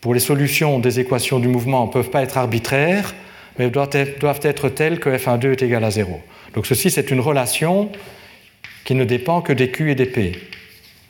pour 0.00 0.14
les 0.14 0.20
solutions 0.20 0.78
des 0.78 1.00
équations 1.00 1.38
du 1.38 1.48
mouvement 1.48 1.86
ne 1.86 1.92
peuvent 1.92 2.10
pas 2.10 2.22
être 2.22 2.38
arbitraires, 2.38 3.14
mais 3.58 3.70
doivent 3.70 3.90
être, 3.94 4.68
telles 4.68 5.00
que 5.00 5.10
f1,2 5.10 5.52
est 5.52 5.62
égal 5.62 5.84
à 5.84 5.90
0. 5.90 6.20
Donc 6.54 6.66
ceci, 6.66 6.90
c'est 6.90 7.10
une 7.10 7.20
relation 7.20 7.90
qui 8.84 8.94
ne 8.94 9.04
dépend 9.04 9.42
que 9.42 9.52
des 9.52 9.70
Q 9.70 9.90
et 9.90 9.94
des 9.94 10.06
P. 10.06 10.32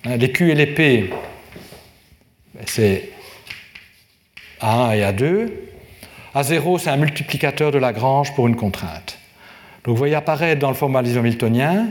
Hein, 0.04 0.16
les 0.16 0.32
Q 0.32 0.50
et 0.50 0.54
les 0.54 0.66
P, 0.66 1.10
ben, 2.54 2.98
c'est 4.60 4.66
A1 4.66 4.96
et 4.96 5.02
A2. 5.02 5.50
A0, 6.34 6.78
c'est 6.78 6.90
un 6.90 6.96
multiplicateur 6.96 7.72
de 7.72 7.78
Lagrange 7.78 8.34
pour 8.34 8.46
une 8.46 8.56
contrainte. 8.56 9.18
Donc 9.84 9.94
vous 9.94 9.98
voyez 9.98 10.14
apparaître 10.14 10.60
dans 10.60 10.68
le 10.68 10.74
formalisme 10.74 11.18
hamiltonien 11.18 11.86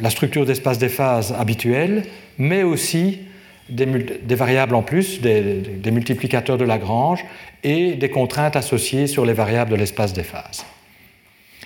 la 0.00 0.10
structure 0.10 0.44
d'espace 0.44 0.78
des 0.78 0.88
phases 0.88 1.32
habituelle, 1.32 2.04
mais 2.38 2.62
aussi 2.62 3.20
des, 3.68 3.86
variables 4.34 4.74
en 4.74 4.82
plus, 4.82 5.20
des, 5.20 5.90
multiplicateurs 5.90 6.58
de 6.58 6.64
Lagrange 6.64 7.24
et 7.64 7.94
des 7.94 8.10
contraintes 8.10 8.56
associées 8.56 9.06
sur 9.06 9.24
les 9.24 9.32
variables 9.32 9.70
de 9.70 9.76
l'espace 9.76 10.12
des 10.12 10.22
phases. 10.22 10.64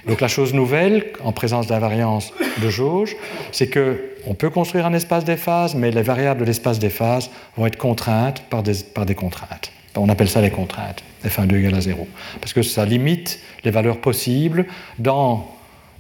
Donc 0.07 0.21
la 0.21 0.29
chose 0.29 0.55
nouvelle, 0.55 1.13
en 1.23 1.33
présence 1.33 1.67
d'invariance 1.67 2.33
de 2.63 2.71
jauge, 2.71 3.17
c'est 3.53 3.69
qu'on 3.69 4.35
peut 4.35 4.49
construire 4.49 4.87
un 4.87 4.95
espace 4.95 5.25
des 5.25 5.37
phases, 5.37 5.75
mais 5.75 5.91
les 5.91 6.03
variables 6.03 6.41
de 6.41 6.47
l'espace 6.47 6.79
des 6.79 6.89
phases 6.89 7.31
vont 7.57 7.67
être 7.67 7.77
contraintes 7.77 8.43
par 8.49 8.63
des 8.63 9.15
contraintes. 9.15 9.73
On 9.97 10.09
appelle 10.09 10.29
ça 10.29 10.41
les 10.41 10.51
contraintes, 10.51 11.03
f1,2 11.25 11.57
égale 11.57 11.75
à 11.75 11.81
0, 11.81 12.07
parce 12.41 12.53
que 12.53 12.63
ça 12.63 12.85
limite 12.85 13.41
les 13.65 13.71
valeurs 13.71 13.99
possibles 13.99 14.67
dans 14.99 15.51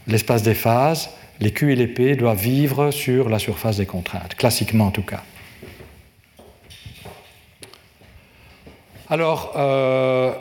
l'espace 0.06 0.42
des 0.42 0.54
phases. 0.54 1.10
Les 1.40 1.52
Q 1.52 1.72
et 1.72 1.76
les 1.76 1.86
P 1.86 2.16
doivent 2.16 2.40
vivre 2.40 2.90
sur 2.90 3.28
la 3.28 3.38
surface 3.38 3.78
des 3.78 3.86
contraintes, 3.86 4.34
classiquement 4.34 4.86
en 4.86 4.90
tout 4.90 5.02
cas. 5.02 5.22
Alors, 9.08 9.54
euh, 9.56 10.32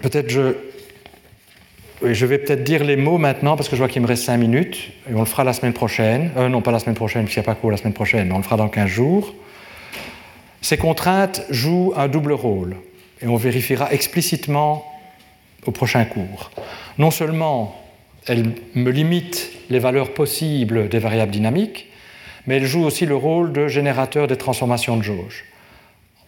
peut-être 0.00 0.30
je. 0.30 0.54
vais 2.00 2.38
peut-être 2.38 2.62
dire 2.62 2.84
les 2.84 2.94
mots 2.94 3.18
maintenant 3.18 3.56
parce 3.56 3.68
que 3.68 3.74
je 3.74 3.80
vois 3.80 3.88
qu'il 3.88 4.02
me 4.02 4.06
reste 4.06 4.22
5 4.22 4.36
minutes 4.36 4.92
et 5.10 5.14
on 5.14 5.18
le 5.18 5.24
fera 5.24 5.42
la 5.42 5.52
semaine 5.52 5.72
prochaine. 5.72 6.30
Euh, 6.36 6.48
non, 6.48 6.62
pas 6.62 6.70
la 6.70 6.78
semaine 6.78 6.94
prochaine, 6.94 7.24
puisqu'il 7.24 7.40
n'y 7.40 7.46
a 7.46 7.52
pas 7.52 7.58
cours 7.60 7.72
la 7.72 7.76
semaine 7.76 7.92
prochaine, 7.92 8.28
mais 8.28 8.34
on 8.34 8.38
le 8.38 8.44
fera 8.44 8.56
dans 8.56 8.68
15 8.68 8.86
jours. 8.86 9.34
Ces 10.62 10.76
contraintes 10.76 11.44
jouent 11.50 11.92
un 11.96 12.08
double 12.08 12.32
rôle 12.32 12.76
et 13.20 13.28
on 13.28 13.36
vérifiera 13.36 13.92
explicitement 13.92 14.84
au 15.66 15.70
prochain 15.70 16.04
cours. 16.04 16.50
Non 16.98 17.10
seulement 17.10 17.82
elles 18.26 18.52
me 18.74 18.90
limitent 18.90 19.50
les 19.70 19.78
valeurs 19.78 20.12
possibles 20.12 20.88
des 20.88 20.98
variables 20.98 21.32
dynamiques, 21.32 21.86
mais 22.46 22.56
elles 22.56 22.66
jouent 22.66 22.84
aussi 22.84 23.06
le 23.06 23.16
rôle 23.16 23.52
de 23.52 23.68
générateur 23.68 24.26
des 24.26 24.36
transformations 24.36 24.96
de 24.96 25.02
jauge. 25.02 25.44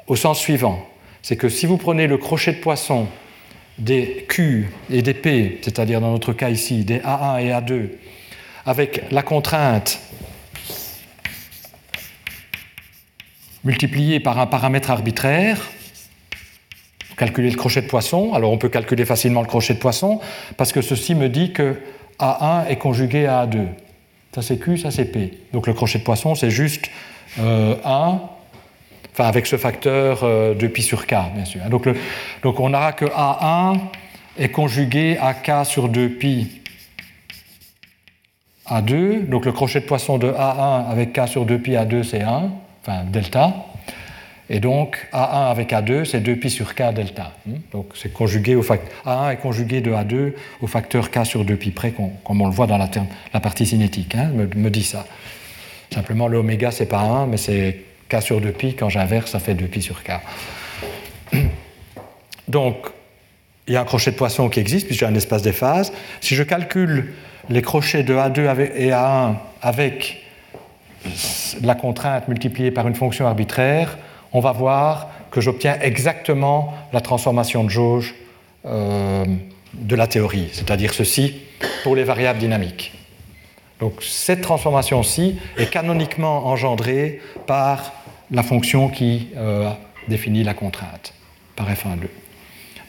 Au 0.06 0.16
sens 0.16 0.38
suivant, 0.38 0.86
c'est 1.22 1.36
que 1.36 1.48
si 1.48 1.66
vous 1.66 1.76
prenez 1.76 2.06
le 2.06 2.16
crochet 2.16 2.52
de 2.52 2.60
poisson 2.60 3.06
des 3.78 4.26
Q 4.28 4.68
et 4.90 5.02
des 5.02 5.14
P, 5.14 5.58
c'est-à-dire 5.62 6.00
dans 6.00 6.10
notre 6.10 6.32
cas 6.32 6.50
ici 6.50 6.84
des 6.84 6.98
A1 6.98 7.42
et 7.42 7.50
A2, 7.50 7.88
avec 8.66 9.02
la 9.10 9.22
contrainte 9.22 10.00
multipliée 13.68 14.18
par 14.18 14.38
un 14.38 14.46
paramètre 14.46 14.90
arbitraire, 14.90 15.60
calculer 17.18 17.50
le 17.50 17.56
crochet 17.56 17.82
de 17.82 17.86
poisson. 17.86 18.32
Alors 18.32 18.50
on 18.50 18.56
peut 18.56 18.70
calculer 18.70 19.04
facilement 19.04 19.42
le 19.42 19.46
crochet 19.46 19.74
de 19.74 19.78
poisson 19.78 20.20
parce 20.56 20.72
que 20.72 20.80
ceci 20.80 21.14
me 21.14 21.28
dit 21.28 21.52
que 21.52 21.76
A1 22.18 22.66
est 22.68 22.76
conjugué 22.76 23.26
à 23.26 23.44
A2. 23.44 23.66
Ça 24.34 24.40
c'est 24.40 24.56
Q, 24.58 24.78
ça 24.78 24.90
c'est 24.90 25.04
P. 25.04 25.32
Donc 25.52 25.66
le 25.66 25.74
crochet 25.74 25.98
de 25.98 26.04
poisson, 26.04 26.34
c'est 26.34 26.50
juste 26.50 26.86
1, 27.38 27.42
euh, 27.42 27.74
enfin 27.84 29.24
avec 29.24 29.46
ce 29.46 29.58
facteur 29.58 30.20
euh, 30.22 30.54
de 30.54 30.66
pi 30.66 30.80
sur 30.80 31.06
K, 31.06 31.14
bien 31.34 31.44
sûr. 31.44 31.60
Donc, 31.68 31.86
donc 32.42 32.60
on 32.60 32.72
aura 32.72 32.94
que 32.94 33.04
A1 33.04 33.80
est 34.38 34.48
conjugué 34.48 35.18
à 35.20 35.34
K 35.34 35.66
sur 35.66 35.90
2pi 35.90 36.46
A2. 38.66 39.28
Donc 39.28 39.44
le 39.44 39.52
crochet 39.52 39.80
de 39.80 39.84
poisson 39.84 40.16
de 40.16 40.28
A1 40.28 40.88
avec 40.90 41.12
K 41.12 41.28
sur 41.28 41.44
2pi 41.44 41.76
A2, 41.76 42.02
c'est 42.02 42.22
1, 42.22 42.50
delta. 43.10 43.54
Et 44.50 44.60
donc 44.60 45.06
A1 45.12 45.50
avec 45.50 45.72
A2, 45.72 46.04
c'est 46.06 46.20
2pi 46.20 46.48
sur 46.48 46.74
K 46.74 46.94
delta. 46.94 47.32
Hmm? 47.46 47.56
Donc 47.72 47.90
c'est 47.94 48.12
conjugué 48.12 48.54
au 48.54 48.62
facteur 48.62 48.90
A1 49.04 49.32
est 49.32 49.36
conjugué 49.36 49.80
de 49.80 49.92
A2 49.92 50.32
au 50.62 50.66
facteur 50.66 51.10
K 51.10 51.24
sur 51.26 51.44
2pi 51.44 51.72
près, 51.72 51.92
comme 51.92 52.40
on 52.40 52.46
le 52.46 52.52
voit 52.52 52.66
dans 52.66 52.78
la, 52.78 52.88
la 53.34 53.40
partie 53.40 53.66
cinétique, 53.66 54.14
hein, 54.14 54.30
me, 54.34 54.70
dit 54.70 54.84
ça. 54.84 55.06
Simplement 55.92 56.28
l'oméga 56.28 56.70
c'est 56.70 56.86
pas 56.86 57.00
1, 57.00 57.26
mais 57.26 57.36
c'est 57.36 57.82
K 58.08 58.22
sur 58.22 58.40
2pi, 58.40 58.74
quand 58.74 58.88
j'inverse, 58.88 59.32
ça 59.32 59.38
fait 59.38 59.54
2pi 59.54 59.82
sur 59.82 60.02
K. 60.02 60.12
Donc 62.48 62.76
il 63.66 63.74
y 63.74 63.76
a 63.76 63.82
un 63.82 63.84
crochet 63.84 64.12
de 64.12 64.16
poisson 64.16 64.48
qui 64.48 64.60
existe, 64.60 64.86
puisque 64.86 65.00
j'ai 65.00 65.06
un 65.06 65.14
espace 65.14 65.42
des 65.42 65.52
phases. 65.52 65.92
Si 66.22 66.34
je 66.34 66.42
calcule 66.42 67.12
les 67.50 67.60
crochets 67.60 68.02
de 68.02 68.14
A2 68.14 68.70
et 68.76 68.90
A1 68.90 69.34
avec 69.60 70.22
la 71.62 71.74
contrainte 71.74 72.28
multipliée 72.28 72.70
par 72.70 72.86
une 72.88 72.94
fonction 72.94 73.26
arbitraire, 73.26 73.98
on 74.32 74.40
va 74.40 74.52
voir 74.52 75.08
que 75.30 75.40
j'obtiens 75.40 75.78
exactement 75.80 76.74
la 76.92 77.00
transformation 77.00 77.64
de 77.64 77.70
jauge 77.70 78.14
euh, 78.66 79.24
de 79.74 79.96
la 79.96 80.06
théorie, 80.06 80.48
c'est-à-dire 80.52 80.94
ceci 80.94 81.36
pour 81.82 81.96
les 81.96 82.04
variables 82.04 82.38
dynamiques. 82.38 82.92
Donc 83.80 84.02
cette 84.02 84.40
transformation-ci 84.40 85.38
est 85.56 85.70
canoniquement 85.70 86.46
engendrée 86.46 87.20
par 87.46 87.92
la 88.30 88.42
fonction 88.42 88.88
qui 88.88 89.28
euh, 89.36 89.70
définit 90.08 90.42
la 90.42 90.54
contrainte, 90.54 91.14
par 91.54 91.68
F1,2. 91.70 92.08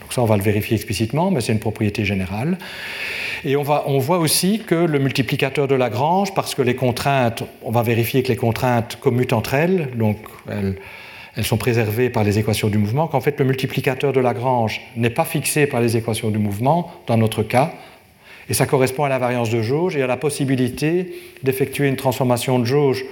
Donc 0.10 0.16
ça, 0.16 0.24
on 0.24 0.26
va 0.26 0.38
le 0.38 0.44
vérifier 0.44 0.76
explicitement, 0.76 1.30
mais 1.30 1.40
c'est 1.40 1.52
une 1.52 1.60
propriété 1.60 2.04
générale. 2.04 2.58
Et 3.46 3.56
on, 3.56 3.62
voit 4.00 4.18
aussi 4.18 4.58
que 4.58 4.74
le 4.74 4.98
multiplicateur 4.98 5.68
de 5.68 5.76
Lagrange, 5.76 6.34
parce 6.34 6.56
que 6.56 6.64
les 6.64 6.74
contraintes, 6.74 7.44
on 7.62 7.70
va 7.70 7.84
vérifier 7.84 8.24
que 8.24 8.30
les 8.30 8.36
contraintes 8.36 8.98
commutent 9.00 9.34
entre 9.34 9.54
elles, 9.54 9.90
donc 9.96 10.18
elles, 10.50 10.78
elles 11.36 11.46
sont 11.46 11.58
préservées 11.58 12.10
par 12.10 12.24
les 12.24 12.40
équations 12.40 12.70
du 12.70 12.80
mouvement, 12.80 13.06
qu'en 13.06 13.22
fait 13.22 13.38
le 13.38 13.46
multiplicateur 13.46 14.12
de 14.12 14.20
Lagrange 14.20 14.82
n'est 14.96 15.12
pas 15.12 15.26
fixé 15.26 15.68
par 15.68 15.80
les 15.80 15.96
équations 15.96 16.32
du 16.32 16.40
mouvement, 16.40 16.92
dans 17.06 17.18
notre 17.18 17.44
cas, 17.44 17.72
et 18.50 18.56
ça 18.56 18.66
correspond 18.66 19.04
à 19.04 19.10
la 19.10 19.20
variance 19.20 19.52
de 19.52 19.62
jauge 19.62 19.96
et 19.96 20.02
à 20.02 20.08
la 20.08 20.18
possibilité 20.18 21.14
d'effectuer 21.44 21.88
une 21.88 21.98
transformation 21.98 22.58
de 22.58 22.66
jauge 22.66 23.06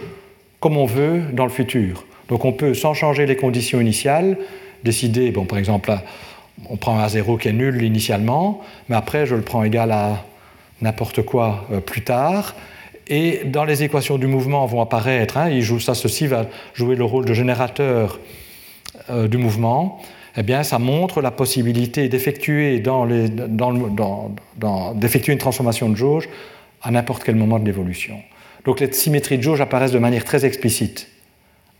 comme 0.59 0.77
on 0.77 0.87
veut 0.87 1.21
dans 1.31 1.45
le 1.45 1.51
futur. 1.51 2.05
Donc 2.27 2.43
on 2.43 2.53
peut, 2.53 2.73
sans 2.73 2.95
changer 2.95 3.27
les 3.27 3.35
conditions 3.35 3.79
initiales, 3.79 4.35
décider, 4.83 5.29
bon, 5.29 5.45
par 5.45 5.59
exemple, 5.59 5.91
on 6.69 6.77
prend 6.77 6.99
un 6.99 7.07
zéro 7.07 7.37
qui 7.37 7.47
est 7.47 7.53
nul 7.53 7.83
initialement, 7.83 8.61
mais 8.89 8.95
après 8.95 9.25
je 9.25 9.35
le 9.35 9.41
prends 9.41 9.63
égal 9.63 9.91
à 9.91 10.25
n'importe 10.81 11.23
quoi 11.23 11.65
euh, 11.71 11.79
plus 11.79 12.03
tard, 12.03 12.55
et 13.09 13.43
dans 13.45 13.63
les 13.63 13.83
équations 13.83 14.17
du 14.17 14.27
mouvement 14.27 14.65
vont 14.65 14.81
apparaître, 14.81 15.37
hein, 15.37 15.49
il 15.49 15.61
joue, 15.61 15.79
ça, 15.79 15.93
ceci 15.93 16.27
va 16.27 16.45
jouer 16.73 16.95
le 16.95 17.05
rôle 17.05 17.25
de 17.25 17.33
générateur 17.33 18.19
euh, 19.09 19.27
du 19.27 19.37
mouvement, 19.37 20.01
eh 20.35 20.43
bien, 20.43 20.63
ça 20.63 20.77
montre 20.77 21.21
la 21.21 21.31
possibilité 21.31 22.09
d'effectuer 22.09 22.79
dans 22.79 23.07
une 23.07 25.37
transformation 25.37 25.89
de 25.89 25.95
jauge 25.95 26.29
à 26.83 26.91
n'importe 26.91 27.23
quel 27.23 27.35
moment 27.35 27.59
de 27.59 27.65
l'évolution. 27.65 28.19
Donc 28.65 28.81
les 28.81 28.91
symétries 28.91 29.37
de 29.37 29.43
jauge 29.43 29.61
apparaissent 29.61 29.93
de 29.93 29.99
manière 29.99 30.25
très 30.25 30.45
explicite 30.45 31.07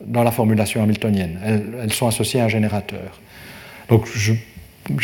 dans 0.03 0.23
la 0.23 0.31
formulation 0.31 0.81
hamiltonienne. 0.81 1.39
Elles, 1.45 1.65
elles 1.83 1.93
sont 1.93 2.07
associées 2.07 2.39
à 2.39 2.45
un 2.45 2.47
générateur. 2.47 3.19
Donc 3.89 4.07
j'ai 4.15 4.39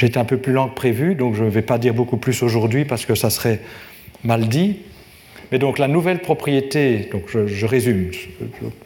été 0.01 0.17
un 0.19 0.25
peu 0.25 0.37
plus 0.37 0.53
lent 0.53 0.69
que 0.69 0.75
prévu, 0.75 1.15
donc 1.15 1.35
je 1.35 1.43
ne 1.43 1.49
vais 1.49 1.61
pas 1.61 1.77
dire 1.77 1.93
beaucoup 1.93 2.17
plus 2.17 2.41
aujourd'hui 2.43 2.85
parce 2.85 3.05
que 3.05 3.15
ça 3.15 3.29
serait 3.29 3.59
mal 4.23 4.47
dit. 4.47 4.79
Mais 5.51 5.59
donc 5.59 5.77
la 5.77 5.87
nouvelle 5.87 6.19
propriété, 6.19 7.09
donc 7.11 7.23
je, 7.27 7.65
résume, 7.65 8.09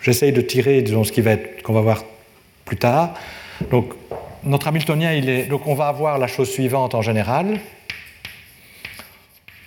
j'essaye 0.01 0.31
de 0.31 0.41
tirer 0.41 0.83
ce 0.85 1.61
qu'on 1.63 1.73
va 1.73 1.81
voir 1.81 2.03
plus 2.65 2.77
tard. 2.77 3.13
Donc 3.71 3.93
notre 4.43 4.67
Hamiltonien, 4.67 5.21
donc 5.49 5.67
on 5.67 5.75
va 5.75 5.87
avoir 5.87 6.17
la 6.17 6.27
chose 6.27 6.49
suivante 6.49 6.95
en 6.95 7.01
général. 7.01 7.59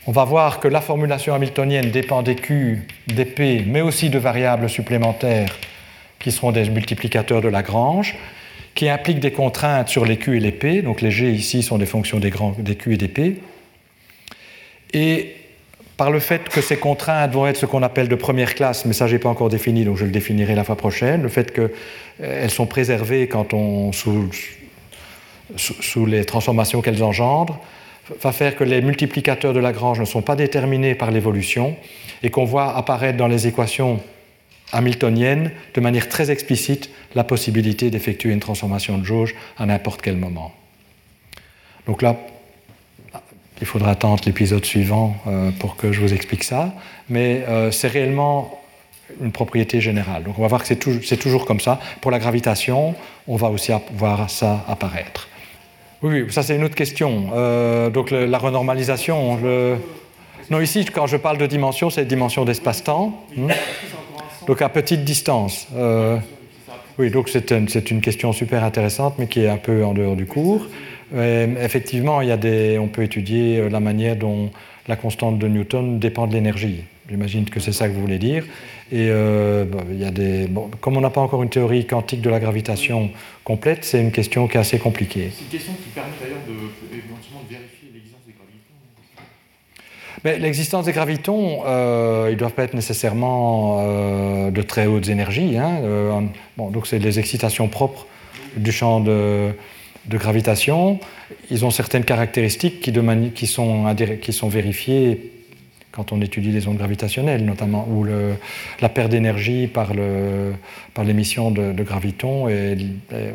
On 0.07 0.13
va 0.13 0.25
voir 0.25 0.61
que 0.61 0.69
la 0.69 0.81
formulation 0.81 1.35
hamiltonienne 1.35 1.91
dépend 1.91 2.23
des 2.23 2.35
Q, 2.35 2.87
des 3.07 3.25
P, 3.25 3.65
mais 3.67 3.81
aussi 3.81 4.11
de 4.11 4.19
variables 4.19 4.69
supplémentaires 4.69 5.57
qui 6.19 6.33
seront 6.33 6.53
des 6.53 6.69
multiplicateurs 6.69 7.41
de 7.41 7.49
Lagrange, 7.49 8.17
qui 8.81 8.89
impliquent 8.89 9.21
des 9.21 9.31
contraintes 9.31 9.91
sur 9.91 10.07
les 10.07 10.17
Q 10.17 10.39
et 10.39 10.41
les 10.41 10.53
P. 10.53 10.81
Donc 10.81 11.03
les 11.03 11.11
G 11.11 11.31
ici 11.31 11.63
sont 11.63 11.77
des 11.77 11.85
fonctions 11.85 12.19
des, 12.19 12.31
grands, 12.31 12.55
des 12.59 12.77
Q 12.77 12.95
et 12.95 12.97
des 12.97 13.09
P. 13.09 13.37
Et 14.95 15.35
par 15.99 16.11
le 16.11 16.19
fait 16.19 16.49
que 16.49 16.63
ces 16.63 16.79
contraintes 16.79 17.31
vont 17.31 17.47
être 17.47 17.59
ce 17.59 17.67
qu'on 17.67 17.83
appelle 17.83 18.09
de 18.09 18.15
première 18.15 18.55
classe, 18.55 18.87
mais 18.87 18.95
ça 18.95 19.07
je 19.07 19.13
n'ai 19.13 19.19
pas 19.19 19.29
encore 19.29 19.51
défini, 19.51 19.85
donc 19.85 19.99
je 19.99 20.07
le 20.07 20.11
définirai 20.11 20.55
la 20.55 20.65
fois 20.65 20.77
prochaine, 20.77 21.21
le 21.21 21.29
fait 21.29 21.53
qu'elles 21.53 21.71
euh, 22.23 22.49
sont 22.49 22.65
préservées 22.65 23.29
quand 23.29 23.53
on, 23.53 23.93
sous, 23.93 24.31
sous 25.57 26.07
les 26.07 26.25
transformations 26.25 26.81
qu'elles 26.81 27.03
engendrent, 27.03 27.61
va 28.23 28.33
faire 28.33 28.57
que 28.57 28.65
les 28.65 28.81
multiplicateurs 28.81 29.53
de 29.53 29.61
Lagrange 29.61 30.01
ne 30.01 30.07
sont 30.07 30.23
pas 30.23 30.37
déterminés 30.37 30.95
par 30.95 31.11
l'évolution 31.11 31.77
et 32.23 32.31
qu'on 32.31 32.47
voit 32.47 32.75
apparaître 32.75 33.19
dans 33.19 33.29
les 33.29 33.47
équations 33.47 34.01
hamiltoniennes 34.73 35.51
de 35.75 35.81
manière 35.81 36.09
très 36.09 36.31
explicite 36.31 36.91
la 37.15 37.25
possibilité 37.25 37.91
d'effectuer 37.91 38.31
une 38.31 38.41
transformation 38.41 38.99
de 38.99 39.05
jauge 39.05 39.35
à 39.59 39.67
n'importe 39.67 40.03
quel 40.03 40.17
moment. 40.17 40.53
Donc 41.87 42.03
là, 42.03 42.17
il 43.61 43.67
faudra 43.67 43.91
attendre 43.91 44.23
l'épisode 44.27 44.65
suivant 44.65 45.17
euh, 45.27 45.51
pour 45.59 45.77
que 45.77 45.93
je 45.93 46.01
vous 46.01 46.15
explique 46.15 46.45
ça, 46.45 46.73
mais 47.09 47.45
euh, 47.49 47.71
c'est 47.71 47.89
réellement 47.89 48.59
une 49.21 49.33
propriété 49.33 49.81
générale. 49.81 50.23
Donc 50.23 50.39
on 50.39 50.43
va 50.43 50.49
voir 50.49 50.63
que 50.63 50.69
c'est 50.69 51.17
toujours, 51.17 51.45
comme 51.45 51.61
ça. 51.61 51.81
Pour 52.01 52.11
la 52.11 52.19
gravitation, 52.19 52.95
on 53.27 53.37
va 53.37 53.49
aussi 53.49 53.73
voir 53.95 54.31
ça 54.31 54.65
apparaître. 54.69 55.29
Oui, 56.03 56.25
ça 56.31 56.43
c'est 56.43 56.57
une 56.57 56.65
autre 56.65 56.75
question. 56.75 57.31
Euh, 57.35 57.91
donc 57.91 58.11
la 58.11 58.39
renormalisation, 58.39 59.37
le... 59.43 59.77
non 60.49 60.61
ici 60.61 60.85
quand 60.87 61.07
je 61.07 61.17
parle 61.17 61.37
de 61.37 61.47
dimension, 61.47 61.91
c'est 61.91 62.05
dimension 62.07 62.45
d'espace-temps. 62.45 63.21
Hmm. 63.37 63.49
Donc 64.51 64.63
à 64.63 64.69
petite 64.69 65.05
distance. 65.05 65.69
oui, 66.99 67.11
donc 67.13 67.29
c'est 67.29 67.53
une, 67.53 67.69
une, 67.89 68.01
question 68.01 68.33
super 68.33 68.65
intéressante, 68.65 69.15
mais 69.17 69.29
qui 69.29 69.43
est 69.43 69.49
un 69.49 69.59
peu 69.59 69.85
en 69.85 69.95
dehors 69.95 70.17
du 70.17 70.27
cours. 70.27 70.67
Euh, 71.15 71.55
effectivement, 71.65 72.21
il 72.21 72.27
y 72.27 72.33
a 72.33 72.37
des, 72.37 72.77
on 72.77 72.89
peut 72.89 73.05
étudier 73.05 73.59
euh, 73.59 73.69
la 73.69 73.79
manière 73.79 74.17
dont 74.17 74.51
la 74.89 74.97
constante 74.97 75.39
de 75.39 75.47
Newton 75.47 76.01
dépend 76.01 76.27
de 76.27 76.33
l'énergie. 76.33 76.83
J'imagine 77.09 77.45
que 77.45 77.61
c'est 77.61 77.71
ça 77.71 77.89
que 77.89 77.95
vous 77.95 78.01
voulez 78.01 78.19
dire. 78.19 78.45
Et 78.91 79.07
euh, 79.09 79.67
il 79.89 80.01
y 80.01 80.05
a 80.05 80.11
des, 80.11 80.49
comme 80.81 80.97
on 80.97 81.01
n'a 81.01 81.11
pas 81.11 81.21
encore 81.21 81.45
une 81.45 81.49
théorie 81.49 81.87
quantique 81.87 82.21
de 82.21 82.29
la 82.29 82.41
gravitation 82.41 83.11
complète, 83.45 83.85
c'est 83.85 84.01
une 84.01 84.11
question 84.11 84.49
qui 84.49 84.57
est 84.57 84.61
assez 84.61 84.81
compliquée. 84.81 85.31
C'est 85.33 85.45
une 85.45 85.51
question 85.51 85.75
qui 85.75 85.91
permet 85.91 86.11
d'ailleurs 86.21 86.43
de, 86.49 86.97
de 86.97 87.03
vérifier. 87.49 87.80
Mais 90.25 90.39
l'existence 90.39 90.85
des 90.85 90.93
gravitons, 90.93 91.63
euh, 91.67 92.27
ils 92.29 92.35
ne 92.35 92.39
doivent 92.39 92.53
pas 92.53 92.65
être 92.65 92.75
nécessairement 92.75 93.83
de 94.51 94.63
très 94.63 94.87
hautes 94.87 95.09
énergies. 95.09 95.57
Hein. 95.57 95.81
bon, 96.57 96.71
donc 96.71 96.87
c'est 96.87 96.99
les 96.99 97.19
excitations 97.19 97.69
propres 97.69 98.07
du 98.57 98.73
champ 98.73 99.01
de, 99.01 99.53
gravitation, 100.09 100.99
ils 101.51 101.65
ont 101.65 101.71
certaines 101.71 102.05
caractéristiques 102.05 102.81
qui, 102.81 103.47
sont, 103.47 104.49
vérifiées 104.49 105.33
quand 105.93 106.13
on 106.13 106.21
étudie 106.21 106.51
les 106.51 106.69
ondes 106.69 106.79
gravitationnelles, 106.79 107.45
notamment, 107.45 107.87
ou 107.89 108.05
la 108.81 108.89
perte 108.89 109.11
d'énergie 109.11 109.67
par 109.67 109.93
l'émission 111.05 111.51
de, 111.51 111.83
gravitons. 111.83 112.49
Et, 112.49 112.77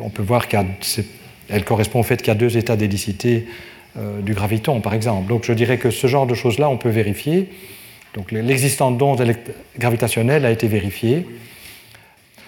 on 0.00 0.10
peut 0.10 0.22
voir 0.22 0.48
qu'elle 0.48 1.64
correspond 1.64 2.00
au 2.00 2.04
fait 2.04 2.18
qu'il 2.18 2.28
y 2.28 2.36
a 2.36 2.38
deux 2.38 2.56
états 2.56 2.76
d'hélicité 2.76 3.46
euh, 3.46 3.75
du 4.22 4.34
graviton, 4.34 4.80
par 4.80 4.94
exemple. 4.94 5.28
Donc 5.28 5.44
je 5.44 5.52
dirais 5.52 5.78
que 5.78 5.90
ce 5.90 6.06
genre 6.06 6.26
de 6.26 6.34
choses-là, 6.34 6.68
on 6.68 6.76
peut 6.76 6.90
vérifier. 6.90 7.48
Donc 8.16 8.32
l'existence 8.32 8.96
d'ondes 8.96 9.22
gravitationnelles 9.78 10.46
a 10.46 10.50
été 10.50 10.68
vérifiée. 10.68 11.26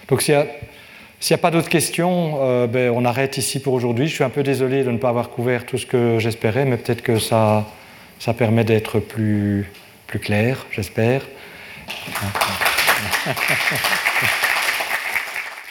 Donc 0.09 0.23
s'il 0.23 0.35
n'y 0.35 1.35
a 1.35 1.39
pas 1.39 1.51
d'autres 1.51 1.69
questions, 1.69 2.39
euh, 2.41 2.67
ben, 2.67 2.91
on 2.95 3.05
arrête 3.05 3.37
ici 3.37 3.61
pour 3.61 3.75
aujourd'hui. 3.75 4.09
Je 4.09 4.15
suis 4.15 4.25
un 4.25 4.31
peu 4.31 4.43
désolé 4.43 4.83
de 4.83 4.91
ne 4.91 4.97
pas 4.97 5.11
avoir 5.11 5.29
couvert 5.29 5.67
tout 5.67 5.77
ce 5.77 5.85
que 5.85 6.19
j'espérais, 6.19 6.65
mais 6.65 6.79
peut-être 6.79 7.03
que 7.03 7.19
ça, 7.19 7.67
permet 8.39 8.65
d'être 8.65 8.99
plus 8.99 9.67
clair, 10.07 10.67
j'espère. 10.71 11.23